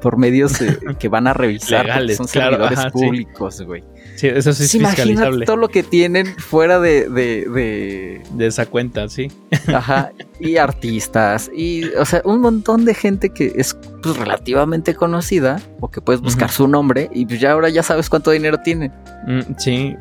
por 0.02 0.18
medios 0.18 0.62
eh, 0.62 0.78
que 1.00 1.10
van 1.10 1.28
a 1.28 1.34
revisar. 1.34 1.88
son 2.16 2.28
servidores 2.28 2.86
públicos, 2.92 3.62
güey. 3.62 3.84
Sí, 4.16 4.28
eso 4.28 4.54
sí 4.54 4.64
es 4.64 4.72
fiscalizable. 4.72 5.46
todo 5.46 5.58
lo 5.58 5.70
que 5.70 5.84
tienen 5.84 6.28
fuera 6.38 6.80
de, 6.80 7.10
de, 7.10 8.22
de... 8.32 8.48
esa 8.48 8.66
cuenta, 8.66 9.10
sí. 9.10 9.32
Ajá. 9.68 10.12
Y 10.40 10.58
artistas. 10.58 11.52
Y, 11.54 11.86
o 11.96 12.06
sea, 12.06 12.22
un 12.26 12.42
montón 12.42 12.86
de 12.86 12.94
gente 12.94 13.30
que 13.30 13.54
es 13.56 13.78
pues, 14.02 14.18
relativamente 14.18 14.96
conocida 14.96 15.62
o 15.80 15.90
que 15.90 16.02
puedes 16.02 16.22
buscar 16.22 16.50
su 16.50 16.68
nombre 16.68 17.10
y 17.14 17.26
pues 17.26 17.40
ya 17.40 17.52
ahora 17.52 17.70
ya 17.70 17.84
sabes 17.84 18.10
cuánto 18.10 18.32
dinero 18.32 18.60
tiene. 18.64 18.92
Mm, 19.28 19.42
sí, 19.58 19.96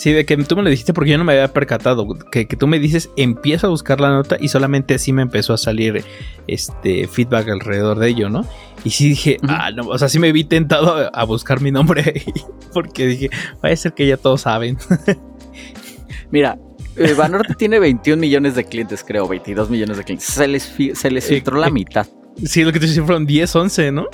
Sí, 0.00 0.12
de 0.12 0.24
que 0.24 0.34
tú 0.38 0.56
me 0.56 0.62
lo 0.62 0.70
dijiste 0.70 0.94
porque 0.94 1.10
yo 1.10 1.18
no 1.18 1.24
me 1.24 1.34
había 1.34 1.52
percatado. 1.52 2.08
Que, 2.32 2.46
tú 2.46 2.66
me 2.66 2.78
dices, 2.78 3.10
empiezo 3.16 3.66
a 3.66 3.70
buscar 3.70 4.00
la 4.00 4.08
nota 4.08 4.38
y 4.40 4.48
solamente 4.48 4.94
así 4.94 5.12
me 5.12 5.20
empezó 5.20 5.52
a 5.52 5.58
salir 5.58 6.02
este 6.46 7.06
feedback 7.06 7.50
alrededor 7.50 7.98
de 7.98 8.08
ello, 8.08 8.30
¿no? 8.30 8.46
Y 8.82 8.88
sí 8.88 9.10
dije, 9.10 9.36
ah, 9.46 9.70
no, 9.72 9.82
o 9.82 9.98
sea, 9.98 10.08
sí 10.08 10.18
me 10.18 10.32
vi 10.32 10.44
tentado 10.44 11.10
a, 11.14 11.24
buscar 11.24 11.60
mi 11.60 11.70
nombre 11.70 12.24
porque 12.72 13.06
dije, 13.08 13.28
vaya 13.60 13.74
a 13.74 13.76
ser 13.76 13.92
que 13.92 14.06
ya 14.06 14.16
todos 14.16 14.40
saben. 14.40 14.78
Mira, 16.30 16.58
eh, 16.96 17.12
Banorte 17.12 17.54
tiene 17.54 17.78
21 17.78 18.18
millones 18.18 18.54
de 18.54 18.64
clientes, 18.64 19.04
creo, 19.06 19.28
22 19.28 19.68
millones 19.68 19.98
de 19.98 20.04
clientes. 20.04 20.28
Se 20.28 20.48
les, 20.48 20.62
se 20.94 21.10
les 21.10 21.26
filtró 21.26 21.58
la 21.58 21.68
mitad. 21.68 22.06
Sí, 22.42 22.64
lo 22.64 22.72
que 22.72 22.80
te 22.80 22.86
dije 22.86 23.02
fueron 23.02 23.26
10, 23.26 23.54
11, 23.54 23.92
¿no? 23.92 24.06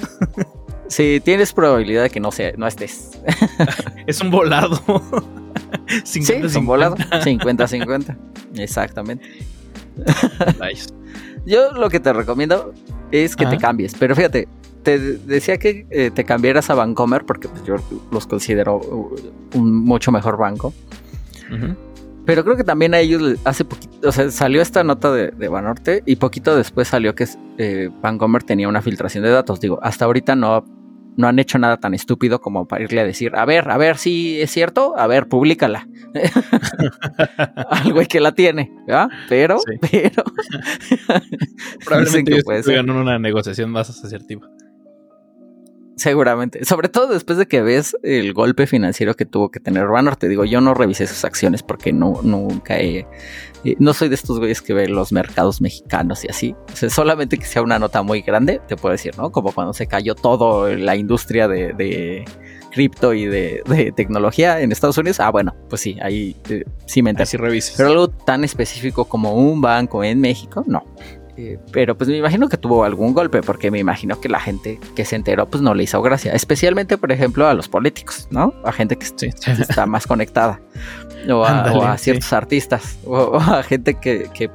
sí, 0.89 1.21
tienes 1.23 1.53
probabilidad 1.53 2.03
de 2.03 2.11
que 2.11 2.19
no, 2.19 2.33
sea, 2.33 2.51
no 2.57 2.67
estés. 2.67 3.13
es 4.09 4.21
un 4.21 4.33
volado. 4.33 4.83
50, 6.05 6.49
sí, 6.49 6.59
50-50. 6.59 8.17
Exactamente. 8.57 9.25
Yo 11.45 11.73
lo 11.73 11.89
que 11.91 12.01
te 12.01 12.13
recomiendo 12.13 12.75
es 13.11 13.37
que 13.37 13.47
te 13.47 13.59
cambies. 13.59 13.95
Pero 13.99 14.15
fíjate, 14.15 14.49
te 14.83 14.99
decía 14.99 15.59
que 15.59 15.87
eh, 15.91 16.11
te 16.13 16.25
cambiaras 16.25 16.71
a 16.71 16.75
Vancomer 16.75 17.25
porque 17.25 17.49
pues, 17.49 17.65
yo 17.65 17.77
los 18.11 18.27
considero 18.27 18.81
un 19.55 19.85
mucho 19.85 20.13
mejor 20.13 20.37
banco. 20.37 20.73
Pero 22.25 22.43
creo 22.43 22.57
que 22.57 22.65
también 22.65 22.93
a 22.93 22.99
ellos 22.99 23.39
hace 23.45 23.65
poquito, 23.65 24.09
o 24.09 24.13
sea, 24.13 24.31
salió 24.33 24.61
esta 24.61 24.83
nota 24.83 25.13
de, 25.13 25.31
de 25.31 25.49
Banorte 25.49 26.03
y 26.07 26.17
poquito 26.17 26.57
después 26.57 26.89
salió 26.89 27.15
que 27.15 27.29
eh, 27.59 27.89
Vancomer 28.03 28.43
tenía 28.43 28.69
una 28.69 28.83
filtración 28.83 29.23
de 29.23 29.31
datos. 29.31 29.61
Digo, 29.61 29.79
hasta 29.81 30.07
ahorita 30.07 30.35
no 30.35 30.65
no 31.17 31.29
han 31.29 31.39
hecho 31.39 31.59
nada 31.59 31.79
tan 31.79 31.95
estúpido 31.95 32.41
como 32.41 32.67
para 32.67 32.85
irle 32.85 33.01
a 33.01 33.05
decir, 33.05 33.35
a 33.35 33.45
ver, 33.45 33.71
a 33.71 33.77
ver 33.77 33.97
si 33.99 34.41
es 34.41 34.51
cierto, 34.51 34.99
a 34.99 35.07
ver, 35.07 35.29
públicala. 35.29 35.89
Al 37.71 37.93
güey 37.93 38.07
que 38.07 38.21
la 38.21 38.33
tiene, 38.33 38.73
¿verdad? 38.87 39.09
Pero, 39.29 39.59
pero. 39.91 40.25
Probablemente 41.85 42.43
en 42.75 42.91
una 42.91 43.19
negociación 43.19 43.71
más 43.71 43.91
asertiva. 43.91 44.49
Seguramente. 45.97 46.63
Sobre 46.67 46.91
todo 46.91 47.09
después 47.09 47.39
de 47.39 47.47
que 47.47 47.63
ves 47.63 47.97
el 48.03 48.35
golpe 48.35 48.67
financiero 48.67 49.15
que 49.15 49.25
tuvo 49.25 49.51
que 49.51 49.61
tener 49.61 49.87
Banner. 49.87 50.15
Te 50.15 50.29
digo, 50.29 50.45
yo 50.45 50.61
no 50.61 50.75
revisé 50.75 51.07
sus 51.07 51.25
acciones 51.25 51.63
porque 51.63 51.91
no, 51.93 52.21
nunca 52.23 52.79
he. 52.79 53.07
Eh, 53.65 53.77
no 53.79 53.95
soy 53.95 54.11
de 54.11 54.15
estos 54.15 54.39
güeyes 54.39 54.61
que 54.61 54.75
ven 54.75 54.95
los 54.95 55.11
mercados 55.11 55.63
mexicanos 55.63 56.23
y 56.25 56.29
así. 56.29 56.55
O 56.71 56.77
sea, 56.77 56.91
solamente 56.91 57.39
que 57.39 57.47
sea 57.47 57.63
una 57.63 57.79
nota 57.79 58.03
muy 58.03 58.21
grande, 58.21 58.61
te 58.69 58.77
puedo 58.77 58.93
decir, 58.93 59.17
¿no? 59.17 59.33
Como 59.33 59.53
cuando 59.53 59.73
se 59.73 59.87
cayó 59.87 60.15
todo 60.15 60.69
la 60.69 60.97
industria 60.97 61.49
de, 61.49 62.27
cripto 62.73 63.15
y 63.15 63.25
de, 63.25 63.93
tecnología 63.97 64.61
en 64.61 64.73
Estados 64.73 64.99
Unidos. 64.99 65.19
Ah, 65.19 65.31
bueno, 65.31 65.57
pues 65.71 65.81
sí, 65.81 65.97
ahí 66.03 66.37
eh, 66.51 66.65
sí 66.85 67.03
me 67.03 67.09
enteré. 67.09 67.27
Pero 67.75 67.89
algo 67.89 68.09
tan 68.09 68.45
específico 68.45 69.07
como 69.07 69.33
un 69.35 69.63
banco 69.63 70.05
en 70.05 70.21
México, 70.21 70.63
no. 70.67 70.85
Eh, 71.37 71.59
pero 71.71 71.97
pues 71.97 72.09
me 72.09 72.17
imagino 72.17 72.49
que 72.49 72.57
tuvo 72.57 72.85
algún 72.85 73.13
golpe, 73.13 73.43
porque 73.43 73.71
me 73.71 73.79
imagino 73.79 74.19
que 74.21 74.29
la 74.29 74.41
gente 74.41 74.81
que 74.95 75.05
se 75.05 75.17
enteró 75.17 75.47
pues 75.47 75.63
no 75.63 75.75
le 75.75 75.83
hizo 75.83 76.01
gracia. 76.01 76.33
Especialmente, 76.33 76.97
por 76.97 77.13
ejemplo, 77.13 77.47
a 77.47 77.55
los 77.55 77.69
políticos, 77.69 78.27
¿no? 78.31 78.55
A 78.65 78.73
gente 78.73 78.97
que 78.97 79.07
está 79.47 79.87
más 79.87 80.07
conectada. 80.07 80.61
O 81.29 81.45
a, 81.45 81.99
ciertos 81.99 82.33
artistas. 82.33 82.99
O, 83.05 83.37
a 83.37 83.63
gente 83.63 83.95
que, 83.95 84.51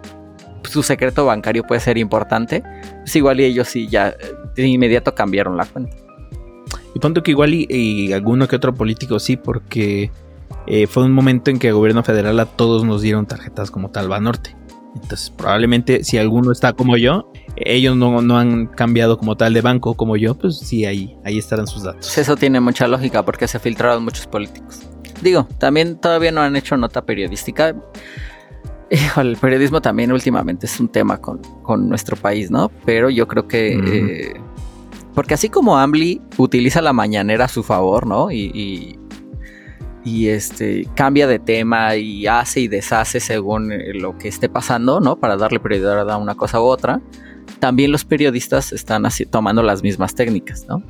su 0.63 0.83
secreto 0.83 1.25
bancario 1.25 1.63
puede 1.63 1.81
ser 1.81 1.97
importante. 1.97 2.63
Pues 2.99 3.15
igual 3.15 3.39
y 3.39 3.45
ellos 3.45 3.67
sí 3.67 3.87
ya 3.87 4.15
de 4.55 4.67
inmediato 4.67 5.13
cambiaron 5.13 5.57
la 5.57 5.65
cuenta. 5.65 5.95
Y 6.95 6.99
punto 6.99 7.21
que 7.21 7.31
igual 7.31 7.53
y, 7.53 8.11
alguno 8.11 8.47
que 8.47 8.55
otro 8.55 8.73
político 8.73 9.19
sí, 9.19 9.37
porque 9.37 10.11
eh, 10.65 10.87
fue 10.87 11.03
un 11.03 11.11
momento 11.11 11.51
en 11.51 11.59
que 11.59 11.67
el 11.67 11.73
gobierno 11.73 12.03
federal 12.03 12.39
a 12.39 12.45
todos 12.45 12.83
nos 12.83 13.01
dieron 13.01 13.27
tarjetas 13.27 13.69
como 13.69 13.91
tal 13.91 14.09
Banorte. 14.09 14.55
Entonces, 14.95 15.29
probablemente 15.29 16.03
si 16.03 16.17
alguno 16.17 16.51
está 16.51 16.73
como 16.73 16.97
yo, 16.97 17.31
ellos 17.55 17.95
no, 17.95 18.37
han 18.37 18.67
cambiado 18.67 19.17
como 19.17 19.37
tal 19.37 19.53
de 19.53 19.61
banco 19.61 19.93
como 19.95 20.17
yo, 20.17 20.35
pues 20.35 20.59
sí, 20.59 20.85
ahí, 20.85 21.17
ahí 21.23 21.37
estarán 21.37 21.67
sus 21.67 21.83
datos. 21.83 22.07
Pues 22.07 22.17
eso 22.17 22.35
tiene 22.35 22.59
mucha 22.59 22.87
lógica 22.87 23.23
porque 23.23 23.47
se 23.47 23.59
filtraron 23.59 24.03
muchos 24.03 24.27
políticos. 24.27 24.81
Digo, 25.21 25.47
también 25.57 25.97
todavía 25.97 26.31
no 26.31 26.41
han 26.41 26.55
hecho 26.55 26.75
nota 26.77 27.05
periodística. 27.05 27.75
el 29.17 29.37
periodismo 29.37 29.81
también 29.81 30.11
últimamente 30.11 30.65
es 30.65 30.79
un 30.79 30.89
tema 30.89 31.19
con, 31.19 31.41
nuestro 31.87 32.17
país, 32.17 32.51
¿no? 32.51 32.71
Pero 32.85 33.09
yo 33.09 33.27
creo 33.27 33.47
que... 33.47 33.73
Eh, 33.73 34.33
porque 35.13 35.33
así 35.33 35.49
como 35.49 35.77
Ambly 35.77 36.21
utiliza 36.37 36.81
la 36.81 36.93
mañanera 36.93 37.45
a 37.45 37.47
su 37.49 37.63
favor, 37.63 38.07
¿no? 38.07 38.31
y, 38.31 38.49
y 38.53 39.00
este 40.03 40.87
cambia 40.95 41.27
de 41.27 41.39
tema 41.39 41.95
y 41.95 42.27
hace 42.27 42.61
y 42.61 42.67
deshace 42.67 43.19
según 43.19 43.71
eh, 43.71 43.93
lo 43.93 44.17
que 44.17 44.27
esté 44.27 44.49
pasando, 44.49 44.99
¿no? 44.99 45.17
Para 45.17 45.37
darle 45.37 45.59
prioridad 45.59 46.09
a 46.09 46.17
una 46.17 46.35
cosa 46.35 46.59
u 46.59 46.63
otra. 46.63 47.01
También 47.59 47.91
los 47.91 48.05
periodistas 48.05 48.73
están 48.73 49.05
así, 49.05 49.25
tomando 49.25 49.61
las 49.61 49.83
mismas 49.83 50.15
técnicas, 50.15 50.65
¿no? 50.67 50.83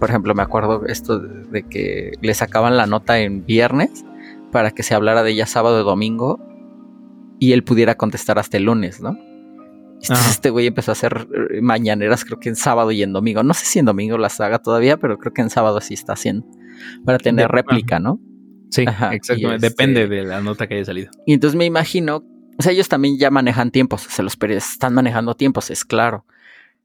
por 0.00 0.08
ejemplo, 0.08 0.34
me 0.34 0.42
acuerdo 0.42 0.86
esto 0.86 1.20
de 1.20 1.62
que 1.62 2.14
le 2.20 2.34
sacaban 2.34 2.76
la 2.76 2.86
nota 2.86 3.20
en 3.20 3.46
viernes 3.46 4.04
para 4.50 4.72
que 4.72 4.82
se 4.82 4.96
hablara 4.96 5.22
de 5.22 5.30
ella 5.30 5.46
sábado 5.46 5.80
y 5.80 5.84
domingo 5.84 6.40
y 7.38 7.52
él 7.52 7.62
pudiera 7.62 7.94
contestar 7.94 8.40
hasta 8.40 8.56
el 8.56 8.64
lunes, 8.64 9.00
¿no? 9.00 9.16
Entonces 10.02 10.30
este 10.30 10.50
güey 10.50 10.66
empezó 10.66 10.90
a 10.90 10.94
hacer 10.94 11.28
eh, 11.32 11.60
mañaneras, 11.60 12.24
creo 12.24 12.38
que 12.38 12.48
en 12.48 12.56
sábado 12.56 12.90
y 12.92 13.02
en 13.02 13.12
domingo. 13.12 13.42
No 13.42 13.54
sé 13.54 13.66
si 13.66 13.78
en 13.78 13.84
domingo 13.84 14.16
las 14.16 14.40
haga 14.40 14.58
todavía, 14.60 14.96
pero 14.96 15.18
creo 15.18 15.32
que 15.32 15.42
en 15.42 15.50
sábado 15.50 15.80
sí 15.80 15.94
está 15.94 16.12
haciendo. 16.12 16.46
Para 17.04 17.18
tener 17.18 17.48
réplica, 17.48 17.98
¿no? 17.98 18.20
Sí, 18.70 18.84
exactamente. 19.12 19.66
Depende 19.66 20.02
este 20.04 20.14
de 20.14 20.24
la 20.24 20.40
nota 20.40 20.66
que 20.66 20.74
haya 20.74 20.84
salido. 20.84 21.10
Y 21.26 21.32
entonces 21.32 21.56
me 21.56 21.64
imagino, 21.64 22.24
o 22.58 22.62
sea, 22.62 22.72
ellos 22.72 22.88
también 22.88 23.18
ya 23.18 23.30
manejan 23.30 23.70
tiempos, 23.70 24.06
o 24.06 24.10
sea, 24.10 24.24
los 24.24 24.36
periodistas 24.36 24.72
están 24.72 24.94
manejando 24.94 25.34
tiempos, 25.34 25.70
es 25.70 25.84
claro. 25.84 26.24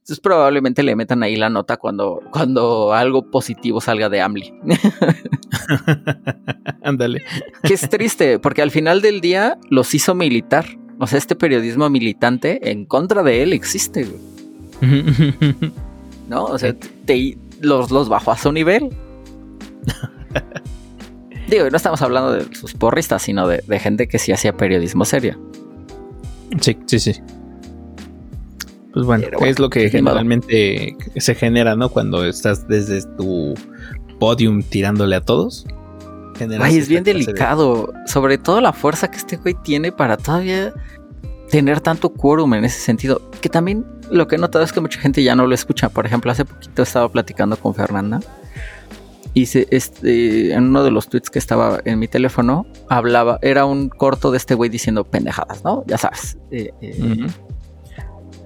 Entonces 0.04 0.20
probablemente 0.20 0.84
le 0.84 0.98
metan 0.98 1.24
ahí 1.24 1.38
la 1.38 1.50
nota 1.50 1.78
cuando, 1.78 2.22
cuando 2.30 2.92
algo 2.92 3.32
positivo 3.32 3.80
salga 3.80 4.10
de 4.10 4.20
AMLI. 4.20 4.54
Ándale. 6.84 7.24
que 7.64 7.74
es 7.74 7.90
triste, 7.90 8.38
porque 8.38 8.62
al 8.62 8.70
final 8.70 9.02
del 9.02 9.22
día 9.22 9.58
los 9.70 9.94
hizo 9.94 10.14
militar. 10.14 10.66
O 11.00 11.08
sea, 11.08 11.18
este 11.18 11.36
periodismo 11.36 11.90
militante 11.90 12.70
en 12.70 12.86
contra 12.86 13.24
de 13.24 13.44
él 13.44 13.54
existe. 13.54 14.06
¿No? 16.28 16.46
O 16.46 16.58
sea, 16.58 16.76
los, 17.62 17.90
los 17.90 18.10
bajó 18.10 18.32
a 18.32 18.38
su 18.38 18.52
nivel. 18.52 18.90
Digo, 21.48 21.70
no 21.70 21.78
estamos 21.78 22.02
hablando 22.02 22.34
de 22.34 22.56
sus 22.56 22.74
porristas, 22.74 23.22
sino 23.22 23.48
de, 23.48 23.62
gente 23.80 24.08
que 24.08 24.20
sí 24.20 24.32
hacía 24.32 24.56
periodismo 24.56 25.06
serio. 25.06 25.40
Sí, 26.60 26.78
sí, 26.86 27.00
sí. 27.00 27.14
Pues 28.94 29.06
bueno, 29.06 29.26
es 29.42 29.60
lo 29.60 29.70
que 29.70 29.90
generalmente 29.90 30.96
se 31.18 31.36
genera, 31.36 31.76
¿no? 31.76 31.90
Cuando 31.90 32.26
estás 32.26 32.68
desde 32.68 33.02
tu 33.18 33.56
podium 34.20 34.62
tirándole 34.62 35.16
a 35.16 35.22
todos. 35.22 35.66
Ay, 36.60 36.78
es 36.78 36.88
bien 36.88 37.04
delicado. 37.04 37.92
Sobre 38.06 38.38
todo 38.38 38.62
la 38.62 38.74
fuerza 38.74 39.10
que 39.10 39.18
este 39.18 39.38
güey 39.38 39.56
tiene 39.64 39.92
para 39.92 40.18
todavía 40.18 40.74
tener 41.50 41.82
tanto 41.82 42.10
quórum 42.10 42.54
en 42.54 42.66
ese 42.66 42.80
sentido. 42.80 43.22
Que 43.42 43.50
también 43.50 43.86
lo 44.10 44.28
que 44.28 44.36
he 44.36 44.40
notado 44.40 44.64
es 44.64 44.72
que 44.72 44.82
mucha 44.82 45.00
gente 45.00 45.24
ya 45.24 45.36
no 45.36 45.48
lo 45.48 45.56
escucha. 45.56 45.90
Por 45.90 46.06
ejemplo, 46.06 46.32
hace 46.32 46.46
poquito 46.46 46.84
estaba 46.84 47.10
platicando 47.10 47.58
con 47.58 47.74
Fernanda. 47.74 48.20
Y 49.34 49.48
se, 49.48 49.68
este, 49.72 50.54
en 50.54 50.66
uno 50.66 50.84
de 50.84 50.92
los 50.92 51.08
tweets 51.08 51.30
que 51.30 51.40
estaba 51.40 51.80
en 51.86 51.98
mi 51.98 52.08
teléfono, 52.08 52.68
hablaba, 52.88 53.40
era 53.42 53.66
un 53.66 53.90
corto 53.90 54.32
de 54.32 54.38
este 54.38 54.54
güey 54.54 54.70
diciendo 54.70 55.04
pendejadas, 55.04 55.64
¿no? 55.64 55.84
Ya 55.88 55.98
sabes. 55.98 56.38
Eh, 56.52 56.72
eh, 56.82 57.28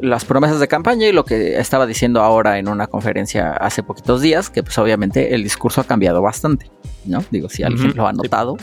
las 0.02 0.26
promesas 0.26 0.60
de 0.60 0.68
campaña 0.68 1.08
y 1.08 1.12
lo 1.12 1.26
que 1.26 1.60
estaba 1.60 1.86
diciendo 1.86 2.22
ahora 2.22 2.60
en 2.60 2.68
una 2.68 2.88
conferencia 2.88 3.52
hace 3.52 3.84
poquitos 3.84 4.22
días, 4.22 4.50
que 4.50 4.64
pues 4.64 4.78
obviamente 4.78 5.34
el 5.34 5.44
discurso 5.44 5.82
ha 5.82 5.84
cambiado 5.84 6.22
bastante, 6.22 6.70
¿no? 7.06 7.24
Digo, 7.32 7.50
si 7.50 7.64
alguien 7.64 7.96
lo 7.96 8.08
ha 8.08 8.14
notado, 8.14 8.58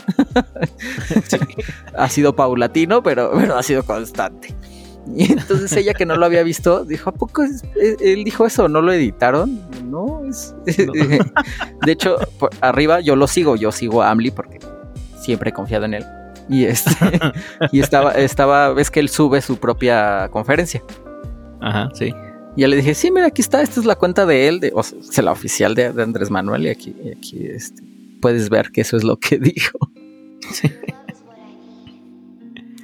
ha 1.97 2.09
sido 2.09 2.37
paulatino, 2.37 3.03
pero, 3.03 3.33
pero 3.35 3.57
ha 3.57 3.63
sido 3.63 3.83
constante. 3.83 4.55
Y 5.17 5.33
entonces 5.33 5.73
ella 5.77 5.95
que 5.95 6.07
no 6.07 6.17
lo 6.17 6.27
había 6.27 6.43
visto, 6.43 6.85
dijo, 6.85 7.11
¿a 7.11 7.13
poco 7.13 7.43
él 7.43 8.25
dijo 8.25 8.47
eso? 8.47 8.69
¿No 8.69 8.81
lo 8.81 8.93
editaron? 8.93 9.61
No, 9.91 10.23
es... 10.25 10.55
de 10.65 11.93
hecho, 11.93 12.17
arriba 12.61 13.01
yo 13.01 13.17
lo 13.17 13.27
sigo, 13.27 13.57
yo 13.57 13.71
sigo 13.71 14.03
a 14.03 14.11
Amli 14.11 14.31
porque 14.31 14.59
siempre 15.21 15.51
he 15.51 15.53
confiado 15.53 15.85
en 15.85 15.95
él. 15.95 16.05
Y 16.49 16.65
este, 16.65 16.91
y 17.73 17.81
estaba, 17.81 18.13
estaba, 18.13 18.73
ves 18.73 18.91
que 18.91 19.01
él 19.01 19.09
sube 19.09 19.41
su 19.41 19.57
propia 19.57 20.29
conferencia. 20.31 20.83
Ajá, 21.61 21.89
sí. 21.95 22.13
Y 22.57 22.61
ya 22.61 22.69
le 22.69 22.77
dije, 22.77 22.95
sí, 22.95 23.11
mira, 23.11 23.27
aquí 23.27 23.43
está, 23.43 23.63
esta 23.63 23.81
es 23.81 23.87
la 23.87 23.97
cuenta 23.97 24.27
de 24.27 24.49
él, 24.49 24.61
de, 24.61 24.73
o 24.75 24.83
sea, 24.83 25.25
la 25.25 25.33
oficial 25.33 25.75
de, 25.75 25.87
Andrés 25.87 26.31
Manuel, 26.31 26.67
y 26.67 26.69
aquí, 26.69 26.95
aquí 27.17 27.47
este, 27.47 27.83
puedes 28.21 28.49
ver 28.49 28.71
que 28.71 28.83
eso 28.83 28.97
es 28.97 29.03
lo 29.03 29.17
que 29.17 29.39
dijo. 29.39 29.79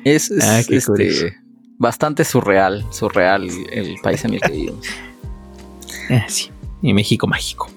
Es, 0.04 0.32
ah, 0.42 0.60
este, 0.60 1.39
bastante 1.80 2.24
surreal, 2.24 2.84
surreal 2.92 3.48
el 3.72 3.96
país 4.02 4.24
en 4.24 4.34
el 4.34 4.40
que 4.40 4.52
vivimos. 4.52 4.86
Ah, 6.10 6.24
sí, 6.28 6.50
y 6.82 6.94
México 6.94 7.26
mágico. 7.26 7.68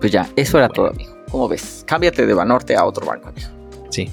Pues 0.00 0.10
ya, 0.10 0.28
eso 0.34 0.58
era 0.58 0.68
todo, 0.68 0.88
amigo. 0.88 1.14
¿Cómo 1.30 1.46
ves? 1.46 1.84
Cámbiate 1.86 2.26
de 2.26 2.34
Banorte 2.34 2.74
a 2.74 2.84
otro 2.84 3.06
banco, 3.06 3.28
amigo. 3.28 3.48
Sí, 3.90 4.10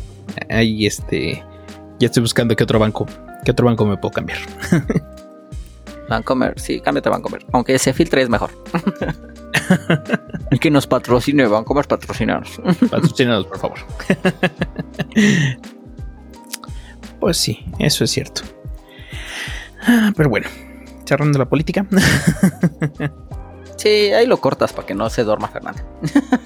ahí 0.50 0.86
este, 0.86 1.44
ya 1.98 2.08
estoy 2.08 2.22
buscando 2.22 2.56
qué 2.56 2.64
otro 2.64 2.78
banco, 2.78 3.06
qué 3.46 3.52
otro 3.52 3.66
banco 3.66 3.86
me 3.86 3.98
puedo 3.98 4.12
cambiar. 4.14 4.40
Vancomer, 6.10 6.60
sí, 6.60 6.82
cámbiate 6.82 7.08
a 7.08 7.14
Vancomer. 7.14 7.46
Aunque 7.54 7.76
ese 7.76 7.94
filtre 7.94 8.22
es 8.22 8.30
mejor. 8.30 8.52
que 10.60 10.70
nos 10.70 10.86
patrocine, 10.86 11.48
Vancomer, 11.48 11.88
patrocinados. 11.88 12.60
patrocinados, 12.92 13.48
por 13.48 13.60
favor. 13.60 13.80
pues 17.22 17.38
sí, 17.38 17.66
eso 17.80 18.04
es 18.04 18.12
cierto. 18.12 18.44
Ah, 19.86 20.14
pero 20.16 20.30
bueno, 20.30 20.48
cerrando 21.06 21.38
la 21.40 21.46
política. 21.50 21.86
Sí, 23.78 23.90
ahí 23.90 24.26
lo 24.28 24.38
cortas 24.38 24.72
para 24.72 24.88
que 24.88 24.94
no 24.94 25.10
se 25.10 25.24
duerma 25.24 25.48
Fernanda. 25.48 25.84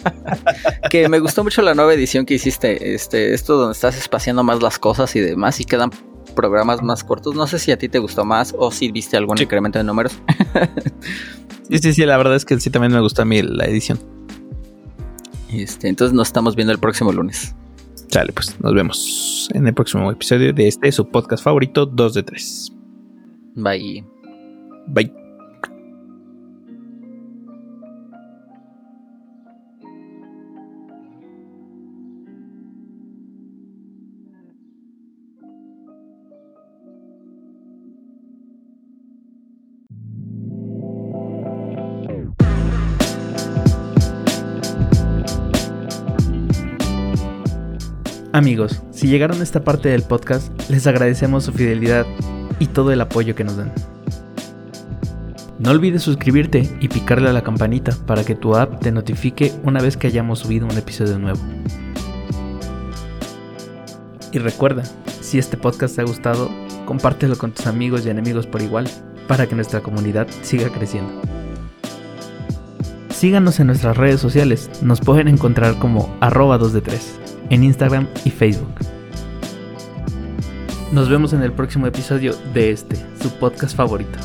que 0.89 1.07
me 1.09 1.19
gustó 1.19 1.43
mucho 1.43 1.61
la 1.61 1.73
nueva 1.75 1.93
edición 1.93 2.25
que 2.25 2.35
hiciste. 2.35 2.95
Este, 2.95 3.33
esto 3.33 3.57
donde 3.57 3.73
estás 3.73 3.97
espaciando 3.97 4.43
más 4.43 4.61
las 4.61 4.79
cosas 4.79 5.15
y 5.15 5.19
demás 5.19 5.59
y 5.59 5.65
quedan 5.65 5.91
programas 6.35 6.81
más 6.81 7.03
cortos. 7.03 7.35
No 7.35 7.45
sé 7.47 7.59
si 7.59 7.71
a 7.71 7.77
ti 7.77 7.89
te 7.89 7.99
gustó 7.99 8.25
más 8.25 8.55
o 8.57 8.71
si 8.71 8.91
viste 8.91 9.17
algún 9.17 9.39
incremento 9.41 9.77
de 9.77 9.83
números. 9.83 10.19
sí, 11.69 11.77
sí, 11.79 11.93
sí, 11.93 12.05
la 12.05 12.17
verdad 12.17 12.35
es 12.35 12.45
que 12.45 12.59
sí 12.59 12.69
también 12.69 12.93
me 12.93 13.01
gustó 13.01 13.21
a 13.21 13.25
mí 13.25 13.41
la 13.41 13.65
edición. 13.65 13.99
Este, 15.51 15.89
entonces 15.89 16.13
nos 16.13 16.29
estamos 16.29 16.55
viendo 16.55 16.73
el 16.73 16.79
próximo 16.79 17.11
lunes. 17.11 17.55
Sale, 18.09 18.31
pues 18.31 18.59
nos 18.61 18.73
vemos 18.73 19.49
en 19.53 19.67
el 19.67 19.73
próximo 19.73 20.11
episodio 20.11 20.53
de 20.53 20.67
este, 20.67 20.91
su 20.91 21.09
podcast 21.09 21.43
favorito, 21.43 21.85
2 21.85 22.13
de 22.13 22.23
3. 22.23 22.76
Bye. 23.57 24.05
Bye. 24.89 25.11
Amigos, 48.33 48.83
si 48.91 49.07
llegaron 49.07 49.39
a 49.39 49.43
esta 49.43 49.63
parte 49.63 49.89
del 49.89 50.03
podcast, 50.03 50.53
les 50.69 50.85
agradecemos 50.85 51.45
su 51.45 51.51
fidelidad 51.53 52.05
y 52.59 52.67
todo 52.67 52.91
el 52.91 53.01
apoyo 53.01 53.35
que 53.35 53.43
nos 53.43 53.57
dan. 53.57 53.71
No 55.59 55.71
olvides 55.71 56.03
suscribirte 56.03 56.69
y 56.79 56.87
picarle 56.87 57.29
a 57.29 57.33
la 57.33 57.41
campanita 57.41 57.95
para 58.05 58.23
que 58.23 58.35
tu 58.35 58.55
app 58.55 58.79
te 58.79 58.91
notifique 58.91 59.53
una 59.63 59.81
vez 59.81 59.97
que 59.97 60.07
hayamos 60.07 60.39
subido 60.39 60.67
un 60.67 60.77
episodio 60.77 61.17
nuevo. 61.17 61.39
Y 64.31 64.39
recuerda, 64.39 64.83
si 65.19 65.39
este 65.39 65.57
podcast 65.57 65.95
te 65.95 66.01
ha 66.01 66.05
gustado, 66.05 66.49
compártelo 66.85 67.37
con 67.37 67.53
tus 67.53 67.65
amigos 67.65 68.05
y 68.05 68.09
enemigos 68.09 68.45
por 68.45 68.61
igual 68.61 68.87
para 69.27 69.47
que 69.47 69.55
nuestra 69.55 69.81
comunidad 69.81 70.27
siga 70.41 70.69
creciendo. 70.69 71.11
Síganos 73.09 73.59
en 73.59 73.67
nuestras 73.67 73.97
redes 73.97 74.21
sociales, 74.21 74.69
nos 74.83 75.01
pueden 75.01 75.27
encontrar 75.27 75.79
como 75.79 76.15
arroba 76.21 76.59
2 76.59 76.73
de 76.73 76.81
3 76.81 77.19
en 77.49 77.63
Instagram 77.63 78.07
y 78.25 78.29
Facebook. 78.29 78.96
Nos 80.91 81.09
vemos 81.09 81.33
en 81.33 81.41
el 81.41 81.51
próximo 81.51 81.85
episodio 81.85 82.33
de 82.53 82.71
este, 82.71 82.95
su 83.21 83.29
podcast 83.39 83.75
favorito. 83.75 84.17